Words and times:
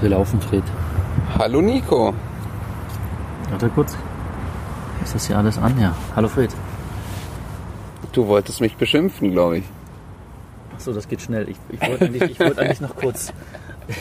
Wir 0.00 0.10
laufen, 0.10 0.40
Fred. 0.42 0.62
Hallo 1.38 1.62
Nico. 1.62 2.12
Warte 3.50 3.68
kurz. 3.70 3.96
Ist 5.02 5.14
das 5.14 5.26
hier 5.26 5.38
alles 5.38 5.56
an? 5.56 5.80
Ja. 5.80 5.94
Hallo 6.14 6.28
Fred. 6.28 6.50
Du 8.12 8.26
wolltest 8.26 8.60
mich 8.60 8.76
beschimpfen, 8.76 9.30
glaube 9.30 9.58
ich. 9.58 9.64
Achso, 10.74 10.92
das 10.92 11.08
geht 11.08 11.22
schnell. 11.22 11.48
Ich, 11.48 11.56
ich 11.70 11.80
wollte 11.80 12.04
eigentlich, 12.04 12.30
ich 12.30 12.40
wollte 12.40 12.60
eigentlich 12.60 12.80
noch 12.80 12.96
kurz. 12.96 13.32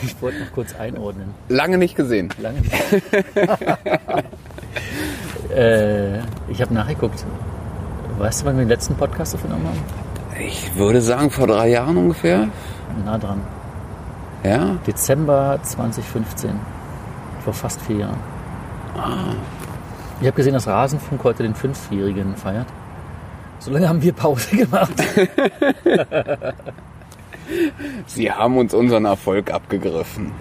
Ich 0.02 0.20
wollte 0.20 0.40
noch 0.40 0.52
kurz 0.52 0.74
einordnen. 0.74 1.36
Lange 1.48 1.78
nicht 1.78 1.96
gesehen. 1.96 2.30
Lange 2.40 2.62
nicht. 2.62 2.74
äh, 5.56 6.18
ich 6.50 6.60
habe 6.60 6.74
nachgeguckt. 6.74 7.24
Weißt 8.18 8.42
du, 8.42 8.46
wann 8.48 8.58
wir 8.58 8.66
den 8.66 8.70
letzten 8.70 8.96
Podcast 8.96 9.36
aufgenommen 9.36 9.68
haben? 9.68 9.78
Ich 10.44 10.76
würde 10.76 11.02
sagen 11.02 11.30
vor 11.30 11.46
drei 11.46 11.70
Jahren 11.70 11.98
ungefähr. 11.98 12.48
Nah 13.06 13.20
dran. 13.20 13.42
Ja? 14.46 14.78
Dezember 14.86 15.60
2015. 15.64 16.52
Vor 17.44 17.54
fast 17.54 17.82
vier 17.82 17.98
Jahren. 17.98 18.20
Ich 20.22 20.28
habe 20.28 20.36
gesehen, 20.36 20.54
dass 20.54 20.68
Rasenfunk 20.68 21.24
heute 21.24 21.44
den 21.44 21.56
Fünfjährigen 21.56 22.36
feiert. 22.36 22.68
So 23.60 23.72
lange 23.72 23.90
haben 23.90 24.02
wir 24.02 24.14
Pause 24.14 24.56
gemacht. 24.56 24.94
Sie 28.06 28.32
haben 28.32 28.58
uns 28.58 28.74
unseren 28.74 29.06
Erfolg 29.06 29.52
abgegriffen. 29.52 30.32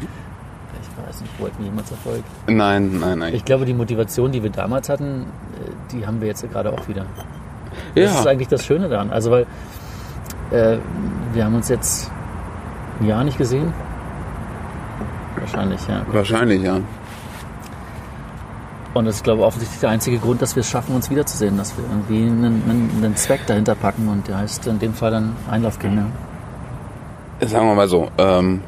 Ich 0.82 1.06
weiß 1.08 1.20
nicht, 1.22 1.40
wollten 1.40 1.58
wir 1.58 1.66
jemals 1.66 1.90
Erfolg? 1.90 2.22
Nein, 2.46 2.98
nein, 2.98 3.18
nein. 3.18 3.34
Ich 3.34 3.44
glaube, 3.44 3.64
die 3.64 3.74
Motivation, 3.74 4.32
die 4.32 4.42
wir 4.42 4.50
damals 4.50 4.88
hatten, 4.88 5.22
äh, 5.22 5.92
die 5.92 6.06
haben 6.06 6.20
wir 6.20 6.28
jetzt 6.28 6.48
gerade 6.50 6.72
auch 6.72 6.88
wieder. 6.88 7.06
Das 7.94 8.10
ist 8.10 8.24
ja, 8.24 8.30
eigentlich 8.30 8.48
das 8.48 8.64
Schöne 8.64 8.88
daran. 8.88 9.10
Also, 9.10 9.30
weil 9.30 9.46
äh, 10.50 10.78
wir 11.32 11.44
haben 11.44 11.54
uns 11.54 11.68
jetzt 11.68 12.10
ein 13.00 13.06
Jahr 13.06 13.24
nicht 13.24 13.38
gesehen. 13.38 13.72
Wahrscheinlich, 15.44 15.80
ja. 15.88 16.02
wahrscheinlich, 16.10 16.62
ja. 16.62 16.80
Und 18.94 19.04
das 19.06 19.16
ist, 19.16 19.24
glaube 19.24 19.40
ich, 19.40 19.46
offensichtlich 19.46 19.80
der 19.80 19.90
einzige 19.90 20.18
Grund, 20.18 20.40
dass 20.40 20.54
wir 20.56 20.60
es 20.60 20.70
schaffen, 20.70 20.94
uns 20.94 21.10
wiederzusehen, 21.10 21.56
dass 21.56 21.76
wir 21.76 21.84
irgendwie 21.84 22.22
einen, 22.22 22.44
einen, 22.44 22.90
einen 22.96 23.16
Zweck 23.16 23.40
dahinter 23.46 23.74
packen 23.74 24.08
und 24.08 24.28
der 24.28 24.38
heißt 24.38 24.66
in 24.68 24.78
dem 24.78 24.94
Fall 24.94 25.10
dann 25.10 25.36
Einlaufkinder. 25.50 26.06
Sagen 27.40 27.66
wir 27.66 27.74
mal 27.74 27.88
so. 27.88 28.08
Ähm, 28.18 28.60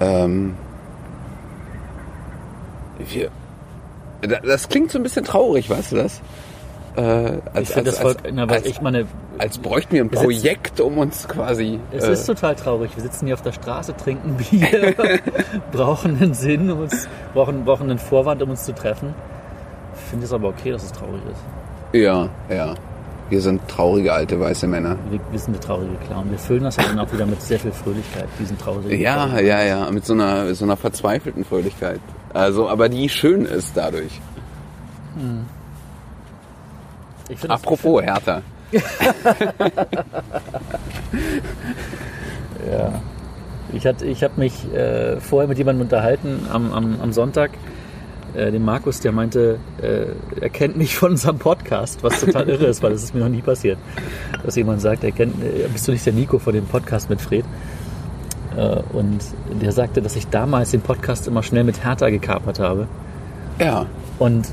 ähm, 0.00 0.54
wir, 2.98 3.30
da- 4.22 4.40
das 4.40 4.68
klingt 4.68 4.90
so 4.90 4.98
ein 4.98 5.02
bisschen 5.04 5.24
traurig, 5.24 5.70
weißt 5.70 5.92
du 5.92 5.96
das? 5.96 6.20
Äh, 6.96 7.00
als, 7.52 7.68
Ich 7.68 7.68
finde 7.70 7.90
das 7.90 7.98
voll, 7.98 8.14
na, 8.32 8.48
weil 8.48 8.58
als, 8.58 8.66
ich 8.66 8.80
meine, 8.80 9.06
als 9.38 9.58
bräuchten 9.58 9.92
wir 9.94 10.02
ein 10.04 10.10
Wir 10.12 10.18
sitzen- 10.18 10.24
Projekt, 10.30 10.80
um 10.80 10.98
uns 10.98 11.26
quasi. 11.26 11.80
es 11.90 12.04
äh, 12.04 12.12
ist 12.12 12.24
total 12.26 12.54
traurig. 12.54 12.92
Wir 12.94 13.02
sitzen 13.02 13.26
hier 13.26 13.34
auf 13.34 13.42
der 13.42 13.52
Straße, 13.52 13.96
trinken 13.96 14.36
Bier, 14.50 14.94
brauchen 15.72 16.16
einen 16.20 16.34
Sinn, 16.34 16.70
um 16.70 16.80
uns, 16.80 17.08
brauchen, 17.32 17.64
brauchen 17.64 17.90
einen 17.90 17.98
Vorwand, 17.98 18.42
um 18.42 18.50
uns 18.50 18.64
zu 18.64 18.74
treffen. 18.74 19.14
Ich 19.96 20.02
finde 20.10 20.26
es 20.26 20.32
aber 20.32 20.48
okay, 20.48 20.70
dass 20.72 20.84
es 20.84 20.92
traurig 20.92 21.20
ist. 21.30 22.00
ja, 22.00 22.28
ja. 22.48 22.74
Wir 23.30 23.40
sind 23.40 23.66
traurige 23.68 24.12
alte 24.12 24.38
weiße 24.38 24.66
Männer. 24.66 24.96
Wir, 25.10 25.18
wir 25.30 25.38
sind 25.38 25.54
der 25.54 25.60
traurige 25.62 25.94
Clown. 26.06 26.30
Wir 26.30 26.38
füllen 26.38 26.62
das 26.64 26.76
dann 26.76 26.98
auch 26.98 27.10
wieder 27.10 27.24
mit 27.24 27.40
sehr 27.40 27.58
viel 27.58 27.72
Fröhlichkeit, 27.72 28.26
diesen 28.38 28.58
traurigen 28.58 29.00
Ja, 29.00 29.28
Clown. 29.28 29.46
ja, 29.46 29.62
ja, 29.64 29.90
mit 29.90 30.04
so 30.04 30.12
einer, 30.12 30.54
so 30.54 30.66
einer 30.66 30.76
verzweifelten 30.76 31.42
Fröhlichkeit. 31.42 32.00
Also, 32.34 32.68
aber 32.68 32.90
die 32.90 33.08
schön 33.08 33.46
ist 33.46 33.72
dadurch. 33.78 34.20
Ich 35.16 35.22
finde 37.28 37.48
das- 37.48 37.62
Apropos 37.62 38.02
Hertha. 38.02 38.42
Ja. 42.70 42.92
Ich, 43.72 43.86
hatte- 43.86 44.06
ich 44.06 44.22
habe 44.22 44.34
mich 44.36 44.72
äh, 44.72 45.20
vorher 45.20 45.48
mit 45.48 45.58
jemandem 45.58 45.82
unterhalten 45.82 46.46
am, 46.52 46.72
am, 46.72 46.96
am 47.00 47.12
Sonntag, 47.12 47.50
äh, 48.34 48.50
dem 48.50 48.64
Markus, 48.64 49.00
der 49.00 49.12
meinte, 49.12 49.58
äh, 49.82 50.06
er 50.40 50.48
kennt 50.50 50.76
mich 50.76 50.96
von 50.96 51.12
unserem 51.12 51.38
Podcast, 51.38 52.02
was 52.02 52.20
total 52.20 52.48
irre 52.48 52.66
ist, 52.66 52.82
weil 52.82 52.92
das 52.92 53.02
ist 53.02 53.14
mir 53.14 53.20
noch 53.20 53.28
nie 53.28 53.42
passiert. 53.42 53.78
Dass 54.44 54.56
jemand 54.56 54.80
sagt, 54.80 55.02
er 55.04 55.12
kennt, 55.12 55.42
äh, 55.42 55.66
bist 55.72 55.86
du 55.88 55.92
nicht 55.92 56.06
der 56.06 56.12
Nico 56.12 56.38
von 56.38 56.52
dem 56.54 56.66
Podcast 56.66 57.10
mit 57.10 57.20
Fred? 57.20 57.44
Äh, 58.56 58.76
und 58.92 59.18
der 59.60 59.72
sagte, 59.72 60.00
dass 60.00 60.14
ich 60.16 60.28
damals 60.28 60.70
den 60.70 60.80
Podcast 60.80 61.26
immer 61.26 61.42
schnell 61.42 61.64
mit 61.64 61.84
Hertha 61.84 62.08
gekapert 62.10 62.60
habe. 62.60 62.86
Ja. 63.58 63.86
Und 64.18 64.46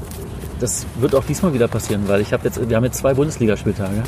das 0.62 0.86
wird 1.00 1.16
auch 1.16 1.26
diesmal 1.26 1.54
wieder 1.54 1.68
passieren, 1.68 2.04
weil 2.08 2.22
ich 2.22 2.34
habe 2.34 2.46
jetzt, 2.46 2.70
wir 2.70 2.76
haben 2.76 2.84
jetzt 2.84 2.98
zwei 2.98 3.14
Bundesligaspieltage. 3.14 4.04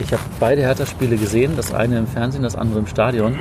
Ich 0.00 0.12
habe 0.12 0.22
beide 0.40 0.62
Hertha-Spiele 0.62 1.16
gesehen, 1.16 1.52
das 1.56 1.72
eine 1.72 1.98
im 1.98 2.06
Fernsehen, 2.06 2.42
das 2.42 2.56
andere 2.56 2.80
im 2.80 2.86
Stadion. 2.86 3.36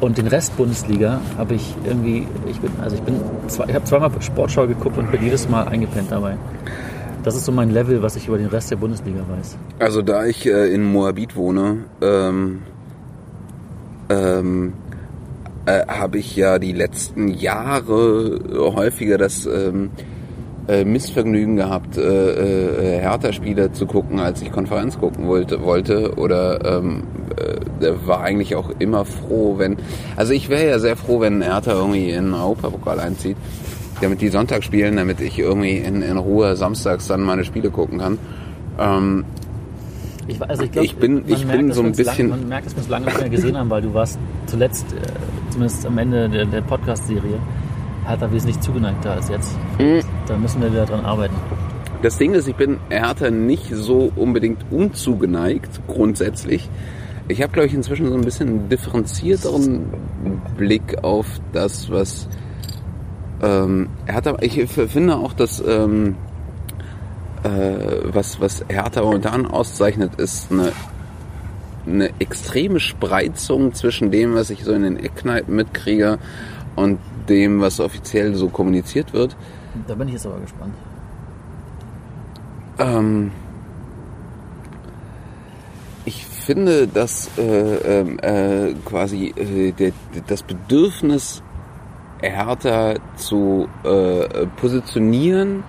Und 0.00 0.18
den 0.18 0.26
Rest 0.26 0.56
Bundesliga 0.56 1.20
habe 1.36 1.54
ich 1.54 1.74
irgendwie, 1.84 2.26
ich 2.48 2.60
bin, 2.60 2.70
also 2.80 2.96
ich 2.96 3.02
bin, 3.02 3.20
ich 3.48 3.74
habe 3.74 3.84
zweimal 3.84 4.10
Sportschau 4.20 4.66
geguckt 4.66 4.98
und 4.98 5.10
bin 5.10 5.22
jedes 5.22 5.48
Mal 5.48 5.66
eingepennt 5.66 6.10
dabei. 6.10 6.36
Das 7.22 7.34
ist 7.36 7.46
so 7.46 7.52
mein 7.52 7.70
Level, 7.70 8.02
was 8.02 8.16
ich 8.16 8.28
über 8.28 8.36
den 8.36 8.48
Rest 8.48 8.70
der 8.70 8.76
Bundesliga 8.76 9.20
weiß. 9.20 9.56
Also 9.78 10.02
da 10.02 10.26
ich 10.26 10.46
äh, 10.46 10.72
in 10.74 10.84
Moabit 10.84 11.36
wohne, 11.36 11.84
ähm, 12.02 12.62
ähm, 14.10 14.74
äh, 15.64 15.86
habe 15.86 16.18
ich 16.18 16.36
ja 16.36 16.58
die 16.58 16.72
letzten 16.72 17.28
Jahre 17.28 18.40
häufiger 18.74 19.16
das 19.16 19.46
ähm, 19.46 19.90
äh, 20.68 20.84
Missvergnügen 20.84 21.56
gehabt, 21.56 21.96
äh, 21.98 22.00
äh, 22.96 23.00
Hertha-Spiele 23.00 23.72
zu 23.72 23.86
gucken, 23.86 24.18
als 24.20 24.40
ich 24.42 24.50
Konferenz 24.50 24.98
gucken 24.98 25.26
wollte, 25.26 25.62
wollte 25.62 26.14
oder 26.16 26.78
ähm, 26.78 27.02
äh, 27.80 27.90
war 28.06 28.20
eigentlich 28.22 28.54
auch 28.56 28.70
immer 28.78 29.04
froh, 29.04 29.56
wenn, 29.58 29.76
also 30.16 30.32
ich 30.32 30.48
wäre 30.48 30.66
ja 30.68 30.78
sehr 30.78 30.96
froh, 30.96 31.20
wenn 31.20 31.42
Hertha 31.42 31.72
irgendwie 31.72 32.10
in 32.10 32.26
den 32.26 32.34
Europapokal 32.34 32.98
einzieht, 33.00 33.36
damit 34.00 34.20
die 34.22 34.28
Sonntag 34.28 34.64
spielen, 34.64 34.96
damit 34.96 35.20
ich 35.20 35.38
irgendwie 35.38 35.76
in, 35.78 36.00
in 36.02 36.16
Ruhe 36.16 36.56
samstags 36.56 37.06
dann 37.08 37.20
meine 37.22 37.44
Spiele 37.44 37.70
gucken 37.70 37.98
kann. 37.98 38.18
Ähm, 38.78 39.24
Ich, 40.26 40.40
also 40.42 40.62
ich, 40.62 40.72
glaub, 40.72 40.84
Ich 40.86 40.96
bin- 40.96 41.24
ich 41.26 41.44
merkt, 41.44 41.60
bin 41.60 41.72
so 41.72 41.82
ein 41.82 41.88
uns 41.88 41.98
lang- 41.98 42.06
bisschen- 42.06 42.28
man 42.30 42.48
merkt, 42.48 42.66
dass 42.66 42.74
wir 42.74 42.78
uns 42.80 42.88
lange 42.88 43.04
nicht 43.06 43.20
mehr 43.20 43.28
gesehen 43.28 43.56
haben, 43.58 43.68
weil 43.68 43.82
du 43.82 43.92
warst 43.92 44.18
zuletzt, 44.46 44.86
äh, 44.94 45.50
zumindest 45.50 45.84
am 45.84 45.98
Ende 45.98 46.28
der, 46.30 46.46
der 46.46 46.62
Podcast-Serie, 46.62 47.38
hat 48.04 48.22
er 48.22 48.32
wesentlich 48.32 48.60
zugeneigter 48.60 49.12
als 49.12 49.28
jetzt. 49.28 49.56
Mhm. 49.78 50.00
Da 50.26 50.36
müssen 50.36 50.60
wir 50.62 50.70
wieder 50.70 50.86
dran 50.86 51.04
arbeiten. 51.04 51.34
Das 52.02 52.18
Ding 52.18 52.34
ist, 52.34 52.46
ich 52.46 52.56
bin 52.56 52.78
Hertha 52.90 53.30
nicht 53.30 53.74
so 53.74 54.12
unbedingt 54.14 54.66
unzugeneigt, 54.70 55.80
grundsätzlich. 55.86 56.68
Ich 57.28 57.40
habe, 57.40 57.52
glaube 57.52 57.66
ich, 57.66 57.74
inzwischen 57.74 58.08
so 58.08 58.14
ein 58.14 58.20
bisschen 58.20 58.48
einen 58.48 58.68
differenzierteren 58.68 59.86
Blick 60.58 61.02
auf 61.02 61.26
das, 61.52 61.90
was 61.90 62.28
ähm, 63.42 63.88
Hertha. 64.04 64.36
Ich 64.40 64.62
finde 64.68 65.16
auch, 65.16 65.32
dass 65.32 65.62
ähm, 65.66 66.16
äh, 67.42 67.48
was, 68.12 68.40
was 68.40 68.64
Hertha 68.68 69.02
momentan 69.02 69.46
auszeichnet, 69.46 70.16
ist 70.16 70.52
eine, 70.52 70.72
eine 71.86 72.10
extreme 72.18 72.80
Spreizung 72.80 73.72
zwischen 73.72 74.10
dem, 74.10 74.34
was 74.34 74.50
ich 74.50 74.64
so 74.64 74.72
in 74.72 74.82
den 74.82 74.98
Eckkneipen 74.98 75.56
mitkriege 75.56 76.18
und 76.76 76.98
dem, 77.28 77.60
was 77.60 77.80
offiziell 77.80 78.34
so 78.34 78.48
kommuniziert 78.48 79.12
wird. 79.12 79.36
Da 79.86 79.94
bin 79.94 80.08
ich 80.08 80.14
jetzt 80.14 80.26
aber 80.26 80.40
gespannt. 80.40 80.74
Ähm, 82.78 83.30
ich 86.04 86.24
finde, 86.26 86.86
dass 86.86 87.30
äh, 87.38 88.00
ähm, 88.00 88.18
äh, 88.20 88.74
quasi 88.84 89.32
äh, 89.36 89.72
der, 89.72 89.92
das 90.26 90.42
Bedürfnis 90.42 91.42
Hertha 92.20 92.94
zu 93.16 93.68
äh, 93.84 94.46
positionieren 94.56 95.62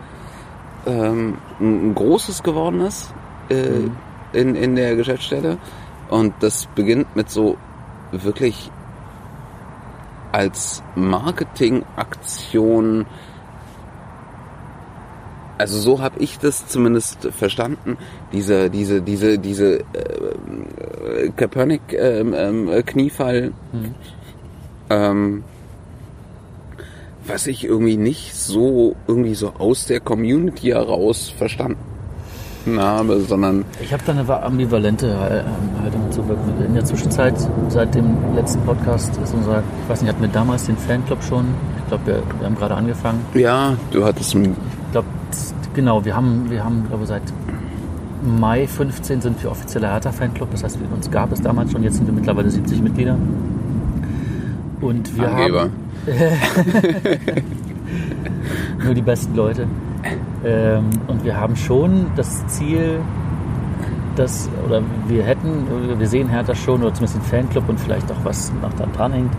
ähm, 0.86 1.38
ein 1.60 1.90
ein 1.90 1.96
großes 1.96 2.44
geworden 2.44 2.82
ist 2.82 3.14
äh, 3.50 3.90
in, 4.34 4.56
in 4.56 4.76
der 4.76 4.96
Geschäftsstelle. 4.96 5.58
Und 6.10 6.34
das 6.40 6.68
beginnt 6.76 7.16
mit 7.16 7.30
so 7.30 7.58
wirklich 8.12 8.72
als 10.36 10.84
Marketingaktion. 10.96 13.06
Also 15.58 15.80
so 15.80 16.02
habe 16.02 16.20
ich 16.20 16.38
das 16.40 16.68
zumindest 16.68 17.30
verstanden. 17.32 17.98
Diese, 18.34 18.70
diese, 18.70 19.02
diese, 19.02 19.40
diese 19.40 19.80
äh, 19.80 21.30
Kaepernick 21.38 21.94
ähm, 21.94 22.34
ähm, 22.36 22.70
Kniefall, 22.86 23.54
ähm, 24.90 25.46
was 27.26 27.48
ich 27.48 27.64
irgendwie 27.64 27.96
nicht 27.96 28.36
so 28.36 28.98
irgendwie 29.08 29.36
so 29.36 29.54
aus 29.54 29.86
der 29.86 30.02
Community 30.02 30.68
heraus 30.68 31.30
verstanden 31.30 31.85
habe, 32.80 33.20
sondern 33.22 33.64
Ich 33.82 33.94
habe 33.94 34.04
da 34.06 34.12
eine 34.14 34.44
ambivalente 34.44 35.08
äh, 35.08 35.82
Haltung 35.82 36.02
dazu. 36.10 36.24
In 36.66 36.74
der 36.74 36.86
Zwischenzeit, 36.86 37.36
seit 37.70 37.96
dem 37.96 38.16
letzten 38.36 38.62
Podcast, 38.62 39.18
ist 39.24 39.34
unser, 39.34 39.64
ich 39.84 39.90
weiß 39.90 40.02
nicht, 40.02 40.12
hatten 40.12 40.22
wir 40.22 40.30
damals 40.30 40.66
den 40.66 40.78
Fanclub 40.78 41.24
schon? 41.24 41.46
Ich 41.80 41.88
glaube, 41.88 42.06
wir, 42.06 42.24
wir 42.40 42.46
haben 42.48 42.56
gerade 42.56 42.76
angefangen. 42.76 43.20
ja, 43.34 43.74
du 43.92 44.04
hattest 44.04 44.36
Ich 44.36 44.50
glaube, 44.92 45.08
genau, 45.74 46.04
wir 46.04 46.16
haben, 46.16 46.50
wir 46.50 46.64
haben, 46.64 46.86
glaube 46.88 47.06
seit 47.06 47.22
Mai 48.26 48.66
15 48.66 49.22
sind 49.22 49.44
wir 49.44 49.52
offizieller 49.52 49.92
Hertha-Fanclub. 49.92 50.50
Das 50.52 50.64
heißt, 50.64 50.80
uns 50.96 51.12
gab 51.12 51.32
es 51.32 51.42
damals 51.42 51.72
schon, 51.72 51.84
jetzt 51.84 51.98
sind 51.98 52.08
wir 52.08 52.14
mittlerweile 52.14 52.50
70 52.50 52.82
Mitglieder. 52.82 53.18
Und 54.82 55.16
wir 55.16 55.30
Angeber. 55.30 55.62
haben 55.62 55.72
nur 58.84 58.94
die 58.94 59.02
besten 59.02 59.36
Leute. 59.36 59.68
Ähm, 60.44 60.90
und 61.08 61.24
wir 61.24 61.40
haben 61.40 61.56
schon 61.56 62.08
das 62.16 62.46
Ziel, 62.48 63.00
dass, 64.16 64.50
oder 64.66 64.82
wir 65.08 65.24
hätten, 65.24 65.98
wir 65.98 66.08
sehen 66.08 66.30
Hertha 66.30 66.56
schon, 66.56 66.82
oder 66.82 66.94
zumindest 66.94 67.16
den 67.16 67.24
Fanclub 67.24 67.68
und 67.68 67.80
vielleicht 67.80 68.12
auch 68.12 68.24
was 68.24 68.52
noch 68.62 68.74
da 68.74 68.86
dran 68.86 69.14
hängt, 69.14 69.34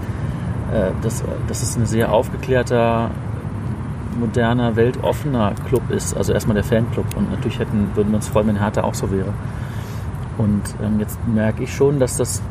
äh, 0.72 0.90
dass, 1.02 1.24
dass 1.48 1.62
es 1.62 1.76
ein 1.76 1.86
sehr 1.86 2.12
aufgeklärter, 2.12 3.10
moderner, 4.18 4.76
weltoffener 4.76 5.54
Club 5.68 5.90
ist. 5.90 6.16
Also 6.16 6.32
erstmal 6.32 6.54
der 6.54 6.64
Fanclub. 6.64 7.06
Und 7.16 7.30
natürlich 7.30 7.58
hätten, 7.58 7.90
würden 7.94 8.10
wir 8.10 8.16
uns 8.16 8.28
freuen, 8.28 8.48
wenn 8.48 8.60
Hertha 8.60 8.82
auch 8.82 8.94
so 8.94 9.10
wäre. 9.10 9.32
Und 10.38 10.62
ähm, 10.82 11.00
jetzt 11.00 11.19
merke 11.26 11.62
ich 11.62 11.74
schon, 11.74 11.98
dass 11.98 12.16
das 12.16 12.42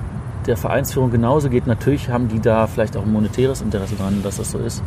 der 0.48 0.58
Vereinsführung 0.58 1.12
genauso 1.12 1.50
geht. 1.50 1.68
Natürlich 1.68 2.10
haben 2.10 2.28
die 2.28 2.40
da 2.40 2.68
vielleicht 2.68 2.98
auch 2.98 3.04
ein 3.04 3.12
monetäres 3.12 3.62
Interesse 3.62 3.96
dran, 3.96 4.22
dass 4.24 4.38
das 4.38 4.52
so 4.52 4.60
ist. 4.60 4.84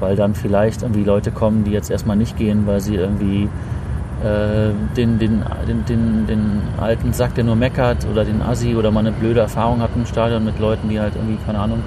Weil 0.00 0.16
dann 0.16 0.34
vielleicht 0.34 0.82
irgendwie 0.82 1.04
Leute 1.04 1.30
kommen, 1.30 1.64
die 1.64 1.70
jetzt 1.70 1.90
erstmal 1.90 2.16
nicht 2.16 2.36
gehen, 2.36 2.66
weil 2.66 2.80
sie 2.80 2.96
irgendwie 2.96 3.48
äh, 4.22 4.72
den, 4.96 5.18
den, 5.18 5.42
den, 5.66 5.84
den, 5.86 6.26
den 6.26 6.62
alten 6.78 7.12
Sack, 7.12 7.34
der 7.34 7.44
nur 7.44 7.56
meckert, 7.56 8.06
oder 8.10 8.24
den 8.24 8.42
Assi 8.42 8.74
oder 8.74 8.90
mal 8.90 9.00
eine 9.00 9.12
blöde 9.12 9.40
Erfahrung 9.40 9.80
hatten 9.80 10.00
im 10.00 10.06
Stadion 10.06 10.44
mit 10.44 10.58
Leuten, 10.58 10.88
die 10.88 11.00
halt 11.00 11.14
irgendwie, 11.14 11.38
keine 11.44 11.58
Ahnung, 11.58 11.82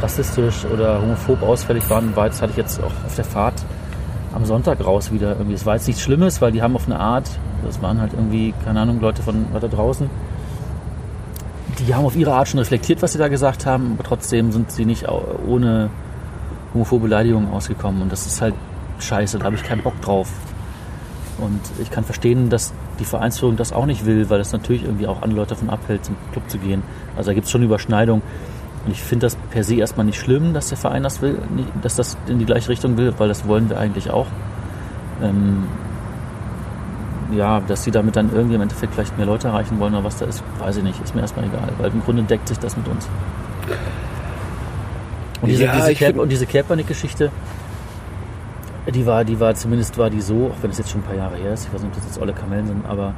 rassistisch 0.00 0.64
oder 0.64 1.00
homophob 1.00 1.42
ausfällig 1.42 1.88
waren. 1.90 2.14
Weil 2.14 2.30
das 2.30 2.40
hatte 2.40 2.52
ich 2.52 2.58
jetzt 2.58 2.82
auch 2.82 3.06
auf 3.06 3.14
der 3.14 3.24
Fahrt 3.24 3.54
am 4.34 4.44
Sonntag 4.44 4.84
raus 4.84 5.12
wieder 5.12 5.32
irgendwie. 5.32 5.54
Es 5.54 5.66
war 5.66 5.74
jetzt 5.74 5.86
nichts 5.86 6.02
Schlimmes, 6.02 6.40
weil 6.40 6.52
die 6.52 6.62
haben 6.62 6.74
auf 6.74 6.86
eine 6.86 6.98
Art, 6.98 7.28
das 7.64 7.82
waren 7.82 8.00
halt 8.00 8.12
irgendwie, 8.12 8.54
keine 8.64 8.80
Ahnung, 8.80 9.00
Leute 9.00 9.22
von 9.22 9.46
weiter 9.52 9.68
draußen, 9.68 10.08
die 11.78 11.94
haben 11.94 12.04
auf 12.04 12.16
ihre 12.16 12.32
Art 12.32 12.48
schon 12.48 12.58
reflektiert, 12.58 13.02
was 13.02 13.12
sie 13.12 13.18
da 13.18 13.28
gesagt 13.28 13.66
haben, 13.66 13.92
aber 13.94 14.04
trotzdem 14.04 14.52
sind 14.52 14.70
sie 14.70 14.84
nicht 14.84 15.06
ohne 15.46 15.90
homophobe 16.74 17.04
Beleidigungen 17.04 17.50
ausgekommen. 17.50 18.02
Und 18.02 18.12
das 18.12 18.26
ist 18.26 18.40
halt 18.40 18.54
scheiße, 18.98 19.38
da 19.38 19.44
habe 19.44 19.56
ich 19.56 19.62
keinen 19.62 19.82
Bock 19.82 20.00
drauf. 20.00 20.28
Und 21.38 21.60
ich 21.80 21.90
kann 21.90 22.04
verstehen, 22.04 22.50
dass 22.50 22.72
die 22.98 23.04
Vereinsführung 23.04 23.56
das 23.56 23.72
auch 23.72 23.86
nicht 23.86 24.04
will, 24.06 24.30
weil 24.30 24.38
das 24.38 24.52
natürlich 24.52 24.84
irgendwie 24.84 25.06
auch 25.06 25.22
andere 25.22 25.40
Leute 25.40 25.50
davon 25.50 25.70
abhält, 25.70 26.04
zum 26.04 26.16
Club 26.32 26.48
zu 26.48 26.58
gehen. 26.58 26.82
Also 27.16 27.30
da 27.30 27.34
gibt 27.34 27.46
es 27.46 27.50
schon 27.50 27.62
Überschneidung. 27.62 28.22
Und 28.84 28.92
ich 28.92 29.02
finde 29.02 29.26
das 29.26 29.36
per 29.50 29.64
se 29.64 29.76
erstmal 29.76 30.06
nicht 30.06 30.18
schlimm, 30.18 30.54
dass 30.54 30.68
der 30.68 30.78
Verein 30.78 31.02
das 31.02 31.22
will, 31.22 31.38
dass 31.82 31.96
das 31.96 32.16
in 32.26 32.38
die 32.38 32.44
gleiche 32.44 32.68
Richtung 32.68 32.96
will, 32.96 33.14
weil 33.18 33.28
das 33.28 33.46
wollen 33.46 33.68
wir 33.68 33.78
eigentlich 33.78 34.10
auch. 34.10 34.26
Ähm, 35.22 35.64
ja, 37.36 37.60
dass 37.60 37.84
sie 37.84 37.90
damit 37.90 38.16
dann 38.16 38.32
irgendwie 38.32 38.56
im 38.56 38.60
Endeffekt 38.60 38.94
vielleicht 38.94 39.16
mehr 39.16 39.26
Leute 39.26 39.48
erreichen 39.48 39.78
wollen 39.78 39.94
oder 39.94 40.04
was 40.04 40.18
da 40.18 40.26
ist, 40.26 40.42
weiß 40.58 40.76
ich 40.78 40.82
nicht. 40.82 41.02
Ist 41.02 41.14
mir 41.14 41.22
erstmal 41.22 41.46
egal, 41.46 41.68
weil 41.78 41.90
im 41.90 42.02
Grunde 42.02 42.22
deckt 42.24 42.48
sich 42.48 42.58
das 42.58 42.76
mit 42.76 42.86
uns. 42.88 43.08
Und 45.42 45.48
diese, 45.48 45.64
Ja, 45.64 45.74
diese, 45.76 45.94
find- 45.96 46.18
und 46.18 46.28
diese 46.30 46.46
Kaepernick-Geschichte, 46.46 47.30
die 48.92 49.06
war, 49.06 49.24
die 49.24 49.38
war 49.38 49.54
zumindest 49.54 49.98
war 49.98 50.10
die 50.10 50.20
so, 50.20 50.52
auch 50.52 50.62
wenn 50.62 50.70
es 50.70 50.78
jetzt 50.78 50.90
schon 50.90 51.00
ein 51.02 51.04
paar 51.04 51.16
Jahre 51.16 51.36
her 51.36 51.52
ist, 51.52 51.66
ich 51.66 51.74
weiß 51.74 51.82
nicht, 51.82 51.90
ob 51.90 51.96
das 51.96 52.06
jetzt 52.06 52.20
alle 52.20 52.32
Kamellen 52.32 52.66
sind, 52.66 52.86
aber 52.86 53.14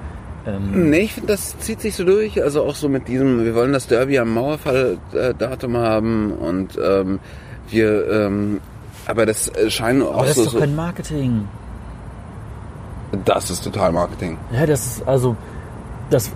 ähm, 0.46 0.90
Nee, 0.90 1.00
ich 1.00 1.14
finde, 1.14 1.32
das 1.32 1.58
zieht 1.58 1.80
sich 1.80 1.94
so 1.96 2.04
durch. 2.04 2.42
Also 2.42 2.64
auch 2.64 2.74
so 2.74 2.88
mit 2.88 3.08
diesem, 3.08 3.44
wir 3.44 3.54
wollen 3.54 3.72
das 3.72 3.86
Derby 3.86 4.18
am 4.18 4.34
Mauerfall-Datum 4.34 5.76
haben 5.76 6.32
und 6.32 6.78
ähm, 6.82 7.18
wir, 7.70 8.10
ähm, 8.10 8.60
aber 9.06 9.24
das 9.26 9.48
äh, 9.48 9.70
scheinen 9.70 10.02
auch 10.02 10.14
aber 10.18 10.26
das 10.26 10.36
so, 10.36 10.42
ist 10.42 10.54
doch 10.54 10.60
kein 10.60 10.76
Marketing. 10.76 11.48
Das 13.24 13.50
ist 13.50 13.62
total 13.64 13.92
Marketing. 13.92 14.36
Ja, 14.52 14.66
das 14.66 14.86
ist 14.86 15.08
also 15.08 15.36
das 16.10 16.30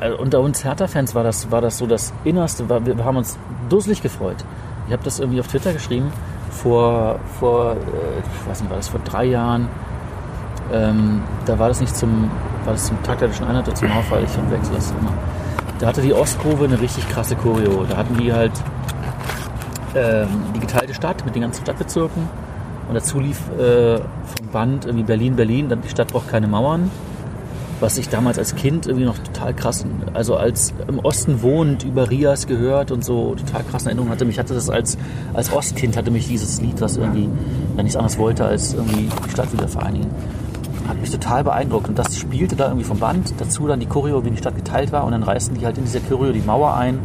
äh, 0.00 0.10
unter 0.10 0.40
uns 0.40 0.64
Hertha-Fans 0.64 1.14
war 1.14 1.22
das 1.24 1.50
war 1.50 1.60
das 1.60 1.78
so 1.78 1.86
das 1.86 2.12
Innerste. 2.24 2.68
War, 2.68 2.84
wir 2.84 3.04
haben 3.04 3.16
uns 3.16 3.38
dusselig 3.68 4.02
gefreut. 4.02 4.36
Ich 4.86 4.92
habe 4.92 5.02
das 5.02 5.18
irgendwie 5.18 5.40
auf 5.40 5.48
Twitter 5.48 5.72
geschrieben 5.72 6.12
vor 6.50 7.18
vor 7.38 7.72
äh, 7.72 7.76
ich 7.76 8.48
weiß 8.48 8.60
nicht 8.60 8.70
war 8.70 8.76
das 8.76 8.88
vor 8.88 9.00
drei 9.04 9.24
Jahren. 9.24 9.68
Ähm, 10.72 11.22
da 11.44 11.58
war 11.58 11.68
das 11.68 11.80
nicht 11.80 11.94
zum 11.94 12.30
war 12.64 12.72
das 12.72 12.86
zum 12.86 13.00
taktischen 13.02 13.46
Einheit 13.46 13.66
oder 13.68 13.76
zum 13.76 13.88
Mauerfall. 13.88 14.24
Ich 14.24 14.30
verwechsel 14.30 14.74
das 14.74 14.90
immer. 14.90 15.12
Da 15.78 15.86
hatte 15.86 16.00
die 16.00 16.12
Ostkurve 16.12 16.64
eine 16.64 16.80
richtig 16.80 17.08
krasse 17.08 17.36
Choreo. 17.36 17.84
Da 17.88 17.96
hatten 17.96 18.16
die 18.16 18.32
halt 18.32 18.52
ähm, 19.94 20.28
die 20.54 20.60
geteilte 20.60 20.94
Stadt 20.94 21.24
mit 21.24 21.34
den 21.34 21.42
ganzen 21.42 21.62
Stadtbezirken 21.62 22.28
und 22.88 22.94
dazu 22.94 23.18
lief 23.18 23.40
äh, 23.58 23.98
vom 23.98 24.46
Band 24.52 24.84
irgendwie 24.84 25.04
Berlin, 25.04 25.36
Berlin, 25.36 25.68
dann 25.68 25.82
die 25.82 25.88
Stadt 25.88 26.08
braucht 26.08 26.28
keine 26.28 26.46
Mauern. 26.46 26.90
Was 27.78 27.98
ich 27.98 28.08
damals 28.08 28.38
als 28.38 28.54
Kind 28.54 28.86
irgendwie 28.86 29.04
noch 29.04 29.18
total 29.18 29.52
krass, 29.52 29.84
also 30.14 30.36
als 30.36 30.72
im 30.88 30.98
Osten 30.98 31.42
wohnend 31.42 31.84
über 31.84 32.10
Rias 32.10 32.46
gehört 32.46 32.90
und 32.90 33.04
so 33.04 33.34
total 33.34 33.64
krasse 33.64 33.86
Erinnerungen 33.86 34.12
hatte. 34.12 34.24
Mich 34.24 34.38
hatte 34.38 34.54
das 34.54 34.70
als, 34.70 34.96
als 35.34 35.52
Ostkind 35.52 35.96
hatte 35.96 36.10
mich 36.10 36.26
dieses 36.26 36.60
Lied, 36.62 36.80
was 36.80 36.96
irgendwie 36.96 37.28
ja 37.76 37.82
nichts 37.82 37.96
anderes 37.96 38.16
wollte, 38.16 38.46
als 38.46 38.72
irgendwie 38.72 39.10
die 39.26 39.30
Stadt 39.30 39.52
wieder 39.52 39.68
vereinigen. 39.68 40.06
Hat 40.88 40.98
mich 41.00 41.10
total 41.10 41.44
beeindruckt. 41.44 41.88
Und 41.88 41.98
das 41.98 42.16
spielte 42.16 42.56
da 42.56 42.68
irgendwie 42.68 42.84
vom 42.84 42.98
Band. 42.98 43.34
Dazu 43.38 43.66
dann 43.66 43.80
die 43.80 43.86
Choreo, 43.86 44.24
wie 44.24 44.30
die 44.30 44.38
Stadt 44.38 44.56
geteilt 44.56 44.92
war. 44.92 45.04
Und 45.04 45.12
dann 45.12 45.22
reißen 45.22 45.54
die 45.54 45.66
halt 45.66 45.76
in 45.76 45.84
dieser 45.84 46.00
Choreo 46.00 46.32
die 46.32 46.40
Mauer 46.40 46.74
ein, 46.74 47.00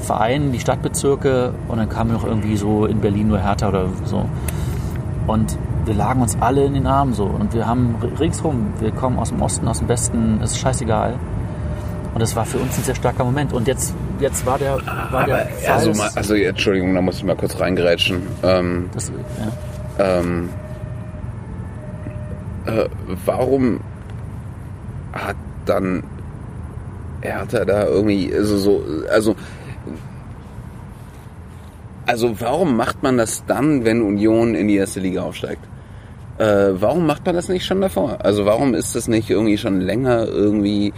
vereinen 0.00 0.52
die 0.52 0.60
Stadtbezirke 0.60 1.54
und 1.68 1.78
dann 1.78 1.88
kam 1.88 2.08
noch 2.08 2.24
irgendwie 2.24 2.56
so 2.56 2.86
in 2.86 3.00
Berlin 3.00 3.28
nur 3.28 3.38
Hertha 3.38 3.68
oder 3.68 3.86
so. 4.04 4.24
Und 5.26 5.56
wir 5.84 5.94
lagen 5.94 6.22
uns 6.22 6.36
alle 6.40 6.64
in 6.64 6.74
den 6.74 6.86
Armen 6.86 7.14
so. 7.14 7.24
Und 7.24 7.52
wir 7.54 7.66
haben 7.66 7.96
ringsrum, 8.18 8.72
wir 8.80 8.90
kommen 8.92 9.18
aus 9.18 9.30
dem 9.30 9.42
Osten, 9.42 9.68
aus 9.68 9.78
dem 9.78 9.88
Westen, 9.88 10.40
es 10.42 10.52
ist 10.52 10.58
scheißegal. 10.58 11.18
Und 12.12 12.20
das 12.20 12.34
war 12.34 12.44
für 12.44 12.58
uns 12.58 12.76
ein 12.76 12.84
sehr 12.84 12.94
starker 12.94 13.24
Moment. 13.24 13.52
Und 13.52 13.68
jetzt, 13.68 13.94
jetzt 14.18 14.44
war 14.44 14.58
der, 14.58 14.78
war 15.10 15.24
der 15.26 15.48
also, 15.68 15.92
mal, 15.92 16.10
also 16.14 16.34
Entschuldigung, 16.34 16.94
da 16.94 17.00
muss 17.00 17.16
ich 17.16 17.24
mal 17.24 17.36
kurz 17.36 17.58
reingrätschen. 17.60 18.22
Ähm, 18.42 18.90
das, 18.92 19.12
ja. 19.98 20.18
ähm, 20.18 20.48
äh, 22.66 22.86
warum 23.24 23.80
hat 25.12 25.36
dann 25.66 26.02
Hertha 27.20 27.64
da 27.64 27.84
irgendwie 27.84 28.32
also 28.34 28.56
so 28.56 28.82
also 29.10 29.36
also 32.06 32.40
warum 32.40 32.76
macht 32.76 33.02
man 33.02 33.18
das 33.18 33.44
dann, 33.46 33.84
wenn 33.84 34.02
Union 34.02 34.54
in 34.54 34.68
die 34.68 34.76
erste 34.76 35.00
Liga 35.00 35.22
aufsteigt? 35.22 35.62
Äh, 36.40 36.80
warum 36.80 37.06
macht 37.06 37.26
man 37.26 37.34
das 37.34 37.48
nicht 37.48 37.66
schon 37.66 37.82
davor? 37.82 38.16
Also 38.24 38.46
warum 38.46 38.74
ist 38.74 38.96
das 38.96 39.08
nicht 39.08 39.28
irgendwie 39.28 39.58
schon 39.58 39.80
länger 39.82 40.24
irgendwie 40.26 40.92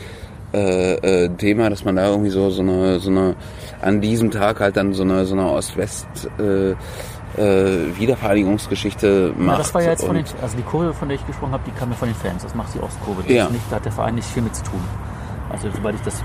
äh, 0.54 1.24
äh, 1.24 1.28
Thema, 1.30 1.68
dass 1.68 1.84
man 1.84 1.96
da 1.96 2.08
irgendwie 2.08 2.30
so 2.30 2.50
so 2.50 2.62
eine 2.62 3.00
so 3.00 3.10
eine 3.10 3.34
an 3.80 4.00
diesem 4.00 4.30
Tag 4.30 4.60
halt 4.60 4.76
dann 4.76 4.92
so 4.92 5.02
eine 5.02 5.24
so 5.24 5.34
eine 5.34 5.50
Ost-West 5.50 6.06
äh, 6.38 6.70
äh, 6.70 7.96
Wiedervereinigungsgeschichte 7.98 9.32
macht? 9.36 9.48
Ja, 9.48 9.58
das 9.58 9.74
war 9.74 9.82
ja 9.82 9.90
jetzt 9.90 10.04
von 10.04 10.14
den, 10.14 10.24
also 10.40 10.56
die 10.56 10.62
Kurve, 10.62 10.94
von 10.94 11.08
der 11.08 11.16
ich 11.16 11.26
gesprochen 11.26 11.52
habe, 11.52 11.64
die 11.66 11.72
kam 11.72 11.90
ja 11.90 11.96
von 11.96 12.08
den 12.08 12.14
Fans. 12.14 12.42
Das 12.42 12.54
macht 12.54 12.74
die 12.74 12.80
Ostkurve. 12.80 13.22
Das 13.22 13.32
Ja. 13.32 13.48
nicht, 13.48 13.64
da 13.70 13.76
hat 13.76 13.84
der 13.84 13.92
Verein 13.92 14.14
nicht 14.14 14.28
viel 14.28 14.42
mit 14.42 14.54
zu 14.54 14.62
tun. 14.62 14.80
Also 15.50 15.68
sobald 15.74 15.96
ich 15.96 16.02
das 16.02 16.22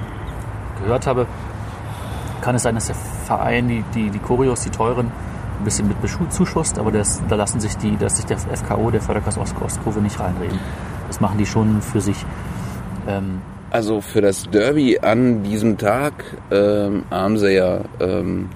gehört 0.83 1.07
habe, 1.07 1.25
kann 2.41 2.55
es 2.55 2.63
sein, 2.63 2.75
dass 2.75 2.88
der 2.88 2.95
Verein 3.25 3.67
die, 3.67 3.83
die, 3.95 4.09
die 4.12 4.19
Choreos, 4.19 4.62
die 4.63 4.69
teuren, 4.69 5.12
ein 5.59 5.63
bisschen 5.63 5.87
mit 5.87 5.97
beschu- 6.03 6.29
zuschusst, 6.29 6.77
aber 6.79 6.91
das, 6.91 7.21
da 7.29 7.35
lassen 7.35 7.59
sich 7.59 7.75
die, 7.77 7.97
dass 7.97 8.17
sich 8.17 8.25
der 8.25 8.37
FKO, 8.37 8.91
der 8.91 9.01
Förderkreis 9.01 9.37
Ost- 9.37 9.55
Ostkurve, 9.63 9.99
nicht 10.01 10.19
reinreden. 10.19 10.59
Das 11.07 11.19
machen 11.19 11.37
die 11.37 11.45
schon 11.45 11.81
für 11.81 12.01
sich. 12.01 12.25
Ähm, 13.07 13.41
Also 13.71 14.01
für 14.01 14.21
das 14.21 14.49
Derby 14.49 14.99
an 14.99 15.43
diesem 15.43 15.77
Tag 15.77 16.13
ähm, 16.51 17.03
haben 17.11 17.37
sie 17.37 17.53
ja 17.55 17.79
ähm, 17.99 18.49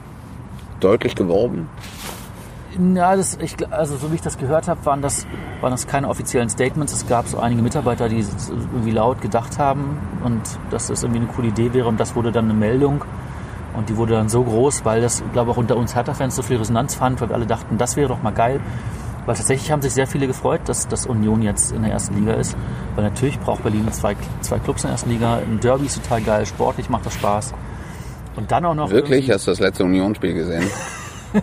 deutlich 0.79 1.15
geworben. 1.15 1.69
Ja, 2.95 3.17
das, 3.17 3.37
ich, 3.41 3.55
also 3.69 3.97
so 3.97 4.11
wie 4.11 4.15
ich 4.15 4.21
das 4.21 4.37
gehört 4.37 4.69
habe, 4.69 4.85
waren 4.85 5.01
das, 5.01 5.27
waren 5.59 5.71
das 5.71 5.87
keine 5.87 6.07
offiziellen 6.07 6.49
Statements. 6.49 6.93
Es 6.93 7.05
gab 7.05 7.27
so 7.27 7.37
einige 7.39 7.61
Mitarbeiter, 7.61 8.07
die 8.07 8.23
irgendwie 8.71 8.91
laut 8.91 9.19
gedacht 9.21 9.59
haben 9.59 9.97
und 10.23 10.39
dass 10.69 10.87
das 10.87 11.03
irgendwie 11.03 11.19
eine 11.21 11.29
coole 11.29 11.49
Idee 11.49 11.73
wäre 11.73 11.89
und 11.89 11.99
das 11.99 12.15
wurde 12.15 12.31
dann 12.31 12.45
eine 12.45 12.53
Meldung 12.53 13.03
und 13.75 13.89
die 13.89 13.97
wurde 13.97 14.13
dann 14.13 14.29
so 14.29 14.43
groß, 14.43 14.83
weil 14.85 15.01
das, 15.01 15.23
glaube 15.33 15.49
ich, 15.51 15.55
auch 15.55 15.59
unter 15.59 15.77
uns 15.77 15.95
Hertha-Fans 15.95 16.35
so 16.35 16.41
viel 16.43 16.57
Resonanz 16.57 16.95
fand, 16.95 17.21
weil 17.21 17.29
wir 17.29 17.35
alle 17.35 17.45
dachten, 17.45 17.77
das 17.77 17.95
wäre 17.95 18.09
doch 18.09 18.21
mal 18.21 18.31
geil. 18.31 18.59
Weil 19.25 19.35
tatsächlich 19.35 19.71
haben 19.71 19.83
sich 19.83 19.93
sehr 19.93 20.07
viele 20.07 20.25
gefreut, 20.25 20.61
dass, 20.65 20.87
dass 20.87 21.05
Union 21.05 21.43
jetzt 21.43 21.71
in 21.71 21.83
der 21.83 21.91
ersten 21.91 22.15
Liga 22.15 22.33
ist. 22.33 22.55
Weil 22.95 23.03
natürlich 23.03 23.39
braucht 23.39 23.61
Berlin 23.61 23.87
zwei, 23.91 24.15
zwei 24.41 24.57
Clubs 24.57 24.83
in 24.83 24.87
der 24.87 24.93
ersten 24.93 25.09
Liga. 25.11 25.35
Ein 25.37 25.59
Derby 25.61 25.85
ist 25.85 26.01
total 26.01 26.21
geil, 26.21 26.45
sportlich 26.47 26.89
macht 26.89 27.05
das 27.05 27.13
Spaß. 27.13 27.53
Und 28.35 28.51
dann 28.51 28.65
auch 28.65 28.73
noch 28.73 28.89
Wirklich? 28.89 29.29
Hast 29.29 29.45
du 29.45 29.51
das 29.51 29.59
letzte 29.59 29.83
Unionsspiel 29.85 30.33
gesehen? 30.33 30.63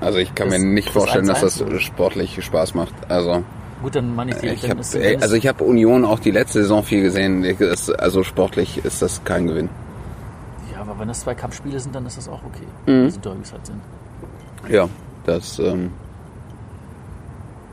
Also 0.00 0.18
ich 0.18 0.34
kann 0.34 0.50
Das- 0.50 0.58
mir 0.58 0.64
nicht 0.66 0.88
das 0.88 0.92
vorstellen, 0.94 1.26
dass 1.26 1.40
das 1.40 1.60
1-1. 1.62 1.80
sportlich 1.80 2.44
Spaß 2.44 2.74
macht. 2.74 2.92
Also 3.08 3.42
Gut, 3.82 3.94
dann 3.96 4.14
meine 4.14 4.32
ich 4.32 4.36
die. 4.38 4.46
ich 4.48 4.64
ist- 4.64 4.96
also 5.22 5.34
ich 5.34 5.46
habe 5.46 5.64
Union 5.64 6.04
auch 6.04 6.18
die 6.18 6.30
letzte 6.30 6.60
Saison 6.62 6.82
viel 6.82 7.02
gesehen. 7.02 7.44
Das- 7.58 7.90
Also 7.90 8.22
sportlich 8.22 8.84
ist 8.84 9.02
das 9.02 9.22
kein 9.24 9.46
Gewinn. 9.46 9.68
Aber 10.96 11.02
wenn 11.02 11.08
das 11.08 11.20
zwei 11.20 11.34
Cup-Spiele 11.34 11.78
sind, 11.78 11.94
dann 11.94 12.06
ist 12.06 12.16
das 12.16 12.26
auch 12.26 12.40
okay. 12.42 12.66
Mhm. 12.86 13.04
Also 13.04 13.20
Derbys 13.20 13.52
halt 13.52 13.66
sind. 13.66 13.80
Ja, 14.66 14.88
das 15.26 15.58
ähm, 15.58 15.90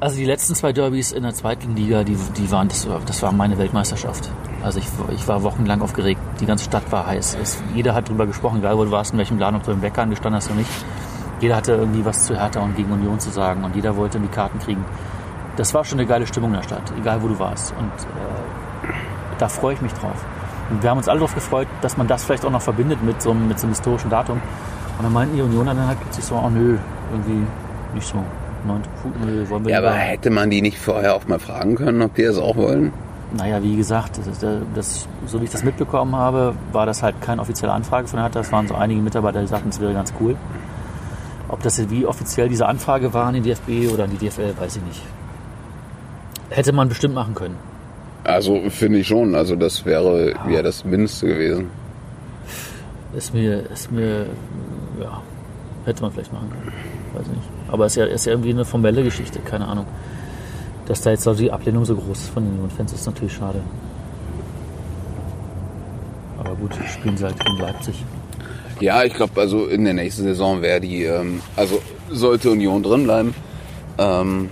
Also 0.02 0.18
die 0.18 0.26
letzten 0.26 0.56
zwei 0.56 0.74
Derbys 0.74 1.14
in 1.14 1.24
der 1.24 1.34
zweiten 1.34 1.74
Liga, 1.74 2.04
die, 2.04 2.18
die 2.38 2.52
waren, 2.52 2.68
das 2.68 2.86
war, 2.90 3.00
das 3.06 3.22
war 3.22 3.32
meine 3.32 3.58
Weltmeisterschaft. 3.58 4.30
Also 4.62 4.80
ich, 4.80 4.88
ich 5.16 5.26
war 5.26 5.42
wochenlang 5.42 5.82
aufgeregt. 5.82 6.20
Die 6.42 6.46
ganze 6.46 6.66
Stadt 6.66 6.92
war 6.92 7.08
heiß. 7.08 7.38
Es, 7.42 7.64
jeder 7.74 7.96
hat 7.96 8.10
drüber 8.10 8.28
gesprochen, 8.28 8.60
egal 8.60 8.78
wo 8.78 8.84
du 8.84 8.92
warst, 8.92 9.14
in 9.14 9.20
welchem 9.20 9.40
Laden, 9.40 9.56
ob 9.56 9.64
du 9.64 9.72
im 9.72 9.80
Bäcker 9.80 10.02
angestanden 10.02 10.36
hast 10.36 10.48
oder 10.48 10.60
nicht. 10.60 10.72
Jeder 11.40 11.56
hatte 11.56 11.76
irgendwie 11.76 12.04
was 12.04 12.26
zu 12.26 12.38
Hertha 12.38 12.60
und 12.60 12.76
gegen 12.76 12.92
Union 12.92 13.22
zu 13.22 13.30
sagen 13.30 13.64
und 13.64 13.74
jeder 13.74 13.96
wollte 13.96 14.20
die 14.20 14.28
Karten 14.28 14.60
kriegen. 14.60 14.84
Das 15.56 15.74
war 15.74 15.86
schon 15.86 15.98
eine 15.98 16.08
geile 16.10 16.28
Stimmung 16.28 16.50
in 16.50 16.58
der 16.58 16.64
Stadt, 16.64 16.92
egal 17.00 17.24
wo 17.24 17.30
du 17.30 17.40
warst. 17.40 17.74
Und 17.80 17.88
äh, 17.88 18.94
da 19.38 19.48
freue 19.48 19.76
ich 19.76 19.82
mich 19.82 19.94
drauf. 19.94 20.26
Und 20.70 20.82
wir 20.82 20.90
haben 20.90 20.98
uns 20.98 21.08
alle 21.08 21.20
darauf 21.20 21.36
gefreut, 21.36 21.68
dass 21.82 21.98
man 21.98 22.08
das 22.08 22.24
vielleicht 22.24 22.46
auch 22.46 22.52
noch 22.52 22.62
verbindet 22.62 23.04
mit 23.04 23.22
so 23.22 23.32
einem, 23.32 23.48
mit 23.48 23.60
so 23.60 23.68
einem 23.68 23.74
historischen 23.74 24.10
Datum. 24.10 24.42
Und 24.98 25.04
dann 25.04 25.14
meinten 25.14 25.36
die 25.36 25.42
Unioner 25.42 25.74
dann 25.74 25.88
halt 25.88 26.00
plötzlich 26.00 26.26
so, 26.26 26.36
oh 26.36 26.50
nö, 26.50 26.78
irgendwie 27.12 27.46
nicht 27.94 28.08
so. 28.08 28.24
Neunte 28.66 28.90
Nö, 29.26 29.50
wollen 29.50 29.66
wir 29.66 29.72
Ja, 29.72 29.80
aber 29.80 29.92
hätte 29.92 30.30
man 30.30 30.50
die 30.50 30.62
nicht 30.62 30.78
vorher 30.78 31.16
auch 31.16 31.28
mal 31.28 31.40
fragen 31.40 31.76
können, 31.76 32.02
ob 32.02 32.16
die 32.16 32.24
das 32.24 32.38
auch 32.38 32.56
wollen? 32.56 32.94
Naja, 33.36 33.62
wie 33.62 33.76
gesagt, 33.76 34.20
das, 34.26 34.44
äh, 34.44 34.60
das, 34.74 35.08
so 35.26 35.42
wie 35.42 35.46
ich 35.46 35.50
das 35.50 35.64
mitbekommen 35.64 36.16
habe, 36.16 36.54
war 36.72 36.86
das 36.86 37.04
halt 37.04 37.20
keine 37.22 37.42
offizielle 37.42 37.74
Anfrage 37.74 38.08
von 38.08 38.20
Hertha. 38.20 38.40
Es 38.40 38.52
waren 38.52 38.68
so 38.68 38.76
einige 38.76 39.02
Mitarbeiter, 39.02 39.42
die 39.42 39.48
sagten, 39.48 39.70
es 39.70 39.80
wäre 39.82 39.94
ganz 39.94 40.14
cool. 40.22 40.36
Ob 41.50 41.62
das 41.62 41.90
wie 41.90 42.06
offiziell 42.06 42.48
diese 42.48 42.68
Anfrage 42.68 43.14
war 43.14 43.26
an 43.26 43.34
die 43.34 43.42
DFB 43.42 43.92
oder 43.94 44.06
an 44.06 44.12
die 44.12 44.18
DFL, 44.18 44.54
weiß 44.58 44.78
ich 44.78 44.84
nicht. 44.84 45.02
Hätte 46.50 46.72
man 46.72 46.88
bestimmt 46.88 47.16
machen 47.16 47.36
können. 47.36 47.58
Also 48.24 48.70
finde 48.70 49.00
ich 49.00 49.08
schon. 49.08 49.36
Also 49.36 49.56
das 49.56 49.86
wäre 49.86 50.34
ja 50.50 50.62
das 50.62 50.86
Mindeste 50.86 51.28
gewesen. 51.28 51.70
Ist 53.16 53.34
mir, 53.34 53.70
ist 53.70 53.92
mir, 53.92 54.26
ja, 55.00 55.22
hätte 55.86 56.02
man 56.02 56.12
vielleicht 56.12 56.34
machen 56.34 56.50
können. 56.50 56.74
Weiß 57.14 57.28
nicht. 57.28 57.42
Aber 57.70 57.86
es 57.86 57.94
ist 57.94 57.98
ja, 57.98 58.06
ist 58.06 58.26
ja 58.26 58.32
irgendwie 58.32 58.52
eine 58.52 58.66
formelle 58.66 59.04
Geschichte, 59.04 59.40
keine 59.40 59.68
Ahnung. 59.68 59.86
Dass 60.88 61.02
da 61.02 61.12
jetzt 61.12 61.28
also 61.28 61.42
die 61.42 61.52
Ablehnung 61.52 61.86
so 61.86 61.96
groß 61.96 62.18
ist 62.18 62.30
von 62.30 62.44
den 62.44 62.54
Union-Fans, 62.54 62.94
ist 62.94 63.06
natürlich 63.06 63.34
schade. 63.34 63.62
Aber 66.40 66.56
gut, 66.56 66.72
spielen 66.92 67.16
sie 67.16 67.24
halt 67.24 67.40
gegen 67.40 67.58
Leipzig. 67.58 68.04
Ja, 68.80 69.04
ich 69.04 69.14
glaube, 69.14 69.40
also 69.40 69.68
in 69.68 69.86
der 69.86 69.94
nächsten 69.94 70.24
Saison 70.24 70.62
wäre 70.62 70.82
die, 70.82 71.04
ähm, 71.04 71.42
also 71.56 71.82
sollte 72.10 72.50
Union 72.52 72.84
drin 72.84 73.04
bleiben 73.04 73.34
ähm, 73.98 74.50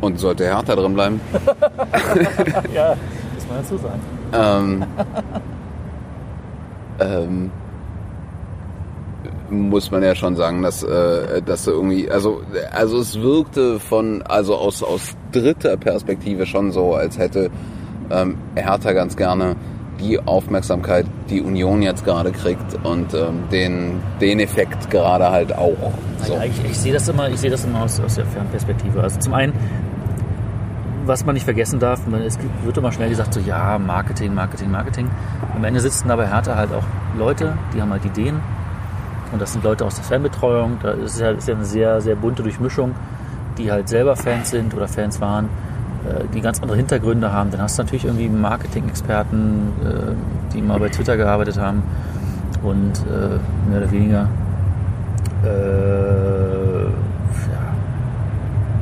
und 0.00 0.18
sollte 0.18 0.44
Hertha 0.44 0.74
drin 0.74 0.94
bleiben, 0.94 1.20
Ja, 2.74 2.94
muss 3.34 3.46
man 3.48 3.58
dazu 3.62 3.76
sagen. 3.76 4.00
ähm, 4.32 4.84
ähm, 7.00 7.50
muss 9.50 9.90
man 9.90 10.02
ja 10.02 10.14
schon 10.14 10.36
sagen, 10.36 10.62
dass, 10.62 10.82
äh, 10.82 11.42
dass 11.42 11.64
da 11.64 11.72
irgendwie, 11.72 12.08
also, 12.10 12.40
also 12.72 12.98
es 12.98 13.20
wirkte 13.20 13.80
von, 13.80 14.22
also 14.22 14.56
aus, 14.56 14.82
aus 14.82 15.16
dritter 15.32 15.76
Perspektive 15.76 16.46
schon 16.46 16.70
so, 16.70 16.94
als 16.94 17.18
hätte 17.18 17.50
ähm, 18.10 18.38
Hertha 18.54 18.92
ganz 18.92 19.16
gerne 19.16 19.56
die 20.00 20.18
Aufmerksamkeit, 20.18 21.04
die 21.28 21.40
Union 21.42 21.82
jetzt 21.82 22.04
gerade 22.04 22.32
kriegt 22.32 22.78
und 22.84 23.12
ähm, 23.12 23.42
den, 23.52 24.00
den 24.20 24.40
Effekt 24.40 24.90
gerade 24.90 25.30
halt 25.30 25.52
auch. 25.52 25.92
So. 26.24 26.36
Naja, 26.36 26.50
ich, 26.50 26.70
ich 26.70 26.78
sehe 26.78 26.92
das 26.92 27.08
immer, 27.08 27.28
ich 27.28 27.38
sehe 27.38 27.50
das 27.50 27.64
immer 27.64 27.82
aus, 27.82 28.00
aus 28.00 28.14
der 28.14 28.26
Fernperspektive. 28.26 29.02
Also 29.02 29.18
zum 29.20 29.34
einen, 29.34 29.52
was 31.10 31.26
man 31.26 31.34
nicht 31.34 31.44
vergessen 31.44 31.80
darf, 31.80 32.06
man, 32.06 32.22
es 32.22 32.38
wird 32.62 32.78
immer 32.78 32.92
schnell 32.92 33.08
gesagt, 33.08 33.34
so 33.34 33.40
ja, 33.40 33.78
Marketing, 33.78 34.32
Marketing, 34.32 34.70
Marketing. 34.70 35.10
Am 35.56 35.64
Ende 35.64 35.80
sitzen 35.80 36.06
da 36.06 36.14
bei 36.14 36.28
Hertha 36.28 36.54
halt 36.54 36.72
auch 36.72 36.84
Leute, 37.18 37.58
die 37.74 37.82
haben 37.82 37.90
halt 37.90 38.04
Ideen. 38.04 38.36
Und 39.32 39.42
das 39.42 39.52
sind 39.52 39.64
Leute 39.64 39.84
aus 39.84 39.96
der 39.96 40.04
Fanbetreuung. 40.04 40.78
Da 40.80 40.92
ist 40.92 41.18
ja, 41.18 41.32
ist 41.32 41.48
ja 41.48 41.56
eine 41.56 41.64
sehr, 41.64 42.00
sehr 42.00 42.14
bunte 42.14 42.44
Durchmischung, 42.44 42.94
die 43.58 43.72
halt 43.72 43.88
selber 43.88 44.14
Fans 44.14 44.50
sind 44.50 44.72
oder 44.72 44.86
Fans 44.86 45.20
waren, 45.20 45.46
äh, 46.08 46.24
die 46.32 46.40
ganz 46.40 46.62
andere 46.62 46.76
Hintergründe 46.76 47.32
haben. 47.32 47.50
Dann 47.50 47.60
hast 47.60 47.76
du 47.76 47.82
natürlich 47.82 48.04
irgendwie 48.04 48.28
Marketing-Experten, 48.28 49.72
äh, 49.84 50.52
die 50.54 50.62
mal 50.62 50.78
bei 50.78 50.90
Twitter 50.90 51.16
gearbeitet 51.16 51.58
haben 51.58 51.82
und 52.62 52.92
äh, 53.08 53.68
mehr 53.68 53.78
oder 53.78 53.90
weniger 53.90 54.28
äh, 55.44 56.84
ja, 56.84 56.90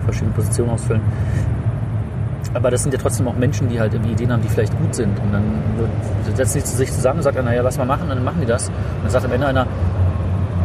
verschiedene 0.04 0.32
Positionen 0.32 0.70
ausfüllen. 0.72 1.02
Aber 2.54 2.70
das 2.70 2.82
sind 2.82 2.92
ja 2.92 2.98
trotzdem 3.00 3.28
auch 3.28 3.36
Menschen, 3.36 3.68
die 3.68 3.78
halt 3.78 3.92
irgendwie 3.92 4.12
Ideen 4.12 4.32
haben, 4.32 4.42
die 4.42 4.48
vielleicht 4.48 4.76
gut 4.78 4.94
sind. 4.94 5.18
Und 5.20 5.32
dann 5.32 5.44
setzen 6.34 6.60
die 6.60 6.66
sich 6.66 6.92
zusammen 6.92 7.18
und 7.18 7.22
sagen, 7.22 7.44
naja, 7.44 7.62
lass 7.62 7.78
mal 7.78 7.84
machen, 7.84 8.04
und 8.04 8.10
dann 8.10 8.24
machen 8.24 8.40
die 8.40 8.46
das. 8.46 8.68
Und 8.68 8.74
dann 9.02 9.10
sagt 9.10 9.24
am 9.24 9.32
Ende 9.32 9.46
einer, 9.46 9.66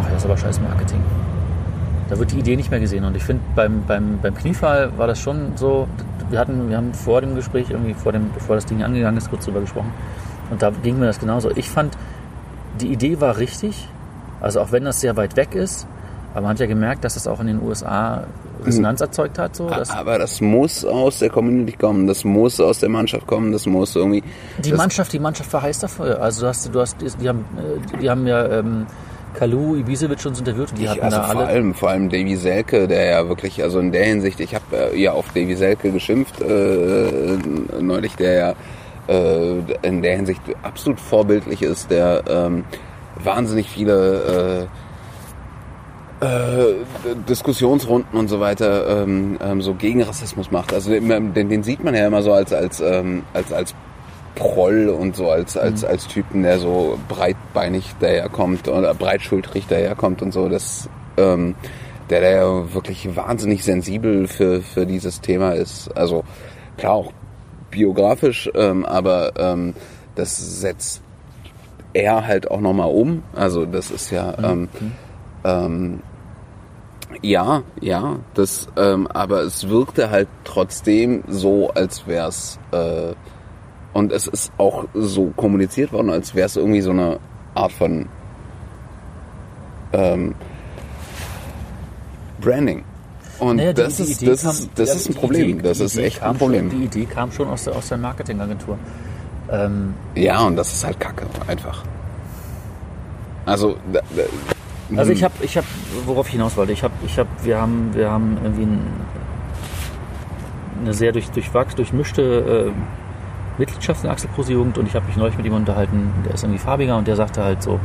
ach, 0.02 0.06
das 0.10 0.18
ist 0.20 0.26
aber 0.26 0.38
scheiß 0.38 0.62
Marketing. 0.62 1.02
Da 2.10 2.18
wird 2.18 2.32
die 2.32 2.40
Idee 2.40 2.56
nicht 2.56 2.72
mehr 2.72 2.80
gesehen. 2.80 3.04
Und 3.04 3.16
ich 3.18 3.24
finde, 3.24 3.44
beim, 3.56 3.84
beim, 3.86 4.20
beim 4.22 4.36
Kniefall 4.36 4.98
war 4.98 5.08
das 5.08 5.20
schon 5.20 5.54
so, 5.56 5.88
wir 6.30 6.40
hatten, 6.40 6.70
wir 6.70 6.78
haben 6.78 6.94
vor 6.94 7.22
dem 7.22 7.36
Gespräch, 7.36 7.70
irgendwie 7.70 7.94
vor 7.94 8.12
dem, 8.12 8.32
bevor 8.34 8.56
das 8.56 8.66
Ding 8.66 8.84
angegangen 8.84 9.18
ist, 9.18 9.30
kurz 9.30 9.46
drüber 9.46 9.62
gesprochen. 9.62 9.92
Und 10.50 10.62
da 10.62 10.72
ging 10.84 11.00
mir 11.00 11.06
das 11.06 11.20
genauso. 11.20 11.52
Ich 11.56 11.70
fand, 11.70 11.98
die 12.80 12.88
Idee 12.88 13.20
war 13.20 13.38
richtig. 13.38 13.88
Also 14.42 14.60
auch 14.60 14.72
wenn 14.72 14.84
das 14.84 15.00
sehr 15.00 15.16
weit 15.16 15.36
weg 15.38 15.56
ist, 15.56 15.88
aber 16.34 16.42
man 16.42 16.52
hat 16.52 16.60
ja 16.60 16.66
gemerkt, 16.66 17.04
dass 17.04 17.14
das 17.14 17.28
auch 17.28 17.40
in 17.40 17.48
den 17.48 17.62
USA 17.62 18.26
Resonanz 18.66 19.02
erzeugt 19.02 19.38
hat. 19.38 19.56
So, 19.56 19.70
dass 19.70 19.92
Aber 19.92 20.18
das 20.18 20.42
muss 20.42 20.86
aus 20.86 21.20
der 21.20 21.30
Community 21.30 21.74
kommen, 21.74 22.08
das 22.08 22.24
muss 22.24 22.60
aus 22.60 22.80
der 22.80 22.90
Mannschaft 22.90 23.28
kommen, 23.28 23.52
das 23.52 23.66
muss 23.66 23.96
irgendwie. 23.96 24.24
die 24.60 24.74
Mannschaft, 24.74 25.14
die 25.14 25.20
Mannschaft 25.20 25.52
war 25.54 25.62
heiß 25.62 25.80
dafür. 25.80 26.22
Also 26.22 26.42
du 26.42 26.48
hast, 26.48 26.74
du 26.74 26.80
hast, 26.80 26.98
die 27.02 27.30
haben, 27.30 27.46
äh, 27.58 27.98
die 28.00 28.10
haben 28.10 28.26
ja 28.26 28.60
ähm, 28.60 28.88
Kalu, 29.34 29.78
Ibisevic 29.78 30.26
uns 30.26 30.40
interviewt 30.40 30.72
und 30.72 30.80
die 30.80 30.90
hatten 30.90 31.02
also 31.02 31.18
da 31.18 31.24
vor 31.24 31.42
alle. 31.42 31.50
allem, 31.50 31.74
vor 31.74 31.90
allem 31.90 32.10
Davy 32.10 32.36
Selke, 32.36 32.88
der 32.88 33.06
ja 33.06 33.28
wirklich, 33.28 33.62
also 33.64 33.80
in 33.80 33.92
der 33.92 34.06
Hinsicht, 34.06 34.40
ich 34.40 34.56
habe 34.56 34.94
äh, 34.94 35.00
ja 35.00 35.12
auf 35.12 35.28
Davy 35.30 35.56
Selke 35.56 35.92
geschimpft 35.92 36.42
äh, 36.42 37.38
neulich, 37.82 38.16
der 38.16 38.34
ja 38.34 38.54
äh, 39.08 39.60
in 39.82 40.02
der 40.02 40.16
Hinsicht 40.16 40.42
absolut 40.62 41.00
vorbildlich 41.00 41.62
ist, 41.62 41.92
der 41.92 42.24
ähm, 42.28 42.64
wahnsinnig 43.22 43.70
viele 43.70 44.68
äh, 44.70 44.83
Diskussionsrunden 47.28 48.18
und 48.18 48.28
so 48.28 48.40
weiter 48.40 49.04
ähm, 49.04 49.38
ähm, 49.44 49.62
so 49.62 49.74
gegen 49.74 50.04
Rassismus 50.04 50.52
macht. 50.52 50.74
Also 50.74 50.92
den, 50.92 51.34
den 51.34 51.64
sieht 51.64 51.84
man 51.84 51.96
ja 51.96 52.08
immer 52.08 52.22
so 52.22 52.34
als 52.34 52.54
als 52.54 52.82
ähm, 52.82 53.24
als 53.34 53.52
als 53.52 53.76
Proll 54.36 54.90
und 54.90 55.16
so 55.16 55.30
als 55.30 55.58
als 55.58 55.84
als 55.84 56.08
Typen, 56.08 56.44
der 56.44 56.60
so 56.60 56.98
breitbeinig 57.08 57.96
daherkommt 58.00 58.68
oder 58.68 58.94
breitschultrig 58.94 59.68
daherkommt 59.68 60.22
und 60.22 60.32
so. 60.32 60.50
Das 60.50 60.90
ähm, 61.18 61.56
der 62.10 62.22
der 62.22 62.32
ja 62.32 62.74
wirklich 62.74 63.16
wahnsinnig 63.16 63.64
sensibel 63.64 64.28
für 64.28 64.62
für 64.62 64.86
dieses 64.86 65.22
Thema 65.22 65.52
ist. 65.52 65.96
Also 65.96 66.24
klar 66.78 66.94
auch 66.94 67.14
biografisch, 67.72 68.50
ähm, 68.56 68.86
aber 68.86 69.34
ähm, 69.38 69.74
das 70.16 70.62
setzt 70.62 71.02
er 71.94 72.26
halt 72.26 72.50
auch 72.50 72.60
nochmal 72.60 72.90
um. 72.90 73.24
Also 73.36 73.66
das 73.66 73.92
ist 73.92 74.12
ja 74.12 74.36
ähm, 74.44 74.70
ähm, 75.44 76.00
ja, 77.22 77.64
ja, 77.82 78.18
das, 78.34 78.68
ähm, 78.78 79.08
aber 79.08 79.42
es 79.42 79.70
wirkte 79.70 80.10
halt 80.10 80.28
trotzdem 80.44 81.24
so, 81.28 81.70
als 81.72 82.08
wär's 82.08 82.60
äh, 82.72 83.14
und 83.94 84.12
es 84.12 84.28
ist 84.28 84.52
auch 84.58 84.86
so 84.94 85.28
kommuniziert 85.36 85.92
worden, 85.94 86.10
als 86.10 86.34
wäre 86.36 86.48
es 86.48 86.56
irgendwie 86.56 86.82
so 86.82 86.92
eine 86.92 87.20
Art 87.56 87.72
von 87.72 88.08
ähm, 89.94 90.34
Branding. 92.42 92.84
Und 93.40 93.58
Naja, 93.58 93.74
das, 93.74 93.98
die 93.98 94.04
ist, 94.04 94.22
Idee 94.22 94.32
das, 94.32 94.42
kam- 94.44 94.52
ist, 94.52 94.70
das 94.76 94.90
ja, 94.90 94.96
ist 94.96 95.10
ein 95.10 95.16
Problem. 95.16 95.50
Idee- 95.50 95.62
das 95.62 95.80
ist 95.80 95.96
Idee 95.96 96.06
echt 96.06 96.24
ein 96.24 96.38
Problem. 96.38 96.70
Schon, 96.70 96.80
die 96.80 96.86
Idee 96.86 97.06
kam 97.06 97.32
schon 97.32 97.48
aus 97.50 97.64
der, 97.66 97.76
aus 97.76 97.90
der 97.90 97.98
Marketingagentur. 97.98 98.78
Ähm, 99.52 99.94
Ja, 100.16 100.42
und 100.46 100.56
das 100.56 100.74
ist 100.74 100.84
halt 100.86 101.00
Kacke, 101.00 101.26
einfach. 101.48 101.84
Also, 103.46 103.76
da, 103.92 104.00
da, 104.16 104.24
Also 104.98 105.12
hm. 105.12 105.18
ich 105.18 105.24
habe, 105.24 105.34
ich 105.42 105.58
habe, 105.58 105.68
worauf 106.06 106.28
ich 106.28 106.34
hinaus 106.34 106.58
wollte, 106.58 106.72
ich 106.72 106.84
habe, 106.84 106.94
ich 107.06 107.18
habe, 107.18 107.30
wir 107.44 107.60
haben, 107.60 107.92
wir 107.94 108.10
haben 108.10 108.38
irgendwie 108.44 108.64
ein, 108.64 108.82
eine 110.82 110.94
sehr 110.94 111.12
durch, 111.12 111.30
durchwachs, 111.30 111.76
durchmischte 111.76 112.72
äh, 112.72 113.60
Mitgliedschaft 113.60 114.04
in 114.04 114.10
Axel 114.10 114.30
Kruse 114.34 114.54
Jugend 114.54 114.78
und 114.78 114.88
ich 114.88 114.96
habe 114.96 115.06
mich 115.06 115.16
neulich 115.16 115.38
mit 115.38 115.46
ihm 115.46 115.54
unterhalten, 115.54 116.12
der 116.26 116.34
ist 116.34 116.44
irgendwie 116.44 116.60
farbiger 116.60 116.98
und 116.98 117.08
der 117.08 117.16
sagte 117.16 117.44
halt 117.44 117.62
so, 117.64 117.80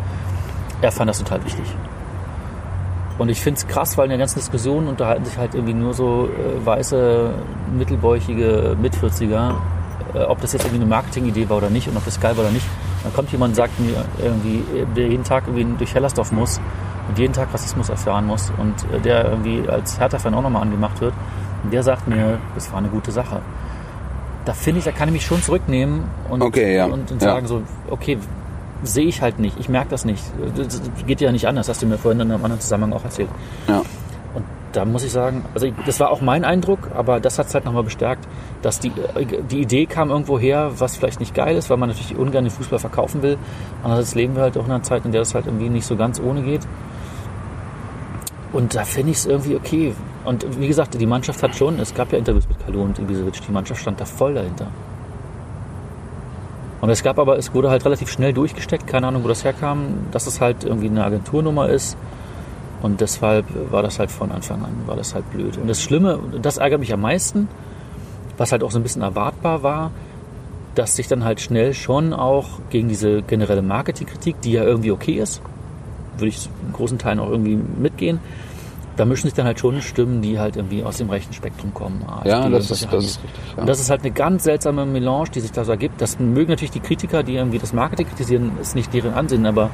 er 0.81 0.93
fand 0.93 1.09
das 1.09 1.19
total 1.19 1.45
wichtig. 1.45 1.65
Und 3.19 3.29
ich 3.31 3.41
finde 3.41 3.59
es 3.59 3.67
krass, 3.67 3.99
weil 3.99 4.05
in 4.05 4.11
der 4.11 4.19
ganzen 4.19 4.39
Diskussion 4.39 4.87
unterhalten 4.87 5.25
sich 5.25 5.37
halt 5.37 5.55
irgendwie 5.55 5.75
nur 5.75 5.93
so 5.93 6.29
äh, 6.29 6.65
weiße, 6.65 7.31
mittelbäuchige 7.77 8.77
Mit-40er, 8.81 9.55
äh, 10.15 10.19
ob 10.21 10.41
das 10.41 10.53
jetzt 10.53 10.65
irgendwie 10.65 10.83
eine 10.83 10.91
Marketingidee 10.91 11.49
war 11.49 11.57
oder 11.57 11.71
nicht 11.71 11.89
und 11.89 11.97
ob 11.97 12.05
das 12.05 12.21
geil 12.21 12.37
war 12.37 12.45
oder 12.45 12.53
nicht. 12.53 12.67
Dann 13.03 13.13
kommt 13.13 13.31
jemand 13.33 13.53
und 13.53 13.55
sagt 13.57 13.79
mir 13.81 14.05
irgendwie, 14.23 14.63
der 14.97 15.09
jeden 15.09 15.25
Tag 15.25 15.45
irgendwie 15.47 15.67
durch 15.79 15.95
Hellersdorf 15.95 16.33
muss 16.33 16.61
und 17.09 17.19
jeden 17.19 17.33
Tag 17.33 17.49
Rassismus 17.53 17.89
erfahren 17.89 18.27
muss 18.27 18.53
und 18.59 18.75
äh, 18.95 19.01
der 19.01 19.31
irgendwie 19.31 19.69
als 19.69 19.99
Hertha-Fan 19.99 20.35
auch 20.35 20.43
nochmal 20.43 20.63
angemacht 20.63 21.01
wird. 21.01 21.15
Und 21.65 21.73
der 21.73 21.83
sagt 21.83 22.07
mir, 22.07 22.39
das 22.55 22.71
war 22.71 22.79
eine 22.79 22.89
gute 22.89 23.11
Sache. 23.11 23.41
Da 24.45 24.53
finde 24.53 24.79
ich, 24.79 24.85
da 24.85 24.93
kann 24.93 25.09
ich 25.09 25.13
mich 25.15 25.27
schon 25.27 25.43
zurücknehmen 25.43 26.05
und, 26.31 26.43
Okay, 26.43 26.77
ja. 26.77 26.85
und, 26.87 27.11
und 27.11 27.21
Ja. 27.23 27.31
sagen 27.35 27.47
so, 27.47 27.63
okay, 27.91 28.19
sehe 28.83 29.07
ich 29.07 29.21
halt 29.23 29.39
nicht, 29.41 29.59
ich 29.59 29.69
merke 29.69 29.89
das 29.91 30.05
nicht. 30.05 30.23
Das 30.57 30.81
geht 31.07 31.21
ja 31.21 31.33
nicht 31.33 31.49
anders, 31.49 31.69
hast 31.69 31.83
du 31.83 31.87
mir 31.87 31.99
vorhin 31.99 32.21
in 32.21 32.31
einem 32.31 32.45
anderen 32.45 32.61
Zusammenhang 32.61 32.93
auch 32.93 33.05
erzählt. 33.05 33.29
ja. 33.67 33.83
Und 34.35 34.45
da 34.73 34.85
muss 34.85 35.03
ich 35.03 35.11
sagen, 35.11 35.45
also 35.55 35.67
ich- 35.67 35.73
das 35.87 35.99
war 35.99 36.11
auch 36.11 36.21
mein 36.21 36.45
Eindruck, 36.45 36.91
aber 36.95 37.19
das 37.19 37.39
hat 37.39 37.47
es 37.47 37.55
halt 37.55 37.65
nochmal 37.65 37.83
bestärkt, 37.83 38.29
dass 38.63 38.79
die, 38.79 38.93
die 39.51 39.61
Idee 39.63 39.87
kam 39.87 40.11
irgendwo 40.11 40.39
her, 40.39 40.71
was 40.79 40.97
vielleicht 40.97 41.19
nicht 41.21 41.35
geil 41.35 41.57
ist, 41.57 41.71
weil 41.71 41.79
man 41.79 41.89
natürlich 41.89 42.15
ungern 42.17 42.45
den 42.45 42.51
Fußball 42.51 42.79
verkaufen 42.79 43.23
will. 43.23 43.39
Andererseits 43.83 44.15
leben 44.15 44.37
wir 44.37 44.43
halt 44.43 44.59
auch 44.59 44.67
in 44.67 44.71
einer 44.71 44.83
Zeit, 44.83 45.05
in 45.07 45.13
der 45.13 45.23
es 45.23 45.35
halt 45.35 45.47
irgendwie 45.47 45.71
nicht 45.71 45.87
so 45.87 45.97
ganz 45.97 46.21
ohne 46.21 46.43
geht. 46.43 46.61
Und 48.53 48.75
da 48.75 48.85
finde 48.85 49.13
ich 49.13 49.19
es 49.19 49.27
irgendwie 49.27 49.57
okay. 49.57 49.95
Und 50.25 50.59
wie 50.59 50.69
gesagt, 50.69 50.99
die 50.99 51.07
Mannschaft 51.07 51.43
hat 51.43 51.55
schon, 51.55 51.79
es 51.79 51.95
gab 51.95 52.13
ja 52.13 52.19
Interviews 52.19 52.49
mit 52.49 52.59
Kalu 52.65 52.83
und 52.83 52.99
Ibisevic, 52.99 53.41
die 53.47 53.53
Mannschaft 53.53 53.81
stand 53.81 54.01
da 54.01 54.05
voll 54.05 54.35
dahinter. 54.35 54.69
Und 56.81 56.91
es 56.91 57.03
gab 57.03 57.19
aber, 57.19 57.37
es 57.37 57.53
wurde 57.53 57.71
halt 57.71 57.85
relativ 57.85 58.11
schnell 58.11 58.33
durchgesteckt, 58.33 58.87
keine 58.87 59.09
Ahnung, 59.09 59.25
wo 59.25 59.29
das 59.29 59.45
herkam, 59.45 60.07
dass 60.13 60.27
es 60.27 60.41
halt 60.41 60.65
irgendwie 60.65 60.87
eine 60.87 61.05
Agenturnummer 61.05 61.69
ist. 61.69 61.97
Und 62.83 63.01
deshalb 63.01 63.47
war 63.73 63.83
das 63.83 63.99
halt 63.99 64.11
von 64.11 64.31
Anfang 64.31 64.63
an, 64.65 64.73
war 64.87 64.97
das 64.97 65.15
halt 65.15 65.29
blöd. 65.33 65.57
Und 65.59 65.67
das 65.67 65.83
Schlimme, 65.83 66.21
das 66.41 66.59
ärgert 66.59 66.79
mich 66.81 66.93
am 66.93 67.01
meisten, 67.01 67.49
was 68.37 68.53
halt 68.53 68.63
auch 68.63 68.71
so 68.71 68.79
ein 68.79 68.85
bisschen 68.85 69.03
erwartbar 69.03 69.65
war, 69.65 69.91
dass 70.77 70.95
sich 70.95 71.09
dann 71.09 71.25
halt 71.25 71.41
schnell 71.41 71.75
schon 71.75 72.13
auch 72.13 72.61
gegen 72.71 72.89
diese 72.89 73.23
generelle 73.23 73.63
Marketingkritik, 73.63 74.41
die 74.43 74.53
ja 74.53 74.63
irgendwie 74.63 74.93
okay 74.93 75.15
ist, 75.15 75.43
würde 76.21 76.29
ich 76.29 76.49
in 76.67 76.73
großen 76.73 76.99
Teilen 76.99 77.19
auch 77.19 77.31
irgendwie 77.31 77.57
mitgehen, 77.57 78.21
da 78.99 79.05
mischen 79.05 79.29
sich 79.29 79.35
dann 79.35 79.47
halt 79.47 79.61
schon 79.61 79.81
Stimmen, 79.81 80.23
die 80.23 80.39
halt 80.39 80.57
irgendwie 80.57 80.83
aus 80.83 80.97
dem 80.97 81.09
rechten 81.09 81.33
Spektrum 81.33 81.73
kommen. 81.73 82.05
AfD 82.07 82.31
ja, 82.31 82.49
das 82.49 82.71
ist, 82.71 82.93
das 82.93 83.05
ist 83.05 83.23
richtig. 83.23 83.41
Ja. 83.55 83.63
Und 83.63 83.69
das 83.69 83.81
ist 83.81 83.91
halt 83.91 84.01
eine 84.01 84.11
ganz 84.11 84.45
seltsame 84.45 84.85
Melange, 84.87 85.31
die 85.35 85.41
sich 85.41 85.53
da 85.53 85.65
so 85.65 85.71
ergibt. 85.71 86.01
Das 86.01 86.19
mögen 86.19 86.51
natürlich 86.51 86.73
die 86.73 86.81
Kritiker, 86.81 87.23
die 87.23 87.37
irgendwie 87.37 87.59
das 87.59 87.73
Marketing 87.73 88.09
kritisieren, 88.09 88.53
ist 88.61 88.75
nicht 88.75 88.93
deren 88.93 89.15
Ansehen, 89.15 89.47
aber 89.47 89.71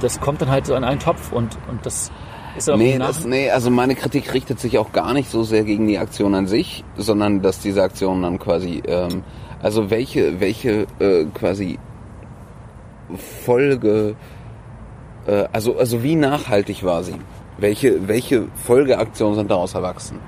das 0.00 0.20
kommt 0.20 0.42
dann 0.42 0.50
halt 0.50 0.66
so 0.66 0.74
an 0.74 0.82
einen 0.82 0.98
Topf 0.98 1.32
und, 1.32 1.56
und 1.70 1.86
das 1.86 2.10
ist 2.56 2.68
auch 2.68 2.76
nee, 2.76 2.98
das, 2.98 3.24
nee, 3.24 3.50
also 3.50 3.70
meine 3.70 3.94
Kritik 3.94 4.34
richtet 4.34 4.60
sich 4.60 4.76
auch 4.78 4.92
gar 4.92 5.14
nicht 5.14 5.30
so 5.30 5.42
sehr 5.44 5.64
gegen 5.64 5.86
die 5.86 5.98
Aktion 5.98 6.34
an 6.34 6.46
sich, 6.46 6.84
sondern 6.96 7.40
dass 7.40 7.60
diese 7.60 7.82
Aktion 7.82 8.22
dann 8.22 8.38
quasi, 8.38 8.82
ähm, 8.86 9.22
also 9.62 9.90
welche, 9.90 10.40
welche 10.40 10.86
äh, 10.98 11.24
quasi 11.32 11.78
Folge, 13.44 14.16
äh, 15.26 15.44
also, 15.52 15.78
also 15.78 16.02
wie 16.02 16.14
nachhaltig 16.14 16.84
war 16.84 17.02
sie? 17.02 17.16
Welche, 17.58 18.08
welche 18.08 18.48
Folgeaktionen 18.64 19.34
sind 19.36 19.50
daraus 19.50 19.74
erwachsen? 19.74 20.18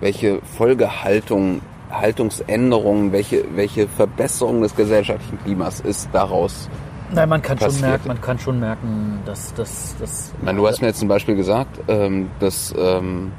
Welche 0.00 0.40
Folgehaltung, 0.56 1.60
Haltungsänderungen, 1.90 3.12
welche, 3.12 3.44
welche 3.54 3.88
Verbesserung 3.88 4.62
des 4.62 4.74
gesellschaftlichen 4.74 5.38
Klimas 5.44 5.80
ist 5.80 6.08
daraus 6.12 6.70
Nein, 7.12 7.28
man 7.28 7.42
kann 7.42 7.58
passiert? 7.58 7.80
schon 7.80 7.88
merken, 7.88 8.08
man 8.08 8.20
kann 8.20 8.38
schon 8.38 8.60
merken, 8.60 9.20
dass 9.24 9.52
das. 9.54 9.96
dass 9.98 10.32
ich 10.38 10.44
meine, 10.44 10.58
du 10.58 10.66
hast 10.66 10.80
mir 10.80 10.88
jetzt 10.88 11.00
zum 11.00 11.08
Beispiel 11.08 11.34
gesagt, 11.34 11.80
ähm, 11.88 12.30
dass 12.38 12.72
ähm, 12.78 13.32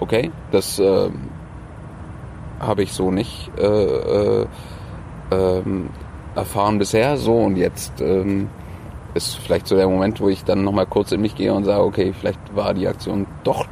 okay, 0.00 0.30
das 0.50 0.78
ähm, 0.78 1.30
habe 2.60 2.82
ich 2.82 2.92
so 2.92 3.10
nicht 3.10 3.50
äh, 3.58 3.64
äh, 3.64 4.46
ähm, 5.30 5.88
erfahren 6.34 6.78
bisher, 6.78 7.16
so 7.16 7.38
und 7.38 7.56
jetzt 7.56 8.00
ähm, 8.00 8.48
ist 9.14 9.36
vielleicht 9.36 9.66
so 9.66 9.76
der 9.76 9.88
Moment, 9.88 10.20
wo 10.20 10.28
ich 10.28 10.44
dann 10.44 10.64
nochmal 10.64 10.86
kurz 10.86 11.12
in 11.12 11.20
mich 11.20 11.34
gehe 11.34 11.52
und 11.52 11.64
sage, 11.64 11.82
okay, 11.82 12.14
vielleicht 12.18 12.40
war 12.54 12.74
die 12.74 12.88
Aktion 12.88 13.26
doch 13.44 13.66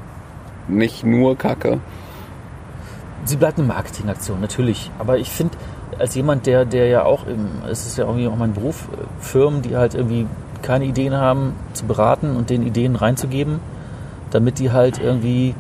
nicht 0.69 1.05
nur 1.05 1.37
Kacke. 1.37 1.81
Sie 3.25 3.37
bleibt 3.37 3.59
eine 3.59 3.67
Marketingaktion, 3.67 4.41
natürlich. 4.41 4.91
Aber 4.99 5.19
ich 5.19 5.31
finde, 5.31 5.57
als 5.99 6.15
jemand, 6.15 6.47
der, 6.47 6.65
der 6.65 6.87
ja 6.89 7.05
auch, 7.05 7.27
im, 7.27 7.49
es 7.71 7.87
ist 7.87 7.99
ja 7.99 8.05
irgendwie 8.05 8.29
auch 8.29 8.37
mein 8.37 8.55
Beruf, 8.55 8.89
Firmen, 9.21 9.63
die 9.63 9.77
halt 9.77 9.95
irgendwie 9.95 10.27
keine 10.63 10.85
Ideen 10.85 11.15
haben, 11.15 11.55
zu 11.73 11.87
beraten 11.87 12.37
und 12.37 12.51
den 12.51 12.67
Ideen 12.67 12.97
reinzugeben, 12.97 13.61
damit 14.31 14.59
die 14.59 14.73
halt 14.73 14.99
irgendwie, 14.99 15.55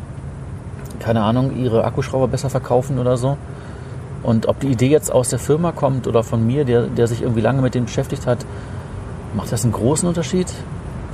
keine 1.00 1.22
Ahnung, 1.22 1.56
ihre 1.56 1.84
Akkuschrauber 1.84 2.28
besser 2.28 2.50
verkaufen 2.50 2.98
oder 2.98 3.16
so. 3.16 3.36
Und 4.22 4.46
ob 4.46 4.60
die 4.60 4.68
Idee 4.68 4.88
jetzt 4.88 5.10
aus 5.10 5.30
der 5.30 5.38
Firma 5.38 5.72
kommt 5.72 6.06
oder 6.06 6.22
von 6.22 6.46
mir, 6.46 6.64
der, 6.64 6.82
der 6.82 7.06
sich 7.06 7.22
irgendwie 7.22 7.40
lange 7.40 7.62
mit 7.62 7.74
dem 7.74 7.86
beschäftigt 7.86 8.26
hat, 8.26 8.44
Macht 9.34 9.52
das 9.52 9.64
einen 9.64 9.72
großen 9.72 10.08
Unterschied, 10.08 10.46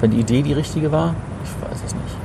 wenn 0.01 0.11
die 0.11 0.21
Idee 0.21 0.43
die 0.43 0.53
richtige 0.53 0.91
war? 0.91 1.15
Ich 1.45 1.71
weiß 1.71 1.83
es 1.85 1.95
nicht. 1.95 2.17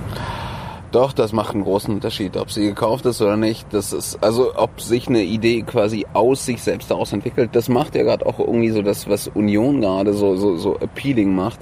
Doch, 0.91 1.13
das 1.13 1.31
macht 1.31 1.53
einen 1.53 1.63
großen 1.63 1.93
Unterschied, 1.93 2.35
ob 2.35 2.51
sie 2.51 2.65
gekauft 2.65 3.05
ist 3.05 3.21
oder 3.21 3.37
nicht. 3.37 3.65
Das 3.71 3.93
ist, 3.93 4.21
also 4.21 4.53
ob 4.55 4.81
sich 4.81 5.07
eine 5.07 5.23
Idee 5.23 5.61
quasi 5.61 6.05
aus 6.13 6.45
sich 6.45 6.61
selbst 6.61 6.91
daraus 6.91 7.13
entwickelt, 7.13 7.51
das 7.53 7.69
macht 7.69 7.95
ja 7.95 8.03
gerade 8.03 8.25
auch 8.25 8.39
irgendwie 8.39 8.71
so 8.71 8.81
das, 8.81 9.07
was 9.07 9.29
Union 9.29 9.79
gerade 9.79 10.13
so, 10.13 10.35
so, 10.35 10.57
so 10.57 10.75
appealing 10.77 11.33
macht. 11.33 11.59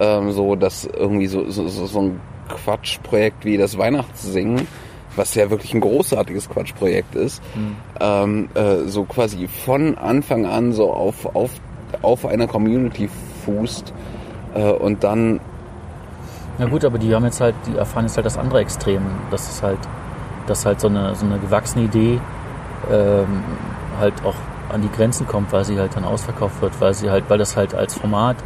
Ähm, 0.00 0.32
so, 0.32 0.54
dass 0.54 0.84
irgendwie 0.84 1.26
so, 1.26 1.50
so, 1.50 1.66
so 1.66 2.00
ein 2.00 2.20
Quatschprojekt 2.48 3.44
wie 3.44 3.56
das 3.56 3.78
Weihnachtssingen, 3.78 4.68
was 5.16 5.34
ja 5.34 5.50
wirklich 5.50 5.74
ein 5.74 5.80
großartiges 5.80 6.48
Quatschprojekt 6.48 7.14
ist, 7.14 7.42
mhm. 7.54 7.76
ähm, 8.00 8.48
äh, 8.54 8.86
so 8.86 9.04
quasi 9.04 9.48
von 9.48 9.96
Anfang 9.96 10.46
an 10.46 10.72
so 10.72 10.92
auf, 10.92 11.26
auf, 11.34 11.50
auf 12.02 12.26
einer 12.26 12.46
Community 12.46 13.08
fußt 13.48 13.92
äh, 14.54 14.70
und 14.72 15.04
dann. 15.04 15.40
Ja 16.58 16.66
gut, 16.66 16.84
aber 16.84 16.98
die 16.98 17.14
haben 17.14 17.24
jetzt 17.24 17.40
halt, 17.40 17.54
die 17.66 17.76
erfahren 17.76 18.04
jetzt 18.04 18.16
halt 18.16 18.26
das 18.26 18.36
andere 18.36 18.60
Extrem. 18.60 19.02
Das 19.30 19.48
ist 19.48 19.62
halt, 19.62 19.78
dass 20.46 20.66
halt 20.66 20.80
so 20.80 20.88
eine, 20.88 21.14
so 21.14 21.24
eine 21.24 21.38
gewachsene 21.38 21.84
Idee 21.84 22.20
ähm, 22.90 23.44
halt 24.00 24.14
auch 24.24 24.34
an 24.72 24.82
die 24.82 24.90
Grenzen 24.90 25.26
kommt, 25.26 25.52
weil 25.52 25.64
sie 25.64 25.78
halt 25.78 25.94
dann 25.94 26.04
ausverkauft 26.04 26.60
wird, 26.60 26.72
weil 26.80 26.94
sie 26.94 27.10
halt, 27.10 27.24
weil 27.28 27.38
das 27.38 27.56
halt 27.56 27.74
als 27.74 27.94
Format 27.94 28.36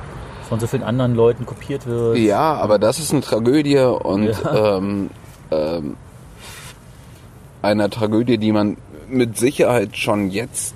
von 0.49 0.61
so 0.61 0.67
vielen 0.67 0.83
anderen 0.83 1.15
Leuten 1.15 1.47
kopiert 1.47 1.87
wird. 1.87 2.19
Ja, 2.19 2.55
aber 2.55 2.79
das 2.79 2.99
ist 2.99 3.13
eine 3.13 3.23
Tragödie 3.23 3.79
und 3.79 4.25
ja. 4.25 4.77
ähm, 4.77 5.11
ähm, 5.51 5.97
einer 7.63 7.89
Tragödie, 7.89 8.37
die 8.37 8.53
man 8.53 8.77
mit 9.09 9.39
Sicherheit 9.39 9.97
schon 9.97 10.31
jetzt 10.31 10.75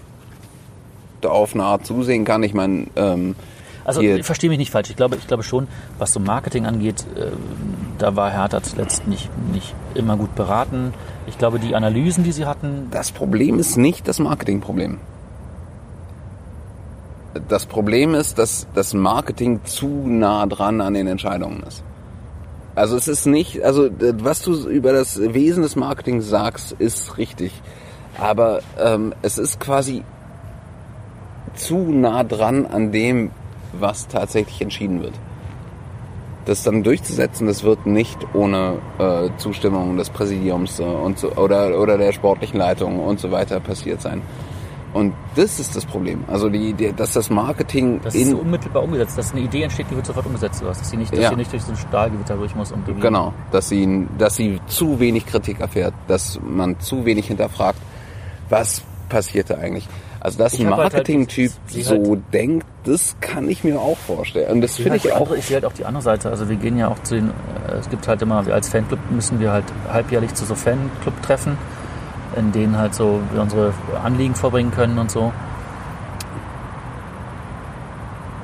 auf 1.25 1.55
eine 1.55 1.65
Art 1.65 1.85
zusehen 1.85 2.25
kann. 2.25 2.43
Ich 2.43 2.55
meine, 2.55 2.87
ähm, 2.97 3.35
also 3.87 4.01
ich 4.01 4.27
verstehe 4.27 4.51
mich 4.51 4.59
nicht 4.59 4.73
falsch. 4.73 4.91
Ich 4.91 4.97
glaube, 4.97 5.15
ich 5.15 5.29
glaube 5.29 5.45
schon, 5.45 5.69
was 5.99 6.13
so 6.13 6.19
Marketing 6.19 6.67
angeht, 6.67 7.07
äh, 7.15 7.31
da 7.99 8.17
war 8.17 8.33
Hertha 8.33 8.61
zuletzt 8.61 9.07
nicht, 9.07 9.31
nicht 9.53 9.77
immer 9.95 10.17
gut 10.17 10.35
beraten. 10.35 10.93
Ich 11.29 11.39
glaube, 11.39 11.61
die 11.61 11.77
Analysen, 11.77 12.25
die 12.25 12.33
sie 12.33 12.47
hatten. 12.47 12.89
Das 12.91 13.13
Problem 13.13 13.61
ist 13.61 13.77
nicht 13.77 14.09
das 14.09 14.19
Marketingproblem. 14.19 14.99
Das 17.49 17.67
Problem 17.67 18.15
ist, 18.15 18.39
dass 18.39 18.67
das 18.75 18.93
Marketing 18.93 19.61
zu 19.65 19.87
nah 19.87 20.47
dran 20.47 20.81
an 20.81 20.95
den 20.95 21.07
Entscheidungen 21.07 21.63
ist. 21.63 21.85
Also 22.75 22.97
es 22.97 23.07
ist 23.07 23.27
nicht, 23.27 23.63
also 23.63 23.89
was 24.19 24.43
du 24.43 24.69
über 24.69 24.93
das 24.93 25.21
Wesen 25.21 25.63
des 25.63 25.77
Marketings 25.77 26.29
sagst, 26.29 26.73
ist 26.73 27.19
richtig. 27.19 27.53
Aber 28.19 28.63
ähm, 28.79 29.15
es 29.23 29.39
ist 29.39 29.61
quasi 29.61 30.03
zu 31.55 31.77
nah 31.77 32.25
dran 32.25 32.67
an 32.67 32.91
dem, 32.91 33.31
was 33.73 34.09
tatsächlich 34.09 34.61
entschieden 34.61 35.03
wird. 35.03 35.15
Das 36.45 36.63
dann 36.63 36.85
durchzusetzen, 36.85 37.49
das 37.49 37.65
wird 37.65 37.87
nicht 37.87 38.19
ohne 38.33 38.79
äh, 38.99 39.31
Zustimmung 39.37 39.97
des 39.97 40.11
Präsidiums 40.11 40.79
äh, 40.79 40.85
und 40.85 41.19
so, 41.19 41.33
oder, 41.33 41.81
oder 41.81 41.99
der 41.99 42.13
sportlichen 42.13 42.59
Leitung 42.59 43.01
und 43.01 43.19
so 43.19 43.33
weiter 43.33 43.59
passiert 43.59 44.01
sein. 44.01 44.23
Und 44.97 45.13
das 45.35 45.61
ist 45.61 45.77
das 45.77 45.85
Problem. 45.85 46.25
Also 46.27 46.49
die, 46.49 46.73
die 46.73 46.91
dass 46.91 47.13
das 47.13 47.29
Marketing 47.29 48.01
das 48.03 48.15
ist 48.15 48.31
so 48.31 48.39
unmittelbar 48.39 48.83
umgesetzt, 48.83 49.19
dass 49.19 49.33
eine 49.33 49.43
Idee 49.43 49.65
entsteht, 49.65 49.91
die 49.91 49.97
wird 49.97 50.07
sofort 50.07 50.25
umgesetzt, 50.25 50.63
dass 50.63 50.89
sie 50.89 50.97
nicht, 50.97 51.13
dass 51.13 51.21
ja. 51.21 51.29
sie 51.29 51.37
nicht 51.37 51.53
durch 51.53 51.65
so 51.65 51.73
ein 51.73 51.77
Stahlgewitter 51.77 52.37
durch 52.37 52.55
muss. 52.55 52.73
Und 52.73 53.01
genau, 53.01 53.35
dass 53.53 53.69
sie, 53.69 54.07
dass 54.17 54.37
sie 54.37 54.59
zu 54.69 54.99
wenig 54.99 55.27
Kritik 55.27 55.61
erfährt, 55.61 55.93
dass 56.09 56.41
man 56.43 56.81
zu 56.81 57.05
wenig 57.05 57.27
hinterfragt, 57.27 57.79
was 58.49 58.83
passierte 59.11 59.59
eigentlich. 59.59 59.87
Also 60.21 60.39
dass 60.39 60.59
ein 60.59 60.67
halt 60.67 60.77
Marketing-Typ 60.77 61.53
halt, 61.73 61.85
so 61.85 61.95
halt 61.95 62.23
denkt, 62.33 62.67
das 62.85 63.17
kann 63.21 63.49
ich 63.49 63.65
mir 63.65 63.81
auch 63.81 63.99
vorstellen. 63.99 64.51
Und 64.53 64.61
das 64.61 64.77
finde 64.77 64.97
ich 64.97 65.13
auch. 65.13 65.21
Andere, 65.21 65.39
ich 65.39 65.47
sehe 65.47 65.57
halt 65.57 65.65
auch 65.65 65.73
die 65.73 65.85
andere 65.85 66.03
Seite. 66.03 66.31
Also 66.31 66.49
wir 66.49 66.57
gehen 66.57 66.79
ja 66.79 66.89
auch 66.89 66.99
zu 67.03 67.17
den, 67.17 67.31
äh, 67.69 67.75
es 67.75 67.89
gibt 67.89 68.09
halt 68.09 68.23
immer, 68.23 68.47
als 68.51 68.69
Fanclub 68.69 68.99
müssen 69.11 69.41
wir 69.41 69.53
halt 69.53 69.65
halbjährlich 69.93 70.35
zu 70.35 70.45
so 70.45 70.55
Fanclub-Treffen, 70.55 71.59
in 72.37 72.53
denen 72.53 72.79
halt 72.79 72.95
so 72.95 73.21
wir 73.33 73.43
unsere 73.43 73.73
Anliegen 74.03 74.35
vorbringen 74.35 74.71
können 74.71 74.99
und 74.99 75.11
so. 75.11 75.33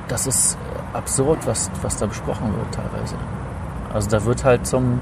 Das 0.07 0.27
ist 0.27 0.57
absurd, 0.93 1.39
was, 1.45 1.71
was 1.81 1.97
da 1.97 2.05
besprochen 2.05 2.53
wird 2.55 2.73
teilweise. 2.73 3.15
Also 3.93 4.09
da 4.09 4.25
wird 4.25 4.43
halt 4.43 4.67
zum, 4.67 5.01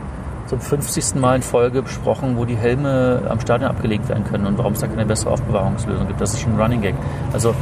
zum 0.51 0.59
50. 0.59 1.15
Mal 1.15 1.37
in 1.37 1.41
Folge 1.43 1.81
besprochen, 1.81 2.35
wo 2.35 2.43
die 2.43 2.57
Helme 2.57 3.21
am 3.29 3.39
Stadion 3.39 3.69
abgelegt 3.69 4.09
werden 4.09 4.25
können 4.25 4.45
und 4.45 4.57
warum 4.57 4.73
es 4.73 4.79
da 4.79 4.87
keine 4.87 5.05
bessere 5.05 5.31
Aufbewahrungslösung 5.31 6.07
gibt. 6.07 6.19
Das 6.19 6.33
ist 6.33 6.41
schon 6.41 6.55
ein 6.55 6.61
Running 6.61 6.81
Gag. 6.81 6.95
Also 7.31 7.55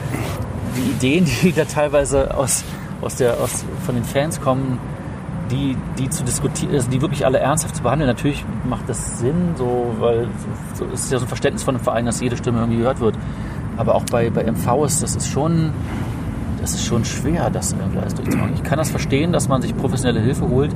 die 0.76 0.90
Ideen, 0.92 1.26
die 1.44 1.54
da 1.54 1.66
teilweise 1.66 2.36
aus, 2.36 2.64
aus 3.02 3.16
der, 3.18 3.40
aus, 3.40 3.64
von 3.86 3.94
den 3.94 4.04
Fans 4.04 4.42
kommen, 4.42 4.80
die, 5.52 5.78
die 6.00 6.10
zu 6.10 6.24
diskutieren, 6.24 6.74
also 6.74 6.90
die 6.90 7.00
wirklich 7.00 7.28
alle 7.28 7.38
ernsthaft 7.38 7.76
zu 7.76 7.84
behandeln, 7.84 8.08
natürlich 8.08 8.44
macht 8.68 8.90
das 8.90 9.20
Sinn, 9.20 9.54
so, 9.56 9.94
weil 10.00 10.28
so, 10.74 10.86
es 10.92 11.04
ist 11.04 11.12
ja 11.12 11.20
so 11.20 11.26
ein 11.26 11.28
Verständnis 11.28 11.62
von 11.62 11.76
einem 11.76 11.84
Verein, 11.84 12.08
dass 12.08 12.20
jede 12.22 12.38
Stimme 12.38 12.58
irgendwie 12.58 12.80
gehört 12.80 13.02
wird. 13.02 13.16
Aber 13.78 13.94
auch 13.94 14.04
bei, 14.06 14.32
bei 14.32 14.44
MV 14.52 14.86
ist 14.86 15.04
das 15.04 15.16
ist 15.16 15.28
schon, 15.28 15.74
das 16.60 16.74
ist 16.74 16.86
schon 16.86 17.06
schwer, 17.06 17.52
das 17.52 17.74
irgendwie 17.74 18.00
alles 18.00 18.16
durchzumachen. 18.16 18.56
Ich 18.56 18.64
kann 18.64 18.80
das 18.80 18.90
verstehen, 18.90 19.32
dass 19.32 19.48
man 19.48 19.62
sich 19.62 19.78
professionelle 19.78 20.22
Hilfe 20.22 20.50
holt, 20.50 20.72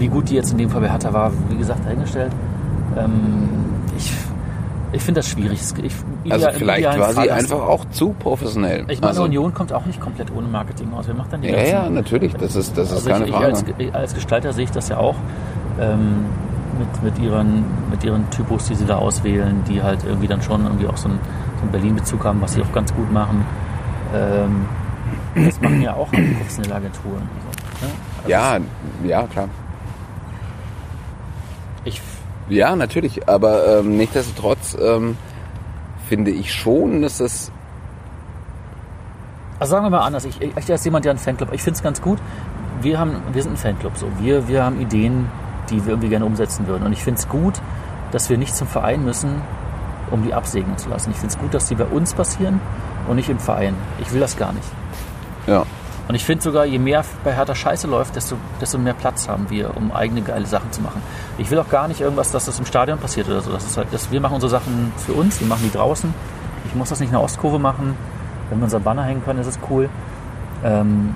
wie 0.00 0.08
gut 0.08 0.28
die 0.30 0.34
jetzt 0.34 0.52
in 0.52 0.58
dem 0.58 0.70
Fall 0.70 0.80
bei 0.80 0.90
Hertha 0.90 1.12
war, 1.12 1.30
wie 1.48 1.56
gesagt, 1.56 1.84
dahingestellt. 1.84 2.32
Ähm, 2.96 3.48
ich, 3.96 4.12
Ich 4.92 5.02
finde 5.02 5.20
das 5.20 5.28
schwierig. 5.28 5.60
Ich, 5.82 5.94
also 6.32 6.48
vielleicht 6.56 6.98
war 6.98 7.12
sie 7.12 7.30
einfach 7.30 7.60
auch 7.60 7.84
zu 7.92 8.12
professionell. 8.18 8.80
Ich 8.88 9.00
meine, 9.00 9.10
also, 9.10 9.22
Union 9.22 9.54
kommt 9.54 9.72
auch 9.72 9.86
nicht 9.86 10.00
komplett 10.00 10.32
ohne 10.34 10.48
Marketing 10.48 10.92
aus. 10.92 11.06
Wer 11.06 11.14
macht 11.14 11.32
dann 11.32 11.42
die 11.42 11.48
Ja, 11.48 11.56
ganzen, 11.56 11.72
ja, 11.72 11.90
natürlich. 11.90 12.32
Das 12.34 12.56
ist, 12.56 12.76
das 12.76 12.88
ist 12.90 12.96
also 12.96 13.10
keine 13.10 13.24
ich, 13.26 13.30
ich 13.30 13.36
Frage. 13.36 13.46
als, 13.46 13.94
als 13.94 14.14
Gestalter 14.14 14.52
sehe 14.52 14.64
ich 14.64 14.72
das 14.72 14.88
ja 14.88 14.96
auch 14.96 15.14
ähm, 15.80 16.24
mit, 16.80 17.02
mit, 17.04 17.18
ihren, 17.24 17.64
mit 17.88 18.02
ihren 18.02 18.28
Typos, 18.30 18.64
die 18.66 18.74
sie 18.74 18.84
da 18.84 18.96
auswählen, 18.96 19.62
die 19.68 19.80
halt 19.80 20.00
irgendwie 20.04 20.26
dann 20.26 20.42
schon 20.42 20.64
irgendwie 20.64 20.88
auch 20.88 20.96
so 20.96 21.08
einen, 21.08 21.20
so 21.56 21.62
einen 21.62 21.70
Berlin-Bezug 21.70 22.24
haben, 22.24 22.40
was 22.40 22.54
sie 22.54 22.62
auch 22.62 22.72
ganz 22.72 22.92
gut 22.92 23.12
machen. 23.12 23.44
Ähm, 24.12 24.66
das 25.46 25.60
machen 25.60 25.82
ja 25.82 25.94
auch 25.94 26.10
professionelle 26.10 26.74
Agenturen. 26.74 27.22
Also, 27.36 27.86
ne? 27.86 27.92
also 28.18 28.28
ja, 28.28 28.58
ja, 29.04 29.26
klar. 29.28 29.48
Ich, 31.84 32.00
Ja, 32.48 32.76
natürlich. 32.76 33.28
Aber 33.28 33.78
ähm, 33.78 33.96
nichtsdestotrotz 33.96 34.76
ähm, 34.80 35.16
finde 36.08 36.30
ich 36.30 36.52
schon, 36.52 37.02
dass 37.02 37.18
das 37.18 37.52
also 39.60 39.72
sagen 39.72 39.84
wir 39.84 39.90
mal 39.90 40.00
anders. 40.00 40.24
Ich, 40.24 40.40
ich 40.40 40.72
als 40.72 40.84
jemand, 40.84 41.04
der 41.04 41.10
einen 41.10 41.18
Fanclub, 41.18 41.52
ich 41.52 41.62
finde 41.62 41.76
es 41.76 41.82
ganz 41.82 42.00
gut. 42.00 42.18
Wir, 42.80 42.98
haben, 42.98 43.16
wir 43.32 43.42
sind 43.42 43.52
ein 43.52 43.58
Fanclub. 43.58 43.94
So. 43.98 44.06
Wir, 44.18 44.48
wir 44.48 44.64
haben 44.64 44.80
Ideen, 44.80 45.28
die 45.68 45.84
wir 45.84 45.90
irgendwie 45.90 46.08
gerne 46.08 46.24
umsetzen 46.24 46.66
würden. 46.66 46.84
Und 46.84 46.92
ich 46.94 47.04
finde 47.04 47.20
es 47.20 47.28
gut, 47.28 47.60
dass 48.10 48.30
wir 48.30 48.38
nicht 48.38 48.56
zum 48.56 48.66
Verein 48.66 49.04
müssen, 49.04 49.42
um 50.10 50.24
die 50.24 50.32
absegnen 50.32 50.78
zu 50.78 50.88
lassen. 50.88 51.10
Ich 51.10 51.18
finde 51.18 51.34
es 51.34 51.38
gut, 51.38 51.52
dass 51.52 51.68
die 51.68 51.74
bei 51.74 51.84
uns 51.84 52.14
passieren 52.14 52.58
und 53.06 53.16
nicht 53.16 53.28
im 53.28 53.38
Verein. 53.38 53.74
Ich 54.00 54.10
will 54.12 54.20
das 54.20 54.38
gar 54.38 54.52
nicht. 54.52 54.68
ja. 55.46 55.64
Und 56.10 56.16
ich 56.16 56.24
finde 56.24 56.42
sogar, 56.42 56.64
je 56.64 56.80
mehr 56.80 57.04
bei 57.22 57.32
Hertha 57.32 57.54
Scheiße 57.54 57.86
läuft, 57.86 58.16
desto, 58.16 58.34
desto 58.60 58.78
mehr 58.78 58.94
Platz 58.94 59.28
haben 59.28 59.48
wir, 59.48 59.76
um 59.76 59.92
eigene 59.92 60.22
geile 60.22 60.44
Sachen 60.44 60.72
zu 60.72 60.82
machen. 60.82 61.00
Ich 61.38 61.52
will 61.52 61.58
auch 61.60 61.68
gar 61.68 61.86
nicht 61.86 62.00
irgendwas, 62.00 62.32
dass 62.32 62.46
das 62.46 62.58
im 62.58 62.66
Stadion 62.66 62.98
passiert 62.98 63.28
oder 63.28 63.40
so. 63.42 63.52
Das 63.52 63.64
ist 63.64 63.76
halt, 63.76 63.86
das, 63.92 64.10
wir 64.10 64.20
machen 64.20 64.34
unsere 64.34 64.50
Sachen 64.50 64.92
für 64.96 65.12
uns, 65.12 65.38
wir 65.38 65.46
machen 65.46 65.60
die 65.62 65.70
draußen. 65.70 66.12
Ich 66.66 66.74
muss 66.74 66.88
das 66.88 66.98
nicht 66.98 67.10
in 67.10 67.12
der 67.12 67.22
Ostkurve 67.22 67.60
machen. 67.60 67.96
Wenn 68.48 68.58
wir 68.58 68.64
unseren 68.64 68.82
Banner 68.82 69.04
hängen 69.04 69.22
können, 69.24 69.38
ist 69.38 69.46
es 69.46 69.60
cool. 69.70 69.88
Ähm, 70.64 71.14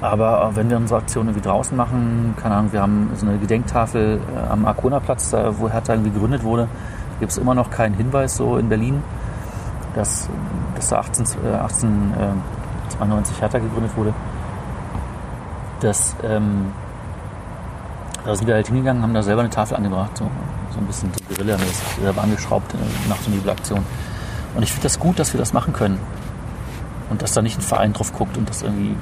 aber 0.00 0.52
wenn 0.54 0.70
wir 0.70 0.76
unsere 0.76 1.00
Aktion 1.00 1.26
irgendwie 1.26 1.48
draußen 1.48 1.76
machen, 1.76 2.34
keine 2.40 2.54
Ahnung, 2.54 2.72
wir 2.72 2.82
haben 2.82 3.10
so 3.16 3.26
eine 3.26 3.38
Gedenktafel 3.38 4.20
äh, 4.32 4.48
am 4.48 4.64
Arkona-Platz, 4.64 5.34
wo 5.58 5.68
Hertha 5.68 5.94
irgendwie 5.94 6.12
gegründet 6.12 6.44
wurde, 6.44 6.68
gibt 7.18 7.32
es 7.32 7.38
immer 7.38 7.56
noch 7.56 7.68
keinen 7.72 7.94
Hinweis 7.94 8.36
so 8.36 8.58
in 8.58 8.68
Berlin, 8.68 9.02
dass, 9.96 10.28
dass 10.76 10.90
da 10.90 11.00
18, 11.00 11.26
äh, 12.98 13.02
1892 13.02 13.40
Hertha 13.40 13.58
gegründet 13.58 13.96
wurde. 13.96 14.12
Das, 15.80 16.14
ähm, 16.24 16.72
da 18.24 18.34
sind 18.34 18.46
wir 18.46 18.54
halt 18.54 18.66
hingegangen, 18.66 19.02
haben 19.02 19.14
da 19.14 19.22
selber 19.22 19.42
eine 19.42 19.50
Tafel 19.50 19.76
angebracht, 19.76 20.16
so, 20.16 20.28
so 20.72 20.78
ein 20.80 20.86
bisschen 20.86 21.10
so 21.14 21.20
Guerilla-mäßig, 21.34 22.02
selber 22.02 22.22
angeschraubt 22.22 22.74
nach 23.08 23.16
so 23.18 23.26
einer 23.28 23.36
Jubelaktion. 23.36 23.84
Und 24.54 24.62
ich 24.62 24.70
finde 24.72 24.84
das 24.84 24.98
gut, 24.98 25.18
dass 25.18 25.32
wir 25.32 25.38
das 25.38 25.52
machen 25.52 25.72
können. 25.72 25.98
Und 27.10 27.22
dass 27.22 27.32
da 27.32 27.40
nicht 27.42 27.58
ein 27.58 27.62
Verein 27.62 27.92
drauf 27.92 28.12
guckt 28.12 28.36
und 28.36 28.48
das 28.50 28.62
irgendwie 28.62 28.94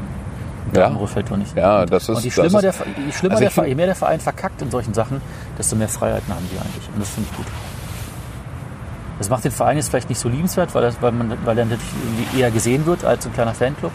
Ja. 0.74 0.90
ja. 0.90 1.06
fällt 1.06 1.30
doch 1.30 1.36
nicht. 1.36 1.56
Ja, 1.56 1.86
das 1.86 2.04
ist- 2.08 2.16
Und 2.16 2.24
je 2.24 2.30
schlimmer, 2.30 2.60
der, 2.60 2.72
je, 3.04 3.12
schlimmer 3.12 3.36
Also 3.36 3.48
der 3.50 3.66
je 3.68 3.74
mehr 3.74 3.86
der 3.86 3.94
Verein 3.96 4.20
verkackt 4.20 4.62
in 4.62 4.70
solchen 4.70 4.94
Sachen, 4.94 5.20
desto 5.58 5.76
mehr 5.76 5.88
Freiheiten 5.88 6.32
haben 6.32 6.46
die 6.52 6.58
eigentlich. 6.58 6.88
Und 6.92 7.00
das 7.00 7.08
finde 7.10 7.28
ich 7.30 7.36
gut. 7.36 7.46
Das 9.18 9.30
macht 9.30 9.44
den 9.44 9.52
Verein 9.52 9.76
jetzt 9.76 9.88
vielleicht 9.88 10.08
nicht 10.08 10.20
so 10.20 10.28
liebenswert, 10.28 10.74
weil, 10.74 10.82
das, 10.82 11.00
weil, 11.00 11.12
man, 11.12 11.36
weil 11.44 11.54
der 11.56 11.64
natürlich 11.64 11.92
irgendwie 12.04 12.40
eher 12.40 12.50
gesehen 12.50 12.84
wird 12.86 13.04
als 13.04 13.24
ein 13.26 13.32
kleiner 13.32 13.54
Fanclub. 13.54 13.92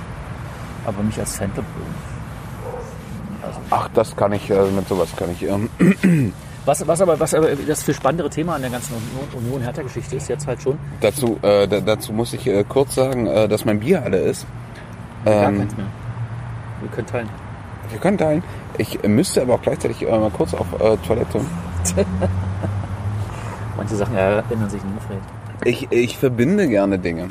Aber 0.85 1.03
mich 1.03 1.19
als 1.19 1.35
Fanclub. 1.37 1.65
Ach, 3.69 3.87
das 3.93 4.15
kann 4.15 4.33
ich, 4.33 4.49
äh, 4.49 4.63
mit 4.75 4.87
sowas 4.87 5.09
kann 5.15 5.29
ich. 5.31 5.43
Ähm, 5.43 5.69
Was, 6.63 6.85
was, 6.87 7.01
aber, 7.01 7.19
was 7.19 7.33
aber 7.33 7.55
das 7.55 7.81
viel 7.81 7.95
spannendere 7.95 8.29
Thema 8.29 8.53
an 8.53 8.61
der 8.61 8.69
ganzen 8.69 8.93
Union-Hertha-Geschichte 9.35 10.15
ist 10.17 10.29
jetzt 10.29 10.45
halt 10.45 10.61
schon. 10.61 10.77
dazu, 10.99 11.39
äh, 11.41 11.67
da, 11.67 11.79
dazu 11.79 12.13
muss 12.13 12.33
ich 12.33 12.45
äh, 12.45 12.63
kurz 12.63 12.93
sagen, 12.93 13.25
äh, 13.25 13.47
dass 13.47 13.65
mein 13.65 13.79
Bier 13.79 14.03
alle 14.03 14.17
ist. 14.19 14.45
Gar 15.25 15.49
Ähm, 15.49 15.57
keins 15.57 15.75
mehr. 15.75 15.87
Wir 16.81 16.89
können 16.91 17.07
teilen. 17.07 17.29
wir 17.89 17.99
können 17.99 18.17
teilen. 18.19 18.43
Ich 18.77 19.01
müsste 19.01 19.41
aber 19.41 19.55
auch 19.55 19.61
gleichzeitig 19.63 20.03
äh, 20.07 20.15
mal 20.15 20.29
kurz 20.29 20.53
auf 20.53 20.67
äh, 20.79 20.97
Toilette. 20.97 21.41
Manche 23.77 23.95
Sachen 23.95 24.15
erinnern 24.15 24.69
sich 24.69 24.81
nie, 24.83 24.99
Fred. 25.07 25.19
Ich, 25.63 25.91
ich 25.91 26.17
verbinde 26.17 26.67
gerne 26.67 26.97
Dinge. 26.99 27.27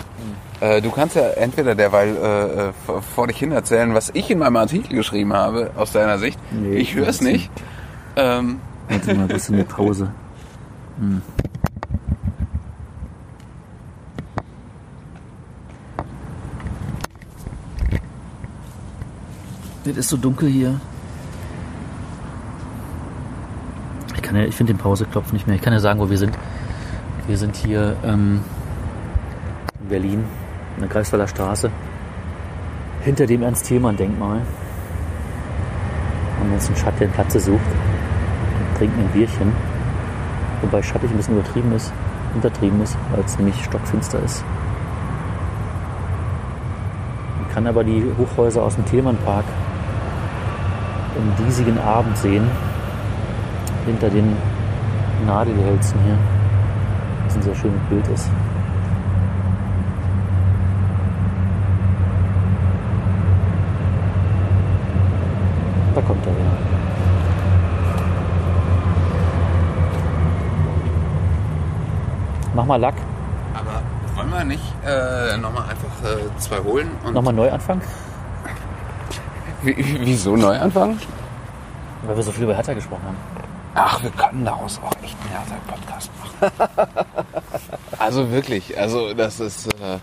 Äh, 0.60 0.80
du 0.82 0.90
kannst 0.90 1.16
ja 1.16 1.22
entweder 1.30 1.74
derweil 1.74 2.16
äh, 2.16 2.68
äh, 2.68 2.72
vor- 2.86 3.02
vor 3.02 3.26
dich 3.26 3.38
hin 3.38 3.50
erzählen, 3.52 3.92
was 3.94 4.10
ich 4.14 4.30
in 4.30 4.38
meinem 4.38 4.56
Artikel 4.56 4.94
geschrieben 4.96 5.32
habe, 5.32 5.70
aus 5.76 5.92
deiner 5.92 6.18
Sicht. 6.18 6.38
Nee, 6.52 6.76
ich 6.76 6.94
höre 6.94 7.08
es 7.08 7.18
das 7.18 7.26
ist- 7.26 7.32
nicht. 7.32 7.50
Ähm, 8.16 8.60
Warte 8.88 9.14
mal, 9.14 9.26
bist 9.26 9.48
du 9.48 9.54
eine 9.54 9.64
Pause? 9.64 10.12
Hm. 10.98 11.22
Das 19.84 19.96
ist 19.96 20.08
so 20.10 20.16
dunkel 20.16 20.48
hier. 20.48 20.80
Ich, 24.14 24.19
kann 24.30 24.38
ja, 24.38 24.46
ich 24.46 24.54
finde 24.54 24.72
den 24.72 24.78
Pauseknopf 24.78 25.32
nicht 25.32 25.48
mehr. 25.48 25.56
Ich 25.56 25.62
kann 25.62 25.72
ja 25.72 25.80
sagen, 25.80 25.98
wo 25.98 26.08
wir 26.08 26.16
sind. 26.16 26.38
Wir 27.26 27.36
sind 27.36 27.56
hier 27.56 27.96
ähm, 28.04 28.40
in 29.82 29.88
Berlin, 29.88 30.24
in 30.76 30.82
der 30.82 30.88
Greifswalder 30.88 31.26
Straße, 31.26 31.68
hinter 33.02 33.26
dem 33.26 33.42
Ernst-Thälmann-Denkmal. 33.42 34.42
Haben 36.38 36.52
uns 36.52 36.68
einen 36.68 36.76
Schatten 36.76 37.10
Platz 37.10 37.32
gesucht 37.32 37.58
und 37.58 38.78
trinken 38.78 39.00
ein 39.00 39.08
Bierchen. 39.08 39.52
Wobei 40.62 40.80
schattig 40.80 41.10
ein 41.10 41.16
bisschen 41.16 41.36
übertrieben 41.36 41.72
ist, 41.72 41.92
untertrieben 42.32 42.80
ist, 42.82 42.96
weil 43.10 43.24
es 43.24 43.36
nämlich 43.36 43.64
stockfinster 43.64 44.22
ist. 44.22 44.44
Man 47.40 47.52
kann 47.52 47.66
aber 47.66 47.82
die 47.82 48.04
Hochhäuser 48.16 48.62
aus 48.62 48.76
dem 48.76 48.86
Thälmannpark 48.86 49.44
im 51.16 51.44
diesigen 51.44 51.78
Abend 51.78 52.16
sehen, 52.16 52.48
hinter 53.90 54.08
den 54.08 54.36
Nadelhölzen 55.26 55.98
hier, 56.04 56.16
was 57.26 57.36
ein 57.36 57.42
sehr 57.42 57.54
schönes 57.56 57.80
Bild 57.88 58.06
ist. 58.08 58.30
Da 65.94 66.00
kommt 66.02 66.24
er 66.26 66.32
wieder. 66.32 66.50
Mach 72.54 72.64
mal 72.64 72.76
Lack. 72.80 72.94
aber 73.54 73.82
wollen 74.16 74.30
wir 74.30 74.44
nicht 74.44 74.62
äh, 74.84 75.36
nochmal 75.38 75.64
einfach 75.64 76.08
äh, 76.08 76.38
zwei 76.38 76.58
holen? 76.58 76.88
Und 77.04 77.14
Nochmal 77.14 77.32
neu 77.34 77.50
anfangen, 77.50 77.80
Wie, 79.62 79.74
wieso 80.00 80.36
neu 80.36 80.58
anfangen? 80.58 80.98
weil 82.02 82.16
wir 82.16 82.22
so 82.22 82.32
viel 82.32 82.44
über 82.44 82.54
Hertha 82.54 82.72
gesprochen 82.72 83.02
haben. 83.04 83.39
Ach, 83.82 84.02
wir 84.02 84.10
können 84.10 84.44
daraus 84.44 84.78
auch 84.84 84.92
echt 85.02 85.16
einen 85.22 85.30
Hertha-Podcast 85.30 86.10
machen. 86.20 86.68
also 87.98 88.30
wirklich, 88.30 88.78
also 88.78 89.14
das 89.14 89.40
ist... 89.40 89.66
Äh, 89.74 89.98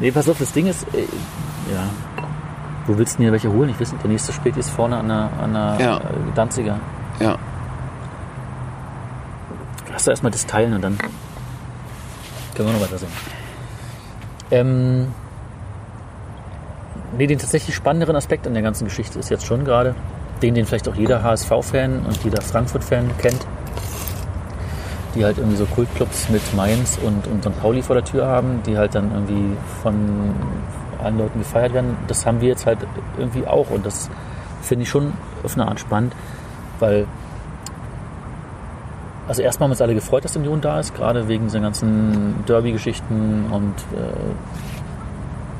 Nee, 0.00 0.10
pass 0.10 0.28
auf, 0.28 0.38
das 0.38 0.50
Ding 0.52 0.66
ist, 0.66 0.82
äh, 0.92 1.02
ja. 1.72 1.84
Wo 2.86 2.98
willst 2.98 3.14
du 3.14 3.18
denn 3.18 3.24
hier 3.26 3.32
welche 3.32 3.52
holen? 3.52 3.68
Ich 3.70 3.78
weiß 3.80 3.92
nicht, 3.92 4.02
der 4.02 4.10
nächste 4.10 4.32
Spät 4.32 4.56
ist 4.56 4.70
vorne 4.70 4.96
an 4.96 5.06
der, 5.08 5.30
an 5.40 5.52
der 5.54 5.76
Ja. 5.78 5.96
äh, 5.98 6.00
Danziger. 6.34 6.80
ja. 7.20 7.36
Lass 9.92 10.04
doch 10.04 10.10
erstmal 10.10 10.32
das 10.32 10.46
teilen 10.46 10.74
und 10.74 10.82
dann 10.82 10.98
können 12.56 12.68
wir 12.68 12.72
noch 12.72 12.80
weiter 12.80 12.98
sehen. 12.98 13.12
Ähm, 14.50 15.12
nee, 17.16 17.28
den 17.28 17.38
tatsächlich 17.38 17.76
spannenderen 17.76 18.16
Aspekt 18.16 18.48
an 18.48 18.54
der 18.54 18.64
ganzen 18.64 18.86
Geschichte 18.86 19.20
ist 19.20 19.30
jetzt 19.30 19.46
schon 19.46 19.64
gerade, 19.64 19.94
den, 20.44 20.54
den 20.54 20.66
vielleicht 20.66 20.88
auch 20.88 20.94
jeder 20.94 21.22
HSV-Fan 21.22 22.04
und 22.06 22.22
jeder 22.22 22.42
Frankfurt-Fan 22.42 23.16
kennt, 23.16 23.46
die 25.14 25.24
halt 25.24 25.38
irgendwie 25.38 25.56
so 25.56 25.64
Kultclubs 25.64 26.28
mit 26.28 26.42
Mainz 26.54 26.98
und, 27.02 27.26
und 27.26 27.42
St. 27.42 27.60
Pauli 27.60 27.80
vor 27.80 27.96
der 27.96 28.04
Tür 28.04 28.26
haben, 28.26 28.62
die 28.66 28.76
halt 28.76 28.94
dann 28.94 29.10
irgendwie 29.10 29.56
von 29.82 29.94
allen 31.02 31.18
Leuten 31.18 31.38
gefeiert 31.38 31.72
werden. 31.72 31.96
Das 32.08 32.26
haben 32.26 32.42
wir 32.42 32.48
jetzt 32.48 32.66
halt 32.66 32.78
irgendwie 33.16 33.46
auch 33.46 33.70
und 33.70 33.86
das 33.86 34.10
finde 34.60 34.82
ich 34.82 34.90
schon 34.90 35.14
auf 35.42 35.54
eine 35.54 35.66
Art 35.66 35.80
spannend, 35.80 36.14
weil 36.78 37.06
also 39.26 39.40
erstmal 39.40 39.68
haben 39.68 39.72
uns 39.72 39.80
alle 39.80 39.94
gefreut, 39.94 40.26
dass 40.26 40.36
Union 40.36 40.60
da 40.60 40.78
ist, 40.78 40.94
gerade 40.94 41.26
wegen 41.28 41.44
dieser 41.44 41.60
ganzen 41.60 42.44
Derby-Geschichten 42.46 43.46
und 43.50 43.74
äh, 43.98 44.12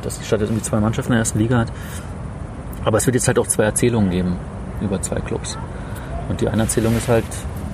dass 0.03 0.19
die 0.19 0.25
Stadt 0.27 0.41
jetzt 0.41 0.51
irgendwie 0.51 0.65
zwei 0.65 0.81
Mannschaften 0.81 1.13
in 1.13 1.17
der 1.17 1.21
ersten 1.21 1.39
Liga 1.39 1.61
hat. 1.61 1.73
Aber 2.85 2.99
es 2.99 3.07
wird 3.07 3.15
jetzt 3.15 3.27
halt 3.27 3.39
auch 3.39 3.47
zwei 3.47 3.65
Erzählungen 3.65 4.11
geben 4.11 4.37
über 4.81 5.01
zwei 5.03 5.21
Clubs. 5.21 5.59
Und 6.29 6.41
die 6.41 6.49
eine 6.49 6.63
Erzählung 6.63 6.97
ist 6.97 7.09
halt 7.09 7.25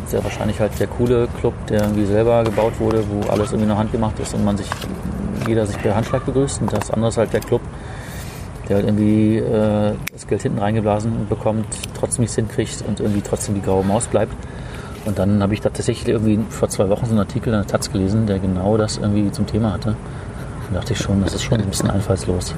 sehr 0.06 0.22
wahrscheinlich 0.24 0.60
halt 0.60 0.78
der 0.80 0.88
coole 0.88 1.28
Club, 1.38 1.54
der 1.68 1.82
irgendwie 1.82 2.04
selber 2.04 2.42
gebaut 2.42 2.80
wurde, 2.80 3.04
wo 3.08 3.28
alles 3.30 3.52
irgendwie 3.52 3.68
noch 3.68 3.78
handgemacht 3.78 4.18
ist 4.18 4.34
und 4.34 4.44
man 4.44 4.56
sich, 4.56 4.68
jeder 5.46 5.66
sich 5.66 5.78
per 5.78 5.94
Handschlag 5.94 6.26
begrüßt. 6.26 6.60
Und 6.62 6.72
das 6.72 6.90
andere 6.90 7.10
ist 7.10 7.16
halt 7.16 7.32
der 7.32 7.40
Club, 7.40 7.60
der 8.68 8.76
halt 8.76 8.86
irgendwie 8.86 9.38
äh, 9.38 9.92
das 10.12 10.26
Geld 10.26 10.42
hinten 10.42 10.58
reingeblasen 10.58 11.28
bekommt, 11.28 11.66
trotzdem 11.98 12.22
nichts 12.22 12.34
hinkriegt 12.36 12.84
und 12.86 13.00
irgendwie 13.00 13.22
trotzdem 13.22 13.54
die 13.54 13.62
graue 13.62 13.84
Maus 13.84 14.06
bleibt. 14.06 14.34
Und 15.04 15.18
dann 15.18 15.42
habe 15.42 15.54
ich 15.54 15.60
da 15.60 15.70
tatsächlich 15.70 16.08
irgendwie 16.08 16.40
vor 16.50 16.68
zwei 16.68 16.88
Wochen 16.88 17.06
so 17.06 17.12
einen 17.12 17.20
Artikel 17.20 17.52
in 17.52 17.60
der 17.60 17.66
Taz 17.66 17.90
gelesen, 17.90 18.26
der 18.26 18.38
genau 18.38 18.76
das 18.76 18.98
irgendwie 18.98 19.30
zum 19.32 19.46
Thema 19.46 19.72
hatte. 19.72 19.96
Da 20.70 20.78
dachte 20.78 20.92
ich 20.92 20.98
schon, 20.98 21.22
das 21.22 21.34
ist 21.34 21.42
schon 21.42 21.60
ein 21.60 21.66
bisschen 21.66 21.90
einfallslos. 21.90 22.54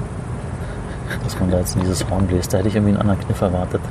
Dass 1.23 1.39
man 1.39 1.51
da 1.51 1.59
jetzt 1.59 1.75
in 1.75 1.81
dieses 1.81 2.07
Horn 2.09 2.27
bläst. 2.27 2.53
Da 2.53 2.57
hätte 2.57 2.67
ich 2.67 2.75
irgendwie 2.75 2.93
einen 2.93 3.01
anderen 3.01 3.19
Kniff 3.21 3.41
erwartet. 3.41 3.81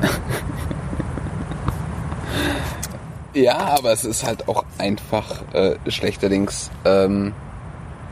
Ja, 3.34 3.56
aber 3.78 3.92
es 3.92 4.04
ist 4.04 4.26
halt 4.26 4.48
auch 4.48 4.64
einfach 4.78 5.42
äh, 5.54 5.76
schlechterdings. 5.88 6.70
Ähm, 6.84 7.32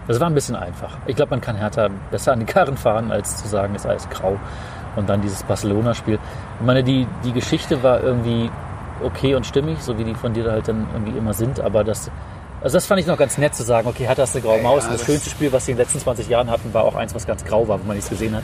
Das 0.09 0.19
war 0.21 0.29
ein 0.29 0.35
bisschen 0.35 0.57
einfach. 0.57 0.97
Ich 1.07 1.17
glaube, 1.17 1.31
man 1.31 1.41
kann 1.41 1.57
härter 1.57 1.91
besser 2.11 2.33
an 2.33 2.41
die 2.41 2.47
Karren 2.47 2.77
fahren, 2.77 3.11
als 3.13 3.43
zu 3.43 3.49
sagen, 3.49 3.75
ist 3.75 3.87
alles 3.87 4.09
grau. 4.09 4.39
Und 4.97 5.09
dann 5.09 5.21
dieses 5.23 5.43
Barcelona-Spiel. 5.45 6.19
Ich 6.61 6.67
meine, 6.67 6.83
die, 6.83 7.07
die 7.25 7.33
Geschichte 7.33 7.83
war 7.83 8.01
irgendwie 8.03 8.51
okay 9.05 9.35
und 9.35 9.47
stimmig, 9.47 9.79
so 9.83 9.97
wie 9.99 10.05
die 10.05 10.15
von 10.15 10.33
dir 10.35 10.45
da 10.45 10.53
halt 10.53 10.69
dann 10.69 10.87
irgendwie 10.93 11.17
immer 11.17 11.33
sind. 11.33 11.61
Aber 11.61 11.85
das, 11.85 12.11
also 12.63 12.77
das 12.77 12.87
fand 12.87 13.01
ich 13.01 13.07
noch 13.07 13.17
ganz 13.17 13.39
nett 13.39 13.55
zu 13.55 13.63
sagen, 13.63 13.87
okay, 13.89 14.07
Hertha 14.07 14.25
ist 14.25 14.35
eine 14.35 14.43
graue 14.45 14.57
Ja, 14.57 14.63
Maus. 14.63 14.85
und 14.85 14.93
das 14.93 14.99
das- 15.01 15.07
schönste 15.07 15.31
Spiel, 15.31 15.53
was 15.53 15.65
sie 15.67 15.73
in 15.73 15.77
den 15.77 15.85
letzten 15.85 16.01
20 16.01 16.29
Jahren 16.29 16.51
hatten, 16.51 16.75
war 16.75 16.85
auch 16.85 16.97
eins, 16.97 17.15
was 17.15 17.27
ganz 17.27 17.45
grau 17.45 17.69
war, 17.69 17.79
wo 17.81 17.85
man 17.87 17.97
nichts 17.97 18.11
gesehen 18.11 18.35
hat. 18.35 18.43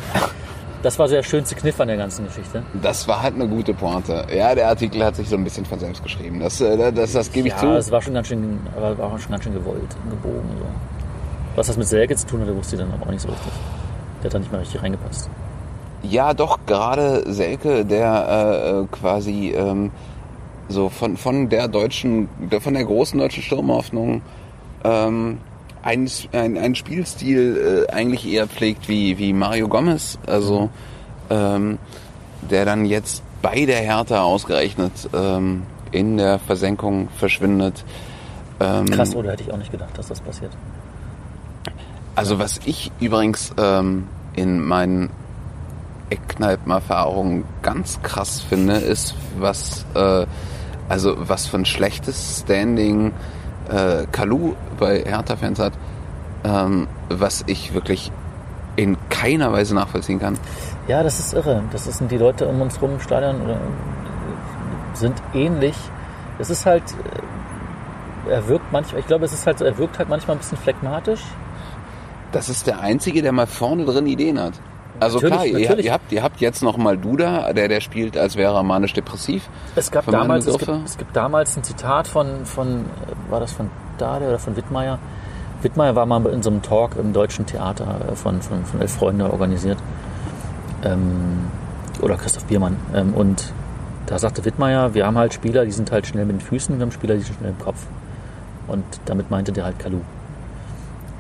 Das 0.83 0.99
war 0.99 1.09
so 1.09 1.15
der 1.15 1.23
schönste 1.23 1.55
Kniff 1.55 1.81
an 1.81 1.89
der 1.89 1.97
ganzen 1.97 2.27
Geschichte. 2.27 2.63
das 2.83 3.09
war 3.09 3.23
halt 3.23 3.35
eine 3.35 3.49
gute 3.49 3.75
Pointe. 3.75 4.27
Ja, 4.35 4.55
der 4.55 4.69
Artikel 4.69 5.05
hat 5.05 5.17
sich 5.17 5.29
so 5.29 5.37
ein 5.37 5.45
bisschen 5.45 5.65
von 5.65 5.79
selbst 5.79 6.03
geschrieben. 6.03 6.41
Das, 6.41 6.61
äh, 6.61 6.93
das, 6.93 7.13
das 7.13 7.33
gebe 7.33 7.49
ich 7.49 7.55
ja, 7.55 7.61
zu. 7.61 7.69
es 7.69 7.91
war 7.91 8.03
schon 8.03 8.15
ganz 8.15 8.29
schön, 8.29 8.61
aber 8.77 8.97
war 8.99 9.19
schon 9.19 9.33
ganz 9.33 9.45
schön 9.45 9.55
gewollt, 9.55 9.97
gebogen. 10.11 10.49
So. 10.59 10.67
Was 11.57 11.69
das 11.69 11.77
mit 11.77 11.89
Selke 11.89 12.15
zu 12.15 12.27
tun 12.27 12.43
hatte, 12.43 12.55
wusste 12.57 12.77
ich 12.77 12.83
dann 12.83 12.93
aber 12.93 13.07
auch 13.07 13.11
nicht 13.11 13.23
so 13.23 13.29
richtig. 13.29 13.53
Der 14.21 14.25
hat 14.27 14.35
da 14.35 14.39
nicht 14.39 14.53
mal 14.53 14.59
richtig 14.59 14.83
reingepasst. 14.83 15.31
Ja, 16.03 16.35
doch, 16.35 16.59
gerade 16.67 17.25
Selke, 17.33 17.85
der 17.85 18.27
äh, 18.29 18.81
äh, 18.83 18.87
quasi 18.93 19.55
ähm, 19.57 19.91
so 20.69 20.89
von, 20.89 21.17
von 21.17 21.49
der 21.49 21.69
deutschen, 21.69 22.29
von 22.61 22.75
der 22.75 22.85
großen 22.85 23.19
deutschen 23.19 23.43
Sturmhoffnung 23.43 24.23
ähm, 24.85 25.39
ein, 25.87 26.11
ein, 26.33 26.59
ein 26.59 26.75
Spielstil 26.75 27.87
äh, 27.89 27.93
eigentlich 27.93 28.27
eher 28.27 28.49
pflegt 28.49 28.89
wie, 28.89 29.19
wie 29.19 29.33
Mario 29.33 29.69
Gomez, 29.69 30.19
also 30.27 30.69
ähm, 31.31 31.79
der 32.51 32.65
dann 32.65 32.85
jetzt 32.85 33.23
bei 33.41 33.65
der 33.67 33.79
Hertha 33.79 34.23
ausgerechnet 34.23 35.09
ähm, 35.15 35.63
in 35.93 36.17
der 36.17 36.41
Versenkung 36.41 37.09
verschwindet. 37.17 37.85
Ähm, 38.59 38.87
Krass, 38.87 39.15
oder 39.15 39.31
hätte 39.31 39.45
ich 39.45 39.53
auch 39.53 39.59
nicht 39.59 39.71
gedacht, 39.71 39.97
dass 39.97 40.09
das 40.09 40.21
passiert. 40.21 40.51
Also 42.17 42.41
was 42.41 42.61
ich 42.65 42.91
übrigens 42.99 43.53
ähm, 43.57 44.09
in 44.35 44.61
meinen 44.65 45.11
Eckkneipen-Erfahrungen 46.11 47.45
ganz 47.63 48.03
krass 48.03 48.41
finde, 48.41 48.75
ist, 48.75 49.15
was 49.39 49.87
äh, 49.95 50.27
also 50.89 51.15
was 51.17 51.47
für 51.47 51.59
ein 51.59 51.65
schlechtes 51.65 52.41
Standing 52.43 53.13
äh, 53.71 54.07
Kalu 54.11 54.55
bei 54.79 55.03
Hertha-Fans 55.05 55.59
hat, 55.59 55.73
ähm, 56.45 56.89
was 57.09 57.45
ich 57.47 57.75
wirklich 57.75 58.13
in 58.77 58.97
keiner 59.09 59.53
Weise 59.53 59.75
nachvollziehen 59.75 60.19
kann. 60.19 60.39
Ja, 60.87 61.03
das 61.03 61.19
ist 61.19 61.33
irre. 61.33 61.63
Das 61.73 61.85
sind 61.85 62.11
die 62.11 62.19
Leute 62.19 62.47
um 62.47 62.61
uns 62.61 62.81
rum 62.81 62.93
im 62.93 63.01
Stadion 63.01 63.41
oder 63.43 63.59
sind 64.95 65.15
ähnlich. 65.35 65.77
Es 66.39 66.51
ist 66.51 66.67
halt, 66.67 66.83
äh, 68.27 68.31
er 68.31 68.49
wirkt 68.49 68.73
manchmal, 68.73 69.01
ich 69.01 69.07
glaube, 69.07 69.25
es 69.25 69.33
ist 69.33 69.47
halt 69.47 69.59
so, 69.59 69.65
er 69.65 69.79
wirkt 69.79 69.99
halt 69.99 70.09
manchmal 70.09 70.37
ein 70.37 70.41
bisschen 70.41 70.59
phlegmatisch. 70.59 71.23
Das 72.33 72.49
ist 72.49 72.67
der 72.67 72.81
Einzige, 72.81 73.23
der 73.23 73.33
mal 73.33 73.47
vorne 73.47 73.85
drin 73.85 74.07
Ideen 74.07 74.39
hat. 74.41 74.55
Also 74.99 75.19
Natürlich, 75.19 75.37
klar, 75.37 75.47
ihr, 75.47 75.69
natürlich. 75.69 75.87
ihr, 75.87 75.93
habt, 75.93 76.13
ihr 76.13 76.23
habt 76.23 76.41
jetzt 76.41 76.63
noch 76.63 76.77
mal 76.77 76.97
Duda, 76.97 77.53
der, 77.53 77.69
der 77.69 77.81
spielt, 77.81 78.17
als 78.17 78.37
wäre 78.37 78.55
er 78.55 78.63
manisch-depressiv. 78.63 79.49
Es 79.75 79.91
gab 79.91 80.07
damals, 80.07 80.47
es 80.47 80.59
gibt, 80.59 80.71
es 80.85 80.97
gibt 80.97 81.15
damals 81.15 81.57
ein 81.57 81.65
Zitat 81.65 82.09
von, 82.09 82.47
von, 82.47 82.87
äh, 83.07 83.15
war 83.31 83.41
das 83.41 83.53
von 83.53 83.71
Dade 83.99 84.29
oder 84.29 84.39
von 84.39 84.57
Wittmeier? 84.57 84.99
Wittmeier 85.63 85.97
war 85.97 86.07
mal 86.07 86.25
in 86.27 86.43
so 86.43 86.51
einem 86.51 86.63
Talk 86.63 86.97
im 86.97 87.13
deutschen 87.13 87.47
Theater 87.47 88.01
äh, 88.13 88.17
von, 88.17 88.41
von, 88.43 88.65
von 88.65 88.81
Elf 88.81 88.93
Freunde 88.93 89.31
organisiert. 89.31 89.79
Ähm, 90.85 91.51
oder 92.03 92.17
Christoph 92.17 92.45
Biermann. 92.45 92.77
Ähm, 92.95 93.15
und 93.15 93.53
da 94.07 94.19
sagte 94.19 94.45
Wittmeier, 94.45 94.95
wir 94.95 95.07
haben 95.07 95.19
halt 95.19 95.35
Spieler, 95.35 95.65
die 95.65 95.73
sind 95.73 95.91
halt 95.91 96.07
schnell 96.07 96.25
mit 96.27 96.37
den 96.37 96.41
Füßen, 96.41 96.79
wir 96.79 96.83
haben 96.83 96.93
Spieler, 96.93 97.15
die 97.15 97.23
sind 97.23 97.37
schnell 97.39 97.51
im 97.51 97.59
Kopf. 97.59 97.87
Und 98.69 98.85
damit 99.07 99.31
meinte 99.31 99.53
der 99.53 99.65
halt 99.65 99.79
Kalu. 99.79 100.01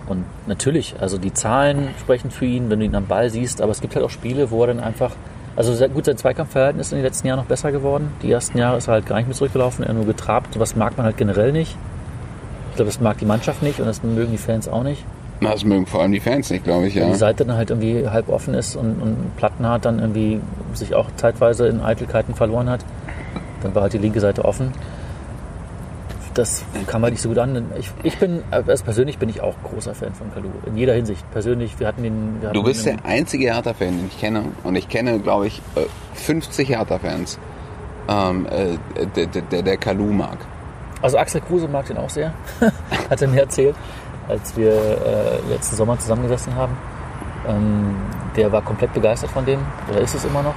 Und 0.06 0.24
natürlich, 0.46 0.94
also 1.00 1.18
die 1.18 1.32
Zahlen 1.32 1.88
sprechen 1.98 2.30
für 2.30 2.44
ihn, 2.44 2.70
wenn 2.70 2.78
du 2.78 2.84
ihn 2.84 2.94
am 2.94 3.06
Ball 3.06 3.30
siehst, 3.30 3.60
aber 3.60 3.72
es 3.72 3.80
gibt 3.80 3.96
halt 3.96 4.04
auch 4.04 4.10
Spiele, 4.10 4.50
wo 4.50 4.62
er 4.62 4.68
dann 4.68 4.80
einfach, 4.80 5.12
also 5.56 5.72
gut, 5.88 6.04
sein 6.04 6.16
Zweikampfverhalten 6.16 6.80
ist 6.80 6.92
in 6.92 6.98
den 6.98 7.04
letzten 7.04 7.26
Jahren 7.26 7.40
noch 7.40 7.46
besser 7.46 7.72
geworden. 7.72 8.12
Die 8.22 8.30
ersten 8.30 8.58
Jahre 8.58 8.76
ist 8.76 8.86
er 8.86 8.94
halt 8.94 9.06
gar 9.06 9.16
nicht 9.16 9.26
mehr 9.26 9.34
zurückgelaufen, 9.36 9.84
er 9.84 9.94
nur 9.94 10.06
getrabt. 10.06 10.58
Was 10.60 10.76
mag 10.76 10.96
man 10.96 11.06
halt 11.06 11.16
generell 11.16 11.50
nicht. 11.50 11.76
Ich 12.76 12.78
glaube, 12.78 12.90
das 12.90 13.00
mag 13.00 13.16
die 13.16 13.24
Mannschaft 13.24 13.62
nicht 13.62 13.80
und 13.80 13.86
das 13.86 14.02
mögen 14.02 14.32
die 14.32 14.36
Fans 14.36 14.68
auch 14.68 14.82
nicht. 14.82 15.02
Na, 15.40 15.52
Das 15.52 15.64
mögen 15.64 15.86
vor 15.86 16.02
allem 16.02 16.12
die 16.12 16.20
Fans 16.20 16.50
nicht, 16.50 16.62
glaube 16.64 16.88
ich, 16.88 16.94
ja. 16.94 17.04
Wenn 17.04 17.12
die 17.12 17.18
Seite 17.18 17.46
dann 17.46 17.56
halt 17.56 17.70
irgendwie 17.70 18.06
halb 18.06 18.28
offen 18.28 18.52
ist 18.52 18.76
und, 18.76 19.00
und 19.00 19.34
Platten 19.38 19.66
hat, 19.66 19.86
dann 19.86 19.98
irgendwie 19.98 20.42
sich 20.74 20.94
auch 20.94 21.06
zeitweise 21.16 21.68
in 21.68 21.80
Eitelkeiten 21.80 22.34
verloren 22.34 22.68
hat, 22.68 22.84
dann 23.62 23.74
war 23.74 23.80
halt 23.80 23.94
die 23.94 23.98
linke 23.98 24.20
Seite 24.20 24.44
offen. 24.44 24.72
Das 26.34 26.66
kam 26.86 27.02
halt 27.02 27.14
nicht 27.14 27.22
so 27.22 27.30
gut 27.30 27.38
an. 27.38 27.64
Ich, 27.78 27.90
ich 28.02 28.18
bin, 28.18 28.42
also 28.50 28.84
persönlich 28.84 29.16
bin 29.16 29.30
ich 29.30 29.40
auch 29.40 29.54
großer 29.64 29.94
Fan 29.94 30.12
von 30.12 30.30
Kalu. 30.34 30.50
In 30.66 30.76
jeder 30.76 30.92
Hinsicht. 30.92 31.24
Persönlich, 31.30 31.80
wir 31.80 31.86
hatten 31.86 32.02
den. 32.02 32.42
Wir 32.42 32.48
hatten 32.50 32.58
Du 32.58 32.62
bist 32.62 32.84
den, 32.84 32.98
der 32.98 33.06
einzige 33.06 33.54
Hertha-Fan, 33.54 33.88
den 33.88 34.06
ich 34.08 34.20
kenne. 34.20 34.42
Und 34.64 34.76
ich 34.76 34.90
kenne, 34.90 35.18
glaube 35.18 35.46
ich, 35.46 35.62
äh, 35.76 35.86
50 36.12 36.68
Hertha-Fans, 36.68 37.38
ähm, 38.10 38.44
äh, 38.50 38.76
der, 39.16 39.26
der, 39.28 39.40
der, 39.40 39.62
der 39.62 39.76
Kalu 39.78 40.12
mag. 40.12 40.36
Also 41.02 41.18
Axel 41.18 41.40
Kruse 41.40 41.68
mag 41.68 41.86
den 41.86 41.98
auch 41.98 42.10
sehr. 42.10 42.32
Hat 43.10 43.20
er 43.20 43.28
mir 43.28 43.40
erzählt, 43.40 43.76
als 44.28 44.56
wir 44.56 44.72
äh, 44.72 45.40
letzten 45.48 45.76
Sommer 45.76 45.98
zusammengesessen 45.98 46.54
haben. 46.54 46.76
Ähm, 47.46 47.96
der 48.34 48.50
war 48.52 48.62
komplett 48.62 48.92
begeistert 48.92 49.30
von 49.30 49.44
dem, 49.44 49.60
oder 49.90 50.00
ist 50.00 50.14
es 50.14 50.24
immer 50.24 50.42
noch. 50.42 50.54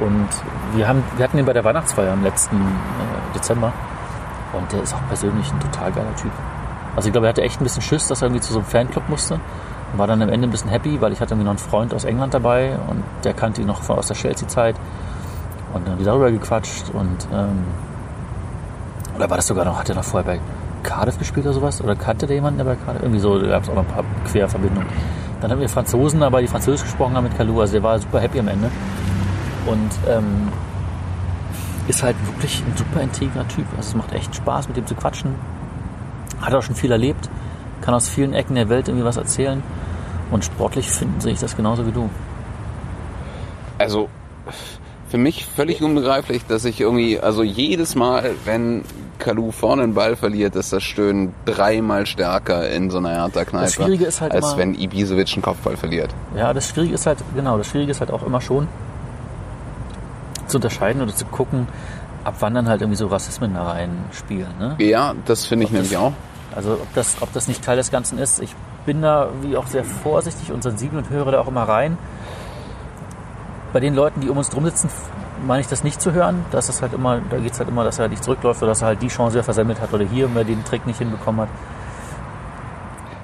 Und 0.00 0.28
wir, 0.74 0.86
haben, 0.86 1.02
wir 1.16 1.24
hatten 1.24 1.38
ihn 1.38 1.44
bei 1.44 1.52
der 1.52 1.64
Weihnachtsfeier 1.64 2.12
im 2.12 2.22
letzten 2.22 2.56
äh, 2.56 3.34
Dezember. 3.34 3.72
Und 4.52 4.72
der 4.72 4.82
ist 4.82 4.94
auch 4.94 5.06
persönlich 5.08 5.52
ein 5.52 5.60
total 5.60 5.92
geiler 5.92 6.14
Typ. 6.16 6.30
Also 6.96 7.08
ich 7.08 7.12
glaube, 7.12 7.26
er 7.26 7.30
hatte 7.30 7.42
echt 7.42 7.60
ein 7.60 7.64
bisschen 7.64 7.82
Schiss, 7.82 8.08
dass 8.08 8.22
er 8.22 8.26
irgendwie 8.26 8.40
zu 8.40 8.52
so 8.52 8.60
einem 8.60 8.68
Fanclub 8.68 9.08
musste. 9.08 9.34
Und 9.92 9.98
war 9.98 10.06
dann 10.06 10.22
am 10.22 10.28
Ende 10.28 10.48
ein 10.48 10.50
bisschen 10.50 10.70
happy, 10.70 11.00
weil 11.00 11.12
ich 11.12 11.20
hatte 11.20 11.34
irgendwie 11.34 11.44
noch 11.44 11.52
einen 11.52 11.58
Freund 11.58 11.94
aus 11.94 12.04
England 12.04 12.34
dabei 12.34 12.76
und 12.88 13.02
der 13.24 13.34
kannte 13.34 13.60
ihn 13.60 13.66
noch 13.66 13.82
von 13.82 13.98
aus 13.98 14.08
der 14.08 14.16
Chelsea-Zeit. 14.16 14.76
Und 15.72 15.84
dann 15.84 15.92
haben 15.92 15.98
die 15.98 16.04
darüber 16.04 16.30
gequatscht 16.30 16.90
und 16.92 17.28
ähm, 17.32 17.64
oder 19.18 19.28
war 19.30 19.36
das 19.36 19.48
sogar 19.48 19.64
noch, 19.64 19.78
hat 19.78 19.88
er 19.88 19.96
noch 19.96 20.04
vorher 20.04 20.34
bei 20.34 20.40
Cardiff 20.84 21.18
gespielt 21.18 21.44
oder 21.44 21.54
sowas? 21.54 21.82
Oder 21.82 21.96
kannte 21.96 22.26
der 22.26 22.36
jemanden, 22.36 22.58
der 22.58 22.64
bei 22.64 22.76
Cardiff? 22.76 23.02
Irgendwie 23.02 23.18
so, 23.18 23.36
da 23.36 23.48
gab 23.48 23.64
es 23.64 23.68
auch 23.68 23.74
noch 23.74 23.82
ein 23.82 23.88
paar 23.88 24.04
Querverbindungen. 24.30 24.88
Dann 25.40 25.50
hatten 25.50 25.60
wir 25.60 25.68
Franzosen 25.68 26.20
dabei, 26.20 26.40
die 26.40 26.46
Französisch 26.46 26.84
gesprochen 26.84 27.16
haben 27.16 27.24
mit 27.24 27.36
Kalu. 27.36 27.60
Also 27.60 27.72
der 27.72 27.82
war 27.82 27.98
super 27.98 28.20
happy 28.20 28.38
am 28.38 28.46
Ende. 28.46 28.70
Und 29.66 29.90
ähm, 30.08 30.48
ist 31.88 32.04
halt 32.04 32.16
wirklich 32.26 32.62
ein 32.64 32.76
super 32.76 33.00
integrer 33.00 33.46
Typ. 33.48 33.66
Also 33.76 33.88
es 33.88 33.94
macht 33.96 34.12
echt 34.12 34.36
Spaß, 34.36 34.68
mit 34.68 34.76
dem 34.76 34.86
zu 34.86 34.94
quatschen. 34.94 35.34
Hat 36.40 36.54
auch 36.54 36.62
schon 36.62 36.76
viel 36.76 36.92
erlebt. 36.92 37.28
Kann 37.80 37.94
aus 37.94 38.08
vielen 38.08 38.34
Ecken 38.34 38.54
der 38.54 38.68
Welt 38.68 38.86
irgendwie 38.86 39.04
was 39.04 39.16
erzählen. 39.16 39.64
Und 40.30 40.44
sportlich 40.44 40.88
finden 40.88 41.20
sehe 41.20 41.32
ich 41.32 41.40
das 41.40 41.56
genauso 41.56 41.86
wie 41.86 41.92
du. 41.92 42.08
Also 43.78 44.08
für 45.08 45.18
mich 45.18 45.46
völlig 45.46 45.82
unbegreiflich, 45.82 46.44
dass 46.46 46.64
ich 46.64 46.80
irgendwie, 46.80 47.18
also 47.18 47.42
jedes 47.42 47.94
Mal, 47.94 48.34
wenn 48.44 48.82
Kalu 49.18 49.50
vorne 49.52 49.82
einen 49.82 49.94
Ball 49.94 50.16
verliert, 50.16 50.54
ist 50.56 50.72
das 50.72 50.82
Stöhnen 50.82 51.34
dreimal 51.44 52.06
stärker 52.06 52.68
in 52.70 52.90
so 52.90 52.98
einer 52.98 53.10
Das 53.10 53.18
Hertha-Kneipe, 53.34 53.70
Schwierige 53.70 54.04
ist 54.06 54.20
halt 54.20 54.32
als 54.32 54.46
immer- 54.48 54.56
wenn 54.58 54.74
Ibisevic 54.74 55.32
einen 55.34 55.42
Kopfball 55.42 55.76
verliert. 55.76 56.14
Ja, 56.36 56.52
das 56.54 56.68
Schwierige 56.68 56.94
ist 56.94 57.06
halt, 57.06 57.18
genau, 57.34 57.58
das 57.58 57.66
Schwierige 57.68 57.90
ist 57.90 58.00
halt 58.00 58.10
auch 58.10 58.24
immer 58.24 58.40
schon 58.40 58.68
zu 60.46 60.58
unterscheiden 60.58 61.02
oder 61.02 61.14
zu 61.14 61.24
gucken, 61.26 61.68
ab 62.24 62.36
wann 62.40 62.54
dann 62.54 62.68
halt 62.68 62.80
irgendwie 62.80 62.96
so 62.96 63.06
Rassismen 63.08 63.54
da 63.54 63.64
reinspielen. 63.72 64.48
Ne? 64.58 64.76
Ja, 64.78 65.14
das 65.26 65.44
finde 65.46 65.64
ich 65.64 65.70
Ob 65.70 65.76
das- 65.76 65.90
nämlich 65.90 65.96
auch. 65.98 66.12
Also 66.56 66.72
ob 66.72 66.94
das, 66.94 67.16
ob 67.20 67.32
das 67.34 67.46
nicht 67.48 67.62
Teil 67.62 67.76
des 67.76 67.90
Ganzen 67.90 68.18
ist. 68.18 68.40
Ich 68.40 68.54
bin 68.86 69.02
da 69.02 69.28
wie 69.42 69.56
auch 69.56 69.66
sehr 69.66 69.84
vorsichtig 69.84 70.50
und 70.50 70.62
sensibel 70.62 70.98
und 70.98 71.10
höre 71.10 71.30
da 71.30 71.40
auch 71.40 71.48
immer 71.48 71.64
rein. 71.68 71.98
Bei 73.72 73.80
den 73.80 73.94
Leuten, 73.94 74.22
die 74.22 74.30
um 74.30 74.38
uns 74.38 74.48
drum 74.48 74.64
sitzen, 74.64 74.88
meine 75.46 75.60
ich 75.60 75.66
das 75.68 75.84
nicht 75.84 76.00
zu 76.00 76.12
hören. 76.12 76.44
Das 76.50 76.68
ist 76.68 76.82
halt 76.82 76.92
immer, 76.92 77.20
da 77.30 77.38
geht 77.38 77.52
es 77.52 77.58
halt 77.58 77.68
immer, 77.68 77.84
dass 77.84 77.98
er 77.98 78.08
nicht 78.08 78.24
zurückläuft 78.24 78.62
oder 78.62 78.70
dass 78.72 78.82
er 78.82 78.88
halt 78.88 79.02
die 79.02 79.08
Chance 79.08 79.34
wieder 79.34 79.44
versemmelt 79.44 79.80
hat 79.80 79.92
oder 79.92 80.04
hier 80.04 80.26
immer 80.26 80.44
den 80.44 80.64
Trick 80.64 80.86
nicht 80.86 80.98
hinbekommen 80.98 81.42
hat. 81.42 81.48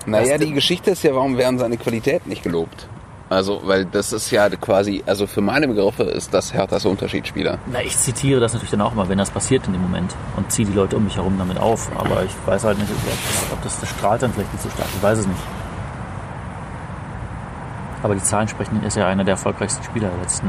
Naja, 0.07 0.37
Das- 0.37 0.47
die 0.47 0.53
Geschichte 0.53 0.91
ist 0.91 1.03
ja, 1.03 1.15
warum 1.15 1.37
werden 1.39 1.59
seine 1.59 1.77
Qualität 1.77 2.27
nicht 2.27 2.43
gelobt? 2.43 2.89
Also, 3.31 3.63
weil 3.65 3.87
das 3.87 4.13
ist 4.13 4.31
ja 4.31 4.49
quasi, 4.51 5.03
also 5.07 5.27
für 5.27 5.41
meine 5.41 5.67
Begriffe 5.67 6.03
ist 6.03 6.35
das 6.35 6.53
Herthas 6.53 6.85
Unterschiedsspieler. 6.85 7.57
Na, 7.73 7.81
ich 7.81 7.97
zitiere 7.97 8.39
das 8.39 8.53
natürlich 8.53 8.71
dann 8.71 8.83
auch 8.83 8.93
immer, 8.93 9.09
wenn 9.09 9.17
das 9.17 9.31
passiert 9.31 9.67
in 9.67 9.73
dem 9.73 9.81
Moment 9.83 10.15
und 10.37 10.53
ziehe 10.53 10.69
die 10.69 10.75
Leute 10.75 10.97
um 10.99 11.05
mich 11.05 11.17
herum 11.17 11.35
damit 11.39 11.59
auf. 11.59 11.91
Aber 11.99 12.23
ich 12.23 12.33
weiß 12.47 12.65
halt 12.65 12.79
nicht, 12.79 12.91
ob 12.91 13.03
das, 13.05 13.53
ob 13.53 13.63
das, 13.63 13.81
das 13.81 13.89
strahlt 13.89 14.23
dann 14.23 14.33
vielleicht 14.35 14.53
nicht 14.53 14.63
so 14.63 14.69
stark. 14.69 14.89
Ich 14.95 15.03
weiß 15.03 15.19
es 15.21 15.27
nicht. 15.27 15.41
Aber 18.03 18.15
die 18.15 18.23
Zahlen 18.23 18.47
sprechen, 18.47 18.83
ist 18.85 18.97
ja 18.99 19.07
einer 19.09 19.25
der 19.25 19.33
erfolgreichsten 19.33 19.83
Spieler 19.83 20.09
der 20.11 20.19
letzten 20.19 20.49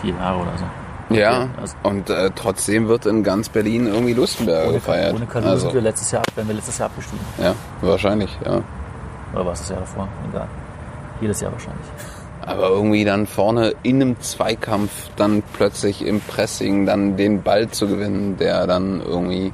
vier 0.00 0.14
Jahre 0.14 0.38
oder 0.42 0.56
so. 0.56 0.64
Ja, 1.10 1.48
Also, 1.60 1.76
und 1.84 2.10
äh, 2.10 2.30
trotzdem 2.34 2.88
wird 2.88 3.06
in 3.06 3.22
ganz 3.22 3.48
Berlin 3.48 3.86
irgendwie 3.86 4.12
Lustenberger 4.12 4.72
gefeiert. 4.72 5.14
ohne 5.14 5.26
Kalu 5.26 5.46
also, 5.46 5.66
sind 5.66 5.74
wir 5.74 5.82
letztes 5.82 6.10
Jahr, 6.10 6.22
wären 6.34 6.48
wir 6.48 6.54
letztes 6.54 6.78
Jahr 6.78 6.88
abgestiegen. 6.88 7.24
ja, 7.40 7.54
wahrscheinlich, 7.80 8.36
ja. 8.44 8.62
Oder 9.32 9.46
war 9.46 9.52
es 9.52 9.60
das 9.60 9.68
Jahr 9.70 9.80
davor? 9.80 10.08
Egal. 10.30 10.48
Jedes 11.20 11.40
Jahr 11.40 11.52
wahrscheinlich. 11.52 11.86
Aber 12.42 12.68
irgendwie 12.68 13.04
dann 13.04 13.26
vorne 13.26 13.74
in 13.82 14.00
einem 14.00 14.20
Zweikampf 14.20 14.90
dann 15.16 15.42
plötzlich 15.52 16.06
im 16.06 16.20
Pressing 16.20 16.86
dann 16.86 17.16
den 17.16 17.42
Ball 17.42 17.68
zu 17.68 17.88
gewinnen, 17.88 18.36
der 18.36 18.66
dann 18.66 19.00
irgendwie, 19.00 19.52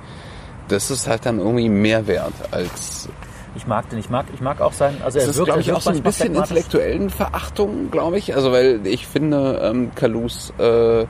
das 0.68 0.90
ist 0.90 1.08
halt 1.08 1.24
dann 1.24 1.38
irgendwie 1.38 1.70
mehr 1.70 2.06
wert 2.06 2.34
als 2.50 3.08
Ich 3.54 3.66
mag 3.66 3.88
den, 3.88 3.98
ich 3.98 4.10
mag, 4.10 4.26
ich 4.34 4.40
mag 4.40 4.60
auch 4.60 4.74
sein, 4.74 4.96
also 5.02 5.18
er 5.18 5.26
Das 5.26 5.36
ist, 5.36 5.38
wirkt, 5.38 5.46
glaube 5.46 5.60
ich, 5.62 5.66
wirkt 5.68 5.78
auch 5.78 5.82
so 5.82 5.90
ein 5.90 6.02
bisschen 6.02 6.34
intellektuellen 6.34 7.08
Verachtung, 7.08 7.90
glaube 7.90 8.18
ich. 8.18 8.34
Also, 8.34 8.52
weil 8.52 8.86
ich 8.86 9.06
finde, 9.06 9.60
ähm, 9.62 9.94
Kalus 9.94 10.52
äh, 10.58 11.06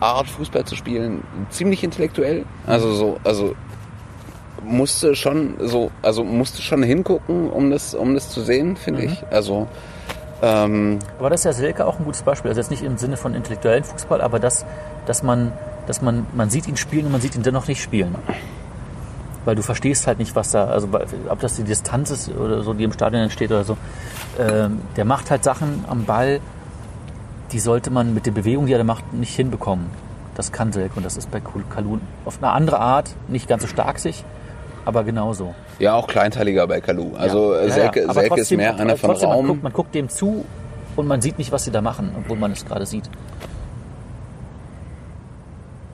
Art, 0.00 0.26
Fußball 0.28 0.64
zu 0.64 0.76
spielen, 0.76 1.22
ziemlich 1.50 1.84
intellektuell. 1.84 2.44
Also 2.66 2.92
so, 2.92 3.20
also 3.24 3.54
musste 4.62 5.14
schon 5.14 5.54
so, 5.60 5.90
also 6.02 6.24
musste 6.24 6.62
schon 6.62 6.82
hingucken, 6.82 7.50
um 7.50 7.70
das, 7.70 7.94
um 7.94 8.14
das 8.14 8.30
zu 8.30 8.40
sehen, 8.40 8.76
finde 8.76 9.02
Mhm. 9.02 9.08
ich. 9.08 9.24
Also 9.30 9.68
ähm, 10.42 10.98
Aber 11.18 11.30
das 11.30 11.40
ist 11.40 11.44
ja 11.44 11.52
Selke 11.52 11.86
auch 11.86 11.98
ein 11.98 12.04
gutes 12.04 12.22
Beispiel. 12.22 12.50
Also 12.50 12.60
jetzt 12.60 12.70
nicht 12.70 12.82
im 12.82 12.96
Sinne 12.98 13.16
von 13.16 13.34
intellektuellen 13.34 13.84
Fußball, 13.84 14.20
aber 14.20 14.38
das, 14.38 14.64
dass 15.06 15.22
man, 15.22 15.52
dass 15.86 16.02
man, 16.02 16.26
man 16.34 16.50
sieht 16.50 16.66
ihn 16.66 16.76
spielen 16.76 17.06
und 17.06 17.12
man 17.12 17.20
sieht 17.20 17.34
ihn 17.36 17.42
dennoch 17.42 17.66
nicht 17.68 17.82
spielen. 17.82 18.14
Weil 19.44 19.56
du 19.56 19.62
verstehst 19.62 20.06
halt 20.06 20.18
nicht, 20.18 20.34
was 20.34 20.52
da, 20.52 20.64
also 20.66 20.88
ob 21.28 21.40
das 21.40 21.56
die 21.56 21.64
Distanz 21.64 22.10
ist 22.10 22.30
oder 22.34 22.62
so, 22.62 22.72
die 22.72 22.84
im 22.84 22.92
Stadion 22.92 23.22
entsteht 23.22 23.50
oder 23.50 23.64
so. 23.64 23.76
Ähm, 24.38 24.80
der 24.96 25.04
macht 25.04 25.30
halt 25.30 25.44
Sachen 25.44 25.84
am 25.86 26.04
Ball, 26.04 26.40
die 27.52 27.60
sollte 27.60 27.90
man 27.90 28.14
mit 28.14 28.26
der 28.26 28.32
Bewegung, 28.32 28.66
die 28.66 28.72
er 28.72 28.78
da 28.78 28.84
macht, 28.84 29.12
nicht 29.12 29.34
hinbekommen. 29.36 29.86
Das 30.34 30.50
kann 30.50 30.72
Selke 30.72 30.96
und 30.96 31.04
das 31.06 31.16
ist 31.16 31.30
bei 31.30 31.40
Kalun 31.40 32.00
auf 32.24 32.38
eine 32.42 32.50
andere 32.52 32.80
Art, 32.80 33.10
nicht 33.28 33.46
ganz 33.48 33.62
so 33.62 33.68
stark 33.68 33.98
sich, 34.00 34.24
aber 34.84 35.04
genauso. 35.04 35.54
ja 35.78 35.94
auch 35.94 36.08
kleinteiliger 36.08 36.66
bei 36.66 36.80
Kalu. 36.80 37.14
Also 37.16 37.54
Ja, 37.54 37.62
ja, 37.64 37.70
Selke, 37.70 38.00
ja. 38.06 38.12
Selke 38.12 38.34
ist 38.34 38.38
trotzdem- 38.40 38.56
mehr 38.58 38.76
einer 38.76 38.96
von 38.96 39.10
Raum. 39.12 39.36
Man 39.36 39.46
guckt, 39.46 39.62
man 39.62 39.72
guckt 39.72 39.94
dem 39.94 40.08
zu 40.08 40.44
und 40.96 41.06
man 41.06 41.20
sieht 41.22 41.38
nicht, 41.38 41.52
was 41.52 41.64
sie 41.64 41.70
da 41.70 41.80
machen, 41.82 42.10
obwohl 42.18 42.36
man 42.36 42.50
es 42.52 42.64
gerade 42.64 42.84
sieht. 42.86 43.08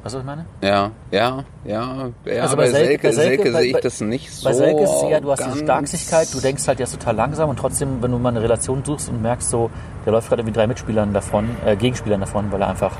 Weißt 0.02 0.14
du, 0.14 0.18
was 0.18 0.22
ich 0.22 0.26
meine? 0.26 0.46
Ja, 0.62 0.90
ja, 1.10 1.44
ja. 1.64 2.08
ja 2.24 2.42
Also 2.42 2.56
bei, 2.56 2.62
bei 2.64 2.68
Selke- 2.70 3.12
Selke, 3.12 3.12
Selke- 3.12 3.52
sehe 3.52 3.70
ich 3.70 3.76
das 3.80 4.00
nicht 4.00 4.32
so. 4.32 4.44
Bei 4.48 4.54
Selke 4.54 4.82
ist 4.82 4.90
es 4.90 5.02
eher, 5.02 5.20
du 5.20 5.30
hast 5.30 5.44
diese 5.44 5.58
Starksigkeit, 5.58 6.32
du 6.32 6.40
denkst 6.40 6.66
halt, 6.68 6.78
der 6.78 6.84
ist 6.84 6.92
total 6.98 7.16
langsam 7.16 7.50
und 7.50 7.58
trotzdem, 7.58 8.02
wenn 8.02 8.10
du 8.10 8.18
mal 8.18 8.30
eine 8.30 8.40
Relation 8.42 8.82
suchst 8.84 9.10
und 9.10 9.20
merkst 9.20 9.50
so, 9.50 9.70
der 10.06 10.12
läuft 10.12 10.28
gerade 10.28 10.40
irgendwie 10.40 10.56
drei 10.58 10.66
Mitspielern 10.66 11.12
davon, 11.12 11.50
äh, 11.66 11.76
Gegenspielern 11.76 12.20
davon, 12.20 12.50
weil 12.50 12.62
er 12.62 12.68
einfach 12.68 12.92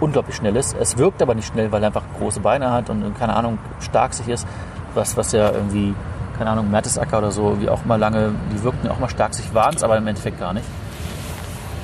unglaublich 0.00 0.34
schnell 0.36 0.56
ist. 0.56 0.74
Es 0.80 0.96
wirkt 0.96 1.20
aber 1.20 1.34
nicht 1.34 1.48
schnell, 1.52 1.70
weil 1.72 1.82
er 1.82 1.88
einfach 1.88 2.04
große 2.18 2.40
Beine 2.40 2.70
hat 2.72 2.88
und, 2.88 3.18
keine 3.18 3.36
Ahnung, 3.36 3.58
stark 3.80 4.14
sich 4.14 4.28
ist. 4.28 4.46
Was, 4.94 5.16
was 5.18 5.32
ja 5.32 5.50
irgendwie, 5.52 5.94
keine 6.38 6.50
Ahnung, 6.50 6.70
Mertesacker 6.70 7.18
oder 7.18 7.30
so, 7.32 7.60
wie 7.60 7.68
auch 7.68 7.84
mal 7.84 7.96
lange, 7.96 8.32
die 8.54 8.62
wirkten 8.62 8.86
ja 8.86 8.92
auch 8.92 8.98
mal 8.98 9.10
stark 9.10 9.34
sich, 9.34 9.52
waren 9.54 9.74
es 9.76 9.82
aber 9.82 9.98
im 9.98 10.06
Endeffekt 10.06 10.40
gar 10.40 10.54
nicht. 10.54 10.64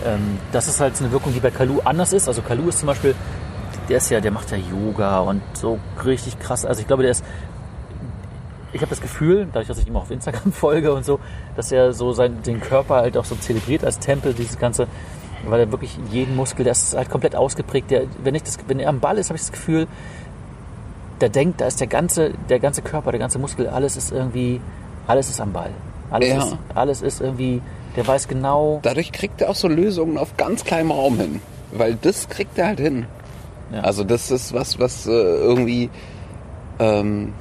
Ähm, 0.07 0.38
das 0.51 0.66
ist 0.66 0.81
halt 0.81 0.95
eine 1.01 1.12
Wirkung, 1.12 1.33
die 1.35 1.40
bei 1.40 1.51
Kalu 1.51 1.81
anders 1.85 2.12
ist. 2.14 2.27
Also 2.27 2.40
Kalu 2.42 2.69
ist 2.71 2.79
zum 2.79 2.87
Beispiel, 2.87 3.14
der 3.88 3.99
ist 3.99 4.11
ja, 4.11 4.20
der 4.20 4.31
macht 4.31 4.51
ja 4.51 4.57
Yoga 4.57 5.20
und 5.20 5.42
so 5.55 5.79
richtig 6.05 6.38
krass. 6.38 6.64
Also 6.64 6.81
ich 6.81 6.87
glaube, 6.87 7.03
der 7.03 7.12
ist 7.12 7.25
ich 8.72 8.83
habe 8.83 8.90
das 8.90 9.01
Gefühl, 9.01 9.46
dadurch, 9.46 9.68
dass 9.68 9.79
ich 9.79 9.87
ihm 9.87 9.96
auch 9.96 10.03
auf 10.03 10.11
Instagram 10.11 10.53
folge 10.53 10.92
und 10.92 11.05
so, 11.05 11.18
dass 11.57 11.72
er 11.72 11.92
so 11.92 12.12
sein, 12.12 12.42
den 12.44 12.61
Körper 12.61 12.96
halt 12.96 13.16
auch 13.16 13.25
so 13.25 13.35
zelebriert 13.35 13.85
als 13.85 13.99
Tempel, 13.99 14.35
dieses 14.35 14.59
ganze, 14.59 14.87
weil 15.46 15.61
er 15.61 15.72
wirklich 15.72 15.99
jeden 16.11 16.37
Muskel, 16.37 16.64
der 16.64 16.72
ist 16.72 16.94
halt 16.94 17.09
komplett 17.09 17.35
ausgeprägt. 17.35 17.90
Der, 17.90 18.03
wenn, 18.22 18.35
ich 18.35 18.42
das, 18.42 18.59
wenn 18.66 18.79
er 18.79 18.90
am 18.90 19.01
Ball 19.01 19.18
ist, 19.18 19.31
habe 19.31 19.37
ich 19.37 19.42
das 19.42 19.53
Gefühl, 19.53 19.87
der 21.20 21.31
denkt, 21.31 21.61
da 21.61 21.66
ist 21.66 21.81
der 21.81 21.87
ganze, 21.87 22.33
der 22.51 22.59
ganze 22.59 22.83
Körper, 22.83 23.11
der 23.12 23.20
ganze 23.20 23.38
Muskel, 23.38 23.68
alles 23.68 23.96
ist 23.96 24.12
irgendwie, 24.12 24.61
alles 25.07 25.31
ist 25.31 25.40
am 25.40 25.53
Ball. 25.53 25.70
Alles, 26.11 26.29
Ja. 26.29 26.38
ist, 26.38 26.57
alles 26.75 27.03
ist 27.03 27.20
irgendwie, 27.20 27.62
der 27.96 28.07
weiß 28.07 28.29
genau, 28.29 28.81
Dadurch 28.83 29.11
kriegt 29.11 29.40
er 29.40 29.51
auch 29.51 29.55
so 29.55 29.68
Lösungen 29.68 30.18
auf 30.18 30.37
ganz 30.37 30.64
kleinem 30.64 30.90
Raum 30.90 31.18
hin. 31.18 31.40
Weil 31.72 31.94
das 31.94 32.29
kriegt 32.29 32.59
er 32.59 32.66
halt 32.66 32.81
hin. 32.81 33.07
Ja. 33.72 33.81
Also 33.81 34.05
das 34.05 34.31
ist 34.31 34.52
was, 34.55 34.79
was 34.79 35.07
äh, 35.07 35.11
irgendwie... 35.11 35.90
Ähm, 36.79 37.33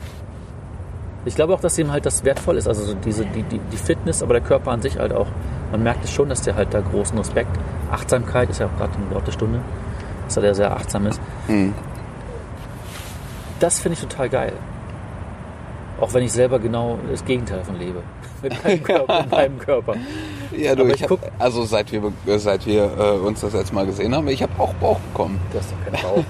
Ich 1.25 1.35
glaube 1.35 1.53
auch, 1.53 1.59
dass 1.59 1.77
ihm 1.77 1.91
halt 1.91 2.05
das 2.05 2.23
wertvoll 2.23 2.57
ist, 2.57 2.67
also 2.67 2.83
so 2.83 2.93
diese, 2.95 3.25
die, 3.25 3.43
die, 3.43 3.59
die 3.59 3.77
Fitness, 3.77 4.21
aber 4.23 4.33
der 4.33 4.43
Körper 4.43 4.71
an 4.71 4.81
sich 4.81 4.97
halt 4.97 5.13
auch. 5.13 5.27
Man 5.71 5.83
merkt 5.83 6.03
es 6.03 6.11
schon, 6.11 6.29
dass 6.29 6.41
der 6.41 6.55
halt 6.55 6.73
da 6.73 6.81
großen 6.81 7.17
Respekt, 7.17 7.51
Achtsamkeit 7.91 8.49
ist 8.49 8.59
ja 8.59 8.67
auch 8.67 8.77
gerade 8.77 8.93
ein 8.93 9.13
Wort 9.13 9.27
der 9.27 9.31
Stunde, 9.33 9.59
dass 10.25 10.37
er 10.37 10.43
der 10.43 10.55
sehr 10.55 10.71
achtsam 10.75 11.07
ist. 11.07 11.19
mh. 11.47 11.73
Das 13.59 13.79
finde 13.79 13.93
ich 13.93 14.01
total 14.01 14.29
geil. 14.29 14.53
Auch 15.99 16.13
wenn 16.13 16.23
ich 16.23 16.33
selber 16.33 16.59
genau 16.59 16.99
das 17.09 17.23
Gegenteil 17.23 17.59
davon 17.59 17.79
lebe. 17.79 18.01
Mit 18.49 18.63
meinem 18.63 18.83
Körper. 18.83 19.21
mit 19.21 19.31
meinem 19.31 19.59
Körper. 19.59 19.93
Ja, 20.55 20.75
du, 20.75 20.83
Aber 20.83 20.93
ich 20.93 21.01
ich 21.01 21.09
hab, 21.09 21.19
also 21.39 21.63
seit 21.65 21.91
wir, 21.91 22.01
seit 22.39 22.65
wir 22.65 22.83
äh, 22.97 23.11
uns 23.19 23.41
das 23.41 23.53
jetzt 23.53 23.73
mal 23.73 23.85
gesehen 23.85 24.15
haben, 24.15 24.27
ich 24.27 24.41
habe 24.41 24.51
auch 24.57 24.73
Bauch 24.75 24.99
bekommen. 24.99 25.39
Das 25.53 25.65
ist 25.65 25.73
doch 25.73 25.91
kein 25.91 26.01
Bauch. 26.01 26.23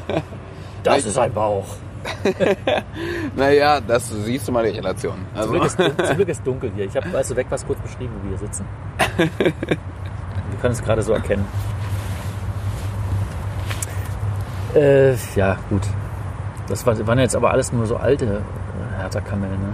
Das 0.84 1.06
ist 1.06 1.18
ein 1.18 1.34
Bauch. 1.34 1.66
Naja, 3.36 3.82
das 3.82 4.10
siehst 4.10 4.48
du 4.48 4.52
mal 4.52 4.64
die 4.64 4.78
Relation. 4.78 5.14
Zum 5.34 5.40
Also, 5.42 5.52
Glück, 5.52 5.66
ist, 5.66 5.78
zum 6.08 6.16
Glück 6.18 6.30
ist 6.30 6.46
dunkel 6.48 6.72
hier. 6.76 6.86
Ich 6.86 6.96
habe, 6.96 7.12
weißt 7.12 7.32
du, 7.32 7.36
weg 7.36 7.48
was 7.50 7.66
kurz 7.66 7.80
beschrieben, 7.80 8.14
wo 8.22 8.30
wir 8.30 8.38
hier 8.38 8.48
sitzen. 8.48 8.66
Wir 9.18 10.60
können 10.62 10.74
es 10.74 10.84
gerade 10.84 11.02
so 11.02 11.14
erkennen. 11.14 11.46
Äh, 14.76 15.14
ja, 15.36 15.58
gut. 15.70 15.82
Das 16.68 16.86
war- 16.86 17.08
waren 17.08 17.20
jetzt 17.20 17.36
aber 17.36 17.52
alles 17.52 17.72
nur 17.72 17.86
so 17.86 17.96
alte 17.98 18.26
äh, 18.26 19.00
Hertha-Kamellen. 19.02 19.60
Ne? 19.60 19.74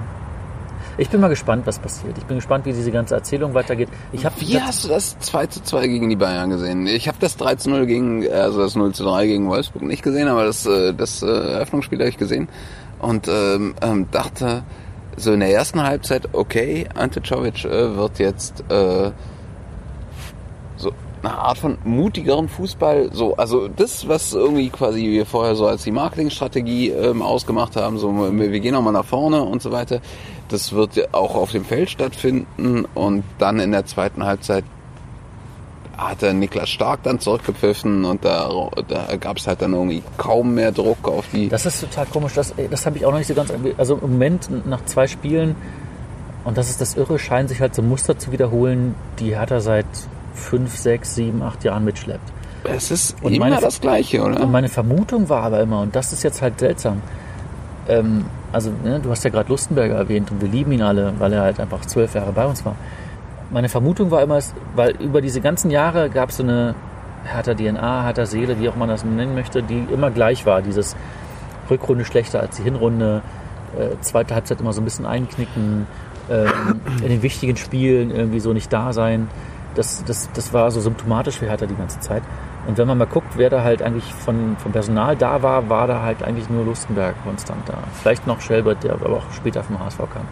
Ich 0.97 1.09
bin 1.09 1.21
mal 1.21 1.29
gespannt, 1.29 1.65
was 1.65 1.79
passiert. 1.79 2.17
Ich 2.17 2.25
bin 2.25 2.37
gespannt, 2.37 2.65
wie 2.65 2.73
diese 2.73 2.91
ganze 2.91 3.15
Erzählung 3.15 3.53
weitergeht. 3.53 3.89
Ich 4.11 4.25
habe 4.25 4.35
wie 4.39 4.59
hast 4.59 4.83
du 4.83 4.89
das 4.89 5.17
2 5.19 5.47
zu 5.47 5.63
2 5.63 5.87
gegen 5.87 6.09
die 6.09 6.15
Bayern 6.15 6.49
gesehen? 6.49 6.85
Ich 6.87 7.07
habe 7.07 7.17
das 7.19 7.37
3 7.37 7.55
zu 7.55 7.69
0 7.69 7.85
gegen, 7.85 8.29
also 8.31 8.59
das 8.59 8.75
0 8.75 8.93
zu 8.93 9.03
3 9.03 9.27
gegen 9.27 9.49
Wolfsburg 9.49 9.83
nicht 9.83 10.03
gesehen, 10.03 10.27
aber 10.27 10.45
das, 10.45 10.65
äh, 10.65 10.93
das 10.93 11.23
äh, 11.23 11.27
Eröffnungsspiel 11.27 11.99
habe 11.99 12.09
ich 12.09 12.17
gesehen 12.17 12.49
und 12.99 13.27
ähm, 13.27 13.75
ähm, 13.81 14.07
dachte 14.11 14.63
so 15.17 15.33
in 15.33 15.39
der 15.39 15.51
ersten 15.51 15.81
Halbzeit, 15.81 16.29
okay, 16.33 16.87
Ante 16.95 17.21
Czovic 17.21 17.65
äh, 17.65 17.95
wird 17.95 18.19
jetzt 18.19 18.63
äh, 18.69 19.11
so 20.77 20.91
eine 21.23 21.33
Art 21.33 21.57
von 21.57 21.77
mutigeren 21.83 22.47
Fußball, 22.47 23.09
so, 23.13 23.35
also 23.35 23.67
das, 23.67 24.07
was 24.07 24.33
irgendwie 24.33 24.69
quasi 24.69 25.03
wir 25.03 25.25
vorher 25.25 25.55
so 25.55 25.67
als 25.67 25.83
die 25.83 25.91
Marketingstrategie 25.91 26.89
ähm, 26.89 27.21
ausgemacht 27.21 27.75
haben, 27.75 27.97
so 27.97 28.11
wir 28.31 28.59
gehen 28.59 28.73
nochmal 28.73 28.93
nach 28.93 29.05
vorne 29.05 29.41
und 29.43 29.61
so 29.61 29.71
weiter, 29.71 29.99
das 30.51 30.73
wird 30.73 30.95
ja 30.95 31.05
auch 31.11 31.35
auf 31.35 31.51
dem 31.51 31.65
Feld 31.65 31.89
stattfinden 31.89 32.85
und 32.93 33.23
dann 33.39 33.59
in 33.59 33.71
der 33.71 33.85
zweiten 33.85 34.23
Halbzeit 34.23 34.63
hat 35.97 36.21
der 36.21 36.33
Niklas 36.33 36.69
Stark 36.69 37.03
dann 37.03 37.19
zurückgepfiffen 37.19 38.05
und 38.05 38.25
da, 38.25 38.49
da 38.87 39.15
gab 39.17 39.37
es 39.37 39.45
halt 39.47 39.61
dann 39.61 39.73
irgendwie 39.73 40.01
kaum 40.17 40.55
mehr 40.55 40.71
Druck 40.71 41.07
auf 41.07 41.25
die. 41.31 41.47
Das 41.49 41.65
ist 41.65 41.79
total 41.81 42.07
komisch. 42.07 42.33
Das, 42.33 42.53
das 42.71 42.85
habe 42.85 42.97
ich 42.97 43.05
auch 43.05 43.11
noch 43.11 43.19
nicht 43.19 43.27
so 43.27 43.35
ganz. 43.35 43.51
Also 43.77 43.95
im 43.95 44.13
Moment 44.13 44.65
nach 44.65 44.83
zwei 44.85 45.05
Spielen, 45.07 45.55
und 46.43 46.57
das 46.57 46.69
ist 46.71 46.81
das 46.81 46.95
Irre, 46.95 47.19
scheinen 47.19 47.47
sich 47.47 47.61
halt 47.61 47.75
so 47.75 47.83
Muster 47.83 48.17
zu 48.17 48.31
wiederholen, 48.31 48.95
die 49.19 49.35
Hertha 49.37 49.59
seit 49.59 49.85
fünf, 50.33 50.75
sechs, 50.75 51.13
sieben, 51.13 51.43
acht 51.43 51.63
Jahren 51.63 51.83
mitschleppt. 51.85 52.31
es 52.63 52.89
ist 52.89 53.15
Und 53.21 53.33
immer 53.33 53.49
meine- 53.49 53.61
das 53.61 53.79
Gleiche, 53.79 54.23
oder? 54.23 54.41
Und 54.41 54.51
meine 54.51 54.69
Vermutung 54.69 55.29
war 55.29 55.43
aber 55.43 55.59
immer, 55.59 55.81
und 55.81 55.95
das 55.95 56.13
ist 56.13 56.23
jetzt 56.23 56.41
halt 56.41 56.59
seltsam, 56.59 57.01
ähm, 57.87 58.25
also 58.51 58.71
ne, 58.83 58.99
du 58.99 59.09
hast 59.09 59.23
ja 59.23 59.29
gerade 59.29 59.49
Lustenberger 59.49 59.95
erwähnt 59.95 60.31
und 60.31 60.41
wir 60.41 60.49
lieben 60.49 60.71
ihn 60.71 60.81
alle, 60.81 61.13
weil 61.19 61.33
er 61.33 61.41
halt 61.41 61.59
einfach 61.59 61.81
zwölf 61.81 62.13
Jahre 62.15 62.31
bei 62.31 62.45
uns 62.45 62.65
war. 62.65 62.75
Meine 63.49 63.69
Vermutung 63.69 64.11
war 64.11 64.21
immer, 64.21 64.39
weil 64.75 64.91
über 65.01 65.21
diese 65.21 65.41
ganzen 65.41 65.71
Jahre 65.71 66.09
gab 66.09 66.29
es 66.29 66.37
so 66.37 66.43
eine 66.43 66.75
härter 67.23 67.55
DNA, 67.55 68.03
härter 68.03 68.25
Seele, 68.25 68.59
wie 68.59 68.69
auch 68.69 68.75
man 68.75 68.89
das 68.89 69.03
nennen 69.03 69.35
möchte, 69.35 69.61
die 69.61 69.85
immer 69.91 70.09
gleich 70.09 70.45
war. 70.45 70.61
Dieses 70.61 70.95
Rückrunde 71.69 72.05
schlechter 72.05 72.39
als 72.39 72.57
die 72.57 72.63
Hinrunde, 72.63 73.21
äh, 73.77 73.99
zweite 74.01 74.35
Halbzeit 74.35 74.59
immer 74.59 74.73
so 74.73 74.81
ein 74.81 74.85
bisschen 74.85 75.05
einknicken, 75.05 75.87
ähm, 76.29 76.81
in 77.01 77.09
den 77.09 77.21
wichtigen 77.21 77.57
Spielen 77.57 78.11
irgendwie 78.11 78.39
so 78.39 78.53
nicht 78.53 78.71
da 78.71 78.93
sein. 78.93 79.27
Das, 79.75 80.03
das, 80.05 80.29
das 80.33 80.53
war 80.53 80.71
so 80.71 80.81
symptomatisch 80.81 81.37
für 81.37 81.45
Hertha 81.45 81.65
die 81.65 81.75
ganze 81.75 81.99
Zeit. 81.99 82.23
Und 82.67 82.77
wenn 82.77 82.87
man 82.87 82.97
mal 82.97 83.05
guckt, 83.05 83.27
wer 83.37 83.49
da 83.49 83.63
halt 83.63 83.81
eigentlich 83.81 84.13
von, 84.13 84.55
vom 84.57 84.71
Personal 84.71 85.15
da 85.15 85.41
war, 85.41 85.69
war 85.69 85.87
da 85.87 86.01
halt 86.01 86.23
eigentlich 86.23 86.49
nur 86.49 86.63
Lustenberg 86.63 87.15
konstant 87.23 87.67
da. 87.67 87.75
Vielleicht 88.01 88.27
noch 88.27 88.39
Schelbert, 88.39 88.83
der 88.83 88.93
aber 88.93 89.09
auch 89.09 89.23
später 89.33 89.63
vom 89.63 89.79
HSV 89.79 89.97
kam. 89.97 90.27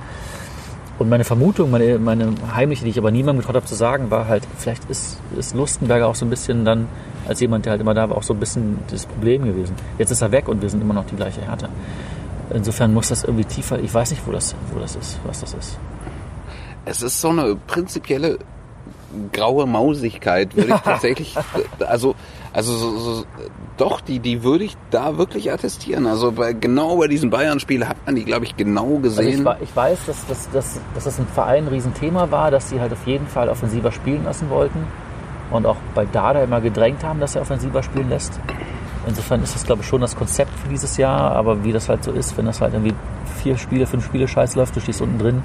Und 1.00 1.08
meine 1.08 1.24
Vermutung, 1.24 1.72
meine, 1.72 1.98
meine 1.98 2.34
heimliche, 2.54 2.84
die 2.84 2.92
ich 2.92 2.98
aber 2.98 3.10
niemandem 3.10 3.40
getraut 3.40 3.56
habe 3.56 3.66
zu 3.66 3.76
sagen, 3.76 4.12
war 4.12 4.28
halt, 4.28 4.46
vielleicht 4.58 4.90
ist, 4.90 5.18
ist 5.38 5.56
Lustenberger 5.56 6.08
auch 6.08 6.16
so 6.16 6.26
ein 6.26 6.30
bisschen 6.30 6.66
dann, 6.66 6.90
als 7.26 7.40
jemand, 7.40 7.66
der 7.66 7.72
halt 7.72 7.82
immer 7.82 7.94
da 7.94 8.10
war, 8.10 8.18
auch 8.18 8.24
so 8.24 8.34
ein 8.34 8.40
bisschen 8.40 8.80
das 8.92 9.06
Problem 9.06 9.46
gewesen. 9.46 9.76
Jetzt 9.98 10.12
ist 10.12 10.22
er 10.22 10.32
weg 10.32 10.50
und 10.50 10.62
wir 10.62 10.70
sind 10.70 10.82
immer 10.82 10.94
noch 10.94 11.06
die 11.06 11.16
gleiche 11.16 11.42
Härte. 11.42 11.70
Insofern 12.54 12.94
muss 12.94 13.08
das 13.10 13.24
irgendwie 13.24 13.46
tiefer, 13.46 13.80
ich 13.80 13.94
weiß 13.94 14.12
nicht, 14.12 14.28
wo 14.28 14.32
das, 14.32 14.56
wo 14.74 14.80
das 14.80 14.98
ist, 14.98 15.20
was 15.24 15.40
das 15.40 15.54
ist. 15.54 15.80
Es 16.84 17.02
ist 17.02 17.22
so 17.22 17.30
eine 17.30 17.56
prinzipielle 17.56 18.40
graue 19.32 19.66
Mausigkeit, 19.66 20.56
würde 20.56 20.74
ich 20.74 20.82
tatsächlich, 20.84 21.36
also 21.80 22.16
Also 22.52 22.74
so, 22.74 22.98
so, 22.98 23.26
doch, 23.78 24.02
die, 24.02 24.20
die 24.20 24.44
würde 24.44 24.64
ich 24.64 24.76
da 24.90 25.18
wirklich 25.18 25.52
attestieren. 25.52 26.08
Also 26.08 26.32
bei, 26.32 26.54
genau 26.54 26.98
bei 26.98 27.08
diesem 27.08 27.30
Bayern-Spiel 27.30 27.88
hat 27.88 27.98
man 28.06 28.16
die, 28.16 28.26
glaube 28.26 28.46
ich, 28.46 28.58
genau 28.58 28.98
gesehen. 28.98 29.48
Also 29.48 29.62
ich, 29.64 29.70
ich, 29.70 29.76
weiß, 29.76 30.00
dass, 30.08 30.26
dass, 30.26 30.50
dass, 30.52 30.82
dass 30.96 31.04
das 31.04 31.20
im 31.20 31.28
Verein 31.28 31.66
ein 31.66 31.68
Riesenthema 31.68 32.32
war, 32.32 32.50
dass 32.50 32.70
sie 32.70 32.80
halt 32.80 32.92
auf 32.92 33.06
jeden 33.06 33.28
Fall 33.28 33.50
offensiver 33.50 33.92
spielen 33.92 34.24
lassen 34.26 34.50
wollten 34.50 34.88
und 35.52 35.66
auch 35.66 35.78
bei 35.94 36.06
Dada 36.06 36.44
immer 36.44 36.60
gedrängt 36.60 37.04
haben, 37.04 37.20
dass 37.20 37.36
er 37.36 37.44
offensiver 37.44 37.84
spielen 37.84 38.10
lässt. 38.10 38.40
Insofern 39.08 39.42
ist 39.44 39.56
das, 39.56 39.64
glaube 39.64 39.82
ich, 39.82 39.88
schon 39.88 40.02
das 40.02 40.16
Konzept 40.16 40.52
für 40.60 40.70
dieses 40.70 40.98
Jahr, 40.98 41.32
aber 41.32 41.64
wie 41.64 41.72
das 41.72 41.88
halt 41.88 42.04
so 42.04 42.12
ist, 42.12 42.38
wenn 42.38 42.46
das 42.46 42.62
halt 42.62 42.74
irgendwie 42.74 42.94
vier 43.42 43.58
Spiele, 43.58 43.86
fünf 43.86 44.06
Spiele 44.06 44.28
scheiß 44.28 44.56
läuft, 44.56 44.76
du 44.76 44.82
stehst 44.82 45.02
unten 45.02 45.20
drin, 45.20 45.44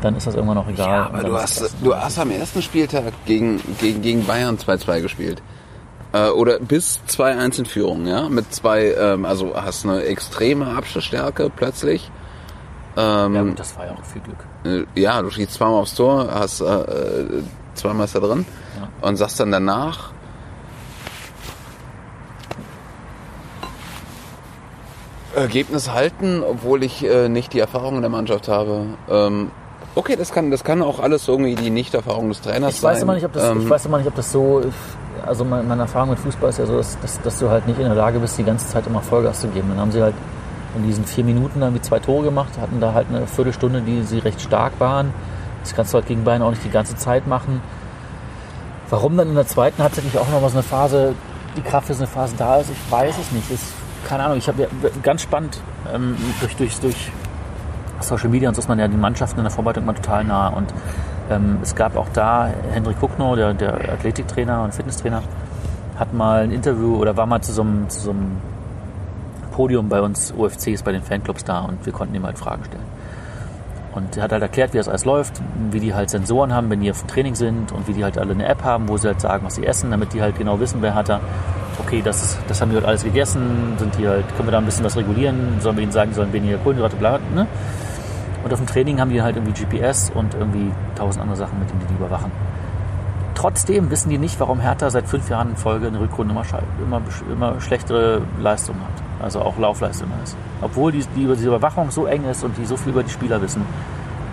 dann 0.00 0.16
ist 0.16 0.26
das 0.26 0.34
irgendwann 0.34 0.56
noch 0.56 0.68
egal. 0.68 0.88
Ja, 0.88 1.06
aber 1.06 1.22
du 1.22 1.34
hast, 1.34 1.74
du 1.82 1.94
hast 1.94 2.18
am 2.18 2.30
ersten 2.30 2.62
Spieltag 2.62 3.12
gegen, 3.26 3.60
gegen, 3.78 4.02
gegen 4.02 4.26
Bayern 4.26 4.56
2-2 4.56 5.00
gespielt. 5.02 5.42
Äh, 6.12 6.28
oder 6.30 6.58
bis 6.58 7.00
2-1 7.08 7.60
in 7.60 7.64
Führung, 7.66 8.06
ja? 8.06 8.28
Mit 8.28 8.52
zwei, 8.52 8.94
ähm, 8.94 9.24
also 9.24 9.54
hast 9.54 9.84
eine 9.84 10.02
extreme 10.04 10.74
Abschlussstärke 10.74 11.50
plötzlich. 11.54 12.10
Ähm, 12.96 13.34
ja, 13.34 13.42
gut, 13.42 13.58
das 13.58 13.76
war 13.76 13.86
ja 13.86 13.92
auch 13.92 14.04
viel 14.04 14.22
Glück. 14.22 14.46
Äh, 14.64 15.00
ja, 15.00 15.22
du 15.22 15.30
schießt 15.30 15.52
zweimal 15.52 15.80
aufs 15.80 15.94
Tor, 15.94 16.28
hast 16.32 16.60
äh, 16.60 17.42
zweimal 17.74 18.06
ist 18.06 18.14
da 18.14 18.20
drin 18.20 18.44
ja. 18.80 19.08
und 19.08 19.16
sagst 19.16 19.38
dann 19.38 19.52
danach, 19.52 20.12
Ergebnis 25.34 25.92
halten, 25.92 26.42
obwohl 26.42 26.82
ich 26.82 27.04
äh, 27.04 27.28
nicht 27.28 27.52
die 27.52 27.60
Erfahrung 27.60 27.96
in 27.96 28.00
der 28.00 28.10
Mannschaft 28.10 28.48
habe. 28.48 28.86
Ähm, 29.08 29.52
okay, 29.94 30.16
das 30.16 30.32
kann, 30.32 30.50
das 30.50 30.64
kann 30.64 30.82
auch 30.82 31.00
alles 31.00 31.26
irgendwie 31.28 31.54
die 31.54 31.70
Nicht-Erfahrung 31.70 32.28
des 32.28 32.40
Trainers 32.40 32.74
ich 32.74 32.80
sein. 32.80 32.94
Weiß 32.94 33.02
immer 33.02 33.14
nicht, 33.14 33.24
ob 33.24 33.32
das, 33.32 33.50
ähm, 33.50 33.60
ich 33.60 33.70
weiß 33.70 33.86
immer 33.86 33.98
nicht, 33.98 34.06
ob 34.06 34.14
das 34.14 34.32
so. 34.32 34.62
Also 35.26 35.44
meine, 35.44 35.82
Erfahrung 35.82 36.10
mit 36.10 36.18
Fußball 36.18 36.48
ist 36.48 36.58
ja 36.58 36.66
so, 36.66 36.78
dass, 36.78 36.98
dass, 37.00 37.20
dass, 37.20 37.38
du 37.38 37.50
halt 37.50 37.66
nicht 37.66 37.78
in 37.78 37.84
der 37.84 37.94
Lage 37.94 38.18
bist, 38.20 38.38
die 38.38 38.44
ganze 38.44 38.66
Zeit 38.68 38.86
immer 38.86 39.02
Vollgas 39.02 39.40
zu 39.40 39.48
geben. 39.48 39.68
Dann 39.68 39.78
haben 39.78 39.92
sie 39.92 40.02
halt 40.02 40.14
in 40.76 40.86
diesen 40.86 41.04
vier 41.04 41.24
Minuten 41.24 41.60
irgendwie 41.60 41.82
zwei 41.82 41.98
Tore 41.98 42.24
gemacht, 42.24 42.52
hatten 42.58 42.80
da 42.80 42.94
halt 42.94 43.08
eine 43.08 43.26
Viertelstunde, 43.26 43.82
die 43.82 44.02
sie 44.02 44.18
recht 44.18 44.40
stark 44.40 44.72
waren. 44.78 45.12
Das 45.62 45.74
kannst 45.74 45.92
du 45.92 45.98
halt 45.98 46.06
gegen 46.06 46.24
Bayern 46.24 46.42
auch 46.42 46.50
nicht 46.50 46.64
die 46.64 46.70
ganze 46.70 46.96
Zeit 46.96 47.26
machen. 47.26 47.60
Warum 48.88 49.16
dann 49.16 49.28
in 49.28 49.34
der 49.34 49.46
zweiten 49.46 49.82
Halbzeit 49.82 50.04
nicht 50.04 50.16
auch 50.16 50.28
noch 50.30 50.42
was 50.42 50.54
eine 50.54 50.62
Phase, 50.62 51.14
die 51.56 51.62
Kraft 51.62 51.88
für 51.88 51.94
so 51.94 52.04
eine 52.04 52.06
Phase 52.06 52.34
da 52.38 52.56
ist, 52.56 52.70
ich 52.70 52.92
weiß 52.92 53.16
es 53.18 53.30
nicht. 53.32 53.50
Ist, 53.50 53.64
keine 54.08 54.24
Ahnung, 54.24 54.38
ich 54.38 54.48
habe 54.48 54.62
ja, 54.62 54.68
ganz 55.02 55.22
spannend 55.22 55.60
ähm, 55.92 56.16
durch, 56.40 56.56
durch, 56.56 56.80
durch 56.80 57.12
Social 58.02 58.28
Media 58.28 58.48
und 58.48 58.54
so 58.54 58.60
ist 58.60 58.68
man 58.68 58.78
ja 58.78 58.88
den 58.88 59.00
Mannschaften 59.00 59.38
in 59.38 59.44
der 59.44 59.50
Vorbereitung 59.50 59.84
immer 59.84 59.94
total 59.94 60.24
nah. 60.24 60.48
Und 60.48 60.72
ähm, 61.30 61.58
es 61.62 61.74
gab 61.74 61.96
auch 61.96 62.08
da 62.12 62.50
Hendrik 62.72 62.98
Kuckno, 63.00 63.36
der, 63.36 63.54
der 63.54 63.74
Athletiktrainer 63.92 64.62
und 64.62 64.74
Fitnesstrainer, 64.74 65.22
hat 65.98 66.12
mal 66.14 66.44
ein 66.44 66.50
Interview 66.50 66.96
oder 66.96 67.16
war 67.16 67.26
mal 67.26 67.40
zu 67.40 67.52
so 67.52 67.62
einem, 67.62 67.88
zu 67.88 68.00
so 68.00 68.10
einem 68.10 68.38
Podium 69.52 69.88
bei 69.88 70.00
uns 70.00 70.32
UFCs, 70.36 70.82
bei 70.82 70.92
den 70.92 71.02
Fanclubs 71.02 71.44
da 71.44 71.60
und 71.60 71.84
wir 71.84 71.92
konnten 71.92 72.14
ihm 72.14 72.24
halt 72.24 72.38
Fragen 72.38 72.64
stellen. 72.64 73.00
Und 73.92 74.16
er 74.16 74.22
hat 74.22 74.32
halt 74.32 74.42
erklärt, 74.42 74.72
wie 74.72 74.78
das 74.78 74.88
alles 74.88 75.04
läuft, 75.04 75.42
wie 75.72 75.80
die 75.80 75.94
halt 75.94 76.10
Sensoren 76.10 76.54
haben, 76.54 76.70
wenn 76.70 76.80
die 76.80 76.90
auf 76.90 77.02
Training 77.04 77.34
sind 77.34 77.72
und 77.72 77.88
wie 77.88 77.92
die 77.92 78.04
halt 78.04 78.18
alle 78.18 78.32
eine 78.32 78.46
App 78.46 78.62
haben, 78.62 78.88
wo 78.88 78.96
sie 78.96 79.08
halt 79.08 79.20
sagen, 79.20 79.44
was 79.44 79.56
sie 79.56 79.66
essen, 79.66 79.90
damit 79.90 80.12
die 80.12 80.22
halt 80.22 80.38
genau 80.38 80.60
wissen, 80.60 80.80
wer 80.80 80.94
hat 80.94 81.08
da 81.08 81.20
okay, 81.80 82.02
das, 82.02 82.22
ist, 82.22 82.38
das 82.48 82.60
haben 82.60 82.70
wir 82.70 82.78
heute 82.78 82.88
alles 82.88 83.04
gegessen, 83.04 83.74
sind 83.78 83.96
die 83.98 84.06
halt, 84.06 84.24
können 84.36 84.48
wir 84.48 84.52
da 84.52 84.58
ein 84.58 84.64
bisschen 84.64 84.84
was 84.84 84.96
regulieren, 84.96 85.60
sollen 85.60 85.76
wir 85.76 85.82
ihnen 85.82 85.92
sagen, 85.92 86.10
die 86.10 86.14
sollen 86.14 86.32
weniger 86.32 86.58
Kohlenhydrate, 86.58 86.96
bla, 86.96 87.18
ne? 87.34 87.46
Und 88.42 88.52
auf 88.52 88.58
dem 88.58 88.66
Training 88.66 89.00
haben 89.00 89.10
die 89.10 89.22
halt 89.22 89.36
irgendwie 89.36 89.64
GPS 89.64 90.10
und 90.14 90.34
irgendwie 90.34 90.70
tausend 90.94 91.22
andere 91.22 91.36
Sachen, 91.36 91.58
mit 91.58 91.70
denen 91.70 91.80
die 91.88 91.94
überwachen. 91.94 92.30
Trotzdem 93.34 93.90
wissen 93.90 94.10
die 94.10 94.18
nicht, 94.18 94.38
warum 94.40 94.60
Hertha 94.60 94.90
seit 94.90 95.06
fünf 95.06 95.30
Jahren 95.30 95.50
in 95.50 95.56
Folge 95.56 95.86
eine 95.86 96.00
Rückrunde 96.00 96.32
immer, 96.32 96.44
immer, 96.84 97.02
immer 97.32 97.60
schlechtere 97.60 98.22
Leistung 98.38 98.76
hat. 98.76 99.24
Also 99.24 99.40
auch 99.40 99.58
Laufleistung 99.58 100.08
ist. 100.22 100.36
Obwohl 100.60 100.92
die, 100.92 101.04
die, 101.16 101.26
diese 101.26 101.48
Überwachung 101.48 101.90
so 101.90 102.06
eng 102.06 102.24
ist 102.24 102.44
und 102.44 102.56
die 102.56 102.64
so 102.64 102.76
viel 102.76 102.92
über 102.92 103.02
die 103.02 103.10
Spieler 103.10 103.40
wissen, 103.42 103.64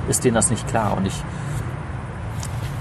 ist 0.07 0.23
denen 0.23 0.35
das 0.35 0.49
nicht 0.49 0.67
klar. 0.67 0.95
Und 0.97 1.05
ich, 1.05 1.23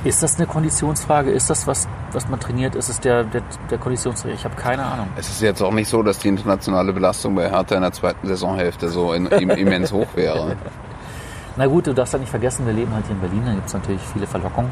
ist 0.05 0.23
das 0.23 0.37
eine 0.37 0.47
Konditionsfrage? 0.47 1.31
Ist 1.31 1.51
das 1.51 1.67
was, 1.67 1.89
was 2.13 2.29
man 2.29 2.39
trainiert? 2.39 2.77
Ist 2.77 2.89
es 2.89 3.01
der, 3.01 3.25
der, 3.25 3.43
der 3.71 3.79
Konditionsträger? 3.79 4.35
Ich 4.35 4.45
habe 4.45 4.55
keine 4.55 4.85
Ahnung. 4.85 5.09
Es 5.17 5.29
ist 5.29 5.43
jetzt 5.43 5.63
auch 5.63 5.73
nicht 5.73 5.89
so, 5.89 6.03
dass 6.03 6.19
die 6.19 6.29
internationale 6.29 6.93
Belastung 6.93 7.35
bei 7.35 7.51
Hertha 7.51 7.75
in 7.75 7.83
der 7.83 7.93
zweiten 7.93 8.27
Saisonhälfte 8.27 8.89
so 8.89 9.13
in, 9.13 9.27
immens 9.27 9.93
hoch 9.93 10.09
wäre. 10.15 10.57
Na 11.57 11.67
gut, 11.67 11.87
du 11.87 11.95
darfst 11.95 12.13
ja 12.13 12.19
nicht 12.19 12.29
vergessen, 12.29 12.67
wir 12.67 12.75
leben 12.75 12.93
halt 12.93 13.07
hier 13.07 13.15
in 13.15 13.21
Berlin, 13.21 13.43
da 13.47 13.53
gibt 13.55 13.67
es 13.67 13.73
natürlich 13.73 14.03
viele 14.13 14.27
Verlockungen. 14.27 14.71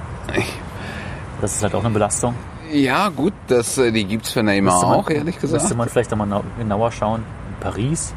Das 1.41 1.55
ist 1.55 1.63
halt 1.63 1.75
auch 1.75 1.85
eine 1.85 1.93
Belastung. 1.93 2.35
Ja, 2.71 3.09
gut, 3.09 3.33
das, 3.49 3.79
äh, 3.79 3.93
die 3.93 4.05
gibt 4.05 4.27
es 4.27 4.33
für 4.33 4.43
Neymar 4.43 4.81
man, 4.81 4.99
auch, 4.99 5.11
ehrlich 5.11 5.39
gesagt. 5.39 5.63
Müsste 5.63 5.77
man 5.77 5.89
vielleicht 5.89 6.11
nochmal 6.11 6.43
genauer 6.59 6.93
schauen. 6.93 7.23
In 7.49 7.61
Paris? 7.61 8.15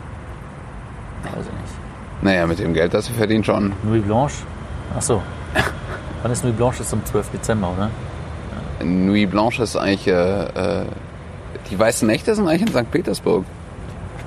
Weiß 1.24 1.34
ich 1.34 1.38
nicht. 1.39 2.22
Naja, 2.22 2.47
mit 2.47 2.59
dem 2.59 2.74
Geld, 2.74 2.93
das 2.93 3.07
er 3.09 3.15
verdient 3.15 3.45
schon. 3.45 3.74
Louis 3.84 4.03
Blanche? 4.03 4.36
Achso. 4.95 5.22
Wann 6.24 6.32
ist 6.32 6.43
Nuit 6.43 6.57
Blanche? 6.57 6.82
Ist 6.82 6.93
am 6.93 7.05
12. 7.05 7.30
Dezember, 7.32 7.72
oder? 7.76 7.89
Ja. 8.80 8.86
Nuit 8.86 9.30
Blanche 9.30 9.63
ist 9.63 9.76
eigentlich, 9.76 10.07
äh, 10.07 10.82
äh, 10.82 10.86
die 11.70 11.78
weißen 11.78 12.07
Nächte 12.07 12.34
sind 12.36 12.47
eigentlich 12.47 12.61
in 12.61 12.68
St. 12.70 12.91
Petersburg. 12.91 13.45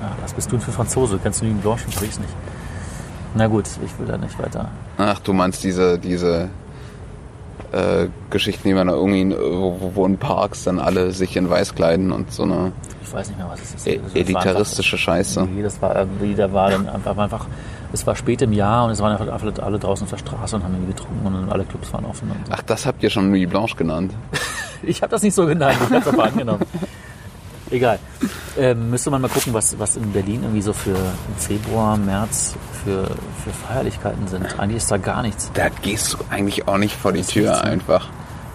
Ja, 0.01 0.13
was 0.23 0.33
bist 0.33 0.49
du 0.49 0.57
denn 0.57 0.61
für 0.65 0.73
Franzose? 0.73 1.17
Du 1.17 1.23
kennst 1.23 1.43
Nuit 1.43 1.61
Blanche 1.61 1.85
in 1.87 1.93
Paris 1.93 2.19
nicht. 2.21 2.33
Na 3.35 3.47
gut, 3.47 3.67
ich 3.85 3.99
will 3.99 4.07
da 4.07 4.17
nicht 4.19 4.39
weiter. 4.39 4.69
Ach, 4.99 5.19
du 5.21 5.33
meinst 5.33 5.63
diese, 5.63 5.99
diese 5.99 6.49
äh, 7.73 8.09
Geschichten, 8.31 8.69
die 8.69 8.75
man 8.75 8.89
da 8.89 8.95
irgendwie, 8.95 9.31
wo, 9.31 9.93
wo 9.95 10.07
in 10.07 10.19
Parks 10.19 10.65
dann 10.65 10.79
alle 10.79 11.13
sich 11.13 11.37
in 11.37 11.49
weiß 11.49 11.75
kleiden 11.75 12.13
und 12.13 12.33
so 12.33 12.43
eine. 12.43 12.73
Ich 13.03 13.13
weiß 13.13 13.29
nicht 13.29 13.39
mehr, 13.39 13.49
was 13.49 13.61
es 13.61 13.75
ist. 13.75 13.87
E 13.87 14.01
elitaristische 14.15 14.97
einfach, 14.97 15.05
Scheiße. 15.05 15.47
Nee, 15.47 15.63
das 15.63 15.81
war 15.81 15.97
irgendwie, 15.97 16.35
da 16.35 16.53
war 16.53 16.71
dann 16.71 16.89
einfach, 16.89 17.17
einfach 17.17 17.47
es 17.93 18.07
war 18.07 18.15
spät 18.15 18.43
im 18.43 18.53
Jahr 18.53 18.85
und 18.85 18.93
es 18.93 19.01
waren 19.01 19.13
einfach 19.13 19.33
alle, 19.33 19.63
alle 19.63 19.79
draußen 19.79 20.05
auf 20.05 20.11
der 20.11 20.19
Straße 20.19 20.57
und 20.57 20.65
haben 20.65 20.75
irgendwie 20.75 20.93
getrunken 20.93 21.27
und 21.27 21.51
alle 21.51 21.65
Clubs 21.65 21.93
waren 21.93 22.05
offen. 22.05 22.29
So. 22.29 22.53
Ach, 22.53 22.63
das 22.63 22.87
habt 22.87 23.03
ihr 23.03 23.11
schon 23.11 23.31
Nuit 23.31 23.51
Blanche 23.51 23.77
genannt? 23.77 24.13
ich 24.83 25.03
habe 25.03 25.11
das 25.11 25.23
nicht 25.23 25.35
so 25.35 25.47
genannt, 25.47 25.77
ich 25.81 25.91
habe 25.91 25.97
es 25.97 26.07
aber 26.07 26.25
angenommen. 26.25 26.65
Egal. 27.71 27.99
Ähm, 28.59 28.91
müsste 28.91 29.11
man 29.11 29.23
mal 29.23 29.29
gucken, 29.29 29.55
was, 29.55 29.79
was 29.79 29.97
in 29.97 30.13
Berlin 30.13 30.43
irgendwie 30.43 30.63
so 30.63 30.73
für 30.73 30.97
Februar, 31.39 31.97
März 31.97 32.55
für, 32.85 33.07
für 33.07 33.51
Feierlichkeiten 33.67 34.27
sind. 34.27 34.59
Eigentlich 34.59 34.79
ist 34.79 34.91
da 34.91 34.97
gar 34.97 35.23
nichts. 35.23 35.51
Da 35.55 35.69
gehst 35.69 36.13
du 36.13 36.19
eigentlich 36.31 36.67
auch 36.67 36.79
nicht 36.79 36.97
vor 36.97 37.13
die 37.13 37.23
Tür 37.23 37.63
einfach. 37.63 38.09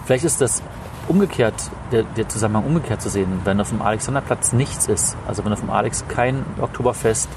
Vielleicht 0.04 0.24
ist 0.24 0.40
das 0.40 0.62
umgekehrt, 1.08 1.54
der, 1.92 2.02
der 2.02 2.28
Zusammenhang 2.28 2.64
umgekehrt 2.64 3.00
zu 3.00 3.08
sehen, 3.08 3.40
wenn 3.44 3.60
auf 3.60 3.70
dem 3.70 3.80
Alexanderplatz 3.80 4.52
nichts 4.52 4.86
ist. 4.86 5.16
Also 5.26 5.44
wenn 5.44 5.52
auf 5.52 5.60
dem 5.60 5.70
Alex 5.70 6.04
kein 6.08 6.44
Oktoberfest, 6.60 7.28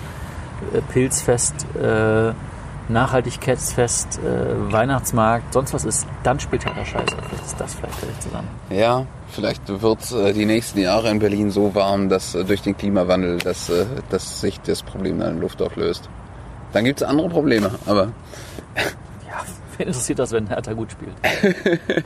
äh, 0.73 0.81
Pilzfest, 0.81 1.65
äh, 1.75 2.33
Nachhaltigkeitsfest, 2.89 4.19
äh, 4.19 4.73
Weihnachtsmarkt, 4.73 5.53
sonst 5.53 5.73
was 5.73 5.85
ist, 5.85 6.07
dann 6.23 6.39
spielt 6.39 6.65
halt 6.65 6.75
der 6.75 6.85
Scheiße. 6.85 7.15
Vielleicht 7.29 7.45
ist 7.45 7.59
das 7.59 7.75
vielleicht 7.75 8.23
zusammen. 8.23 8.47
Ja, 8.69 9.05
vielleicht 9.31 9.81
wird 9.81 10.11
äh, 10.11 10.33
die 10.33 10.45
nächsten 10.45 10.79
Jahre 10.79 11.09
in 11.09 11.19
Berlin 11.19 11.51
so 11.51 11.73
warm, 11.75 12.09
dass 12.09 12.35
äh, 12.35 12.43
durch 12.43 12.61
den 12.61 12.75
Klimawandel, 12.77 13.37
dass, 13.37 13.69
äh, 13.69 13.85
dass 14.09 14.41
sich 14.41 14.59
das 14.61 14.83
Problem 14.83 15.19
dann 15.19 15.35
in 15.35 15.41
Luft 15.41 15.61
auflöst. 15.61 16.09
Dann 16.73 16.85
gibt 16.85 17.01
es 17.01 17.07
andere 17.07 17.29
Probleme, 17.29 17.71
aber. 17.85 18.05
ja, 18.75 19.43
wen 19.77 19.87
interessiert 19.87 20.19
das, 20.19 20.31
wenn 20.31 20.47
Hertha 20.47 20.73
gut 20.73 20.91
spielt? 20.91 21.13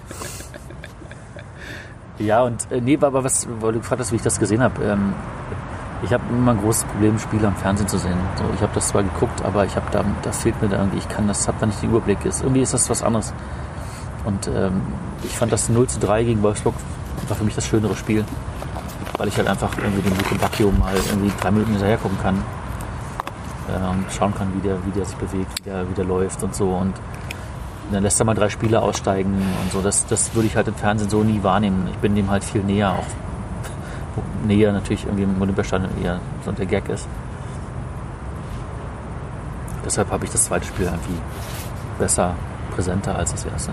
ja, 2.19 2.43
und 2.43 2.71
äh, 2.71 2.81
nee, 2.81 2.97
aber 3.01 3.23
was, 3.23 3.47
weil 3.59 3.73
du 3.73 3.79
gefragt 3.79 4.01
hast, 4.01 4.11
wie 4.11 4.17
ich 4.17 4.21
das 4.21 4.39
gesehen 4.39 4.61
habe. 4.61 4.83
Ähm, 4.83 5.13
ich 6.03 6.11
habe 6.11 6.23
immer 6.29 6.51
ein 6.51 6.59
großes 6.59 6.83
Problem, 6.83 7.17
Spiele 7.17 7.47
am 7.47 7.55
Fernsehen 7.55 7.87
zu 7.87 7.97
sehen. 7.97 8.17
So, 8.35 8.43
ich 8.53 8.61
habe 8.61 8.73
das 8.73 8.89
zwar 8.89 9.03
geguckt, 9.03 9.41
aber 9.43 9.65
ich 9.65 9.75
habe 9.77 9.85
da, 9.91 10.03
das 10.21 10.41
fehlt 10.41 10.61
mir 10.61 10.67
da 10.67 10.77
irgendwie. 10.77 10.97
Ich 10.97 11.07
kann 11.07 11.29
das, 11.29 11.47
habe 11.47 11.57
da 11.61 11.65
nicht 11.65 11.81
den 11.81 11.91
Überblick. 11.91 12.25
Ist, 12.25 12.41
irgendwie 12.41 12.61
ist 12.61 12.73
das 12.73 12.89
was 12.89 13.03
anderes. 13.03 13.33
Und 14.25 14.47
ähm, 14.47 14.81
ich 15.23 15.37
fand 15.37 15.53
das 15.53 15.69
0 15.69 15.87
zu 15.87 15.99
3 15.99 16.25
gegen 16.25 16.43
Wolfsburg 16.43 16.75
war 17.29 17.37
für 17.37 17.43
mich 17.43 17.55
das 17.55 17.67
schönere 17.67 17.95
Spiel. 17.95 18.25
Weil 19.17 19.27
ich 19.27 19.37
halt 19.37 19.47
einfach 19.47 19.77
irgendwie 19.77 20.01
den 20.01 20.17
Luke 20.17 20.35
Bacchio 20.35 20.71
mal 20.71 20.95
irgendwie 20.95 21.31
drei 21.39 21.51
Minuten 21.51 21.71
hinterher 21.71 21.97
gucken 21.97 22.17
kann. 22.21 22.43
Und 23.67 24.05
schauen 24.11 24.33
kann, 24.35 24.53
wie 24.55 24.61
der, 24.61 24.85
wie 24.85 24.91
der 24.91 25.05
sich 25.05 25.15
bewegt, 25.15 25.59
wie 25.59 25.69
der, 25.69 25.89
wie 25.89 25.93
der 25.93 26.05
läuft 26.05 26.43
und 26.43 26.53
so. 26.53 26.69
Und 26.69 26.93
dann 27.91 28.03
lässt 28.03 28.19
er 28.19 28.25
mal 28.25 28.35
drei 28.35 28.49
Spiele 28.49 28.81
aussteigen 28.81 29.33
und 29.61 29.71
so. 29.71 29.81
Das, 29.81 30.05
das 30.05 30.33
würde 30.35 30.47
ich 30.47 30.55
halt 30.55 30.67
im 30.67 30.75
Fernsehen 30.75 31.09
so 31.09 31.23
nie 31.23 31.43
wahrnehmen. 31.43 31.87
Ich 31.91 31.97
bin 31.97 32.15
dem 32.15 32.29
halt 32.29 32.43
viel 32.43 32.63
näher, 32.63 32.91
auch 32.91 33.05
näher 34.47 34.71
natürlich 34.71 35.05
irgendwie 35.05 35.23
im 35.23 35.41
Olympiastadion 35.41 35.89
eher 36.03 36.19
so 36.45 36.51
der 36.51 36.65
Gag 36.65 36.89
ist. 36.89 37.07
Deshalb 39.85 40.11
habe 40.11 40.25
ich 40.25 40.31
das 40.31 40.45
zweite 40.45 40.65
Spiel 40.65 40.85
irgendwie 40.85 41.21
besser, 41.99 42.35
präsenter 42.73 43.15
als 43.15 43.31
das 43.31 43.45
erste. 43.45 43.71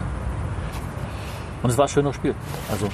Und 1.63 1.71
es 1.71 1.79
war 1.79 1.87
ein 1.87 1.89
schönes 1.89 2.17
Spiel. 2.17 2.35
Also. 2.71 2.89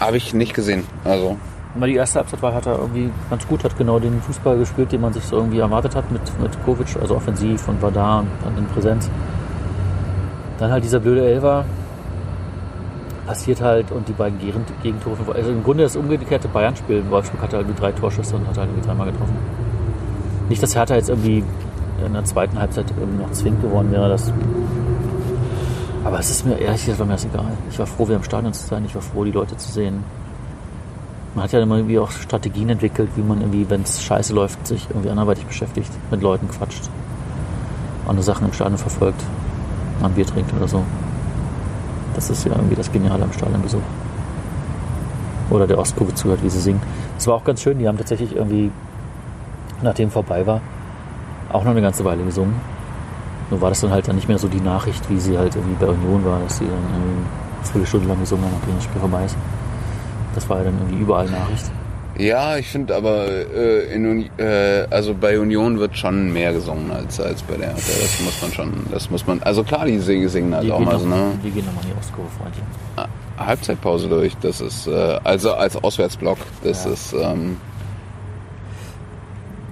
Habe 0.00 0.16
ich 0.16 0.34
nicht 0.34 0.54
gesehen. 0.54 0.84
Also. 1.04 1.36
Weil 1.74 1.90
die 1.90 1.96
erste 1.96 2.20
Halbzeit 2.20 2.40
war, 2.42 2.54
hat 2.54 2.66
er 2.66 2.78
irgendwie 2.78 3.10
ganz 3.28 3.46
gut, 3.46 3.62
hat 3.64 3.76
genau 3.76 3.98
den 3.98 4.20
Fußball 4.22 4.56
gespielt, 4.58 4.92
den 4.92 5.00
man 5.02 5.12
sich 5.12 5.24
so 5.24 5.36
irgendwie 5.36 5.58
erwartet 5.58 5.94
hat 5.94 6.10
mit, 6.10 6.22
mit 6.40 6.64
Kovic, 6.64 6.96
also 7.00 7.16
offensiv 7.16 7.68
und 7.68 7.82
war 7.82 7.90
da 7.90 8.20
und 8.20 8.28
dann 8.42 8.56
in 8.56 8.66
Präsenz. 8.66 9.10
Dann 10.58 10.70
halt 10.70 10.84
dieser 10.84 11.00
blöde 11.00 11.26
Elfer. 11.26 11.64
passiert 13.26 13.60
halt 13.60 13.90
und 13.90 14.08
die 14.08 14.12
beiden 14.12 14.38
Gegentore. 14.82 15.18
Also 15.34 15.50
im 15.50 15.62
Grunde 15.62 15.82
das 15.82 15.96
umgekehrte 15.96 16.48
Bayern-Spiel. 16.48 17.04
Wolfsburg 17.10 17.42
hatte 17.42 17.56
halt 17.58 17.66
drei 17.78 17.92
Torschüsse 17.92 18.36
und 18.36 18.46
hat 18.48 18.56
halt 18.56 18.68
irgendwie 18.70 18.86
dreimal 18.86 19.10
getroffen. 19.10 19.36
Nicht, 20.48 20.62
dass 20.62 20.74
Hertha 20.76 20.94
jetzt 20.94 21.10
irgendwie 21.10 21.42
in 22.04 22.12
der 22.12 22.24
zweiten 22.24 22.58
Halbzeit 22.58 22.86
noch 23.18 23.32
zwingend 23.32 23.62
geworden 23.62 23.90
wäre. 23.90 24.08
Das 24.08 24.32
aber 26.06 26.20
es 26.20 26.30
ist 26.30 26.46
mir 26.46 26.56
ehrlich 26.56 26.84
gesagt 26.84 27.00
war 27.00 27.06
mir 27.06 27.14
das 27.14 27.24
egal. 27.24 27.52
Ich 27.68 27.78
war 27.80 27.86
froh, 27.86 28.06
wieder 28.06 28.16
im 28.16 28.22
Stadion 28.22 28.52
zu 28.52 28.64
sein. 28.64 28.84
Ich 28.84 28.94
war 28.94 29.02
froh, 29.02 29.24
die 29.24 29.32
Leute 29.32 29.56
zu 29.56 29.72
sehen. 29.72 30.04
Man 31.34 31.42
hat 31.42 31.52
ja 31.52 31.60
immer 31.60 31.76
irgendwie 31.76 31.98
auch 31.98 32.12
Strategien 32.12 32.68
entwickelt, 32.68 33.10
wie 33.16 33.22
man 33.22 33.40
irgendwie, 33.40 33.68
wenn 33.68 33.82
es 33.82 34.00
scheiße 34.04 34.32
läuft, 34.32 34.64
sich 34.68 34.86
irgendwie 34.88 35.10
anderweitig 35.10 35.44
beschäftigt, 35.44 35.90
mit 36.12 36.22
Leuten 36.22 36.48
quatscht, 36.48 36.88
andere 38.06 38.22
Sachen 38.22 38.46
im 38.46 38.52
Stadion 38.52 38.78
verfolgt, 38.78 39.20
mal 40.00 40.06
ein 40.06 40.14
Bier 40.14 40.26
trinkt 40.26 40.54
oder 40.54 40.68
so. 40.68 40.84
Das 42.14 42.30
ist 42.30 42.44
ja 42.46 42.52
irgendwie 42.52 42.76
das 42.76 42.90
Geniale 42.92 43.24
am 43.24 43.32
Stadionbesuch. 43.32 43.82
Oder 45.50 45.66
der 45.66 45.78
Ostkurve 45.78 46.14
zuhört, 46.14 46.42
wie 46.44 46.50
sie 46.50 46.60
singen. 46.60 46.80
Das 47.16 47.26
war 47.26 47.34
auch 47.34 47.44
ganz 47.44 47.62
schön. 47.62 47.80
Die 47.80 47.88
haben 47.88 47.98
tatsächlich 47.98 48.34
irgendwie, 48.34 48.70
nachdem 49.82 50.12
vorbei 50.12 50.46
war, 50.46 50.60
auch 51.52 51.64
noch 51.64 51.72
eine 51.72 51.82
ganze 51.82 52.04
Weile 52.04 52.22
gesungen. 52.22 52.54
Nur 53.50 53.60
war 53.60 53.68
das 53.70 53.80
dann 53.80 53.90
halt 53.90 54.08
dann 54.08 54.16
nicht 54.16 54.28
mehr 54.28 54.38
so 54.38 54.48
die 54.48 54.60
Nachricht, 54.60 55.08
wie 55.08 55.18
sie 55.20 55.38
halt 55.38 55.54
irgendwie 55.54 55.76
bei 55.84 55.86
Union 55.90 56.24
war, 56.24 56.40
dass 56.40 56.58
sie 56.58 56.64
dann 56.64 56.74
eine 56.74 57.64
Viertelstunde 57.64 58.08
lang 58.08 58.18
gesungen 58.20 58.44
haben, 58.44 58.54
nachdem 58.58 58.74
das 58.74 58.84
Spiel 58.84 59.00
vorbei 59.00 59.24
ist. 59.24 59.36
Das 60.34 60.48
war 60.50 60.58
ja 60.58 60.64
dann 60.64 60.74
irgendwie 60.78 61.02
überall 61.02 61.26
Nachricht. 61.30 61.70
Ja, 62.18 62.56
ich 62.56 62.68
finde 62.68 62.96
aber, 62.96 63.26
äh, 63.28 63.92
in, 63.94 64.30
äh, 64.38 64.86
also 64.90 65.14
bei 65.14 65.38
Union 65.38 65.78
wird 65.78 65.96
schon 65.98 66.32
mehr 66.32 66.52
gesungen 66.54 66.90
als, 66.90 67.20
als 67.20 67.42
bei 67.42 67.56
der. 67.56 67.72
Das 67.74 68.20
muss 68.24 68.40
man 68.40 68.52
schon, 68.52 68.72
das 68.90 69.10
muss 69.10 69.26
man, 69.26 69.42
also 69.42 69.62
klar, 69.62 69.84
die 69.84 69.98
singen, 69.98 70.28
singen 70.30 70.54
halt 70.54 70.64
Die 70.64 70.72
auch 70.72 70.80
mal 70.80 70.94
noch, 70.94 71.00
so, 71.00 71.06
ne? 71.06 71.38
die 71.44 71.50
gehen 71.50 71.66
nochmal 71.66 71.84
in 71.84 71.90
die 71.90 71.96
Ostkurve, 71.98 72.30
Freundchen. 72.38 72.64
Halbzeitpause 73.38 74.08
durch. 74.08 74.34
Das 74.38 74.62
ist, 74.62 74.86
äh, 74.86 75.18
also 75.24 75.52
als 75.52 75.76
Auswärtsblock, 75.76 76.38
das 76.64 76.86
Ja. 76.86 76.90
ist, 76.92 77.12
ähm, 77.12 77.58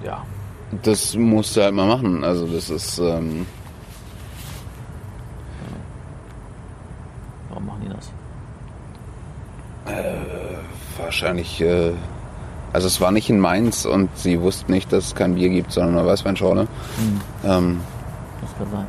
Ja. 0.03 0.23
das 0.83 1.15
musst 1.15 1.57
du 1.57 1.63
halt 1.63 1.73
mal 1.73 1.87
machen. 1.87 2.23
Also 2.23 2.45
das 2.45 2.69
ist, 2.69 2.99
ähm, 2.99 3.47
Warum 7.49 7.65
machen 7.65 7.81
die 7.85 7.89
das? 7.89 8.11
Wahrscheinlich, 11.05 11.61
äh, 11.61 11.91
also 12.73 12.87
es 12.87 12.99
war 12.99 13.11
nicht 13.11 13.29
in 13.29 13.39
Mainz 13.39 13.85
und 13.85 14.09
sie 14.17 14.41
wussten 14.41 14.71
nicht, 14.71 14.91
dass 14.91 15.05
es 15.05 15.15
kein 15.15 15.35
Bier 15.35 15.49
gibt, 15.49 15.71
sondern 15.71 15.97
eine 15.97 16.07
Weißweinschorle. 16.07 16.61
Hm, 16.61 17.21
Ähm, 17.45 17.81
das 18.41 18.57
kann 18.57 18.67
sein. 18.71 18.85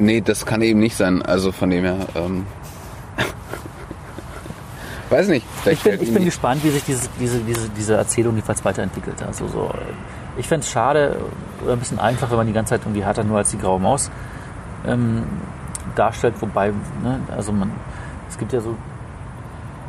nee, 0.00 0.20
das 0.20 0.44
kann 0.44 0.60
eben 0.62 0.80
nicht 0.80 0.96
sein. 0.96 1.22
Also 1.22 1.52
von 1.52 1.70
dem 1.70 1.84
her, 1.84 1.96
ähm, 2.16 2.46
weiß 5.10 5.28
nicht. 5.28 5.46
Ich 5.66 5.80
bin, 5.82 6.02
ich 6.02 6.12
bin 6.12 6.24
gespannt, 6.24 6.64
wie 6.64 6.70
sich 6.70 6.84
diese, 6.84 7.08
diese, 7.20 7.38
diese, 7.40 7.68
diese 7.70 7.94
Erzählung 7.96 8.34
jedenfalls 8.34 8.64
weiterentwickelt. 8.64 9.22
Also 9.22 9.46
so, 9.48 9.70
äh, 9.72 10.40
ich 10.40 10.48
fände 10.48 10.64
es 10.64 10.70
schade 10.70 11.16
oder 11.62 11.74
ein 11.74 11.78
bisschen 11.78 11.98
einfach, 12.00 12.28
wenn 12.30 12.38
man 12.38 12.46
die 12.46 12.52
ganze 12.52 12.70
Zeit 12.70 12.82
irgendwie 12.82 13.04
Hertha 13.04 13.22
nur 13.22 13.38
als 13.38 13.50
die 13.50 13.58
graue 13.58 13.78
Maus 13.78 14.10
ähm, 14.86 15.24
darstellt. 15.94 16.34
Wobei, 16.40 16.70
ne, 17.02 17.20
also 17.36 17.52
man, 17.52 17.70
es 18.28 18.36
gibt 18.36 18.52
ja 18.52 18.60
so, 18.60 18.74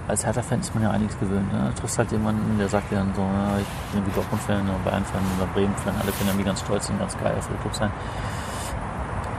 als 0.08 0.26
Hertha-Fan 0.26 0.60
ist 0.60 0.74
man 0.74 0.84
ja 0.84 0.92
einiges 0.92 1.18
gewöhnt. 1.20 1.52
Ne? 1.52 1.72
Du 1.74 1.82
triffst 1.82 1.98
halt 1.98 2.12
jemanden, 2.12 2.58
der 2.58 2.70
sagt 2.70 2.92
dir 2.92 2.98
dann 2.98 3.14
so, 3.16 3.22
ja, 3.22 3.58
ich 3.60 3.66
bin 3.92 4.02
irgendwie 4.02 4.16
Dortmund-Fan 4.16 4.62
oder 4.62 4.78
Bayern-Fan 4.90 5.22
oder 5.38 5.48
Bremen-Fan. 5.54 5.94
Alle 6.02 6.12
können 6.12 6.30
irgendwie 6.30 6.46
ganz 6.46 6.60
stolz 6.62 6.90
und 6.90 7.00
ganz 7.00 7.18
geil 7.18 7.34
auf 7.38 7.48
den 7.48 7.60
Club 7.62 7.76
sein. 7.76 7.92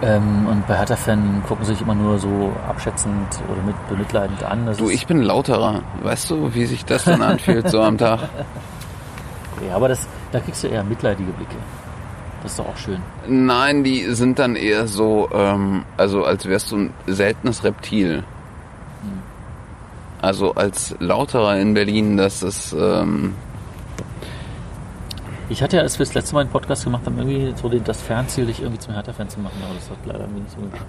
Ähm, 0.02 0.46
und 0.46 0.66
bei 0.66 0.76
Hertha-Fan 0.76 1.42
gucken 1.46 1.64
sie 1.64 1.72
sich 1.72 1.82
immer 1.82 1.94
nur 1.94 2.18
so 2.18 2.52
abschätzend 2.68 3.40
oder 3.50 3.62
mit 3.62 3.88
bemitleidend 3.88 4.42
an. 4.42 4.66
Das 4.66 4.76
Du, 4.76 4.90
ich 4.90 5.06
bin 5.06 5.22
lauterer. 5.22 5.82
Weißt 6.02 6.30
du, 6.30 6.54
wie 6.54 6.66
sich 6.66 6.84
das 6.84 7.04
dann 7.04 7.22
anfühlt 7.22 7.70
so 7.70 7.80
am 7.80 7.98
Tag? 7.98 8.20
Ja, 9.66 9.76
aber 9.76 9.88
das, 9.88 10.06
da 10.32 10.40
kriegst 10.40 10.62
du 10.64 10.68
eher 10.68 10.84
mitleidige 10.84 11.32
Blicke. 11.32 11.56
Das 12.42 12.52
ist 12.52 12.58
doch 12.58 12.68
auch 12.68 12.76
schön. 12.76 13.00
Nein, 13.26 13.84
die 13.84 14.02
sind 14.14 14.38
dann 14.38 14.54
eher 14.54 14.86
so, 14.86 15.28
ähm, 15.32 15.84
also 15.96 16.24
als 16.24 16.46
wärst 16.46 16.70
du 16.72 16.76
ein 16.76 16.94
seltenes 17.06 17.64
Reptil. 17.64 18.22
Also 20.22 20.54
als 20.54 20.94
Lauterer 20.98 21.58
in 21.58 21.74
Berlin, 21.74 22.16
das 22.16 22.42
ist, 22.42 22.72
ähm, 22.72 23.34
Ich 25.48 25.62
hatte 25.62 25.76
ja, 25.76 25.82
als 25.82 25.98
wir 25.98 26.06
das 26.06 26.14
letzte 26.14 26.34
Mal 26.34 26.40
einen 26.40 26.50
Podcast 26.50 26.84
gemacht 26.84 27.06
haben, 27.06 27.18
irgendwie 27.18 27.54
so 27.60 27.68
das 27.68 28.00
Fernziel, 28.00 28.46
dich 28.46 28.60
irgendwie 28.60 28.80
zum 28.80 28.94
Hertha-Fan 28.94 29.28
zu 29.28 29.40
machen, 29.40 29.62
aber 29.64 29.74
das 29.74 29.88
hat 29.90 29.98
leider 30.04 30.20
irgendwie 30.20 30.40
nicht 30.40 30.52
so 30.52 30.60
geklappt. 30.60 30.86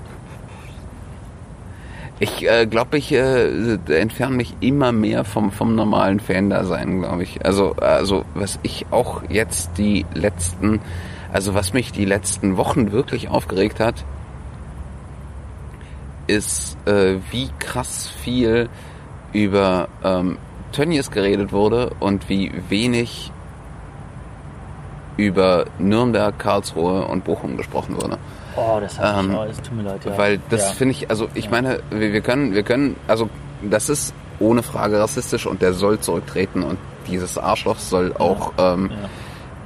ich 2.20 2.50
äh, 2.50 2.66
glaube, 2.66 2.98
ich 2.98 3.12
äh, 3.12 3.78
entferne 3.88 4.36
mich 4.36 4.56
immer 4.60 4.92
mehr 4.92 5.24
vom, 5.26 5.52
vom 5.52 5.76
normalen 5.76 6.20
Fan-Dasein, 6.20 7.02
glaube 7.02 7.24
ich. 7.24 7.46
Also, 7.46 7.74
also 7.74 8.26
was 8.34 8.58
ich 8.64 8.88
auch 8.90 9.22
jetzt 9.30 9.78
die 9.78 10.06
letzten, 10.16 10.80
also 11.32 11.54
was 11.54 11.74
mich 11.74 11.92
die 11.92 12.06
letzten 12.06 12.58
Wochen 12.58 12.92
wirklich 12.92 13.28
aufgeregt 13.30 13.80
hat, 13.80 14.04
ist, 16.26 16.78
äh, 16.88 17.18
wie 17.32 17.50
krass 17.60 18.10
viel 18.24 18.70
über 19.34 19.88
ähm, 20.04 20.38
Tönnies 20.72 21.12
geredet 21.12 21.52
wurde 21.52 21.92
und 22.00 22.30
wie 22.30 22.52
wenig 22.70 23.32
über 25.18 25.66
Nürnberg, 25.80 26.38
Karlsruhe 26.38 27.06
und 27.06 27.24
Bochum 27.24 27.58
gesprochen 27.58 27.96
wurde. 27.96 28.18
Oh, 28.56 28.80
das 28.80 29.00
hat 29.00 29.20
Ähm, 29.20 29.36
oh, 29.36 29.46
das 29.46 29.62
tut 29.62 29.76
mir 29.76 29.84
leid, 29.84 30.06
ja. 30.06 30.18
Weil 30.18 30.40
das 30.50 30.70
ja. 30.70 30.74
finde 30.74 30.92
ich, 30.94 31.10
also 31.10 31.28
ich 31.34 31.46
Ja. 31.46 31.52
meine, 31.52 31.80
wir, 31.90 32.14
wir 32.14 32.22
können, 32.22 32.54
wir 32.54 32.64
können, 32.64 32.96
also 33.08 33.30
das 33.62 33.90
ist 33.90 34.14
ohne 34.40 34.62
Frage 34.64 35.00
rassistisch 35.00 35.46
und 35.48 35.62
der 35.62 35.74
soll 35.74 36.00
zurücktreten 36.00 36.64
und 36.64 36.78
dieses 37.08 37.38
Arschloch 37.38 37.80
soll 37.80 38.14
auch 38.18 38.54
ähm, 38.58 38.92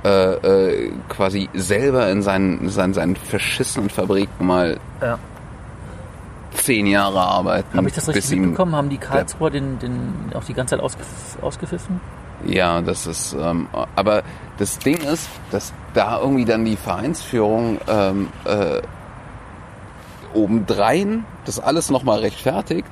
äh, 0.05 0.34
äh, 0.34 0.91
quasi 1.09 1.49
selber 1.53 2.09
in 2.09 2.22
seinen, 2.22 2.70
seinen, 2.70 2.93
seinen 2.93 3.16
verschissenen 3.16 3.89
Fabriken 3.89 4.45
mal 4.45 4.80
Ja. 5.01 5.20
Zehn 6.53 6.85
Jahre 6.87 7.19
arbeiten. 7.21 7.77
Habe 7.77 7.87
ich 7.87 7.93
das 7.95 8.07
richtig 8.07 8.29
bis 8.29 8.31
mitbekommen? 8.39 8.75
Haben 8.75 8.89
die 8.89 8.97
Karlsruher 8.97 9.49
den, 9.49 9.79
den 9.79 10.31
auch 10.35 10.43
die 10.43 10.53
ganze 10.53 10.75
Zeit 10.75 10.83
ausgef 10.83 11.05
ausgepfiffen? 11.41 11.99
Ja, 12.45 12.81
das 12.81 13.05
ist, 13.07 13.33
ähm, 13.39 13.67
aber 13.95 14.23
das 14.57 14.79
Ding 14.79 14.97
ist, 14.97 15.29
dass 15.51 15.73
da 15.93 16.19
irgendwie 16.19 16.45
dann 16.45 16.65
die 16.65 16.75
Vereinsführung 16.75 17.77
ähm, 17.87 18.29
äh, 18.45 18.81
obendrein 20.33 21.25
das 21.45 21.59
alles 21.59 21.89
nochmal 21.89 22.19
rechtfertigt, 22.19 22.87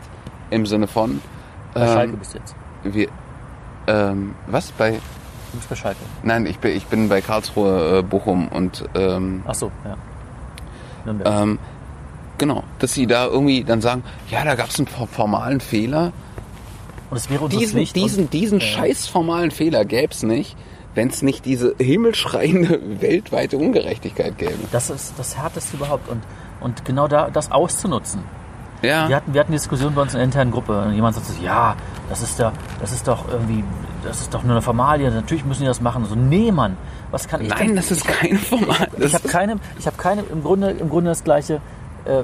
im 0.49 0.65
Sinne 0.65 0.87
von, 0.87 1.21
Bei 1.73 1.85
Schalke 1.87 2.13
ähm, 2.13 2.19
bist 2.19 2.33
du 2.33 2.37
jetzt. 2.39 2.55
wir, 2.83 3.07
ähm, 3.87 4.35
was 4.47 4.71
bei, 4.71 4.91
Du 4.91 5.57
bist 5.57 5.69
bei 5.69 5.75
Schalke. 5.75 5.99
nein, 6.23 6.45
ich 6.45 6.59
bin, 6.59 6.75
ich 6.75 6.85
bin 6.87 7.09
bei 7.09 7.21
Karlsruhe, 7.21 7.99
äh, 7.99 8.03
Bochum 8.03 8.47
und, 8.49 8.83
ähm, 8.95 9.43
Ach 9.47 9.55
so, 9.55 9.71
ja. 9.85 9.95
Nürnberg. 11.05 11.41
ähm, 11.41 11.59
genau, 12.39 12.63
dass 12.79 12.93
sie 12.93 13.05
da 13.05 13.27
irgendwie 13.27 13.63
dann 13.63 13.81
sagen, 13.81 14.03
ja, 14.31 14.43
da 14.43 14.55
gab 14.55 14.69
es 14.69 14.79
einen 14.79 14.87
for- 14.87 15.07
formalen 15.07 15.59
Fehler. 15.61 16.11
und 17.11 17.17
es 17.17 17.29
wäre 17.29 17.43
unsere 17.43 17.59
Diesen, 17.59 17.73
Pflicht. 17.75 17.95
diesen, 17.95 18.29
diesen 18.31 18.59
Ja. 18.59 18.65
scheiß 18.65 19.07
formalen 19.07 19.51
Fehler 19.51 19.85
gäb's 19.85 20.23
nicht, 20.23 20.55
wenn 20.95 21.09
es 21.09 21.21
nicht 21.21 21.45
diese 21.45 21.75
himmelschreiende 21.77 22.79
weltweite 23.01 23.57
Ungerechtigkeit 23.57 24.37
gäbe. 24.37 24.55
das 24.71 24.89
ist 24.89 25.13
das 25.17 25.37
Härteste 25.37 25.77
überhaupt. 25.77 26.09
Und, 26.09 26.23
und 26.61 26.83
genau 26.85 27.07
da 27.07 27.29
das 27.29 27.51
auszunutzen. 27.51 28.21
Ja, 28.81 29.09
Wir 29.09 29.17
hatten, 29.17 29.33
wir 29.33 29.41
hatten 29.41 29.51
Diskussion 29.51 29.93
bei 29.93 30.01
uns 30.03 30.13
in 30.13 30.19
der 30.19 30.25
internen 30.25 30.51
Gruppe. 30.51 30.81
Und 30.83 30.93
jemand 30.93 31.13
sagt 31.15 31.27
so, 31.27 31.33
ja, 31.43 31.75
das 32.09 32.21
ist, 32.21 32.39
da, 32.39 32.53
das 32.79 32.93
ist 32.93 33.07
doch 33.09 33.27
irgendwie, 33.29 33.61
das 34.05 34.21
ist 34.21 34.33
doch 34.33 34.43
nur 34.43 34.53
eine 34.53 34.61
Formalie. 34.61 35.11
Natürlich 35.11 35.43
müssen 35.43 35.63
die 35.63 35.67
das 35.67 35.81
machen. 35.81 36.05
So, 36.05 36.15
nee, 36.15 36.49
Mann, 36.51 36.77
was 37.11 37.27
kann 37.27 37.41
ich 37.41 37.49
nein, 37.49 37.67
denn? 37.67 37.75
das 37.75 37.91
ist 37.91 38.07
kein 38.07 38.37
Format. 38.37 38.89
Das 38.97 39.07
Ich 39.09 39.13
habe 39.15 39.27
keine, 39.27 39.57
ich 39.77 39.85
habe 39.85 39.97
keine, 39.97 40.21
im 40.31 40.43
Grunde, 40.43 40.69
im 40.71 40.89
Grunde 40.89 41.09
das 41.09 41.25
Gleiche. 41.25 41.59
Äh, 42.05 42.23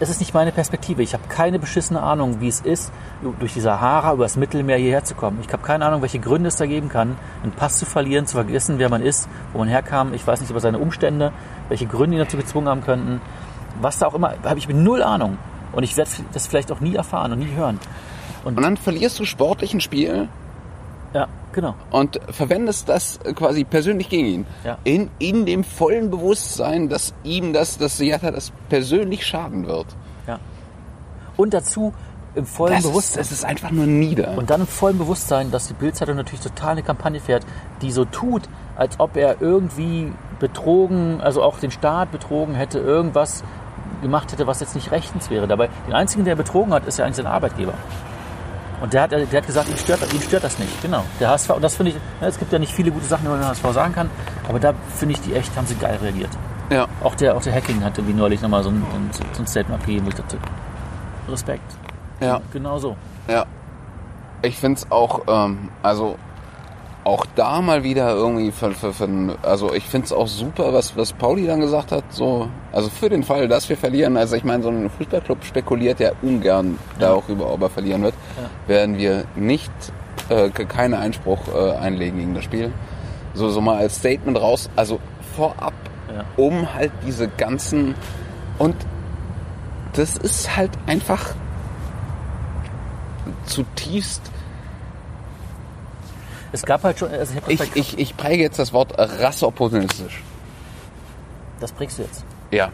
es 0.00 0.10
ist 0.10 0.18
nicht 0.18 0.34
meine 0.34 0.50
Perspektive. 0.50 1.02
Ich 1.02 1.14
habe 1.14 1.22
keine 1.28 1.60
beschissene 1.60 2.02
Ahnung, 2.02 2.40
wie 2.40 2.48
es 2.48 2.60
ist, 2.60 2.92
durch 3.38 3.54
die 3.54 3.60
Sahara 3.60 4.12
über 4.14 4.24
das 4.24 4.36
Mittelmeer 4.36 4.76
hierher 4.76 5.04
zu 5.04 5.14
kommen. 5.14 5.38
Ich 5.46 5.52
habe 5.52 5.62
keine 5.62 5.86
Ahnung, 5.86 6.02
welche 6.02 6.18
Gründe 6.18 6.48
es 6.48 6.56
da 6.56 6.66
geben 6.66 6.88
kann, 6.88 7.16
einen 7.44 7.52
Pass 7.52 7.78
zu 7.78 7.86
verlieren, 7.86 8.26
zu 8.26 8.34
vergessen, 8.34 8.80
wer 8.80 8.88
man 8.88 9.00
ist, 9.00 9.28
wo 9.52 9.58
man 9.58 9.68
herkam. 9.68 10.12
Ich 10.12 10.26
weiß 10.26 10.40
nicht 10.40 10.50
über 10.50 10.58
seine 10.58 10.78
Umstände, 10.78 11.32
welche 11.68 11.86
Gründe 11.86 12.16
ihn 12.16 12.22
dazu 12.24 12.36
gezwungen 12.36 12.68
haben 12.68 12.82
könnten. 12.82 13.20
Was 13.80 13.98
da 13.98 14.06
auch 14.06 14.14
immer, 14.14 14.34
habe 14.44 14.58
ich 14.58 14.68
null 14.68 15.04
Ahnung. 15.04 15.38
Und 15.70 15.84
ich 15.84 15.96
werde 15.96 16.10
das 16.32 16.48
vielleicht 16.48 16.72
auch 16.72 16.80
nie 16.80 16.96
erfahren 16.96 17.32
und 17.32 17.38
nie 17.38 17.54
hören. 17.54 17.78
und 18.44 18.60
dann 18.60 18.76
verlierst 18.76 19.20
du 19.20 19.24
sportlich 19.24 19.72
ein 19.72 19.80
Spiel 19.80 20.28
Ja, 21.14 21.28
genau. 21.52 21.74
und 21.90 22.20
verwendest 22.30 22.88
das 22.88 23.20
quasi 23.34 23.64
persönlich 23.64 24.08
gegen 24.08 24.26
ihn. 24.26 24.46
Ja. 24.64 24.78
In, 24.84 25.10
in 25.18 25.44
dem 25.46 25.62
vollen 25.64 26.10
Bewusstsein, 26.10 26.88
dass 26.88 27.14
ihm 27.22 27.52
das, 27.52 27.78
dass 27.78 27.98
Seattle 27.98 28.32
das 28.32 28.52
persönlich 28.68 29.26
schaden 29.26 29.66
wird. 29.66 29.86
Ja. 30.26 30.38
Und 31.36 31.52
dazu 31.52 31.92
im 32.34 32.46
vollen 32.46 32.72
Das 32.72 32.84
ist, 32.84 32.90
Bewusstsein. 32.90 33.18
das 33.18 33.32
ist 33.32 33.44
einfach 33.44 33.70
nur 33.70 33.86
nieder. 33.86 34.36
Und 34.38 34.48
dann 34.48 34.62
im 34.62 34.66
vollen 34.66 34.96
Bewusstsein, 34.96 35.50
dass 35.50 35.68
die 35.68 35.74
Bildzeitung 35.74 36.16
natürlich 36.16 36.40
total 36.40 36.70
eine 36.72 36.82
Kampagne 36.82 37.20
fährt, 37.20 37.44
die 37.82 37.92
so 37.92 38.06
tut, 38.06 38.42
als 38.74 38.98
ob 38.98 39.16
er 39.16 39.42
irgendwie 39.42 40.10
betrogen, 40.40 41.20
also 41.20 41.42
auch 41.42 41.58
den 41.58 41.70
Staat 41.70 42.10
betrogen 42.10 42.54
hätte, 42.54 42.78
irgendwas 42.78 43.44
gemacht 44.00 44.32
hätte, 44.32 44.46
was 44.46 44.60
jetzt 44.60 44.74
nicht 44.74 44.90
rechtens 44.90 45.28
wäre. 45.30 45.46
Dabei, 45.46 45.68
den 45.86 45.92
einzigen, 45.92 46.24
der 46.24 46.34
betrogen 46.34 46.72
hat, 46.72 46.86
ist 46.86 46.98
ja 46.98 47.04
eigentlich 47.04 47.16
sein 47.16 47.26
Arbeitgeber. 47.26 47.74
Und 48.82 48.92
der 48.92 49.02
hat, 49.02 49.12
der 49.12 49.20
hat 49.20 49.46
gesagt, 49.46 49.68
ihn 49.68 49.76
stört, 49.76 50.00
ihn 50.12 50.20
stört 50.20 50.42
das 50.42 50.58
nicht. 50.58 50.82
Genau. 50.82 51.04
Der 51.20 51.30
HSV, 51.30 51.50
und 51.50 51.62
das 51.62 51.76
finde 51.76 51.92
ich, 51.92 51.98
ja, 52.20 52.26
es 52.26 52.36
gibt 52.36 52.52
ja 52.52 52.58
nicht 52.58 52.72
viele 52.72 52.90
gute 52.90 53.06
Sachen, 53.06 53.22
die 53.22 53.28
man 53.28 53.38
den 53.38 53.48
HSV 53.48 53.64
sagen 53.72 53.94
kann, 53.94 54.10
aber 54.48 54.58
da 54.58 54.74
finde 54.96 55.14
ich 55.14 55.20
die 55.20 55.34
echt, 55.34 55.56
haben 55.56 55.66
sie 55.66 55.76
geil 55.76 55.98
reagiert. 56.02 56.30
Ja. 56.68 56.88
Auch 57.04 57.14
der, 57.14 57.36
auch 57.36 57.42
der 57.42 57.54
Hacking 57.54 57.84
hatte 57.84 58.04
wie 58.08 58.12
neulich 58.12 58.42
nochmal 58.42 58.64
so 58.64 58.70
ein, 58.70 58.84
so 59.12 59.22
ein 59.40 59.46
Statement 59.46 59.80
abgegeben, 59.80 60.06
wo 60.06 60.08
ich 60.10 60.16
dachte, 60.16 60.36
Respekt. 61.28 61.76
Ja. 62.20 62.40
Genau 62.52 62.78
so. 62.78 62.96
Ja. 63.28 63.46
Ich 64.42 64.58
finde 64.58 64.80
es 64.80 64.90
auch, 64.90 65.20
ähm, 65.28 65.68
also 65.84 66.16
auch 67.04 67.26
da 67.34 67.60
mal 67.60 67.82
wieder 67.82 68.14
irgendwie 68.14 68.52
für, 68.52 68.72
für, 68.72 68.92
für 68.92 69.08
also 69.42 69.74
ich 69.74 69.84
finde 69.88 70.04
es 70.06 70.12
auch 70.12 70.28
super, 70.28 70.72
was, 70.72 70.96
was 70.96 71.12
Pauli 71.12 71.46
dann 71.46 71.60
gesagt 71.60 71.90
hat, 71.90 72.04
so, 72.10 72.48
also 72.70 72.88
für 72.90 73.08
den 73.08 73.24
Fall, 73.24 73.48
dass 73.48 73.68
wir 73.68 73.76
verlieren, 73.76 74.16
also 74.16 74.36
ich 74.36 74.44
meine, 74.44 74.62
so 74.62 74.68
ein 74.68 74.88
Fußballclub 74.88 75.44
spekuliert 75.44 75.98
ja 76.00 76.12
ungern 76.22 76.78
Ja. 77.00 77.08
darüber, 77.08 77.52
ob 77.52 77.62
er 77.62 77.70
verlieren 77.70 78.02
wird, 78.02 78.14
Ja. 78.40 78.68
werden 78.68 78.98
wir 78.98 79.24
nicht, 79.34 79.72
äh, 80.28 80.50
keinen 80.50 80.94
Einspruch 80.94 81.40
äh, 81.52 81.72
einlegen 81.76 82.18
gegen 82.18 82.34
das 82.34 82.44
Spiel. 82.44 82.72
So, 83.34 83.48
so 83.48 83.60
mal 83.60 83.78
als 83.78 83.96
Statement 83.96 84.40
raus, 84.40 84.70
also 84.76 85.00
vorab, 85.34 85.72
Ja. 86.14 86.24
um 86.36 86.72
halt 86.72 86.92
diese 87.04 87.26
ganzen, 87.26 87.94
und 88.58 88.76
das 89.94 90.16
ist 90.16 90.56
halt 90.56 90.70
einfach 90.86 91.34
zutiefst 93.46 94.22
Es 96.52 96.62
gab 96.64 96.84
halt 96.84 96.98
schon, 96.98 97.10
also 97.10 97.34
ich 97.48 97.60
ich, 97.60 97.76
ich, 97.76 97.98
ich 97.98 98.16
präge 98.16 98.42
jetzt 98.42 98.58
das 98.58 98.72
Wort 98.72 98.94
rasseopportunistisch. 98.98 100.22
das 101.60 101.72
prägst 101.72 101.98
du 101.98 102.02
jetzt. 102.02 102.24
Ja. 102.50 102.70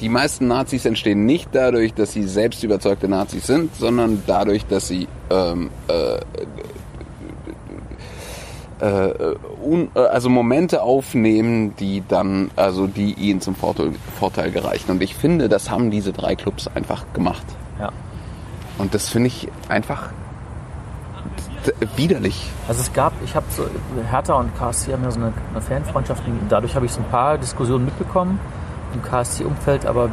Die 0.00 0.08
meisten 0.08 0.48
Nazis 0.48 0.84
entstehen 0.84 1.26
nicht 1.26 1.48
dadurch, 1.52 1.94
dass 1.94 2.12
sie 2.12 2.24
selbst 2.24 2.62
überzeugte 2.62 3.08
Nazis 3.08 3.46
sind, 3.46 3.74
sondern 3.76 4.22
dadurch, 4.26 4.64
dass 4.66 4.88
sie 4.88 5.08
ähm, 5.30 5.70
äh, 5.88 6.20
äh, 8.82 9.36
un, 9.64 9.90
äh, 9.94 10.00
also 10.00 10.28
Momente 10.28 10.82
aufnehmen, 10.82 11.74
die 11.76 12.02
dann, 12.08 12.50
also 12.56 12.86
die 12.86 13.12
ihnen 13.12 13.40
zum 13.40 13.54
Vorteil, 13.54 13.92
Vorteil 14.18 14.50
gereichen. 14.50 14.90
Und 14.90 15.02
ich 15.02 15.14
finde, 15.14 15.48
das 15.48 15.70
haben 15.70 15.90
diese 15.90 16.12
drei 16.12 16.34
Clubs 16.34 16.68
einfach 16.74 17.04
gemacht. 17.12 17.44
Ja. 17.78 17.92
Und 18.78 18.94
das 18.94 19.08
finde 19.08 19.28
ich 19.28 19.48
einfach 19.68 20.10
widerlich. 21.96 22.50
Also 22.68 22.80
es 22.80 22.92
gab, 22.92 23.12
ich 23.24 23.36
habe 23.36 23.46
so, 23.50 23.64
Hertha 24.10 24.34
und 24.34 24.56
KSC 24.56 24.92
haben 24.92 25.04
ja 25.04 25.10
so 25.10 25.20
eine, 25.20 25.32
eine 25.50 25.60
Fanfreundschaft, 25.60 26.26
und 26.26 26.48
dadurch 26.48 26.74
habe 26.74 26.86
ich 26.86 26.92
so 26.92 27.00
ein 27.00 27.08
paar 27.08 27.38
Diskussionen 27.38 27.84
mitbekommen 27.84 28.40
im 28.94 29.02
KSC-Umfeld, 29.02 29.86
aber 29.86 30.10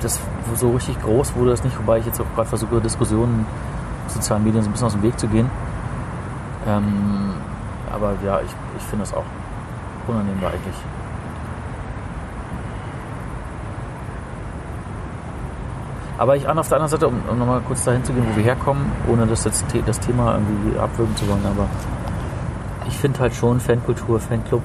das 0.00 0.20
so 0.54 0.70
richtig 0.70 1.00
groß 1.02 1.34
wurde 1.34 1.50
das 1.50 1.64
nicht, 1.64 1.76
wobei 1.78 1.98
ich 1.98 2.06
jetzt 2.06 2.20
auch 2.20 2.34
gerade 2.34 2.48
versuche, 2.48 2.80
Diskussionen 2.80 3.46
in 4.06 4.10
sozialen 4.10 4.44
Medien 4.44 4.62
so 4.62 4.68
ein 4.68 4.72
bisschen 4.72 4.86
aus 4.86 4.92
dem 4.92 5.02
Weg 5.02 5.18
zu 5.18 5.26
gehen. 5.28 5.50
Ähm, 6.66 7.34
aber 7.92 8.14
ja, 8.24 8.40
ich, 8.40 8.50
ich 8.78 8.82
finde 8.84 9.04
das 9.04 9.14
auch 9.14 9.24
unannehmbar 10.06 10.50
eigentlich. 10.50 10.76
Aber 16.16 16.36
ich 16.36 16.48
an 16.48 16.58
auf 16.58 16.68
der 16.68 16.78
anderen 16.78 16.90
Seite, 16.90 17.08
um, 17.08 17.20
um 17.30 17.38
nochmal 17.38 17.60
kurz 17.66 17.84
dahin 17.84 18.04
zu 18.04 18.12
gehen, 18.12 18.24
wo 18.30 18.36
wir 18.36 18.44
herkommen, 18.44 18.92
ohne 19.10 19.26
das 19.26 19.44
jetzt 19.44 19.64
das 19.86 20.00
Thema 20.00 20.34
irgendwie 20.34 20.78
abwürgen 20.78 21.16
zu 21.16 21.28
wollen, 21.28 21.44
aber 21.44 21.66
ich 22.86 22.96
finde 22.96 23.18
halt 23.20 23.34
schon 23.34 23.58
Fankultur, 23.60 24.20
Fanclub, 24.20 24.62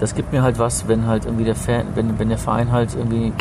das 0.00 0.14
gibt 0.14 0.32
mir 0.32 0.42
halt 0.42 0.58
was, 0.58 0.88
wenn 0.88 1.06
halt 1.06 1.24
irgendwie 1.24 1.44
der 1.44 1.54
Fan, 1.54 1.86
wenn, 1.94 2.18
wenn 2.18 2.28
der 2.28 2.38
Verein 2.38 2.72
halt 2.72 2.94
irgendwie 2.94 3.32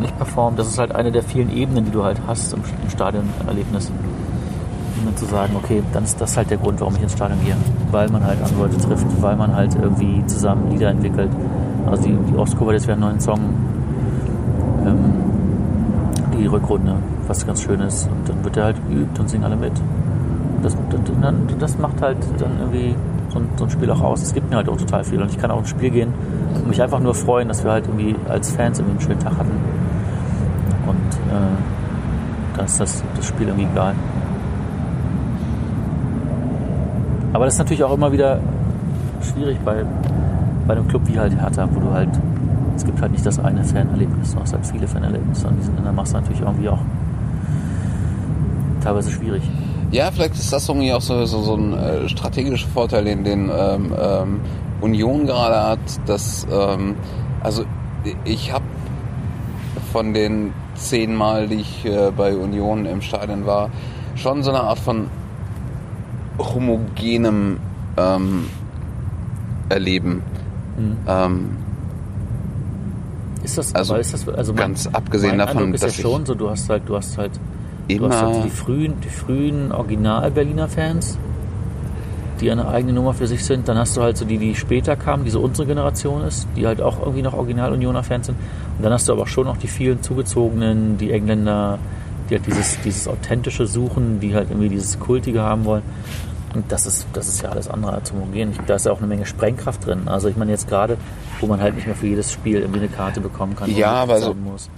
nicht 0.00 0.16
performt, 0.16 0.58
das 0.58 0.68
ist 0.68 0.78
halt 0.78 0.94
eine 0.94 1.12
der 1.12 1.22
vielen 1.22 1.54
Ebenen, 1.54 1.84
die 1.84 1.90
du 1.90 2.02
halt 2.02 2.20
hast 2.26 2.52
im, 2.52 2.62
im 2.82 2.90
Stadionerlebnis. 2.90 3.90
Und 3.90 5.06
dann 5.06 5.16
zu 5.16 5.26
sagen, 5.26 5.54
okay, 5.56 5.82
dann 5.92 6.04
ist 6.04 6.20
das 6.20 6.36
halt 6.36 6.50
der 6.50 6.58
Grund, 6.58 6.80
warum 6.80 6.94
ich 6.96 7.02
ins 7.02 7.12
Stadion 7.12 7.42
gehe. 7.44 7.56
Weil 7.90 8.08
man 8.08 8.24
halt 8.24 8.42
andere 8.42 8.66
Leute 8.66 8.78
trifft, 8.78 9.06
weil 9.22 9.36
man 9.36 9.54
halt 9.54 9.74
irgendwie 9.74 10.24
zusammen 10.26 10.70
Lieder 10.70 10.88
entwickelt. 10.88 11.30
Also 11.90 12.04
die, 12.04 12.16
die 12.30 12.36
Ostkurve, 12.36 12.74
das 12.74 12.86
wäre 12.86 12.92
einen 12.92 13.02
neuen 13.02 13.20
Song. 13.20 13.40
Die 16.40 16.46
Rückrunde, 16.46 16.96
was 17.26 17.46
ganz 17.46 17.62
schön 17.62 17.80
ist. 17.80 18.08
Und 18.08 18.28
dann 18.28 18.42
wird 18.42 18.56
er 18.56 18.64
halt 18.64 18.88
geübt 18.88 19.18
und 19.18 19.28
singen 19.28 19.44
alle 19.44 19.56
mit. 19.56 19.72
Und 20.56 20.64
das, 20.64 20.74
dann, 21.20 21.46
das 21.58 21.78
macht 21.78 22.00
halt 22.00 22.16
dann 22.38 22.58
irgendwie 22.58 22.94
so 23.28 23.38
ein, 23.38 23.48
so 23.56 23.64
ein 23.64 23.70
Spiel 23.70 23.90
auch 23.90 24.00
aus. 24.00 24.22
Es 24.22 24.32
gibt 24.32 24.48
mir 24.48 24.56
halt 24.56 24.68
auch 24.68 24.78
total 24.78 25.04
viel. 25.04 25.20
Und 25.20 25.30
ich 25.30 25.38
kann 25.38 25.50
auch 25.50 25.58
ins 25.58 25.68
Spiel 25.68 25.90
gehen 25.90 26.14
und 26.54 26.68
mich 26.68 26.80
einfach 26.82 27.00
nur 27.00 27.14
freuen, 27.14 27.48
dass 27.48 27.62
wir 27.62 27.72
halt 27.72 27.86
irgendwie 27.86 28.16
als 28.28 28.50
Fans 28.52 28.78
irgendwie 28.78 28.98
einen 28.98 29.06
schönen 29.06 29.20
Tag 29.20 29.36
hatten. 29.36 29.52
Und 30.86 31.14
äh, 31.30 32.56
dann 32.56 32.64
ist 32.64 32.80
das, 32.80 33.02
das 33.16 33.26
Spiel 33.26 33.48
irgendwie 33.48 33.68
egal. 33.70 33.94
Aber 37.32 37.44
das 37.44 37.54
ist 37.54 37.58
natürlich 37.58 37.84
auch 37.84 37.94
immer 37.94 38.12
wieder 38.12 38.40
schwierig 39.22 39.58
bei, 39.64 39.84
bei 40.66 40.74
einem 40.74 40.88
Club 40.88 41.02
wie 41.06 41.18
halt 41.18 41.38
Hertha, 41.38 41.68
wo 41.70 41.80
du 41.80 41.92
halt, 41.92 42.10
gibt 42.90 43.02
halt 43.02 43.12
nicht 43.12 43.24
das 43.24 43.38
eine 43.38 43.62
Fanerlebnis, 43.62 44.34
du 44.34 44.40
hast 44.40 44.52
halt 44.52 44.66
viele 44.66 44.88
Fanerlebnisse 44.88 45.46
und 45.46 45.56
die 45.58 45.62
sind 45.62 45.78
in 45.78 45.84
der 45.84 45.92
Masse 45.92 46.14
natürlich 46.14 46.40
irgendwie 46.40 46.68
auch 46.68 46.80
teilweise 48.82 49.12
schwierig. 49.12 49.42
Ja, 49.92 50.10
vielleicht 50.10 50.34
ist 50.34 50.52
das 50.52 50.68
irgendwie 50.68 50.92
auch 50.92 51.00
so, 51.00 51.24
so, 51.24 51.40
so 51.42 51.54
ein 51.54 51.72
äh, 51.72 52.08
strategischer 52.08 52.66
Vorteil, 52.66 53.04
den, 53.04 53.22
den 53.22 53.48
ähm, 53.56 53.94
ähm, 53.96 54.40
Union 54.80 55.24
gerade 55.26 55.68
hat, 55.68 55.78
dass 56.06 56.48
ähm, 56.50 56.96
also 57.42 57.64
ich 58.24 58.52
habe 58.52 58.64
von 59.92 60.12
den 60.12 60.52
zehn 60.74 61.14
Mal, 61.14 61.46
die 61.46 61.56
ich 61.56 61.84
äh, 61.84 62.10
bei 62.16 62.34
Union 62.34 62.86
im 62.86 63.02
Stadion 63.02 63.46
war, 63.46 63.70
schon 64.16 64.42
so 64.42 64.50
eine 64.50 64.62
Art 64.62 64.80
von 64.80 65.06
homogenem 66.38 67.58
ähm, 67.96 68.48
Erleben. 69.68 70.22
Mhm. 70.76 70.96
Ist 73.50 73.58
das, 73.58 73.74
Also, 73.74 73.94
ist 73.96 74.12
das, 74.12 74.28
also 74.28 74.54
ganz 74.54 74.86
abgesehen 74.86 75.30
mein 75.36 75.38
davon, 75.38 75.58
Eindruck 75.58 75.74
ist 75.74 75.84
dass 75.84 75.96
ja 75.96 76.02
schon 76.02 76.26
so, 76.26 76.34
du 76.34 76.50
hast 76.50 76.68
halt, 76.68 76.82
du 76.86 76.96
hast 76.96 77.18
halt, 77.18 77.32
du 77.88 78.08
hast 78.08 78.22
halt 78.22 78.44
die 78.44 78.50
frühen, 78.50 78.94
die 79.00 79.08
frühen 79.08 79.72
Original-Berliner 79.72 80.68
Fans, 80.68 81.18
die 82.40 82.50
eine 82.50 82.68
eigene 82.68 82.92
Nummer 82.92 83.12
für 83.12 83.26
sich 83.26 83.44
sind. 83.44 83.68
Dann 83.68 83.76
hast 83.76 83.96
du 83.96 84.02
halt 84.02 84.16
so 84.16 84.24
die, 84.24 84.38
die 84.38 84.54
später 84.54 84.96
kamen, 84.96 85.24
die 85.24 85.30
so 85.30 85.40
unsere 85.40 85.66
Generation 85.66 86.22
ist, 86.22 86.46
die 86.56 86.66
halt 86.66 86.80
auch 86.80 87.00
irgendwie 87.00 87.22
noch 87.22 87.34
Original-Unioner-Fans 87.34 88.26
sind. 88.26 88.36
Und 88.78 88.84
dann 88.84 88.92
hast 88.92 89.08
du 89.08 89.12
aber 89.12 89.22
auch 89.22 89.28
schon 89.28 89.44
noch 89.44 89.56
die 89.56 89.68
vielen 89.68 90.02
zugezogenen, 90.02 90.96
die 90.96 91.12
Engländer, 91.12 91.78
die 92.28 92.36
halt 92.36 92.46
dieses, 92.46 92.78
dieses 92.82 93.08
authentische 93.08 93.66
suchen, 93.66 94.20
die 94.20 94.34
halt 94.34 94.50
irgendwie 94.50 94.68
dieses 94.68 94.98
Kultige 94.98 95.42
haben 95.42 95.64
wollen. 95.64 95.82
Und 96.54 96.70
das 96.72 96.86
ist, 96.86 97.06
das 97.12 97.28
ist 97.28 97.42
ja 97.42 97.50
alles 97.50 97.68
andere 97.68 97.92
als 97.92 98.12
homogen. 98.12 98.58
Da 98.66 98.74
ist 98.74 98.86
ja 98.86 98.92
auch 98.92 98.98
eine 98.98 99.06
Menge 99.06 99.24
Sprengkraft 99.24 99.86
drin. 99.86 100.08
Also 100.08 100.28
ich 100.28 100.36
meine 100.36 100.50
jetzt 100.50 100.68
gerade, 100.68 100.96
wo 101.40 101.46
man 101.46 101.60
halt 101.60 101.76
nicht 101.76 101.86
mehr 101.86 101.94
für 101.94 102.06
jedes 102.08 102.32
Spiel 102.32 102.60
irgendwie 102.60 102.80
eine 102.80 102.88
Karte 102.88 103.20
bekommen 103.20 103.54
kann. 103.54 103.70
Ja, 103.74 103.92
aber 103.92 104.18
so- 104.18 104.34
muss. 104.34 104.68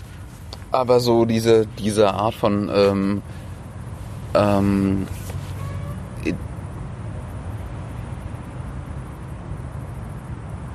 aber 0.71 1.01
so 1.01 1.25
diese, 1.25 1.67
diese 1.79 2.13
Art 2.13 2.35
von 2.35 2.71
ähm, 2.75 3.23
ähm, 4.35 5.07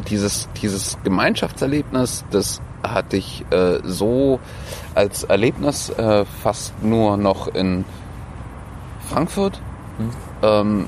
dieses, 0.10 0.48
dieses 0.62 0.98
Gemeinschaftserlebnis, 1.04 2.24
das 2.32 2.62
hatte 2.84 3.18
ich 3.18 3.45
äh, 3.52 3.80
so 3.84 4.39
als 4.95 5.24
Erlebnis 5.24 5.89
äh, 5.89 6.26
fast 6.41 6.74
nur 6.82 7.18
noch 7.18 7.48
in 7.54 7.84
Frankfurt. 9.10 9.60
Hm. 9.98 10.10
Ähm, 10.41 10.88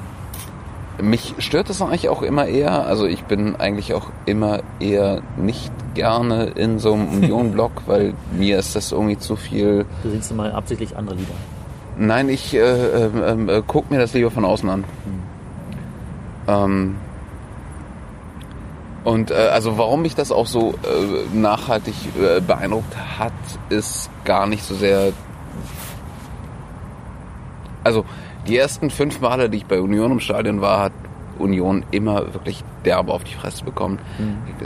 mich 1.02 1.36
stört 1.40 1.70
das 1.70 1.82
eigentlich 1.82 2.10
auch 2.10 2.22
immer 2.22 2.46
eher. 2.46 2.86
Also 2.86 3.06
ich 3.06 3.24
bin 3.24 3.56
eigentlich 3.56 3.94
auch 3.94 4.08
immer 4.26 4.60
eher 4.80 5.22
nicht 5.38 5.72
gerne 5.94 6.46
in 6.46 6.80
so 6.80 6.94
einem 6.94 7.08
Union-Block, 7.24 7.84
weil 7.86 8.14
mir 8.32 8.60
ist 8.60 8.76
das 8.76 8.92
irgendwie 8.92 9.18
zu 9.18 9.36
viel. 9.36 9.86
Du 10.04 10.10
singst 10.10 10.32
immer 10.32 10.54
absichtlich 10.54 10.98
andere 10.98 11.16
Lieder. 11.16 11.34
Nein, 11.98 12.30
ich 12.30 12.54
äh, 12.54 12.60
ähm, 12.60 13.50
äh, 13.50 13.62
guck 13.66 13.92
mir 13.92 14.00
das 14.00 14.14
lieber 14.14 14.32
von 14.32 14.46
außen 14.46 14.70
an. 14.70 14.84
Ähm, 16.48 16.96
und 19.04 19.32
äh, 19.32 19.34
also 19.34 19.78
warum 19.78 20.02
mich 20.02 20.16
das 20.16 20.32
auch 20.32 20.48
so 20.48 20.74
äh, 20.84 21.36
nachhaltig 21.36 21.94
äh, 22.22 22.42
beeindruckt 22.42 22.96
hat, 23.18 23.34
ist 23.70 24.10
gar 24.26 24.48
nicht 24.48 24.64
so 24.64 24.76
sehr. 24.76 25.12
Also 27.84 28.06
die 28.50 28.58
ersten 28.58 28.90
fünf 28.90 29.22
Male, 29.22 29.50
die 29.50 29.58
ich 29.58 29.66
bei 29.66 29.80
Union 29.80 30.12
im 30.12 30.20
Stadion 30.20 30.60
war, 30.62 30.80
hat 30.82 30.92
Union 31.38 31.84
immer 31.92 32.34
wirklich 32.34 32.64
derbe 32.84 33.14
auf 33.14 33.24
die 33.24 33.34
Fresse 33.34 33.64
bekommen. 33.64 34.00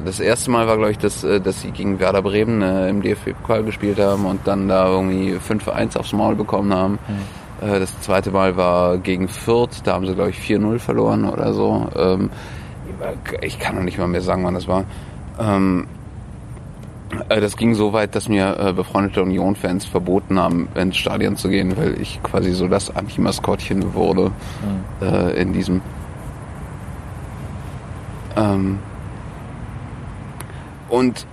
Das 0.06 0.20
erste 0.20 0.50
Mal 0.50 0.66
war, 0.68 0.78
glaube 0.78 0.92
ich, 0.92 0.98
dass, 0.98 1.24
äh, 1.24 1.40
dass 1.40 1.62
sie 1.62 1.70
gegen 1.72 2.00
Werder 2.00 2.22
Bremen 2.24 2.62
äh, 2.64 2.90
im 2.90 3.02
DFB-Pokal 3.04 3.64
gespielt 3.64 4.00
haben 4.00 4.26
und 4.26 4.48
dann 4.48 4.68
da 4.68 4.88
irgendwie 4.90 5.36
5-1 5.36 5.98
aufs 5.98 6.14
Maul 6.14 6.36
bekommen 6.36 6.74
haben. 6.74 6.98
Äh, 7.62 7.80
Das 7.80 8.00
zweite 8.02 8.32
Mal 8.32 8.58
war 8.58 8.98
gegen 8.98 9.28
Fürth, 9.28 9.82
da 9.84 9.94
haben 9.94 10.08
sie, 10.08 10.16
glaube 10.16 10.32
ich, 10.32 10.40
4-0 10.40 10.80
verloren 10.80 11.26
oder 11.30 11.54
so. 11.54 11.88
Ähm, 11.96 12.30
Ich 13.42 13.60
kann 13.60 13.76
noch 13.76 13.84
nicht 13.84 13.98
mal 14.00 14.08
mehr 14.08 14.22
sagen, 14.22 14.44
wann 14.44 14.54
das 14.56 14.68
war. 14.68 14.86
Ähm, 15.40 15.86
Äh, 15.86 16.03
Das 17.40 17.58
ging 17.58 17.74
so 17.74 17.94
weit, 17.94 18.16
dass 18.16 18.30
mir 18.30 18.58
äh, 18.60 18.74
befreundete 18.74 19.22
Union-Fans 19.22 19.86
verboten 19.86 20.40
haben, 20.40 20.68
ins 20.76 20.98
Stadion 20.98 21.36
zu 21.36 21.50
gehen, 21.50 21.76
weil 21.78 22.00
ich 22.02 22.22
quasi 22.24 22.52
so 22.52 22.68
das 22.68 22.96
Anti-Maskottchen 22.96 23.94
wurde 23.94 24.32
äh, 25.02 25.42
in 25.42 25.54
diesem. 25.54 25.82
Ähm, 28.36 28.80
und 30.90 31.26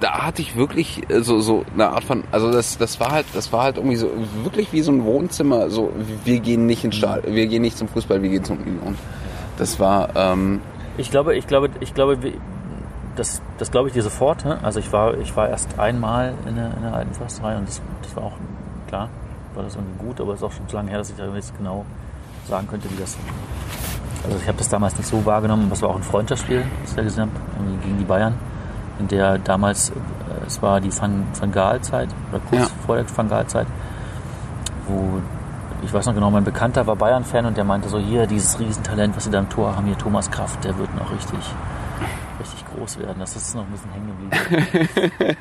da 0.00 0.26
hatte 0.26 0.42
ich 0.42 0.56
wirklich 0.56 1.08
äh, 1.08 1.22
so 1.22 1.40
so 1.40 1.64
eine 1.72 1.88
Art 1.88 2.04
von 2.04 2.24
also 2.30 2.52
das 2.52 2.76
das 2.76 3.00
war 3.00 3.10
halt 3.10 3.26
das 3.32 3.52
war 3.52 3.62
halt 3.62 3.76
irgendwie 3.76 3.96
so 3.96 4.10
wirklich 4.42 4.72
wie 4.72 4.82
so 4.82 4.92
ein 4.92 5.04
Wohnzimmer 5.04 5.70
so 5.70 5.92
wir 6.24 6.40
gehen 6.40 6.66
nicht 6.66 6.84
ins 6.84 6.96
Stadion 6.96 7.34
wir 7.34 7.46
gehen 7.46 7.62
nicht 7.62 7.78
zum 7.78 7.88
Fußball 7.88 8.22
wir 8.22 8.28
gehen 8.28 8.44
zum 8.44 8.58
Union 8.58 8.98
das 9.56 9.80
war 9.80 10.10
ähm, 10.14 10.60
Ich 10.98 11.12
glaube, 11.12 11.36
ich 11.36 11.46
glaube, 11.46 11.70
ich 11.78 11.94
glaube, 11.94 12.18
das, 13.18 13.42
das 13.58 13.70
glaube 13.70 13.88
ich 13.88 13.94
dir 13.94 14.02
sofort. 14.02 14.44
Ne? 14.44 14.58
Also 14.62 14.80
ich 14.80 14.92
war, 14.92 15.14
ich 15.18 15.34
war 15.36 15.48
erst 15.48 15.78
einmal 15.78 16.34
in 16.46 16.56
der, 16.56 16.72
in 16.74 16.82
der 16.82 16.94
alten 16.94 17.14
Försterei 17.14 17.56
und 17.56 17.68
das, 17.68 17.80
das 18.02 18.14
war 18.16 18.24
auch 18.24 18.34
klar, 18.86 19.08
war 19.54 19.64
das 19.64 19.74
irgendwie 19.76 19.98
gut, 20.06 20.20
aber 20.20 20.32
es 20.32 20.40
ist 20.40 20.44
auch 20.44 20.52
schon 20.52 20.68
zu 20.68 20.76
lange 20.76 20.90
her, 20.90 20.98
dass 20.98 21.10
ich 21.10 21.16
da 21.16 21.26
jetzt 21.34 21.56
genau 21.56 21.84
sagen 22.48 22.66
könnte, 22.68 22.90
wie 22.90 22.96
das. 23.00 23.16
Also 24.24 24.36
ich 24.40 24.48
habe 24.48 24.58
das 24.58 24.68
damals 24.68 24.96
nicht 24.96 25.08
so 25.08 25.24
wahrgenommen, 25.24 25.64
aber 25.66 25.74
es 25.74 25.82
war 25.82 25.90
auch 25.90 25.96
ein 25.96 26.02
Freundschaftsspiel, 26.02 26.64
das 26.82 26.90
ich 26.90 26.96
da 26.96 27.02
gesehen 27.02 27.22
habe, 27.22 27.30
gegen 27.82 27.98
die 27.98 28.04
Bayern, 28.04 28.34
in 28.98 29.08
der 29.08 29.38
damals, 29.38 29.90
äh, 29.90 29.92
es 30.46 30.60
war 30.60 30.80
die 30.80 30.90
Van, 30.96 31.24
Van 31.38 31.52
Gaal-Zeit 31.52 32.08
oder 32.30 32.40
kurz 32.48 32.62
Ja. 32.62 32.68
vor 32.86 32.96
der 32.96 33.04
Van 33.16 33.28
Gaal-Zeit, 33.28 33.66
wo 34.88 35.20
ich 35.82 35.92
weiß 35.92 36.06
noch 36.06 36.14
genau, 36.14 36.30
mein 36.30 36.42
Bekannter 36.42 36.86
war 36.88 36.96
Bayern-Fan 36.96 37.46
und 37.46 37.56
der 37.56 37.62
meinte 37.62 37.88
so, 37.88 37.98
hier, 37.98 38.26
dieses 38.26 38.58
Riesentalent, 38.58 39.16
was 39.16 39.24
sie 39.24 39.30
da 39.30 39.38
im 39.38 39.48
Tor 39.48 39.76
haben, 39.76 39.86
hier 39.86 39.96
Thomas 39.96 40.28
Kraft, 40.28 40.64
der 40.64 40.76
wird 40.76 40.92
noch 40.96 41.12
richtig, 41.12 41.38
richtig 42.38 42.64
groß 42.66 42.98
werden. 42.98 43.16
Das 43.18 43.36
ist 43.36 43.54
noch 43.54 43.64
ein 43.64 43.70
bisschen 43.70 43.90
hängen 43.92 44.12
geblieben. 45.10 45.36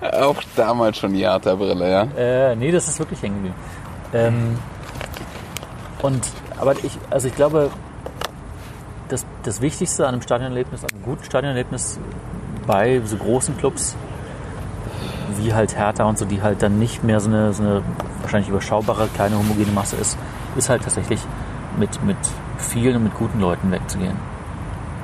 auch 0.12 0.42
damals 0.56 0.98
schon 0.98 1.12
die 1.12 1.26
Hertha-Brille 1.26 1.90
ja 1.90 2.02
äh, 2.16 2.56
nee, 2.56 2.70
das 2.70 2.88
ist 2.88 2.98
wirklich 2.98 3.22
hängen 3.22 3.36
geblieben. 3.36 3.56
Ähm, 4.12 4.58
und, 6.02 6.26
aber 6.58 6.72
ich, 6.84 6.98
also 7.10 7.28
ich 7.28 7.34
glaube, 7.34 7.70
das, 9.08 9.24
das 9.42 9.60
Wichtigste 9.60 10.06
an 10.06 10.14
einem 10.14 10.22
Stadionerlebnis, 10.22 10.84
an 10.84 10.90
einem 10.92 11.02
guten 11.02 11.24
Stadionerlebnis 11.24 11.98
bei 12.66 13.00
so 13.04 13.16
großen 13.16 13.56
Clubs, 13.56 13.96
wie 15.38 15.54
halt 15.54 15.76
Hertha 15.76 16.04
und 16.04 16.18
so, 16.18 16.24
die 16.24 16.42
halt 16.42 16.62
dann 16.62 16.78
nicht 16.78 17.04
mehr 17.04 17.20
so 17.20 17.28
eine, 17.28 17.52
so 17.52 17.62
eine 17.62 17.82
wahrscheinlich 18.22 18.48
überschaubare, 18.48 19.08
kleine 19.14 19.38
homogene 19.38 19.72
Masse 19.72 19.96
ist, 19.96 20.18
ist 20.56 20.68
halt 20.68 20.82
tatsächlich 20.82 21.20
mit, 21.78 22.02
mit 22.04 22.16
vielen 22.58 22.96
und 22.96 23.04
mit 23.04 23.14
guten 23.14 23.40
Leuten 23.40 23.70
wegzugehen. 23.70 24.16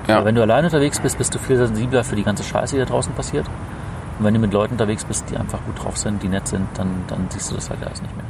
Ja. 0.09 0.17
Aber 0.17 0.27
wenn 0.27 0.35
du 0.35 0.43
alleine 0.43 0.67
unterwegs 0.67 1.01
bist, 1.01 1.19
bist 1.19 1.35
du 1.35 1.39
viel 1.39 1.57
sensibler 1.57 2.05
für 2.05 2.17
die 2.17 2.25
ganze 2.25 2.43
Scheiße, 2.43 2.75
die 2.75 2.81
da 2.81 2.87
draußen 2.87 3.13
passiert. 3.15 3.47
Und 4.19 4.25
wenn 4.25 4.35
du 4.35 4.41
mit 4.41 4.53
Leuten 4.53 4.75
unterwegs 4.75 5.05
bist, 5.05 5.25
die 5.31 5.37
einfach 5.37 5.61
gut 5.65 5.83
drauf 5.83 5.97
sind, 5.97 6.23
die 6.23 6.29
nett 6.29 6.49
sind, 6.49 6.67
dann, 6.75 7.05
dann 7.09 7.27
siehst 7.31 7.51
du 7.51 7.55
das 7.55 7.71
halt 7.71 7.85
alles 7.85 8.03
nicht 8.03 8.17
mehr. 8.17 8.27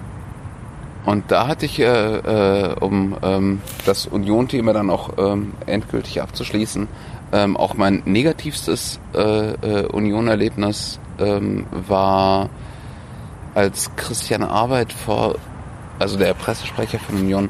Und 1.04 1.30
da 1.32 1.48
hatte 1.48 1.66
ich, 1.66 1.80
äh, 1.80 1.84
äh, 1.84 2.74
um 2.78 3.16
ähm, 3.22 3.60
das 3.84 4.06
Union-Thema 4.06 4.72
dann 4.72 4.88
auch 4.88 5.10
ähm, 5.18 5.52
endgültig 5.66 6.22
abzuschließen, 6.22 6.86
ähm, 7.32 7.56
auch 7.56 7.74
mein 7.74 8.02
negativstes 8.04 9.00
äh, 9.14 9.52
äh, 9.52 9.86
Union-Erlebnis 9.86 11.00
ähm, 11.18 11.66
war, 11.70 12.50
als 13.54 13.90
Christian 13.96 14.42
Arbeit 14.42 14.92
vor, 14.92 15.36
also 15.98 16.18
der 16.18 16.34
Pressesprecher 16.34 16.98
von 16.98 17.16
Union, 17.16 17.48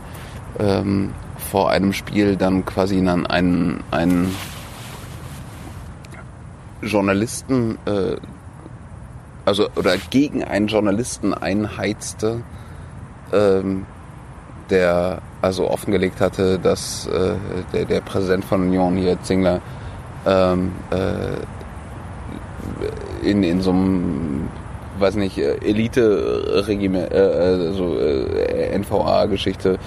ähm, 0.59 1.12
vor 1.43 1.70
einem 1.70 1.93
Spiel 1.93 2.36
dann 2.36 2.64
quasi 2.64 3.03
dann 3.05 3.26
einen, 3.26 3.82
einen 3.90 4.34
Journalisten, 6.82 7.78
äh, 7.86 8.16
also 9.45 9.68
oder 9.76 9.97
gegen 10.11 10.45
einen 10.45 10.68
Journalisten 10.68 11.34
einheizte, 11.34 12.43
ähm, 13.32 13.86
der 14.70 15.20
also 15.40 15.70
offengelegt 15.70 16.20
hatte, 16.20 16.59
dass 16.59 17.07
äh, 17.07 17.34
der, 17.72 17.84
der 17.84 18.01
Präsident 18.01 18.45
von 18.45 18.62
Union 18.62 18.97
hier, 18.97 19.20
Zingler, 19.22 19.61
ähm, 20.26 20.72
äh, 20.90 21.36
in, 23.28 23.43
in 23.43 23.61
so 23.61 23.70
einem, 23.70 24.32
weiß 25.03 25.17
nicht, 25.17 25.37
äh, 25.39 25.57
Elite-Regiment, 25.57 27.13
äh, 27.13 27.69
äh, 27.69 27.73
so 27.73 27.99
äh, 27.99 28.79
NVA-Geschichte 28.79 29.79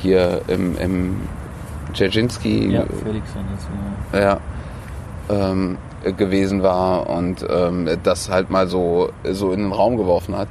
hier 0.00 0.40
im, 0.48 0.78
im 0.78 1.16
Dzerzhinsky 1.92 2.72
Ja, 2.72 2.84
Felix. 3.04 3.26
Das, 4.12 4.20
ja, 4.20 4.40
ähm, 5.28 5.76
gewesen 6.16 6.62
war 6.62 7.10
und 7.10 7.44
ähm, 7.48 7.88
das 8.02 8.30
halt 8.30 8.50
mal 8.50 8.66
so, 8.68 9.10
so 9.30 9.52
in 9.52 9.60
den 9.60 9.72
Raum 9.72 9.96
geworfen 9.96 10.36
hat. 10.36 10.48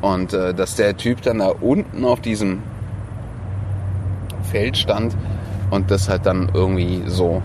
Und 0.00 0.32
äh, 0.32 0.54
dass 0.54 0.76
der 0.76 0.96
Typ 0.96 1.22
dann 1.22 1.38
da 1.38 1.48
unten 1.48 2.04
auf 2.04 2.20
diesem 2.20 2.62
Feld 4.42 4.76
stand 4.76 5.16
und 5.70 5.90
das 5.90 6.08
halt 6.08 6.26
dann 6.26 6.50
irgendwie 6.52 7.02
so, 7.06 7.42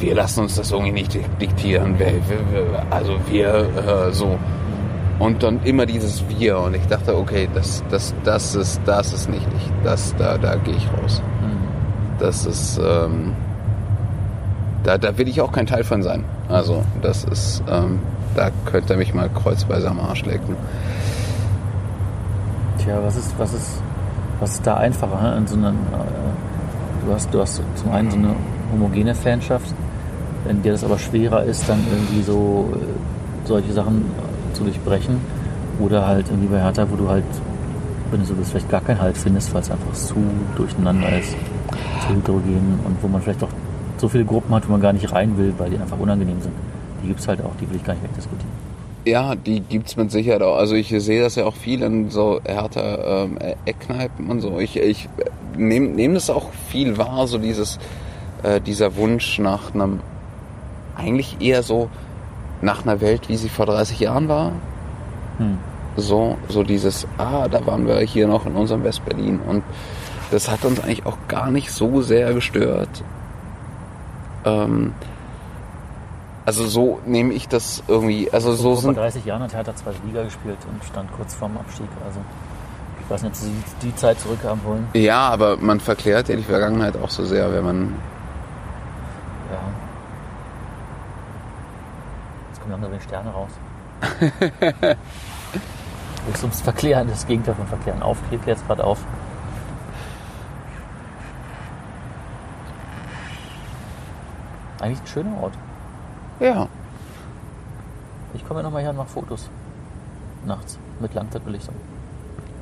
wir 0.00 0.14
lassen 0.14 0.40
uns 0.40 0.56
das 0.56 0.72
irgendwie 0.72 0.92
nicht 0.92 1.18
diktieren, 1.40 1.98
wir, 1.98 2.06
wir, 2.06 2.70
wir, 2.70 2.86
also 2.90 3.16
wir 3.30 4.08
äh, 4.08 4.12
so. 4.12 4.38
Und 5.18 5.42
dann 5.42 5.62
immer 5.64 5.86
dieses 5.86 6.22
Wir 6.28 6.58
und 6.58 6.74
ich 6.74 6.86
dachte, 6.86 7.16
okay, 7.16 7.48
das, 7.54 7.82
das, 7.90 8.14
das 8.24 8.54
ist, 8.54 8.80
das 8.84 9.12
ist 9.12 9.30
nicht 9.30 9.46
ich, 9.56 9.72
das, 9.82 10.14
da, 10.16 10.36
da 10.36 10.56
gehe 10.56 10.74
ich 10.74 10.88
raus. 10.92 11.22
Das 12.18 12.46
ist, 12.46 12.78
ähm, 12.78 13.32
da, 14.84 14.98
da 14.98 15.16
will 15.18 15.28
ich 15.28 15.40
auch 15.40 15.52
kein 15.52 15.66
Teil 15.66 15.84
von 15.84 16.02
sein. 16.02 16.24
Also 16.48 16.84
das 17.02 17.24
ist, 17.24 17.62
ähm, 17.70 17.98
da 18.34 18.50
könnte 18.64 18.94
er 18.94 18.98
mich 18.98 19.14
mal 19.14 19.28
kreuzweise 19.28 19.88
am 19.88 20.00
Arsch 20.00 20.24
lecken. 20.24 20.56
Tja, 22.78 22.98
was 23.02 23.16
ist, 23.16 23.34
was 23.38 23.52
ist, 23.52 23.82
was 24.40 24.52
ist 24.52 24.66
da 24.66 24.76
einfacher? 24.76 25.20
Ne? 25.22 25.36
In 25.38 25.46
so 25.46 25.56
einer, 25.56 25.70
äh, 25.70 27.06
du, 27.06 27.12
hast, 27.12 27.32
du 27.32 27.40
hast 27.40 27.60
zum 27.74 27.90
einen 27.90 28.10
so 28.10 28.16
eine 28.16 28.34
homogene 28.72 29.14
Fanschaft, 29.14 29.74
in 30.48 30.62
der 30.62 30.74
es 30.74 30.84
aber 30.84 30.98
schwerer 30.98 31.42
ist, 31.42 31.68
dann 31.68 31.80
irgendwie 31.90 32.22
so 32.22 32.70
äh, 32.74 33.46
solche 33.46 33.72
Sachen 33.72 34.04
zu 34.56 34.64
durchbrechen. 34.64 35.20
Oder 35.78 36.06
halt 36.06 36.26
irgendwie 36.28 36.48
bei 36.48 36.60
Hertha, 36.60 36.86
wo 36.90 36.96
du 36.96 37.08
halt, 37.08 37.24
wenn 38.10 38.20
du 38.20 38.26
so 38.26 38.34
bist, 38.34 38.50
vielleicht 38.50 38.70
gar 38.70 38.80
keinen 38.80 39.00
Halt 39.00 39.16
findest, 39.16 39.52
weil 39.52 39.60
es 39.60 39.70
einfach 39.70 39.92
zu 39.92 40.16
durcheinander 40.56 41.18
ist, 41.18 41.36
zu 42.00 42.14
heterogen 42.14 42.80
und 42.84 42.96
wo 43.02 43.08
man 43.08 43.20
vielleicht 43.20 43.42
auch 43.42 43.50
so 43.98 44.08
viele 44.08 44.24
Gruppen 44.24 44.54
hat, 44.54 44.66
wo 44.68 44.72
man 44.72 44.80
gar 44.80 44.92
nicht 44.92 45.12
rein 45.12 45.36
will, 45.36 45.54
weil 45.58 45.70
die 45.70 45.78
einfach 45.78 45.98
unangenehm 45.98 46.40
sind. 46.40 46.52
Die 47.02 47.08
gibt 47.08 47.20
es 47.20 47.28
halt 47.28 47.40
auch, 47.42 47.52
die 47.60 47.68
will 47.68 47.76
ich 47.76 47.84
gar 47.84 47.94
nicht 47.94 48.04
wegdiskutieren. 48.04 48.66
Ja, 49.04 49.36
die 49.36 49.60
gibt's 49.60 49.96
mit 49.96 50.10
Sicherheit 50.10 50.42
auch. 50.42 50.56
Also 50.56 50.74
ich 50.74 50.88
sehe 50.88 51.22
das 51.22 51.36
ja 51.36 51.44
auch 51.44 51.54
viel 51.54 51.82
in 51.82 52.10
so 52.10 52.40
härter 52.44 53.24
ähm, 53.24 53.38
Eckkneipen 53.64 54.28
und 54.28 54.40
so. 54.40 54.58
Ich, 54.58 54.76
ich 54.76 55.08
nehme 55.56 55.88
nehm 55.88 56.14
das 56.14 56.28
auch 56.28 56.50
viel 56.68 56.98
wahr, 56.98 57.26
so 57.28 57.38
dieses, 57.38 57.78
äh, 58.42 58.60
dieser 58.60 58.96
Wunsch 58.96 59.38
nach 59.38 59.74
einem, 59.74 60.00
eigentlich 60.96 61.36
eher 61.40 61.62
so 61.62 61.88
nach 62.66 62.82
einer 62.84 63.00
Welt, 63.00 63.30
wie 63.30 63.36
sie 63.36 63.48
vor 63.48 63.64
30 63.64 64.00
Jahren 64.00 64.28
war. 64.28 64.52
Hm. 65.38 65.58
So, 65.96 66.36
so 66.48 66.62
dieses, 66.62 67.06
ah, 67.16 67.48
da 67.48 67.64
waren 67.64 67.86
wir 67.86 67.98
hier 68.00 68.28
noch 68.28 68.44
in 68.44 68.54
unserem 68.54 68.84
Westberlin 68.84 69.40
und 69.40 69.62
das 70.30 70.50
hat 70.50 70.64
uns 70.66 70.80
eigentlich 70.80 71.06
auch 71.06 71.16
gar 71.28 71.50
nicht 71.50 71.70
so 71.70 72.02
sehr 72.02 72.34
gestört. 72.34 73.02
Ähm, 74.44 74.92
also 76.44 76.66
so 76.66 77.00
nehme 77.06 77.32
ich 77.32 77.48
das 77.48 77.82
irgendwie, 77.88 78.30
also 78.30 78.52
so 78.52 78.74
Vor 78.74 78.82
sind 78.82 78.96
30 78.96 79.24
Jahren 79.24 79.42
hat 79.42 79.54
Hertha 79.54 79.74
zweite 79.74 79.98
Liga 80.06 80.24
gespielt 80.24 80.58
und 80.70 80.84
stand 80.84 81.10
kurz 81.16 81.34
vorm 81.34 81.56
Abstieg. 81.56 81.88
Also 82.04 82.20
ich 83.00 83.10
weiß 83.10 83.22
nicht, 83.22 83.30
ob 83.30 83.36
sie 83.36 83.52
die 83.82 83.94
Zeit 83.96 84.20
zurückhaben 84.20 84.60
wollen. 84.64 84.86
Ja, 84.92 85.28
aber 85.28 85.56
man 85.56 85.80
verklärt 85.80 86.28
ja 86.28 86.36
die 86.36 86.42
Vergangenheit 86.42 86.96
auch 86.96 87.10
so 87.10 87.24
sehr, 87.24 87.52
wenn 87.52 87.64
man. 87.64 87.94
Ja. 89.52 89.58
Jetzt 92.66 92.72
kommen 92.72 92.82
langsam 92.82 92.98
die 92.98 93.04
Sterne 93.04 93.30
raus. 93.30 93.50
Es 96.34 96.42
ums 96.42 96.60
Verklären, 96.60 97.06
das 97.06 97.24
Gegenteil 97.24 97.54
von 97.54 97.68
Verklären 97.68 98.02
aufgeht, 98.02 98.40
jetzt 98.46 98.66
gerade 98.66 98.82
auf. 98.82 98.98
Eigentlich 104.80 105.00
ein 105.00 105.06
schöner 105.06 105.40
Ort. 105.40 105.54
Ja. 106.40 106.66
Ich 108.34 108.44
komme 108.46 108.60
ja 108.60 108.64
nochmal 108.64 108.82
her 108.82 108.90
und 108.90 108.96
mache 108.96 109.08
Fotos. 109.08 109.48
Nachts. 110.44 110.80
Mit 110.98 111.14
Langzeitbelichtung. 111.14 111.76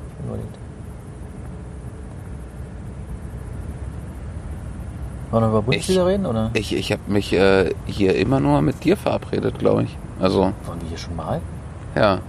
Ich 0.09 0.17
bin 0.17 0.27
überlegt. 0.27 0.64
Wollen 5.31 5.43
wir 5.43 5.49
über 5.49 5.61
Bundesliga 5.63 6.01
Ich- 6.01 6.07
reden? 6.07 6.25
Oder 6.25 6.49
Ich, 6.53 6.73
ich 6.75 6.91
habe 6.91 7.01
mich 7.07 7.33
äh, 7.33 7.73
hier 7.85 8.15
immer 8.15 8.39
nur 8.39 8.61
mit 8.61 8.83
dir 8.83 8.95
verabredet, 8.97 9.59
glaube 9.59 9.83
ich. 9.83 9.97
Also, 10.19 10.41
waren 10.65 10.81
wir 10.81 10.89
hier 10.89 10.97
schon 10.97 11.15
mal? 11.15 11.41
ja. 11.95 12.19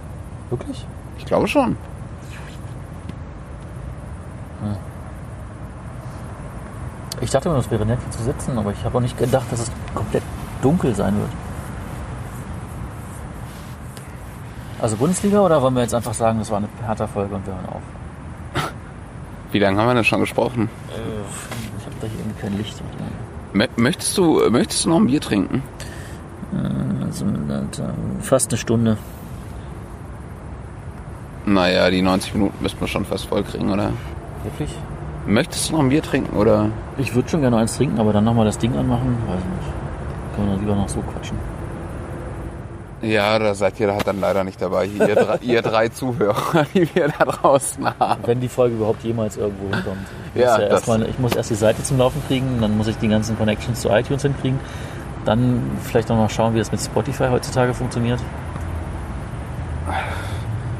Wirklich? 0.49 0.85
Ich 1.17 1.25
glaube 1.25 1.47
schon. 1.47 1.75
Ich 7.19 7.31
dachte 7.31 7.49
immer, 7.49 7.57
es 7.57 7.69
wäre 7.71 7.85
nett 7.85 7.99
hier 8.01 8.11
zu 8.11 8.23
sitzen, 8.23 8.57
aber 8.57 8.71
ich 8.71 8.83
habe 8.83 8.97
auch 8.97 9.01
nicht 9.01 9.17
gedacht, 9.17 9.45
dass 9.51 9.61
es 9.61 9.71
komplett 9.95 10.23
dunkel 10.61 10.93
sein 10.93 11.15
wird. 11.17 11.29
Also 14.79 14.95
Bundesliga 14.97 15.41
oder 15.41 15.59
wollen 15.61 15.73
wir 15.73 15.81
jetzt 15.81 15.95
einfach 15.95 16.13
sagen, 16.13 16.37
das 16.39 16.51
war 16.51 16.57
eine 16.57 16.67
Hertha-Folge 16.85 17.33
und 17.33 17.47
wir 17.47 17.53
hören 17.55 17.65
auf? 17.69 17.81
Wie 19.51 19.57
lange 19.59 19.79
haben 19.79 19.87
wir 19.87 19.95
denn 19.95 20.03
schon 20.03 20.19
gesprochen? 20.19 20.69
Habe 20.91 21.01
da 22.01 22.07
hier 22.07 22.19
irgendwie 22.19 22.41
kein 22.41 22.57
Licht. 22.57 22.75
Mö- 23.53 23.67
Möchtest 23.81 24.17
du, 24.17 24.41
möchtest 24.49 24.85
du 24.85 24.89
noch 24.89 24.97
ein 24.97 25.07
Bier 25.07 25.21
trinken? 25.21 25.63
Also 27.05 27.25
äh, 27.25 28.21
fast 28.21 28.51
eine 28.51 28.57
Stunde. 28.57 28.97
Naja, 31.45 31.89
die 31.89 32.01
90 32.01 32.33
Minuten 32.33 32.61
müssten 32.61 32.79
wir 32.81 32.87
schon 32.87 33.05
fast 33.05 33.25
voll 33.25 33.43
kriegen, 33.43 33.71
oder? 33.71 33.91
Wirklich? 34.43 34.69
Möchtest 35.25 35.69
du 35.69 35.73
noch 35.73 35.79
ein 35.81 35.89
Bier 35.89 36.01
trinken, 36.03 36.35
oder? 36.37 36.69
Ich 36.97 37.15
würde 37.15 37.29
schon 37.29 37.41
gerne 37.41 37.57
eins 37.57 37.75
trinken, 37.77 37.99
aber 37.99 38.13
dann 38.13 38.23
nochmal 38.23 38.45
das 38.45 38.57
Ding 38.57 38.75
anmachen, 38.75 39.17
weiß 39.27 39.35
nicht. 39.39 40.35
Können 40.35 40.51
wir 40.51 40.57
lieber 40.59 40.75
noch 40.75 40.89
so 40.89 41.01
quatschen. 41.01 41.37
Ja, 43.01 43.37
da 43.37 43.53
seid 43.53 43.79
ihr 43.79 43.93
halt 43.93 44.07
dann 44.07 44.19
leider 44.19 44.43
nicht 44.43 44.59
dabei. 44.61 44.85
Ihr 44.85 45.13
drei, 45.15 45.37
ihr 45.41 45.61
drei 45.61 45.89
Zuhörer, 45.89 46.65
die 46.73 46.89
wir 46.95 47.09
da 47.09 47.25
draußen 47.25 47.85
haben. 47.99 48.21
Wenn 48.25 48.39
die 48.39 48.47
Folge 48.47 48.75
überhaupt 48.75 49.03
jemals 49.03 49.37
irgendwo 49.37 49.65
hinkommt. 49.75 49.99
Ich 50.33 50.41
Ja, 50.41 50.51
muss, 50.53 50.57
das- 50.61 50.69
erst 50.71 50.87
mal, 50.87 51.01
ich 51.07 51.19
muss 51.19 51.35
erst 51.35 51.49
die 51.51 51.55
Seite 51.55 51.83
zum 51.83 51.99
Laufen 51.99 52.21
kriegen, 52.27 52.59
dann 52.59 52.75
muss 52.75 52.87
ich 52.87 52.97
die 52.97 53.07
ganzen 53.07 53.37
Connections 53.37 53.81
zu 53.81 53.89
iTunes 53.89 54.23
hinkriegen. 54.23 54.59
Dann 55.25 55.61
vielleicht 55.83 56.09
noch 56.09 56.15
mal 56.15 56.29
schauen, 56.29 56.53
wie 56.55 56.59
das 56.59 56.71
mit 56.71 56.81
Spotify 56.81 57.27
heutzutage 57.29 57.73
funktioniert. 57.73 58.19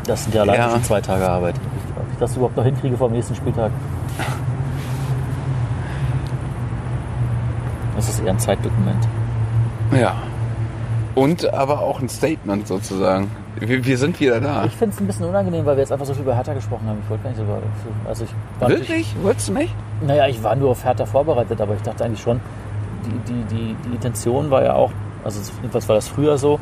Das 0.06 0.24
sind 0.24 0.34
ja 0.34 0.42
alleine 0.42 0.58
Ja. 0.64 0.70
schon 0.72 0.84
zwei 0.84 1.02
Tage 1.02 1.28
Arbeit. 1.30 1.56
Ob 1.98 2.04
ich 2.14 2.18
das 2.18 2.36
überhaupt 2.36 2.56
noch 2.58 2.64
hinkriege 2.64 2.98
vor 2.98 3.10
dem 3.10 3.16
nächsten 3.16 3.36
Spieltag. 3.36 3.72
Das 7.96 8.08
ist 8.10 8.20
eher 8.22 8.30
ein 8.32 8.40
Zeitdokument. 8.40 9.08
Ja. 9.92 10.16
Und 11.18 11.52
aber 11.52 11.82
auch 11.82 12.00
ein 12.00 12.10
Statement 12.10 12.68
sozusagen. 12.68 13.32
Wir, 13.60 13.84
wir 13.84 13.98
sind 13.98 14.20
wieder 14.20 14.40
da. 14.40 14.66
Ich 14.66 14.74
finde 14.74 14.94
es 14.94 15.02
ein 15.02 15.08
bisschen 15.08 15.26
unangenehm, 15.26 15.66
weil 15.66 15.76
wir 15.76 15.82
jetzt 15.82 15.92
einfach 15.92 16.06
so 16.06 16.14
viel 16.14 16.22
über 16.22 16.36
Hertha 16.36 16.54
gesprochen 16.54 16.88
haben. 16.88 17.00
Ich 17.04 17.10
wollte 17.10 17.24
gar 17.24 17.30
nicht 17.32 17.40
so 17.40 17.44
über. 17.44 17.60
Also 18.08 18.26
ich 18.26 18.30
war 18.60 18.70
Wirklich? 18.70 19.16
Wolltest 19.24 19.50
du 19.50 19.54
nicht? 19.54 19.74
Naja, 20.06 20.28
ich 20.28 20.44
war 20.44 20.56
nur 20.56 20.70
auf 20.70 20.84
Hertha 20.84 21.08
vorbereitet, 21.08 21.60
aber 21.60 21.74
ich 21.74 21.82
dachte 21.82 22.06
eigentlich 22.06 22.22
schon, 22.22 22.40
die, 23.04 23.34
die, 23.34 23.56
die, 23.56 23.76
die 23.84 23.96
Intention 23.96 24.52
war 24.52 24.64
ja 24.64 24.76
auch, 24.76 24.92
also 25.24 25.40
jedenfalls 25.62 25.90
war 25.90 25.96
das 25.96 26.08
früher 26.08 26.38
so, 26.38 26.60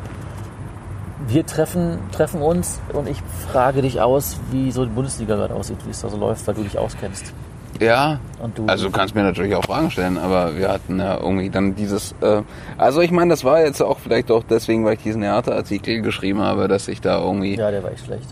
wir 1.28 1.44
treffen, 1.44 1.98
treffen 2.12 2.40
uns 2.40 2.80
und 2.94 3.10
ich 3.10 3.18
frage 3.50 3.82
dich 3.82 4.00
aus, 4.00 4.40
wie 4.52 4.72
so 4.72 4.86
die 4.86 4.90
Bundesliga 4.90 5.36
gerade 5.36 5.54
aussieht, 5.54 5.78
wie 5.84 5.90
es 5.90 6.00
da 6.00 6.08
so 6.08 6.16
läuft, 6.16 6.46
weil 6.46 6.54
du 6.54 6.62
dich 6.62 6.78
auskennst. 6.78 7.34
Ja. 7.80 8.20
Also 8.66 8.86
du 8.86 8.92
kannst 8.92 9.14
mir 9.14 9.22
natürlich 9.22 9.54
auch 9.54 9.64
Fragen 9.64 9.90
stellen, 9.90 10.18
aber 10.18 10.56
wir 10.56 10.68
hatten 10.68 10.98
ja 10.98 11.16
irgendwie 11.16 11.50
dann 11.50 11.74
dieses. 11.74 12.14
Äh, 12.20 12.42
also 12.78 13.00
ich 13.00 13.10
meine, 13.10 13.30
das 13.30 13.44
war 13.44 13.60
jetzt 13.60 13.80
auch 13.82 13.98
vielleicht 13.98 14.30
auch 14.30 14.44
deswegen, 14.44 14.84
weil 14.84 14.94
ich 14.94 15.02
diesen 15.02 15.22
Theaterartikel 15.22 16.02
geschrieben 16.02 16.40
habe, 16.40 16.68
dass 16.68 16.88
ich 16.88 17.00
da 17.00 17.20
irgendwie. 17.20 17.56
ja, 17.56 17.70
der 17.70 17.82
war 17.82 17.92
echt 17.92 18.04
schlecht. 18.04 18.28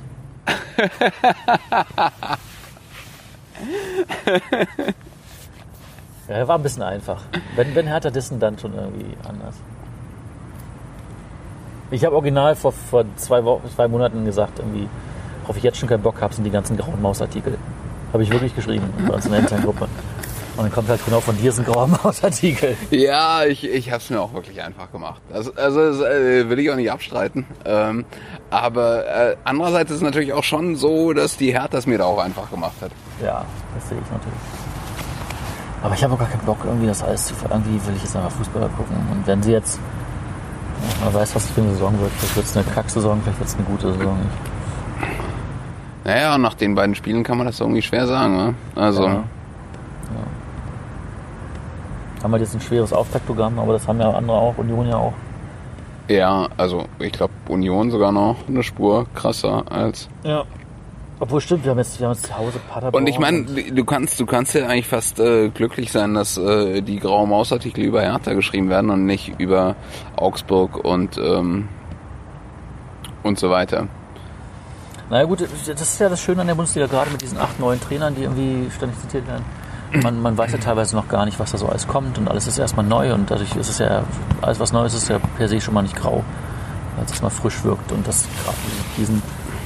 ja, 6.28 6.36
der 6.36 6.48
war 6.48 6.56
ein 6.56 6.62
bisschen 6.62 6.82
einfach. 6.82 7.22
Wenn, 7.56 7.74
wenn 7.74 7.86
Hertha 7.86 8.10
dissen, 8.10 8.38
dann 8.40 8.58
schon 8.58 8.74
irgendwie 8.74 9.16
anders. 9.26 9.54
Ich 11.90 12.04
habe 12.04 12.16
original 12.16 12.56
vor, 12.56 12.72
vor 12.72 13.04
zwei, 13.16 13.44
Wochen, 13.44 13.68
zwei 13.70 13.88
Monaten 13.88 14.24
gesagt, 14.24 14.58
irgendwie, 14.58 14.88
worauf 15.42 15.56
ich 15.56 15.62
jetzt 15.62 15.78
schon 15.78 15.88
keinen 15.88 16.02
Bock 16.02 16.20
habe, 16.20 16.34
sind 16.34 16.44
die 16.44 16.50
ganzen 16.50 16.76
grauen 16.76 17.00
Mausartikel. 17.00 17.56
Habe 18.14 18.22
ich 18.22 18.30
wirklich 18.30 18.54
geschrieben 18.54 18.86
bei 19.08 19.14
uns 19.14 19.26
in 19.26 19.32
der 19.32 19.40
internen 19.40 19.64
Gruppe. 19.64 19.88
Und 20.56 20.62
dann 20.62 20.70
kommt 20.70 20.88
halt 20.88 21.04
genau 21.04 21.18
von 21.18 21.36
dir 21.36 21.50
so 21.50 21.62
ein 21.62 21.64
grauer 21.64 21.88
Mausartikel. 22.04 22.76
Ja, 22.92 23.44
ich, 23.44 23.68
ich 23.68 23.90
habe 23.90 24.00
es 24.00 24.08
mir 24.08 24.20
auch 24.20 24.32
wirklich 24.32 24.62
einfach 24.62 24.92
gemacht. 24.92 25.20
Also, 25.32 25.52
also 25.56 25.90
das, 25.90 26.00
äh, 26.00 26.48
will 26.48 26.60
ich 26.60 26.70
auch 26.70 26.76
nicht 26.76 26.92
abstreiten. 26.92 27.44
Ähm, 27.64 28.04
aber 28.50 29.04
äh, 29.04 29.36
andererseits 29.42 29.90
ist 29.90 29.96
es 29.96 30.02
natürlich 30.02 30.32
auch 30.32 30.44
schon 30.44 30.76
so, 30.76 31.12
dass 31.12 31.36
die 31.36 31.52
Hertha 31.52 31.76
es 31.76 31.86
mir 31.86 31.98
da 31.98 32.04
auch 32.04 32.18
einfach 32.18 32.48
gemacht 32.52 32.76
hat. 32.80 32.92
Ja, 33.20 33.44
das 33.74 33.88
sehe 33.88 33.98
ich 33.98 34.10
natürlich. 34.12 34.38
Aber 35.82 35.94
ich 35.94 36.04
habe 36.04 36.14
auch 36.14 36.18
gar 36.20 36.28
keinen 36.28 36.46
Bock, 36.46 36.58
irgendwie 36.64 36.86
das 36.86 37.02
alles 37.02 37.26
zu 37.26 37.34
Irgendwie 37.50 37.84
will 37.84 37.96
ich 37.96 38.04
jetzt 38.04 38.14
einfach 38.14 38.30
Fußballer 38.30 38.68
gucken. 38.68 38.96
Und 39.10 39.26
wenn 39.26 39.42
sie 39.42 39.50
jetzt, 39.50 39.80
man 41.02 41.12
weiß, 41.12 41.34
was 41.34 41.46
es 41.46 41.50
für 41.50 41.62
eine 41.62 41.72
Saison 41.72 41.98
wird. 41.98 42.12
Vielleicht 42.12 42.36
wird 42.36 42.46
es 42.46 42.56
eine 42.56 42.64
Kacksaison, 42.66 43.20
vielleicht 43.22 43.40
wird 43.40 43.48
es 43.48 43.56
eine 43.56 43.64
gute 43.64 43.92
Saison. 43.92 44.18
Naja, 46.04 46.36
nach 46.38 46.54
den 46.54 46.74
beiden 46.74 46.94
Spielen 46.94 47.22
kann 47.24 47.38
man 47.38 47.46
das 47.46 47.60
irgendwie 47.60 47.82
schwer 47.82 48.06
sagen. 48.06 48.36
Ne? 48.36 48.54
Also, 48.74 49.04
Ja. 49.04 49.24
Haben 52.22 52.32
halt 52.32 52.42
jetzt 52.42 52.54
ein 52.54 52.60
schweres 52.60 52.92
Auftaktprogramm, 52.92 53.58
aber 53.58 53.74
das 53.74 53.86
haben 53.86 54.00
ja 54.00 54.10
andere 54.10 54.36
auch, 54.36 54.56
Union 54.56 54.88
ja 54.88 54.96
auch. 54.96 55.12
ja, 56.08 56.48
also 56.56 56.86
ich 56.98 57.12
glaube 57.12 57.32
Union 57.48 57.90
sogar 57.90 58.12
noch 58.12 58.48
eine 58.48 58.62
Spur 58.62 59.06
krasser 59.14 59.64
als 59.70 60.08
Ja. 60.22 60.44
Obwohl 61.20 61.40
stimmt, 61.40 61.64
wir 61.64 61.70
haben 61.70 61.78
jetzt, 61.78 62.00
wir 62.00 62.08
haben 62.08 62.14
jetzt 62.14 62.26
zu 62.26 62.36
Hause 62.36 62.58
Paderborn. 62.68 63.02
Und 63.02 63.08
ich 63.08 63.18
meine, 63.18 63.44
du 63.44 63.84
kannst, 63.84 64.18
du 64.18 64.26
kannst 64.26 64.54
ja 64.54 64.66
eigentlich 64.66 64.88
fast 64.88 65.20
äh, 65.20 65.48
glücklich 65.48 65.92
sein, 65.92 66.14
dass 66.14 66.36
äh, 66.36 66.82
die 66.82 66.98
graue 66.98 67.26
Mausartikel 67.28 67.84
über 67.84 68.02
Hertha 68.02 68.34
geschrieben 68.34 68.68
werden 68.68 68.90
und 68.90 69.06
nicht 69.06 69.32
über 69.38 69.76
Augsburg 70.16 70.84
und 70.84 71.16
ähm, 71.18 71.68
und 73.22 73.38
so 73.38 73.48
weiter. 73.50 73.86
Naja 75.14 75.26
gut, 75.26 75.42
das 75.42 75.68
ist 75.68 76.00
ja 76.00 76.08
das 76.08 76.20
Schöne 76.20 76.40
an 76.40 76.48
der 76.48 76.56
Bundesliga, 76.56 76.88
gerade 76.88 77.08
mit 77.12 77.22
diesen 77.22 77.38
acht 77.38 77.60
neuen 77.60 77.80
Trainern, 77.80 78.16
die 78.16 78.24
irgendwie 78.24 78.68
ständig 78.68 78.98
zitiert 78.98 79.28
werden. 79.28 79.44
Man, 80.02 80.20
man 80.20 80.36
weiß 80.36 80.50
ja 80.50 80.58
teilweise 80.58 80.96
noch 80.96 81.06
gar 81.06 81.24
nicht, 81.24 81.38
was 81.38 81.52
da 81.52 81.58
so 81.58 81.68
alles 81.68 81.86
kommt 81.86 82.18
und 82.18 82.26
alles 82.26 82.48
ist 82.48 82.58
erstmal 82.58 82.84
neu 82.84 83.14
und 83.14 83.30
dadurch 83.30 83.54
ist 83.54 83.68
es 83.68 83.78
ja, 83.78 84.02
alles 84.42 84.58
was 84.58 84.72
neu 84.72 84.84
ist, 84.84 84.94
ist 84.94 85.08
ja 85.08 85.20
per 85.36 85.48
se 85.48 85.60
schon 85.60 85.72
mal 85.72 85.82
nicht 85.82 85.94
grau, 85.94 86.24
weil 86.96 87.04
es 87.04 87.12
erstmal 87.12 87.30
frisch 87.30 87.62
wirkt 87.62 87.92
und 87.92 88.04
das 88.08 88.26
diesen, 88.96 89.22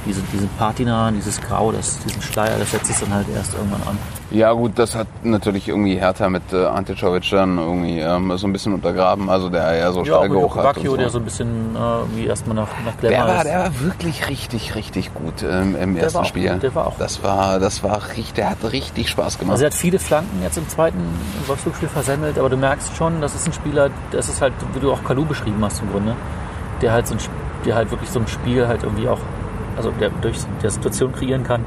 diesen, 0.09 0.23
diesen 0.33 0.49
Patina, 0.57 1.11
dieses 1.11 1.39
Grau, 1.39 1.71
das, 1.71 1.99
diesen 1.99 2.21
Schleier, 2.21 2.57
das 2.59 2.71
setzt 2.71 2.87
sich 2.87 2.97
dann 2.99 3.13
halt 3.13 3.27
erst 3.35 3.53
irgendwann 3.53 3.81
an. 3.87 3.97
Ja 4.31 4.51
gut, 4.51 4.73
das 4.77 4.95
hat 4.95 5.07
natürlich 5.23 5.67
irgendwie 5.69 5.95
Hertha 5.95 6.29
mit 6.29 6.43
äh, 6.53 6.65
Anticovic 6.65 7.27
dann 7.31 7.57
irgendwie 7.57 7.99
ähm, 7.99 8.35
so 8.37 8.45
ein 8.47 8.53
bisschen 8.53 8.73
untergraben, 8.73 9.29
also 9.29 9.49
der 9.49 9.75
ja 9.75 9.91
so 9.91 9.99
Ja, 9.99 10.03
mit 10.03 10.07
Stallgeruch 10.15 10.55
hat. 10.57 10.63
Bacchio, 10.75 10.91
und 10.91 10.97
der 10.99 11.07
so. 11.09 11.13
so 11.13 11.19
ein 11.19 11.25
bisschen 11.25 11.75
äh, 11.75 11.79
wie 12.17 12.25
erstmal 12.27 12.55
nach, 12.55 12.67
nach 12.85 12.93
Der 13.01 13.09
Glamour 13.09 13.27
war, 13.29 13.37
ist. 13.37 13.45
der 13.45 13.59
war 13.59 13.79
wirklich 13.81 14.27
richtig, 14.29 14.75
richtig 14.75 15.13
gut 15.15 15.43
ähm, 15.43 15.75
im 15.81 15.93
Der 15.95 16.03
ersten 16.03 16.19
war 16.19 16.25
Spiel. 16.25 16.51
gut, 16.53 16.63
der 16.63 16.75
war 16.75 16.87
auch 16.87 16.97
das 16.99 17.23
war, 17.23 17.59
das 17.59 17.83
war 17.83 18.01
richtig, 18.09 18.33
der 18.33 18.49
hat 18.51 18.57
richtig 18.71 19.09
Spaß 19.09 19.39
gemacht. 19.39 19.53
Also 19.53 19.63
er 19.63 19.71
hat 19.71 19.73
viele 19.77 19.97
Flanken 19.99 20.43
jetzt 20.43 20.57
im 20.57 20.67
zweiten 20.69 20.99
Wolfsburg-Spiel 21.47 21.89
versemmelt, 21.89 22.37
aber 22.37 22.49
du 22.49 22.57
merkst 22.57 22.95
schon, 22.97 23.21
das 23.21 23.33
ist 23.35 23.47
ein 23.47 23.53
Spieler, 23.53 23.89
das 24.11 24.29
ist 24.29 24.41
halt, 24.41 24.53
wie 24.73 24.79
du 24.79 24.91
auch 24.91 25.03
Kalu 25.03 25.25
beschrieben 25.25 25.63
hast 25.63 25.81
im 25.81 25.91
Grunde, 25.91 26.15
der 26.81 26.91
halt 26.91 27.07
so 27.07 27.15
ein, 27.15 27.19
der 27.65 27.75
halt 27.75 27.89
wirklich 27.89 28.09
so 28.11 28.19
ein 28.19 28.27
Spiel 28.27 28.67
halt 28.67 28.83
irgendwie 28.83 29.07
auch, 29.09 29.19
also 29.77 29.91
der 29.99 30.09
durch 30.21 30.37
der 30.61 30.69
Situation 30.69 31.11
kreieren 31.11 31.43
kann, 31.43 31.65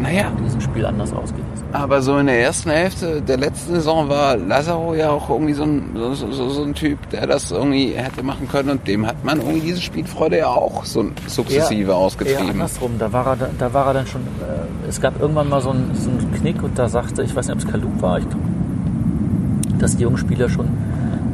naja, 0.00 0.32
die 0.38 0.44
diesem 0.44 0.60
Spiel 0.60 0.86
anders 0.86 1.12
ausgeht. 1.12 1.44
Aber 1.72 2.02
so 2.02 2.18
in 2.18 2.26
der 2.26 2.40
ersten 2.40 2.70
Hälfte 2.70 3.20
der 3.22 3.36
letzten 3.36 3.74
Saison 3.74 4.08
war 4.08 4.36
Lazaro 4.36 4.94
ja 4.94 5.10
auch 5.10 5.28
irgendwie 5.28 5.52
so 5.52 5.64
ein, 5.64 5.90
so, 5.94 6.14
so, 6.14 6.48
so 6.48 6.62
ein 6.62 6.74
Typ, 6.74 7.10
der 7.10 7.26
das 7.26 7.50
irgendwie 7.50 7.92
hätte 7.92 8.22
machen 8.22 8.48
können 8.48 8.70
und 8.70 8.86
dem 8.86 9.06
hat 9.06 9.24
man 9.24 9.40
irgendwie 9.40 9.60
diese 9.60 9.80
Spielfreude 9.80 10.38
ja 10.38 10.48
auch 10.48 10.84
so 10.84 11.04
sukzessive 11.26 11.90
Eher 11.90 11.96
ausgetrieben. 11.96 12.50
andersrum, 12.50 12.92
da 12.98 13.12
war 13.12 13.26
er, 13.26 13.36
da, 13.36 13.48
da 13.58 13.74
war 13.74 13.86
er 13.88 13.94
dann 13.94 14.06
schon, 14.06 14.22
äh, 14.22 14.88
es 14.88 15.00
gab 15.00 15.20
irgendwann 15.20 15.48
mal 15.48 15.60
so 15.60 15.70
einen, 15.70 15.94
so 15.94 16.10
einen 16.10 16.32
Knick 16.32 16.62
und 16.62 16.78
da 16.78 16.88
sagte, 16.88 17.22
ich 17.22 17.34
weiß 17.34 17.48
nicht, 17.48 17.56
ob 17.56 17.62
es 17.64 17.70
Kalu 17.70 17.88
war, 18.00 18.18
ich 18.18 18.28
glaub, 18.28 18.40
dass 19.78 19.96
die 19.96 20.02
jungen 20.02 20.18
Spieler 20.18 20.48
schon 20.48 20.68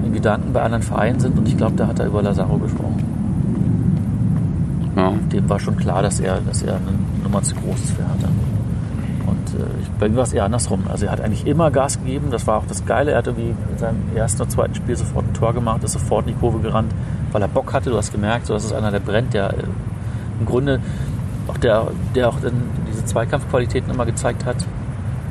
in 0.04 0.12
Gedanken 0.12 0.52
bei 0.52 0.62
anderen 0.62 0.82
Vereinen 0.82 1.20
sind 1.20 1.38
und 1.38 1.46
ich 1.48 1.56
glaube, 1.56 1.76
da 1.76 1.86
hat 1.86 1.98
er 1.98 2.06
über 2.06 2.22
Lazaro 2.22 2.58
gesprochen. 2.58 3.07
Ja. 4.98 5.12
dem 5.32 5.48
war 5.48 5.60
schon 5.60 5.76
klar, 5.76 6.02
dass 6.02 6.18
er, 6.18 6.40
dass 6.40 6.62
er 6.62 6.74
eine 6.74 7.22
Nummer 7.22 7.40
zu 7.42 7.54
groß 7.54 7.78
ist 7.78 7.92
für 7.92 8.02
Hertha. 8.02 8.28
Und 9.26 9.60
äh, 9.60 9.64
bei 9.98 10.06
ihm 10.06 10.16
war 10.16 10.24
es 10.24 10.32
eher 10.32 10.44
andersrum. 10.44 10.84
Also 10.90 11.06
er 11.06 11.12
hat 11.12 11.20
eigentlich 11.20 11.46
immer 11.46 11.70
Gas 11.70 11.98
gegeben. 11.98 12.30
Das 12.30 12.48
war 12.48 12.58
auch 12.58 12.66
das 12.66 12.84
Geile. 12.84 13.12
Er 13.12 13.18
hat 13.18 13.28
irgendwie 13.28 13.54
in 13.70 13.78
seinem 13.78 14.02
ersten 14.16 14.42
oder 14.42 14.50
zweiten 14.50 14.74
Spiel 14.74 14.96
sofort 14.96 15.26
ein 15.26 15.34
Tor 15.34 15.54
gemacht, 15.54 15.84
ist 15.84 15.92
sofort 15.92 16.26
in 16.26 16.34
die 16.34 16.40
Kurve 16.40 16.58
gerannt, 16.58 16.92
weil 17.30 17.42
er 17.42 17.48
Bock 17.48 17.72
hatte. 17.72 17.90
Du 17.90 17.96
hast 17.96 18.10
gemerkt, 18.10 18.46
so, 18.46 18.54
das 18.54 18.64
ist 18.64 18.72
einer, 18.72 18.90
der 18.90 18.98
brennt, 18.98 19.34
der 19.34 19.50
äh, 19.54 19.62
im 20.40 20.46
Grunde 20.46 20.80
auch 21.46 21.58
der, 21.58 21.86
der 22.14 22.28
auch 22.28 22.40
dann 22.40 22.62
diese 22.90 23.04
Zweikampfqualitäten 23.04 23.90
immer 23.90 24.04
gezeigt 24.04 24.44
hat. 24.44 24.56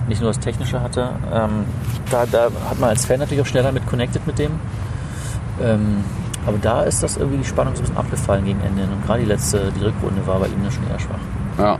Nicht 0.07 0.21
nur 0.21 0.29
das 0.29 0.39
Technische 0.39 0.81
hatte. 0.81 1.09
Ähm, 1.33 1.65
da, 2.09 2.25
da 2.25 2.45
hat 2.69 2.79
man 2.79 2.91
als 2.91 3.05
Fan 3.05 3.19
natürlich 3.19 3.41
auch 3.41 3.47
schneller 3.47 3.73
mit 3.73 3.85
connected 3.85 4.25
mit 4.25 4.39
dem. 4.39 4.51
Ähm, 5.61 6.05
aber 6.47 6.57
da 6.57 6.81
ist 6.83 7.03
das 7.03 7.17
irgendwie 7.17 7.37
die 7.37 7.45
Spannung 7.45 7.75
so 7.75 7.81
ein 7.81 7.83
bisschen 7.83 7.97
abgefallen 7.97 8.45
gegen 8.45 8.59
Ende. 8.61 8.83
Und 8.83 9.05
gerade 9.05 9.19
die 9.19 9.27
letzte, 9.27 9.71
die 9.79 9.83
Rückrunde 9.83 10.25
war 10.25 10.39
bei 10.39 10.47
ihm 10.47 10.63
dann 10.63 10.71
schon 10.71 10.89
eher 10.89 10.99
schwach. 10.99 11.19
ja. 11.59 11.77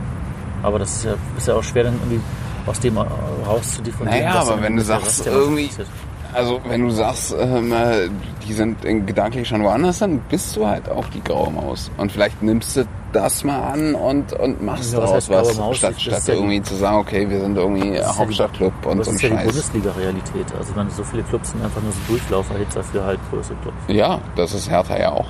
Aber 0.62 0.78
das 0.80 0.96
ist 0.96 1.04
ja, 1.04 1.14
ist 1.36 1.46
ja 1.46 1.54
auch 1.54 1.62
schwer 1.62 1.84
dann 1.84 1.94
irgendwie 1.94 2.20
aus 2.66 2.80
dem 2.80 2.98
raus 2.98 3.74
zu 3.74 3.82
diffundieren. 3.82 4.24
Naja, 4.24 4.40
aber 4.40 4.60
wenn 4.60 4.74
du 4.76 4.82
sagst, 4.82 5.24
irgendwie- 5.24 5.68
passiert. 5.68 5.86
Also 6.34 6.60
wenn 6.68 6.82
du 6.82 6.90
sagst, 6.90 7.34
ähm, 7.38 7.72
äh, 7.72 8.08
die 8.46 8.52
sind 8.52 8.84
in- 8.84 9.06
gedanklich 9.06 9.48
schon 9.48 9.62
woanders, 9.62 10.00
dann 10.00 10.18
bist 10.28 10.54
du 10.56 10.66
halt 10.66 10.88
auch 10.88 11.06
die 11.08 11.22
graue 11.24 11.50
Maus. 11.50 11.90
Und 11.96 12.12
vielleicht 12.12 12.42
nimmst 12.42 12.76
du 12.76 12.84
das 13.12 13.42
mal 13.44 13.58
an 13.72 13.94
und, 13.94 14.34
und 14.34 14.62
machst 14.62 14.92
Ja, 14.92 14.98
was 15.00 15.26
daraus 15.28 15.48
was, 15.48 15.56
Maus? 15.58 15.76
statt, 15.78 15.94
Das 15.94 16.02
statt 16.02 16.22
ja 16.28 16.34
irgendwie 16.34 16.60
zu 16.60 16.74
sagen, 16.74 16.98
okay, 16.98 17.28
wir 17.30 17.40
sind 17.40 17.56
irgendwie 17.56 17.96
Das 17.96 18.06
ja 18.06 18.16
Hauptstadtclub 18.18 18.72
und 18.86 18.98
Das 18.98 19.06
so 19.06 19.12
ein 19.12 19.16
ist 19.16 19.22
ja 19.22 19.28
die 19.30 19.34
Scheiß. 19.36 19.44
Bundesliga-Realität. 19.46 20.46
Also 20.58 20.76
wenn 20.76 20.90
so 20.90 21.02
viele 21.04 21.22
Clubs 21.22 21.50
sind 21.52 21.64
einfach 21.64 21.80
nur 21.82 21.92
so 21.92 21.98
Durchlauferhitzer 22.08 22.84
für 22.84 23.02
halt 23.04 23.18
größere 23.30 23.56
Clubs. 23.62 23.76
Ja, 23.88 24.20
das 24.36 24.52
ist 24.52 24.68
Hertha 24.70 24.98
ja 24.98 25.10
auch. 25.12 25.26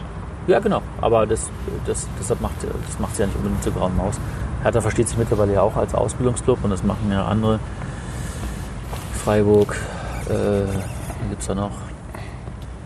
Ja, 0.49 0.59
genau. 0.59 0.83
Aber 1.01 1.27
das, 1.27 1.49
das, 1.87 2.09
deshalb 2.19 2.41
macht, 2.41 2.55
das 2.65 2.99
macht 2.99 3.15
sie 3.15 3.23
ja 3.23 3.27
nicht 3.27 3.37
unbedingt 3.37 3.63
zur 3.63 3.73
grauen 3.75 3.97
Maus. 3.97 4.17
Hertha 4.65 4.81
versteht 4.81 5.09
sich 5.09 5.17
mittlerweile 5.17 5.53
ja 5.53 5.63
auch 5.63 5.77
als 5.77 5.95
Ausbildungsclub 5.95 6.59
und 6.65 6.71
das 6.71 6.83
machen 6.83 7.09
ja 7.13 7.25
andere. 7.27 7.61
Freiburg, 9.25 9.77
äh, 10.31 11.29
gibt's 11.31 11.47
da 11.47 11.55
noch? 11.55 11.71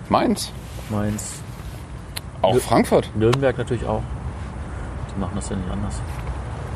Meins. 0.09 0.53
Mainz, 0.91 1.35
Auch 2.43 2.55
Ja. 2.55 2.61
Frankfurt. 2.61 3.09
Nürnberg 3.17 3.57
natürlich 3.57 3.87
auch. 3.87 4.03
Die 5.15 5.21
machen 5.21 5.33
das 5.37 5.49
ja 5.49 5.57
nicht 5.57 5.71
anders. 5.71 5.95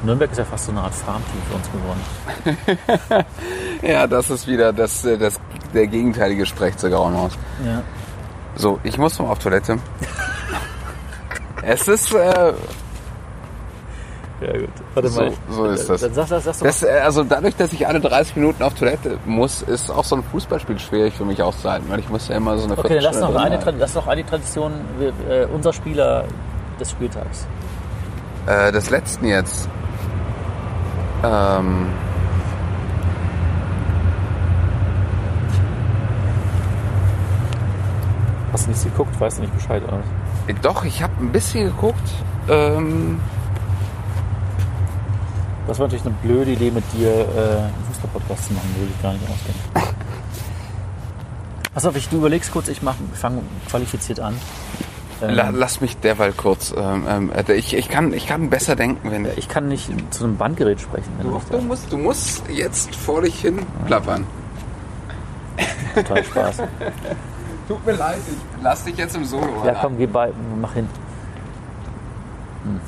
Nürnberg 0.04 0.30
ist 0.30 0.38
ja 0.38 0.44
fast 0.44 0.66
so 0.66 0.70
eine 0.72 0.82
Art 0.82 0.94
Farmteam 0.94 1.42
für 1.48 1.54
uns 1.56 1.70
geworden. 1.72 3.24
Ja, 3.82 4.06
das 4.06 4.30
ist 4.30 4.46
wieder 4.46 4.72
das, 4.72 5.04
äh, 5.04 5.18
das, 5.18 5.38
der 5.74 5.86
gegenteilige 5.86 6.46
Sprech 6.46 6.76
zur 6.76 6.90
grauen 6.90 7.12
Maus. 7.12 7.32
Ja. 7.64 7.82
So, 8.54 8.80
ich 8.84 8.96
muss 8.96 9.18
mal 9.18 9.26
auf 9.28 9.38
Toilette. 9.38 9.78
es 11.62 11.86
ist, 11.88 12.12
äh, 12.14 12.52
Ja, 14.40 14.52
gut. 14.58 14.68
Warte 14.94 15.08
So- 15.08 15.20
mal. 15.22 15.32
so 15.50 15.64
ist 15.66 15.88
das. 15.88 16.00
Dann 16.02 16.12
sag, 16.14 16.26
sag, 16.28 16.42
sag 16.42 16.58
das, 16.60 16.84
also 16.84 17.24
dadurch, 17.24 17.56
dass 17.56 17.72
ich 17.72 17.86
alle 17.86 18.00
30 18.00 18.36
Minuten 18.36 18.62
auf 18.62 18.74
Toilette 18.74 19.18
muss, 19.24 19.62
ist 19.62 19.90
auch 19.90 20.04
so 20.04 20.16
ein 20.16 20.22
Fußballspiel 20.22 20.78
schwierig 20.78 21.14
für 21.14 21.24
mich 21.24 21.42
auszuhalten, 21.42 21.88
weil 21.88 22.00
ich 22.00 22.08
muss 22.10 22.28
ja 22.28 22.36
immer 22.36 22.58
so 22.58 22.64
eine 22.64 22.76
Okay, 22.78 22.94
dann 22.94 23.02
lass 23.04 23.18
noch, 23.20 23.34
eine, 23.34 23.58
lass 23.78 23.94
noch 23.94 24.06
eine 24.06 24.26
Tradition, 24.26 24.72
wir, 24.98 25.08
äh, 25.30 25.46
unser 25.46 25.72
Spieler 25.72 26.24
des 26.78 26.90
Spieltags. 26.90 27.46
Äh, 28.46 28.72
des 28.72 28.90
letzten 28.90 29.26
jetzt. 29.26 29.68
Ähm, 31.24 31.86
Hast 38.52 38.64
du 38.66 38.70
nichts 38.70 38.84
geguckt, 38.84 39.18
weißt 39.20 39.38
du 39.38 39.42
nicht 39.42 39.54
Bescheid 39.54 39.82
aus. 39.88 40.04
doch, 40.62 40.84
ich 40.84 41.02
habe 41.02 41.12
ein 41.20 41.30
bisschen 41.32 41.66
geguckt. 41.66 42.08
Ähm, 42.48 43.18
Das 45.66 45.78
war 45.78 45.86
natürlich 45.86 46.06
eine 46.06 46.14
blöde 46.22 46.52
Idee, 46.52 46.70
mit 46.70 46.84
dir 46.92 47.08
äh, 47.08 47.56
einen 47.58 47.84
Fußball-Podcast 47.88 48.46
zu 48.46 48.52
machen, 48.52 48.74
würde 48.76 48.92
ich 48.94 49.02
gar 49.02 49.12
nicht 49.12 49.24
ausgehen. 49.24 49.94
Pass 51.74 51.84
auf, 51.84 51.96
ich, 51.96 52.08
du 52.08 52.18
überlegst 52.18 52.52
kurz, 52.52 52.68
ich 52.68 52.80
fange 52.80 53.42
qualifiziert 53.68 54.20
an. 54.20 54.34
Ähm, 55.22 55.34
la, 55.34 55.50
lass 55.50 55.80
mich 55.80 55.96
derweil 55.98 56.32
kurz. 56.32 56.74
Ähm, 56.76 57.30
äh, 57.32 57.52
ich, 57.54 57.74
ich, 57.74 57.88
kann, 57.88 58.12
ich 58.12 58.26
kann 58.26 58.48
besser 58.48 58.76
denken, 58.76 59.10
wenn 59.10 59.26
ich 59.36 59.48
kann 59.48 59.68
nicht 59.68 59.90
zu 60.12 60.24
einem 60.24 60.36
Bandgerät 60.36 60.80
sprechen. 60.80 61.10
Du, 61.22 61.40
du, 61.50 61.58
musst, 61.62 61.92
du 61.92 61.98
musst 61.98 62.42
jetzt 62.48 62.94
vor 62.94 63.22
dich 63.22 63.40
hin 63.40 63.60
plappern. 63.86 64.24
total 65.94 66.24
Spaß. 66.24 66.56
Tut 67.68 67.84
mir 67.84 67.92
leid, 67.92 68.18
ich 68.28 68.62
lass 68.62 68.84
dich 68.84 68.96
jetzt 68.96 69.16
im 69.16 69.24
Solo. 69.24 69.64
Ja, 69.64 69.74
komm, 69.74 69.98
geh 69.98 70.06
bei, 70.06 70.30
mach 70.60 70.74
hin. 70.74 70.88
Hm. 72.62 72.80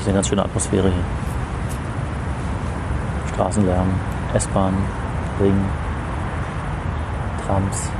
Eigentlich 0.00 0.08
eine 0.08 0.16
ganz 0.16 0.28
schöne 0.28 0.44
Atmosphäre 0.46 0.88
hier. 0.88 1.04
Straßenlärm, 3.34 3.86
S-Bahn, 4.32 4.72
Ring, 5.38 5.62
Trams, 7.44 7.90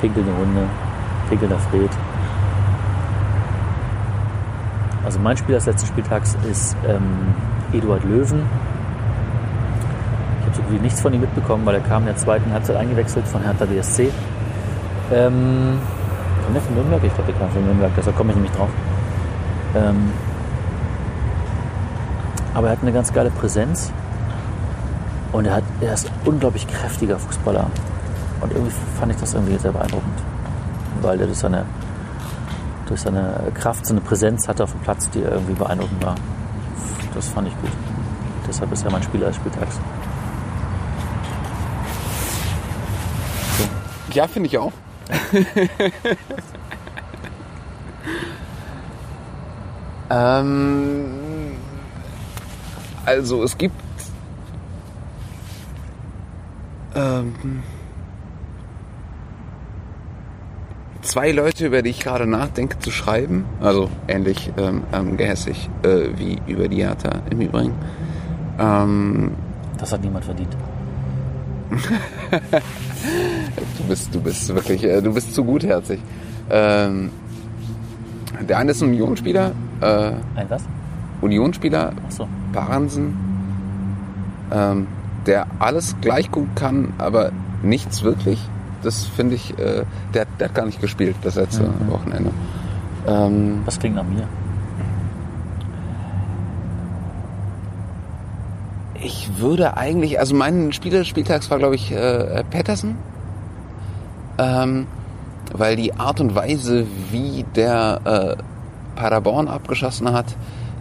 pinkelnde 0.00 0.30
Hunde, 0.30 0.68
pinkelnder 1.28 1.58
Fred. 1.58 1.90
Also 5.04 5.18
mein 5.18 5.36
Spieler 5.36 5.58
des 5.58 5.66
letzten 5.66 5.88
Spieltags 5.88 6.36
ist 6.48 6.76
ähm, 6.86 7.34
Eduard 7.72 8.04
Löwen. 8.04 8.42
Ich 10.38 10.46
habe 10.46 10.56
so 10.56 10.62
gut 10.62 10.72
wie 10.72 10.78
nichts 10.78 11.00
von 11.00 11.12
ihm 11.12 11.22
mitbekommen, 11.22 11.66
weil 11.66 11.74
er 11.74 11.80
kam 11.80 12.02
in 12.02 12.06
der 12.06 12.16
zweiten 12.16 12.52
Halbzeit 12.52 12.76
eingewechselt 12.76 13.26
von 13.26 13.42
Hertha 13.42 13.64
BSC. 13.64 14.12
Ähm, 15.12 15.80
kommt 16.44 16.54
der 16.54 16.62
von 16.62 16.76
Nürnberg? 16.76 17.02
Ich 17.02 17.12
glaube, 17.12 17.32
der 17.32 17.40
kam 17.40 17.50
von 17.50 17.64
Nürnberg, 17.64 17.90
deshalb 17.96 18.16
komme 18.16 18.30
ich 18.30 18.36
nämlich 18.36 18.52
drauf. 18.52 18.70
Ähm, 19.76 20.12
aber 22.54 22.68
er 22.68 22.72
hat 22.72 22.82
eine 22.82 22.92
ganz 22.92 23.12
geile 23.12 23.30
Präsenz 23.30 23.92
und 25.32 25.44
er, 25.44 25.56
hat, 25.56 25.64
er 25.80 25.92
ist 25.92 26.10
unglaublich 26.24 26.66
kräftiger 26.66 27.18
Fußballer. 27.18 27.70
Und 28.40 28.52
irgendwie 28.52 28.72
fand 28.98 29.12
ich 29.12 29.18
das 29.18 29.34
irgendwie 29.34 29.58
sehr 29.58 29.72
beeindruckend, 29.72 30.18
weil 31.02 31.20
er 31.20 31.26
durch 31.26 31.38
seine, 31.38 31.66
durch 32.86 33.00
seine 33.00 33.52
Kraft 33.54 33.84
so 33.84 33.92
eine 33.92 34.00
Präsenz 34.00 34.48
hatte 34.48 34.64
auf 34.64 34.72
dem 34.72 34.80
Platz, 34.80 35.10
die 35.10 35.20
irgendwie 35.20 35.52
beeindruckend 35.54 36.04
war. 36.04 36.14
Das 37.14 37.28
fand 37.28 37.48
ich 37.48 37.60
gut. 37.60 37.70
Deshalb 38.48 38.72
ist 38.72 38.84
er 38.84 38.90
mein 38.90 39.02
Spieler 39.02 39.26
des 39.26 39.36
Spieltags. 39.36 39.78
Ja, 44.12 44.26
finde 44.26 44.48
ich 44.48 44.56
auch. 44.56 44.72
ähm, 50.10 51.04
also 53.04 53.42
es 53.42 53.56
gibt 53.56 53.74
ähm, 56.94 57.62
zwei 61.02 61.30
Leute, 61.32 61.66
über 61.66 61.82
die 61.82 61.90
ich 61.90 62.00
gerade 62.00 62.26
nachdenke 62.26 62.78
zu 62.78 62.90
schreiben. 62.90 63.44
Also 63.60 63.90
ähnlich 64.08 64.52
ähm, 64.56 64.82
ähm, 64.92 65.16
gehässig 65.16 65.70
äh, 65.82 66.08
wie 66.16 66.40
über 66.46 66.68
die 66.68 66.82
Hertha 66.84 67.22
im 67.30 67.40
Übrigen. 67.40 67.74
Ähm, 68.58 69.32
Das 69.78 69.92
hat 69.92 70.02
niemand 70.02 70.24
verdient. 70.24 70.56
Du 73.78 73.84
bist, 73.84 74.12
du 74.12 74.20
bist 74.20 74.52
wirklich, 74.52 74.82
äh, 74.82 75.00
du 75.00 75.14
bist 75.14 75.32
zu 75.32 75.44
gutherzig. 75.44 76.00
Ähm, 76.50 77.10
der 78.48 78.58
eine 78.58 78.72
ist 78.72 78.82
ein 78.82 78.88
Unionsspieler, 78.88 79.52
äh, 79.80 80.12
Ein 80.34 80.48
was? 80.50 80.62
Unionsspieler, 81.20 81.92
Achso. 82.06 82.28
Baransen, 82.52 83.16
ähm, 84.52 84.86
der 85.26 85.46
alles 85.58 85.96
gleich 86.00 86.30
gut 86.30 86.48
kann, 86.54 86.92
aber 86.98 87.32
nichts 87.62 88.02
wirklich. 88.02 88.38
Das 88.82 89.04
finde 89.06 89.34
ich, 89.34 89.58
äh, 89.58 89.84
der, 90.14 90.20
hat- 90.22 90.28
der 90.38 90.48
hat 90.48 90.54
gar 90.54 90.66
nicht 90.66 90.80
gespielt 90.80 91.16
das 91.22 91.34
letzte 91.36 91.64
Mhm. 91.64 91.90
Wochenende. 91.90 92.30
Ähm, 93.06 93.62
Das 93.64 93.78
klingt 93.78 93.96
nach 93.96 94.04
mir. 94.04 94.24
Ich 99.02 99.38
würde 99.38 99.76
eigentlich, 99.76 100.18
also 100.18 100.34
mein 100.34 100.72
Spieler 100.72 100.98
des 100.98 101.08
Spieltags 101.08 101.50
war, 101.50 101.58
glaube 101.58 101.74
ich, 101.74 101.92
äh, 101.92 102.42
Patterson. 102.50 102.96
Ähm, 104.38 104.86
weil 105.52 105.76
die 105.76 105.94
Art 105.94 106.20
und 106.20 106.34
Weise, 106.34 106.86
wie 107.10 107.44
der 107.54 108.00
äh, 108.04 108.36
Paderborn 108.96 109.46
abgeschossen 109.48 110.12
hat, 110.12 110.26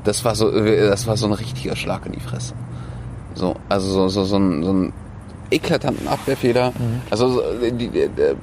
das 0.04 0.26
war 0.26 0.34
so, 0.36 0.52
äh, 0.52 0.90
das 0.90 1.06
war 1.06 1.16
so 1.18 1.28
ein 1.28 1.34
richtiger 1.34 1.76
Schlag 1.76 2.06
in 2.08 2.14
die 2.14 2.20
Fresse. 2.20 2.54
So, 3.36 3.56
also 3.70 3.88
so, 3.92 4.08
so, 4.08 4.24
so, 4.24 4.38
ein, 4.38 4.64
so 4.64 4.72
ein 4.74 4.94
eklatanten 5.52 6.08
Abwehrfehler. 6.08 6.74
Also 7.12 7.28
so, 7.30 7.44
die, 7.62 7.90
die, 7.90 8.00
äh, 8.00 8.36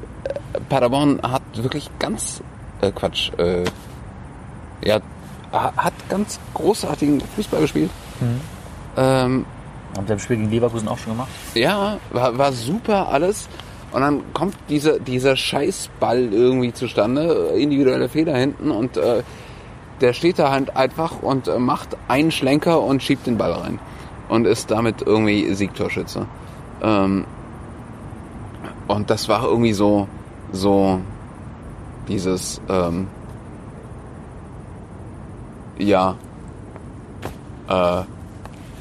Paderborn 0.68 1.18
hat 1.22 1.42
wirklich 1.54 1.90
ganz 1.98 2.42
äh, 2.80 2.92
Quatsch. 2.92 3.32
Äh, 3.38 3.64
ja, 4.84 4.98
ha- 5.52 5.72
hat 5.76 5.94
ganz 6.08 6.38
großartigen 6.54 7.20
Fußball 7.36 7.60
gespielt. 7.62 7.90
Ähm, 8.96 9.46
Haben 9.96 10.06
Sie 10.06 10.12
im 10.12 10.18
Spiel 10.18 10.36
gegen 10.36 10.50
Leverkusen 10.50 10.88
auch 10.88 10.98
schon 10.98 11.12
gemacht? 11.14 11.28
ja, 11.54 11.96
war, 12.12 12.36
war 12.38 12.52
super 12.52 13.08
alles. 13.08 13.48
Und 13.92 14.00
dann 14.00 14.22
kommt 14.32 14.54
dieser, 14.70 14.98
dieser 14.98 15.36
Scheißball 15.36 16.32
irgendwie 16.32 16.72
zustande, 16.72 17.50
individuelle 17.56 18.08
Fehler 18.08 18.36
hinten 18.36 18.70
und 18.70 18.96
äh, 18.96 19.22
der 20.02 20.12
steht 20.12 20.38
da 20.38 20.50
halt 20.50 20.76
einfach 20.76 21.22
und 21.22 21.48
äh, 21.48 21.58
macht 21.58 21.96
einen 22.08 22.30
Schlenker 22.30 22.82
und 22.82 23.02
schiebt 23.02 23.26
den 23.26 23.38
Ball 23.38 23.52
rein. 23.52 23.78
Und 24.28 24.46
ist 24.46 24.70
damit 24.70 25.02
irgendwie 25.02 25.54
Siegtorschütze. 25.54 26.26
Ähm, 26.82 27.24
und 28.88 29.10
das 29.10 29.28
war 29.28 29.44
irgendwie 29.44 29.72
so, 29.72 30.08
so 30.52 31.00
dieses, 32.08 32.60
ähm, 32.68 33.06
ja, 35.78 36.16
äh, 37.68 38.02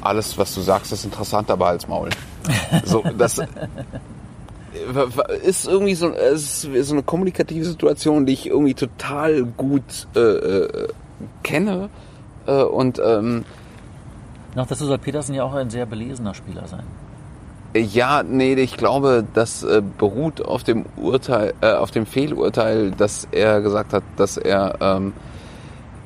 alles, 0.00 0.36
was 0.36 0.54
du 0.54 0.60
sagst, 0.60 0.92
ist 0.92 1.04
interessant, 1.04 1.50
aber 1.50 1.68
als 1.68 1.86
Maul. 1.86 2.08
So, 2.84 3.04
das 3.16 3.40
ist 5.44 5.66
irgendwie 5.66 5.94
so, 5.94 6.08
ist 6.08 6.62
so 6.62 6.94
eine 6.94 7.02
kommunikative 7.02 7.64
Situation, 7.64 8.26
die 8.26 8.32
ich 8.32 8.46
irgendwie 8.46 8.74
total 8.74 9.44
gut 9.44 10.08
äh, 10.16 10.20
äh, 10.20 10.88
kenne 11.42 11.88
äh, 12.46 12.62
und 12.62 13.00
ähm, 13.04 13.44
Noch 14.54 14.66
dazu 14.66 14.84
soll 14.86 14.98
Petersen 14.98 15.34
ja 15.34 15.44
auch 15.44 15.54
ein 15.54 15.70
sehr 15.70 15.86
belesener 15.86 16.34
Spieler 16.34 16.66
sein. 16.66 16.82
Ja, 17.74 18.22
nee, 18.22 18.52
ich 18.54 18.76
glaube, 18.76 19.24
das 19.32 19.62
äh, 19.62 19.80
beruht 19.98 20.44
auf 20.44 20.62
dem 20.62 20.84
Urteil, 20.96 21.54
äh, 21.62 21.72
auf 21.72 21.90
dem 21.90 22.04
Fehlurteil, 22.04 22.90
dass 22.90 23.26
er 23.32 23.62
gesagt 23.62 23.94
hat, 23.94 24.02
dass 24.16 24.36
er 24.36 24.76
ähm, 24.82 25.14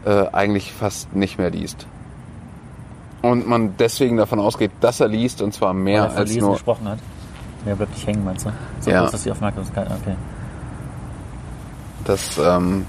äh, 0.04 0.26
eigentlich 0.32 0.72
fast 0.72 1.12
nicht 1.16 1.38
mehr 1.38 1.50
liest. 1.50 1.86
Und 3.22 3.48
man 3.48 3.74
deswegen 3.78 4.16
davon 4.16 4.38
ausgeht, 4.38 4.70
dass 4.80 5.00
er 5.00 5.08
liest 5.08 5.42
und 5.42 5.52
zwar 5.54 5.74
mehr 5.74 6.02
Weil 6.04 6.10
er 6.10 6.16
als 6.18 6.36
nur. 6.36 6.52
gesprochen 6.52 6.88
hat. 6.88 6.98
Mehr 7.64 7.74
bleibt 7.74 7.92
nicht 7.94 8.06
hängen, 8.06 8.24
meinst 8.24 8.46
du? 8.46 8.52
So 8.78 8.90
Ja. 8.92 9.00
groß 9.02 9.14
ist 9.14 9.24
die 9.26 9.32
Aufmerksamkeit. 9.32 9.88
Okay. 9.90 10.14
Das, 12.04 12.38
ähm, 12.38 12.86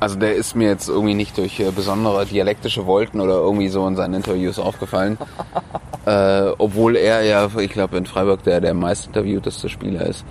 also 0.00 0.16
der 0.16 0.34
ist 0.34 0.54
mir 0.54 0.68
jetzt 0.68 0.88
irgendwie 0.88 1.14
nicht 1.14 1.36
durch 1.38 1.60
äh, 1.60 1.70
besondere 1.70 2.26
dialektische 2.26 2.86
Wolken 2.86 3.20
oder 3.20 3.34
irgendwie 3.34 3.68
so 3.68 3.86
in 3.86 3.96
seinen 3.96 4.14
Interviews 4.14 4.58
aufgefallen. 4.58 5.18
äh, 6.06 6.50
obwohl 6.58 6.96
er 6.96 7.22
ja, 7.22 7.48
ich 7.58 7.70
glaube 7.70 7.96
in 7.96 8.06
Freiburg 8.06 8.42
der 8.44 8.60
der 8.60 8.74
meist 8.74 9.06
interviewteste 9.06 9.68
Spieler 9.68 10.06
ist. 10.06 10.24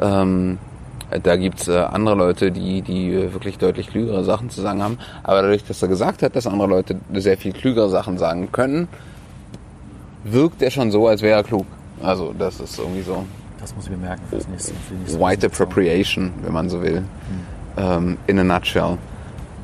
Ähm, 0.00 0.58
da 1.22 1.36
gibt's 1.36 1.68
äh, 1.68 1.76
andere 1.76 2.16
Leute, 2.16 2.50
die, 2.50 2.82
die 2.82 3.12
äh, 3.12 3.32
wirklich 3.32 3.58
deutlich 3.58 3.88
klügere 3.88 4.24
Sachen 4.24 4.50
zu 4.50 4.60
sagen 4.60 4.82
haben. 4.82 4.98
Aber 5.22 5.42
dadurch, 5.42 5.64
dass 5.64 5.80
er 5.80 5.88
gesagt 5.88 6.22
hat, 6.22 6.34
dass 6.34 6.46
andere 6.46 6.68
Leute 6.68 6.96
sehr 7.14 7.36
viel 7.36 7.52
klügere 7.52 7.88
Sachen 7.88 8.18
sagen 8.18 8.50
können, 8.50 8.88
wirkt 10.24 10.62
er 10.62 10.70
schon 10.70 10.90
so, 10.90 11.06
als 11.06 11.22
wäre 11.22 11.38
er 11.38 11.44
klug. 11.44 11.66
Also 12.02 12.34
das 12.36 12.60
ist 12.60 12.78
irgendwie 12.78 13.02
so 13.02 13.24
Das 13.60 13.74
muss 13.74 13.84
ich 13.84 13.90
mir 13.90 13.98
merken 13.98 14.22
fürs 14.28 14.48
nächste. 14.48 14.74
Für 14.74 14.94
nächste 14.94 15.20
White. 15.20 15.46
Appropriation, 15.46 16.32
wenn 16.42 16.52
man 16.52 16.68
so 16.68 16.82
will. 16.82 17.04
Ähm, 17.76 18.16
in 18.26 18.38
a 18.38 18.44
nutshell. 18.44 18.98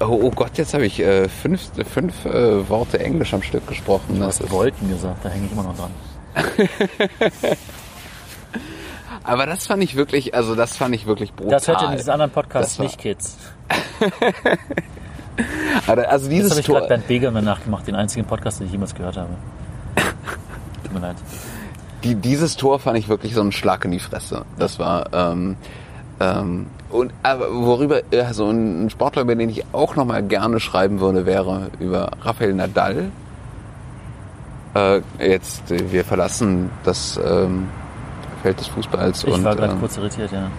Oh, 0.01 0.19
oh 0.23 0.31
Gott, 0.31 0.59
jetzt 0.59 0.75
habe 0.75 0.85
ich 0.87 1.01
äh, 1.01 1.29
fünf, 1.29 1.71
fünf 1.89 2.25
äh, 2.25 2.69
Worte 2.69 2.99
Englisch 3.01 3.33
am 3.35 3.43
Stück 3.43 3.67
gesprochen. 3.67 4.15
Du 4.15 4.19
Das 4.21 4.41
hast 4.41 4.51
Wolken 4.51 4.89
gesagt, 4.89 5.25
da 5.25 5.29
hänge 5.29 5.47
ich 5.47 5.53
immer 5.53 5.63
noch 5.63 5.77
dran. 5.77 5.91
aber 9.25 9.47
das 9.47 9.67
fand 9.67 9.83
ich 9.83 9.95
wirklich, 9.97 10.35
also 10.35 10.55
das 10.55 10.77
fand 10.77 10.95
ich 10.95 11.07
wirklich 11.07 11.33
brutal. 11.33 11.53
Das 11.53 11.69
hört 11.69 11.83
ihr 11.83 11.91
in 11.91 11.97
diesen 11.97 12.11
anderen 12.11 12.33
war- 12.79 12.85
nicht, 12.85 12.99
Kids. 12.99 13.37
Also, 15.87 16.03
also 16.03 16.27
Das 16.27 16.29
dieses 16.29 16.51
habe 16.51 16.61
ich 16.61 16.67
gerade 16.67 16.89
Bernd 16.89 17.07
Begelmann 17.09 17.45
nachgemacht, 17.45 17.87
den 17.87 17.95
einzigen 17.95 18.27
Podcast, 18.27 18.61
den 18.61 18.67
ich 18.67 18.73
jemals 18.73 18.95
gehört 18.95 19.17
habe. 19.17 19.31
Tut 20.85 20.93
mir 20.93 21.01
leid. 21.01 21.17
die, 22.05 22.15
dieses 22.17 22.57
Tor 22.57 22.79
fand 22.79 22.99
ich 22.99 23.09
wirklich 23.09 23.35
so 23.35 23.41
ein 23.41 23.51
Schlag 23.51 23.85
in 23.87 23.93
die 23.93 23.99
Fresse. 23.99 24.45
Das 24.59 24.79
war 24.79 25.07
ähm, 25.15 25.57
ähm, 26.21 26.67
und 26.93 27.13
aber 27.23 27.53
worüber 27.53 28.03
also 28.13 28.51
ein 28.51 28.91
Sportler, 28.91 29.23
über 29.23 29.35
den 29.35 29.49
ich 29.49 29.65
auch 29.73 29.97
noch 29.97 30.05
mal 30.05 30.23
gerne 30.23 30.61
schreiben 30.61 31.01
würde, 31.01 31.27
wäre 31.27 31.71
über 31.81 32.11
Rafael 32.21 32.55
Nadal. 32.55 33.11
Äh, 34.75 35.01
jetzt 35.19 35.71
äh, 35.71 35.91
wir 35.93 36.05
verlassen 36.05 36.71
das 36.85 37.19
ähm, 37.23 37.69
Feld 38.43 38.61
des 38.61 38.69
Fußballs 38.69 39.25
Ich 39.25 39.35
und 39.35 39.45
war 39.45 39.57
gerade 39.57 39.73
ähm, 39.73 39.81
kurz 39.81 39.97
irritiert, 39.97 40.33
ja. 40.33 40.51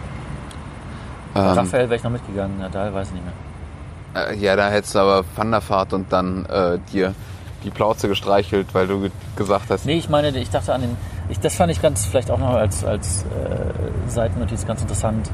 ähm, 1.36 1.42
Raphael 1.58 1.86
wäre 1.86 1.96
ich 1.96 2.04
noch 2.04 2.12
mitgegangen, 2.12 2.60
Nadal 2.60 2.94
weiß 2.94 3.08
ich 3.08 3.14
nicht 3.14 3.26
mehr. 3.26 4.28
äh, 4.30 4.36
ja, 4.36 4.56
da 4.56 4.70
hättest 4.70 4.96
du 4.96 5.00
aber 5.00 5.26
Van 5.36 5.52
der 5.52 5.68
Vaart 5.68 5.94
und 5.94 6.12
dann 6.14 6.46
äh, 6.46 6.78
dir 6.92 7.16
die 7.64 7.70
Plauze 7.72 8.08
gestreichelt, 8.08 8.68
weil 8.74 8.88
du 8.88 9.02
ge 9.02 9.12
gesagt 9.36 9.70
hast, 9.70 9.86
Nee, 9.86 9.98
ich 9.98 10.10
meine, 10.10 10.30
ich 10.38 10.50
dachte 10.50 10.74
an 10.74 10.82
den. 10.82 10.98
Ich, 11.30 11.40
das 11.40 11.56
fand 11.56 11.72
ich 11.72 11.82
ganz 11.82 12.06
vielleicht 12.06 12.30
auch 12.30 12.38
noch 12.38 12.54
als, 12.54 12.84
als 12.84 13.24
äh, 13.24 14.10
Seitennotiz 14.10 14.68
ganz 14.68 14.82
interessant. 14.82 15.30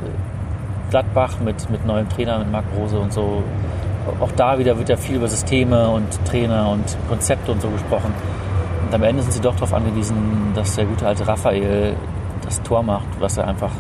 Gladbach 0.90 1.40
mit, 1.44 1.70
mit 1.70 1.86
neuem 1.86 2.10
Trainer, 2.10 2.40
mit 2.40 2.52
Marc 2.52 2.66
Rose 2.78 3.00
und 3.00 3.14
so. 3.14 3.44
Auch 4.20 4.32
da 4.32 4.58
wieder 4.58 4.78
wird 4.78 4.90
ja 4.90 4.98
viel 4.98 5.18
über 5.18 5.28
Systeme 5.28 5.90
und 5.90 6.08
Trainer 6.26 6.70
und 6.70 6.98
Konzepte 7.08 7.52
und 7.52 7.62
so 7.62 7.70
gesprochen. 7.70 8.14
Und 8.86 8.94
am 8.94 9.04
Ende 9.04 9.22
sind 9.22 9.34
sie 9.34 9.42
doch 9.42 9.54
darauf 9.56 9.74
angewiesen, 9.74 10.52
dass 10.56 10.76
der 10.76 10.86
gute 10.86 11.06
alte 11.06 11.28
Raphael 11.28 11.96
das 12.44 12.62
Tor 12.64 12.82
macht, 12.82 13.08
was 13.20 13.38
er 13.38 13.48
einfach 13.48 13.72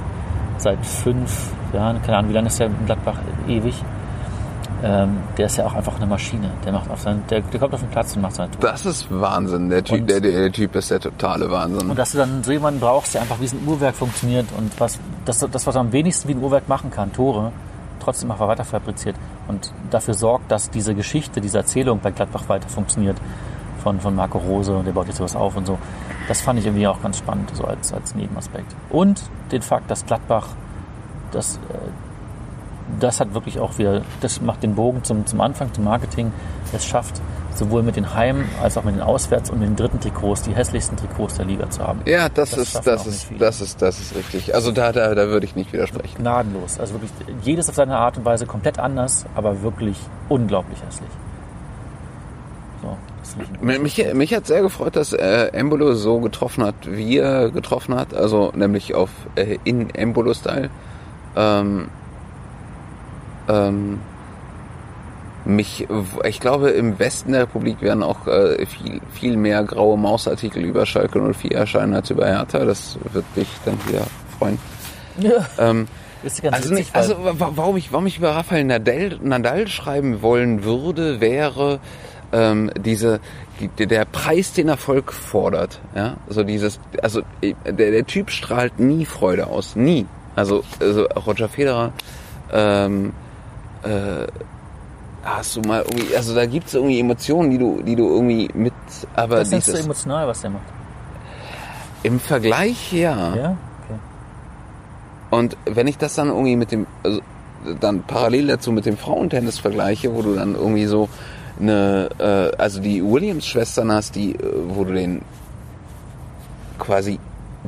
seit 0.57 0.85
fünf 0.85 1.51
Jahren, 1.73 2.01
keine 2.01 2.17
Ahnung, 2.17 2.29
wie 2.29 2.35
lange 2.35 2.47
ist 2.47 2.59
der 2.59 2.67
in 2.67 2.85
Gladbach 2.85 3.17
ewig. 3.47 3.75
Ähm, 4.81 5.17
der 5.37 5.47
ist 5.47 5.57
ja 5.57 5.65
auch 5.65 5.73
einfach 5.73 5.97
eine 5.97 6.05
Maschine. 6.05 6.49
Der 6.65 6.71
macht 6.71 6.89
auf 6.89 7.01
seinen, 7.01 7.25
der, 7.27 7.41
der 7.41 7.59
kommt 7.59 7.73
auf 7.73 7.81
den 7.81 7.89
Platz 7.89 8.15
und 8.15 8.21
macht 8.21 8.35
seine 8.35 8.51
Tore. 8.51 8.65
das 8.67 8.85
ist 8.85 9.07
Wahnsinn. 9.09 9.69
Der 9.69 9.83
Typ, 9.83 10.01
Und- 10.01 10.09
der, 10.09 10.21
der 10.21 10.51
Typ 10.51 10.75
ist 10.75 10.89
der 10.91 10.99
totale 11.01 11.51
Wahnsinn. 11.51 11.89
Und 11.89 11.99
dass 11.99 12.11
du 12.13 12.17
dann 12.17 12.43
so 12.43 12.51
jemanden 12.51 12.79
brauchst, 12.79 13.13
der 13.13 13.21
einfach 13.21 13.39
wie 13.41 13.45
ein 13.47 13.67
Uhrwerk 13.67 13.95
funktioniert 13.95 14.45
und 14.57 14.71
was, 14.79 14.97
das, 15.25 15.39
das, 15.51 15.67
was 15.67 15.75
am 15.75 15.91
wenigsten 15.91 16.29
wie 16.29 16.33
ein 16.33 16.41
Uhrwerk 16.41 16.69
machen 16.69 16.91
kann, 16.91 17.11
Tore, 17.11 17.51
trotzdem 17.99 18.31
einfach 18.31 18.47
weiter 18.47 18.63
fabriziert 18.63 19.15
und 19.49 19.73
dafür 19.89 20.13
sorgt, 20.13 20.49
dass 20.51 20.69
diese 20.69 20.95
Geschichte, 20.95 21.41
diese 21.41 21.57
Erzählung 21.57 21.99
bei 21.99 22.11
Gladbach 22.11 22.47
weiter 22.47 22.69
funktioniert 22.69 23.17
von, 23.83 23.99
von 23.99 24.15
Marco 24.15 24.37
Rose 24.37 24.73
und 24.75 24.85
der 24.85 24.93
baut 24.93 25.07
jetzt 25.07 25.17
sowas 25.17 25.35
auf 25.35 25.57
und 25.57 25.65
so. 25.67 25.77
Das 26.29 26.39
fand 26.41 26.59
ich 26.59 26.65
irgendwie 26.65 26.87
auch 26.87 27.01
ganz 27.01 27.17
spannend, 27.17 27.51
so 27.53 27.65
als, 27.65 27.91
als 27.91 28.15
Nebenaspekt. 28.15 28.73
Und 28.89 29.21
den 29.51 29.61
Fakt, 29.61 29.91
dass 29.91 30.05
Gladbach 30.05 30.47
das, 31.31 31.57
äh, 31.57 31.59
das 32.99 33.19
hat 33.19 33.33
wirklich 33.33 33.59
auch 33.59 33.77
wieder, 33.77 34.01
das 34.21 34.41
macht 34.41 34.63
den 34.63 34.75
Bogen 34.75 35.03
zum, 35.03 35.25
zum 35.25 35.41
Anfang, 35.41 35.73
zum 35.73 35.83
Marketing. 35.83 36.31
Es 36.73 36.85
schafft, 36.85 37.19
sowohl 37.55 37.83
mit 37.83 37.95
den 37.95 38.13
Heim- 38.13 38.45
als 38.61 38.77
auch 38.77 38.83
mit 38.83 38.95
den 38.95 39.01
Auswärts- 39.01 39.49
und 39.49 39.59
mit 39.59 39.69
den 39.69 39.75
dritten 39.75 39.99
Trikots 39.99 40.43
die 40.43 40.53
hässlichsten 40.53 40.97
Trikots 40.97 41.35
der 41.35 41.45
Liga 41.45 41.69
zu 41.69 41.85
haben. 41.85 42.01
Ja, 42.05 42.29
das, 42.29 42.51
Das 42.51 42.59
ist, 42.59 42.87
das 42.87 43.07
ist, 43.07 43.27
das 43.39 43.61
ist, 43.61 43.81
das 43.81 43.99
ist 43.99 44.15
richtig. 44.15 44.53
Also 44.55 44.71
da, 44.71 44.91
da, 44.91 45.13
da 45.15 45.27
würde 45.27 45.45
ich 45.45 45.55
nicht 45.55 45.73
widersprechen. 45.73 46.17
Gnadenlos. 46.19 46.79
Also 46.79 46.93
wirklich 46.93 47.11
jedes 47.43 47.69
auf 47.69 47.75
seine 47.75 47.97
Art 47.97 48.17
und 48.17 48.25
Weise 48.25 48.45
komplett 48.45 48.79
anders, 48.79 49.25
aber 49.35 49.61
wirklich 49.61 49.97
unglaublich 50.29 50.79
hässlich. 50.85 51.09
So, 52.81 52.97
Mich, 53.61 54.13
mich 54.13 54.33
hat 54.33 54.47
sehr 54.47 54.61
gefreut, 54.61 54.95
dass 54.95 55.13
äh, 55.13 55.47
Embolo 55.47 55.93
so 55.93 56.19
getroffen 56.19 56.63
hat, 56.63 56.75
wie 56.85 57.17
er 57.17 57.49
getroffen 57.49 57.95
hat. 57.95 58.13
Also 58.13 58.51
nämlich 58.55 58.95
auf 58.95 59.09
äh, 59.35 59.57
in 59.63 59.89
Embolo-Style. 59.89 60.69
Ähm, 61.35 61.89
ähm, 63.49 63.99
mich, 65.45 65.87
ich 66.25 66.39
glaube, 66.39 66.69
im 66.71 66.99
Westen 66.99 67.31
der 67.31 67.43
Republik 67.43 67.81
werden 67.81 68.03
auch 68.03 68.27
äh, 68.27 68.65
viel, 68.65 69.01
viel 69.13 69.37
mehr 69.37 69.63
graue 69.63 69.97
Mausartikel 69.97 70.63
über 70.63 70.85
Schalke 70.85 71.19
04 71.33 71.51
erscheinen 71.55 71.93
als 71.95 72.09
über 72.09 72.27
Hertha. 72.27 72.65
Das 72.65 72.97
wird 73.13 73.25
dich 73.35 73.47
dann 73.65 73.77
wieder 73.87 74.05
freuen. 74.37 74.59
Ja, 75.17 75.47
Ähm, 75.57 75.87
Also, 76.51 76.73
nicht, 76.73 76.93
also 76.93 77.15
wa- 77.23 77.51
warum 77.55 77.77
ich, 77.77 77.91
warum 77.93 78.05
ich 78.05 78.17
über 78.17 78.31
Rafael 78.31 78.65
Nadal, 78.65 79.17
Nadal 79.23 79.67
schreiben 79.69 80.21
wollen 80.21 80.63
würde, 80.65 81.21
wäre 81.21 81.79
ähm, 82.33 82.69
diese 82.77 83.19
die, 83.77 83.87
der 83.87 84.05
Preis, 84.05 84.53
den 84.53 84.67
Erfolg 84.67 85.11
fordert. 85.13 85.79
Ja, 85.95 86.17
so 86.27 86.43
dieses, 86.43 86.79
also 87.01 87.21
der, 87.41 87.73
der 87.73 88.05
Typ 88.05 88.29
strahlt 88.31 88.79
nie 88.79 89.05
Freude 89.05 89.47
aus, 89.47 89.75
nie. 89.77 90.05
Also, 90.35 90.63
also 90.79 91.05
Roger 91.25 91.47
Federer. 91.49 91.91
Ähm, 92.51 93.13
äh, 93.83 94.27
hast 95.23 95.55
du 95.55 95.61
mal 95.61 95.83
irgendwie, 95.83 96.15
also 96.15 96.35
da 96.35 96.45
gibt's 96.45 96.73
irgendwie 96.73 96.99
Emotionen, 96.99 97.51
die 97.51 97.57
du, 97.57 97.81
die 97.81 97.95
du 97.95 98.07
irgendwie 98.07 98.49
mit, 98.53 98.73
aber 99.15 99.37
das 99.37 99.51
ist 99.51 99.65
so 99.65 99.71
dieses 99.71 99.85
emotional, 99.85 100.27
was 100.27 100.41
der 100.41 100.49
macht. 100.51 100.63
im 102.03 102.19
Vergleich 102.19 102.93
ja. 102.93 103.35
Ja? 103.35 103.57
Okay. 103.85 103.99
Und 105.31 105.57
wenn 105.65 105.87
ich 105.87 105.97
das 105.97 106.15
dann 106.15 106.29
irgendwie 106.29 106.55
mit 106.55 106.71
dem, 106.71 106.87
also 107.03 107.21
dann 107.79 108.03
parallel 108.03 108.47
dazu 108.47 108.71
mit 108.71 108.85
dem 108.85 108.97
Frauentennis 108.97 109.59
vergleiche, 109.59 110.13
wo 110.13 110.21
du 110.21 110.35
dann 110.35 110.55
irgendwie 110.55 110.85
so 110.85 111.09
eine, 111.59 112.09
äh, 112.19 112.55
also 112.57 112.79
die 112.79 113.03
Williams-Schwestern 113.03 113.91
hast, 113.91 114.15
die, 114.15 114.35
äh, 114.35 114.39
wo 114.69 114.85
du 114.85 114.93
den 114.93 115.21
quasi 116.77 117.19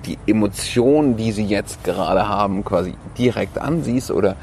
die 0.05 0.17
Emotionen, 0.25 1.17
die 1.17 1.33
sie 1.33 1.45
jetzt 1.45 1.83
gerade 1.83 2.27
haben, 2.27 2.63
quasi 2.63 2.93
direkt 3.17 3.57
ansiehst 3.57 4.09
oder 4.09 4.35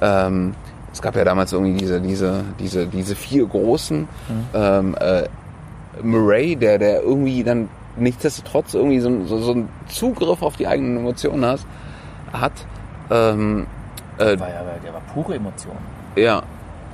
ähm, 0.00 0.54
es 0.96 1.02
gab 1.02 1.14
ja 1.14 1.24
damals 1.24 1.52
irgendwie 1.52 1.74
diese, 1.74 2.00
diese, 2.00 2.42
diese, 2.58 2.86
diese 2.86 3.14
vier 3.14 3.44
großen 3.46 4.08
ähm, 4.54 4.96
äh, 4.98 5.24
Murray, 6.02 6.56
der, 6.56 6.78
der 6.78 7.02
irgendwie 7.02 7.44
dann 7.44 7.68
nichtsdestotrotz 7.98 8.72
irgendwie 8.72 9.00
so, 9.00 9.26
so, 9.26 9.38
so 9.38 9.52
einen 9.52 9.68
Zugriff 9.88 10.40
auf 10.40 10.56
die 10.56 10.66
eigenen 10.66 10.96
Emotionen 10.96 11.44
hast, 11.44 11.66
hat. 12.32 12.52
Ähm, 13.10 13.66
äh, 14.16 14.40
War 14.40 14.48
ja, 14.48 14.62
der 14.82 14.94
war 14.94 15.02
pure 15.12 15.34
Emotion. 15.34 15.76
ja. 16.16 16.42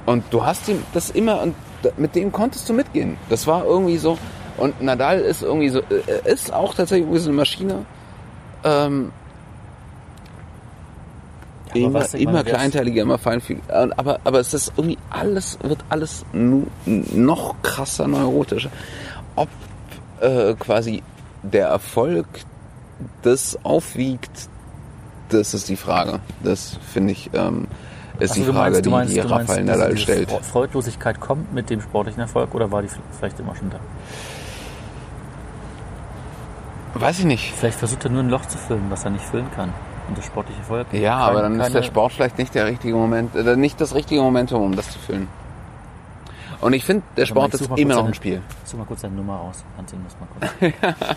Und 0.05 0.25
du 0.33 0.45
hast 0.45 0.69
ihm 0.69 0.83
das 0.95 1.11
immer 1.11 1.41
und 1.41 1.55
mit 1.97 2.17
dem 2.17 2.33
konntest 2.33 2.69
du 2.69 2.73
mitgehen. 2.73 3.17
Das 3.29 3.47
war 3.47 3.65
irgendwie 3.65 3.99
so. 3.99 4.19
Und 4.57 4.83
Nadal 4.83 5.21
ist 5.21 5.43
irgendwie 5.45 5.69
so, 5.69 5.79
äh, 5.79 6.29
ist 6.29 6.53
auch 6.53 6.75
tatsächlich 6.75 7.03
irgendwie 7.05 7.21
so 7.21 7.31
eine 7.31 7.37
Maschine. 7.37 7.87
Ähm, 8.65 9.13
immer, 11.75 11.95
was, 12.01 12.13
meine, 12.13 12.25
immer 12.25 12.45
kleinteiliger, 12.45 13.03
immer 13.03 13.19
feinfühliger. 13.19 13.91
Aber, 13.97 14.21
aber 14.25 14.41
es 14.41 14.53
ist 14.55 14.73
irgendwie 14.77 14.99
alles, 15.11 15.59
wird 15.63 15.85
alles 15.89 16.25
noch 16.85 17.55
krasser 17.63 18.07
neurotischer. 18.09 18.71
Ob 19.37 19.49
äh, 20.21 20.55
quasi 20.55 21.03
der 21.43 21.69
Erfolg 21.69 22.27
das 23.23 23.59
aufwiegt, 23.65 24.49
das 25.31 25.55
ist 25.55 25.69
die 25.69 25.77
Frage. 25.77 26.21
Das 26.43 26.79
finde 26.93 27.13
ich, 27.13 27.31
ähm, 27.33 27.67
ist 28.19 28.33
Ach 28.33 28.37
so, 28.37 28.43
die 28.45 28.53
Frage, 28.53 28.71
meinst- 28.75 28.87
du 28.87 28.91
meinst- 28.91 29.11
die, 29.17 29.21
die 29.21 29.27
Raphael 29.27 29.65
Nadal 29.65 29.97
stellt. 29.97 30.31
Fre- 30.31 30.43
Freudlosigkeit 30.43 31.19
kommt 31.19 31.53
mit 31.55 31.71
dem 31.71 31.81
sportlichen 31.81 32.21
Erfolg 32.21 32.55
oder 32.55 32.71
war 32.71 32.83
die 32.83 32.89
vielleicht 33.19 33.41
immer 33.41 33.57
schon 33.57 33.71
da? 33.71 33.79
Weiß 36.95 37.19
ich 37.21 37.25
nicht. 37.25 37.53
Vielleicht 37.57 37.79
versucht 37.79 38.05
er 38.05 38.11
nur 38.11 38.23
ein 38.23 38.29
Loch 38.29 38.45
zu 38.47 38.59
füllen, 38.59 38.85
was 38.91 39.05
er 39.05 39.11
nicht 39.13 39.25
füllen 39.25 39.51
kann. 39.57 39.73
Und 40.09 40.19
das 40.19 40.27
sportliche 40.27 40.61
Erfolg. 40.61 40.87
Ja, 40.93 41.17
aber 41.17 41.43
dann 41.43 41.61
ist 41.61 41.75
der 41.75 41.83
Sport 41.83 42.13
vielleicht 42.13 42.39
nicht 42.39 42.55
der 42.55 42.67
richtige 42.67 42.95
Moment, 42.95 43.35
äh, 43.35 43.57
nicht 43.57 43.81
das 43.81 43.95
richtige 43.95 44.21
Momentum, 44.21 44.63
um 44.63 44.77
das 44.77 44.91
zu 44.91 44.99
füllen. 44.99 45.29
Und 46.61 46.75
ich 46.75 46.85
finde, 46.85 47.03
der 47.17 47.27
Sport 47.27 47.55
ist 47.55 47.69
immer 47.77 47.97
noch 47.97 48.07
ein 48.07 48.15
Spiel. 48.15 48.41
Such 48.65 48.79
mal 48.79 48.85
kurz 48.85 49.01
seine 49.01 49.17
Nummer 49.17 49.37
raus. 49.37 49.65
Hans 49.77 49.93
das 49.93 50.17
mal 50.21 50.29
kurz. 50.61 51.17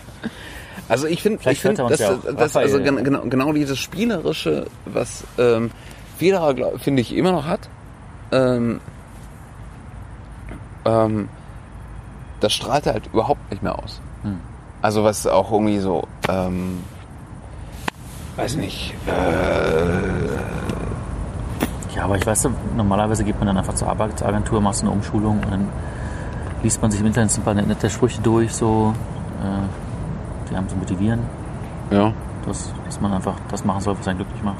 Also 0.88 1.06
ich 1.08 1.22
finde, 1.22 1.50
ich 1.50 1.60
finde, 1.60 1.86
dass, 1.88 1.98
ja 1.98 2.14
dass 2.14 2.56
also 2.56 2.80
genau, 2.80 3.22
genau 3.22 3.52
dieses 3.52 3.78
spielerische, 3.78 4.66
was 4.84 5.24
ähm, 5.38 5.70
Federer 6.18 6.78
finde 6.78 7.02
ich 7.02 7.14
immer 7.14 7.32
noch 7.32 7.46
hat, 7.46 7.68
ähm, 8.30 8.80
ähm, 10.84 11.28
das 12.40 12.52
strahlt 12.52 12.86
er 12.86 12.94
halt 12.94 13.06
überhaupt 13.12 13.50
nicht 13.50 13.62
mehr 13.62 13.76
aus. 13.76 14.00
Hm. 14.22 14.38
Also 14.80 15.02
was 15.02 15.26
auch 15.26 15.50
irgendwie 15.50 15.78
so, 15.78 16.06
ähm, 16.28 16.84
weiß 18.36 18.56
nicht, 18.56 18.94
äh, 19.06 19.10
Ja, 21.96 22.04
aber 22.04 22.16
ich 22.16 22.26
weiß, 22.26 22.48
normalerweise 22.76 23.24
geht 23.24 23.38
man 23.38 23.46
dann 23.46 23.56
einfach 23.56 23.74
zur 23.74 23.88
Arbeitsagentur, 23.88 24.60
machst 24.60 24.82
eine 24.82 24.90
Umschulung 24.90 25.40
und 25.40 25.50
dann 25.50 25.68
liest 26.62 26.82
man 26.82 26.90
sich 26.90 27.00
im 27.00 27.06
Internet 27.06 27.36
ein 27.36 27.42
paar 27.42 27.54
nette 27.54 27.88
Sprüche 27.88 28.20
durch, 28.20 28.52
so, 28.52 28.92
äh, 29.42 30.50
die 30.50 30.56
haben 30.56 30.68
zu 30.68 30.76
motivieren, 30.76 31.20
ja. 31.90 32.12
dass, 32.44 32.72
dass 32.84 33.00
man 33.00 33.14
einfach 33.14 33.36
das 33.50 33.64
machen 33.64 33.80
soll, 33.80 33.96
was 33.98 34.06
einen 34.06 34.18
glücklich 34.18 34.42
macht. 34.42 34.58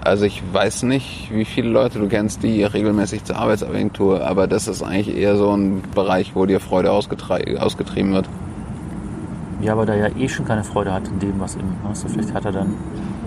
Also 0.00 0.24
ich 0.24 0.42
weiß 0.52 0.82
nicht, 0.82 1.30
wie 1.32 1.44
viele 1.44 1.68
Leute 1.68 2.00
du 2.00 2.08
kennst, 2.08 2.42
die 2.42 2.64
regelmäßig 2.64 3.22
zur 3.22 3.36
Arbeitsagentur, 3.36 4.26
aber 4.26 4.48
das 4.48 4.66
ist 4.66 4.82
eigentlich 4.82 5.16
eher 5.16 5.36
so 5.36 5.56
ein 5.56 5.82
Bereich, 5.94 6.34
wo 6.34 6.44
dir 6.44 6.58
Freude 6.58 6.90
ausgetrieben 6.90 8.12
wird. 8.12 8.28
Ja, 9.62 9.72
aber 9.72 9.86
da 9.86 9.94
ja 9.94 10.08
eh 10.08 10.28
schon 10.28 10.44
keine 10.44 10.64
Freude 10.64 10.92
hat 10.92 11.06
in 11.06 11.20
dem, 11.20 11.38
was 11.38 11.54
ihm, 11.54 11.72
weißt 11.84 12.04
du, 12.04 12.08
vielleicht 12.08 12.34
hat 12.34 12.44
er 12.44 12.52
dann, 12.52 12.74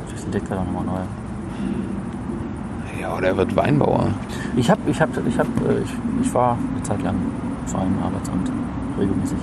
vielleicht 0.07 0.25
entdeckt 0.25 0.49
er 0.49 0.57
dann 0.57 0.65
nochmal 0.65 0.85
neu. 0.85 1.01
Ja, 3.01 3.17
oder 3.17 3.27
er 3.27 3.37
wird 3.37 3.55
Weinbauer. 3.55 4.09
Ich 4.57 4.69
hab, 4.69 4.77
ich 4.87 4.99
hab, 4.99 5.09
ich 5.25 5.39
hab, 5.39 5.47
äh, 5.47 5.79
ich, 5.83 5.91
ich 6.27 6.33
war 6.33 6.57
eine 6.73 6.83
Zeit 6.83 7.01
lang 7.03 7.15
vor 7.67 7.81
einem 7.81 7.97
Arbeitsamt, 8.03 8.51
regelmäßig. 8.99 9.37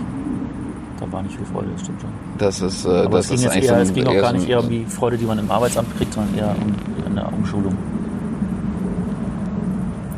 Da 1.00 1.10
war 1.10 1.22
nicht 1.22 1.36
viel 1.36 1.46
Freude, 1.46 1.68
das 1.72 1.80
stimmt 1.80 2.00
schon. 2.02 2.10
Das 2.38 2.60
ist, 2.60 2.84
äh, 2.84 2.88
Aber 2.88 3.16
das 3.16 3.30
es 3.30 3.30
ging 3.30 3.38
ist 3.38 3.52
eigentlich 3.56 3.70
eher, 3.70 3.78
es 3.80 3.94
ging 3.94 4.06
auch 4.06 4.20
gar 4.20 4.32
nicht 4.34 4.48
eher 4.48 4.60
um 4.60 4.68
die 4.68 4.84
Freude, 4.84 5.16
die 5.16 5.24
man 5.24 5.38
im 5.38 5.50
Arbeitsamt 5.50 5.96
kriegt, 5.96 6.12
sondern 6.12 6.34
eher 6.36 6.54
um 6.60 7.10
eine 7.10 7.26
Umschulung. 7.28 7.74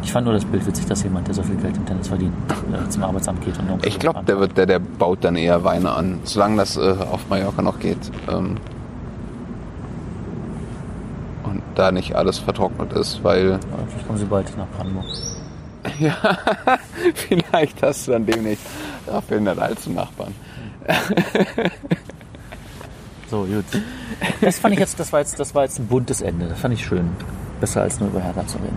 Ich 0.04 0.12
fand 0.12 0.26
nur 0.26 0.34
das 0.34 0.44
Bild 0.44 0.66
witzig, 0.66 0.84
dass 0.86 1.02
jemand, 1.02 1.26
der 1.26 1.34
so 1.34 1.42
viel 1.42 1.56
Geld 1.56 1.76
im 1.76 1.86
Tennis 1.86 2.08
verdient, 2.08 2.34
äh, 2.72 2.88
zum 2.90 3.02
Arbeitsamt 3.02 3.42
geht 3.42 3.58
und 3.58 3.84
Ich 3.86 3.98
glaube, 3.98 4.22
der 4.22 4.38
wird, 4.38 4.56
der, 4.56 4.66
der 4.66 4.78
baut 4.78 5.24
dann 5.24 5.34
eher 5.34 5.64
Weine 5.64 5.92
an, 5.92 6.20
solange 6.24 6.58
das 6.58 6.76
äh, 6.76 6.94
auf 7.10 7.26
Mallorca 7.30 7.62
noch 7.62 7.80
geht. 7.80 7.98
Ähm, 8.30 8.58
und 11.44 11.62
da 11.74 11.90
nicht 11.90 12.14
alles 12.14 12.38
vertrocknet 12.38 12.92
ist, 12.92 13.24
weil 13.24 13.52
Ja, 13.52 13.58
Vielleicht 13.88 14.06
kommen 14.06 14.18
sie 14.18 14.26
bald 14.26 14.56
nach 14.58 14.68
Brandenburg. 14.76 15.06
ja, 15.98 16.14
vielleicht 17.14 17.82
hast 17.82 18.06
du 18.06 18.12
dann 18.12 18.26
demnächst 18.26 18.64
Raphael 19.08 19.40
Nadal 19.40 19.76
zum 19.78 19.94
Nachbarn. 19.94 20.34
So, 23.30 23.46
gut. 23.46 23.64
Das 24.42 24.58
fand 24.60 24.74
ich 24.74 24.80
jetzt, 24.80 25.00
das 25.00 25.12
war 25.12 25.18
jetzt, 25.18 25.40
das 25.40 25.54
war 25.54 25.64
jetzt 25.64 25.80
ein 25.80 25.86
buntes 25.86 26.20
Ende. 26.20 26.46
Das 26.46 26.60
fand 26.60 26.74
ich 26.74 26.84
schön. 26.84 27.08
Besser 27.58 27.82
als 27.82 27.98
nur 27.98 28.10
über 28.10 28.20
Hertha 28.20 28.46
zu 28.46 28.58
reden. 28.58 28.76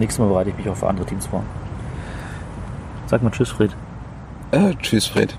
Nächstes 0.00 0.18
Mal 0.18 0.28
bereite 0.28 0.48
ich 0.50 0.56
mich 0.56 0.66
auch 0.68 0.76
für 0.76 0.88
andere 0.88 1.04
Teams 1.06 1.26
vor. 1.26 1.42
Sag 3.06 3.22
mal 3.22 3.30
Tschüss, 3.30 3.50
Fred. 3.50 3.76
Äh, 4.50 4.74
tschüss, 4.76 5.06
Fred. 5.06 5.36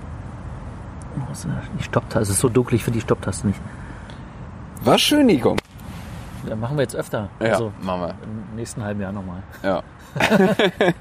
Ist, 1.32 1.44
äh, 1.46 1.48
Die 1.78 1.82
Stopptaste, 1.82 2.20
es 2.20 2.28
ist 2.30 2.38
so 2.38 2.48
dunkel, 2.48 2.76
ich 2.76 2.84
finde 2.84 2.98
die 2.98 3.02
Stopptaste 3.02 3.48
nicht. 3.48 3.60
War 4.84 4.98
schön, 4.98 5.26
Nico. 5.26 5.56
Ja, 6.48 6.54
machen 6.54 6.76
wir 6.76 6.82
jetzt 6.82 6.94
öfter. 6.94 7.28
Ja, 7.40 7.50
Also 7.50 7.72
machen 7.82 8.02
im 8.22 8.56
nächsten 8.56 8.84
halben 8.84 9.00
Jahr 9.00 9.10
nochmal. 9.12 9.42
wir. 9.62 9.70
Ja. 9.70 9.82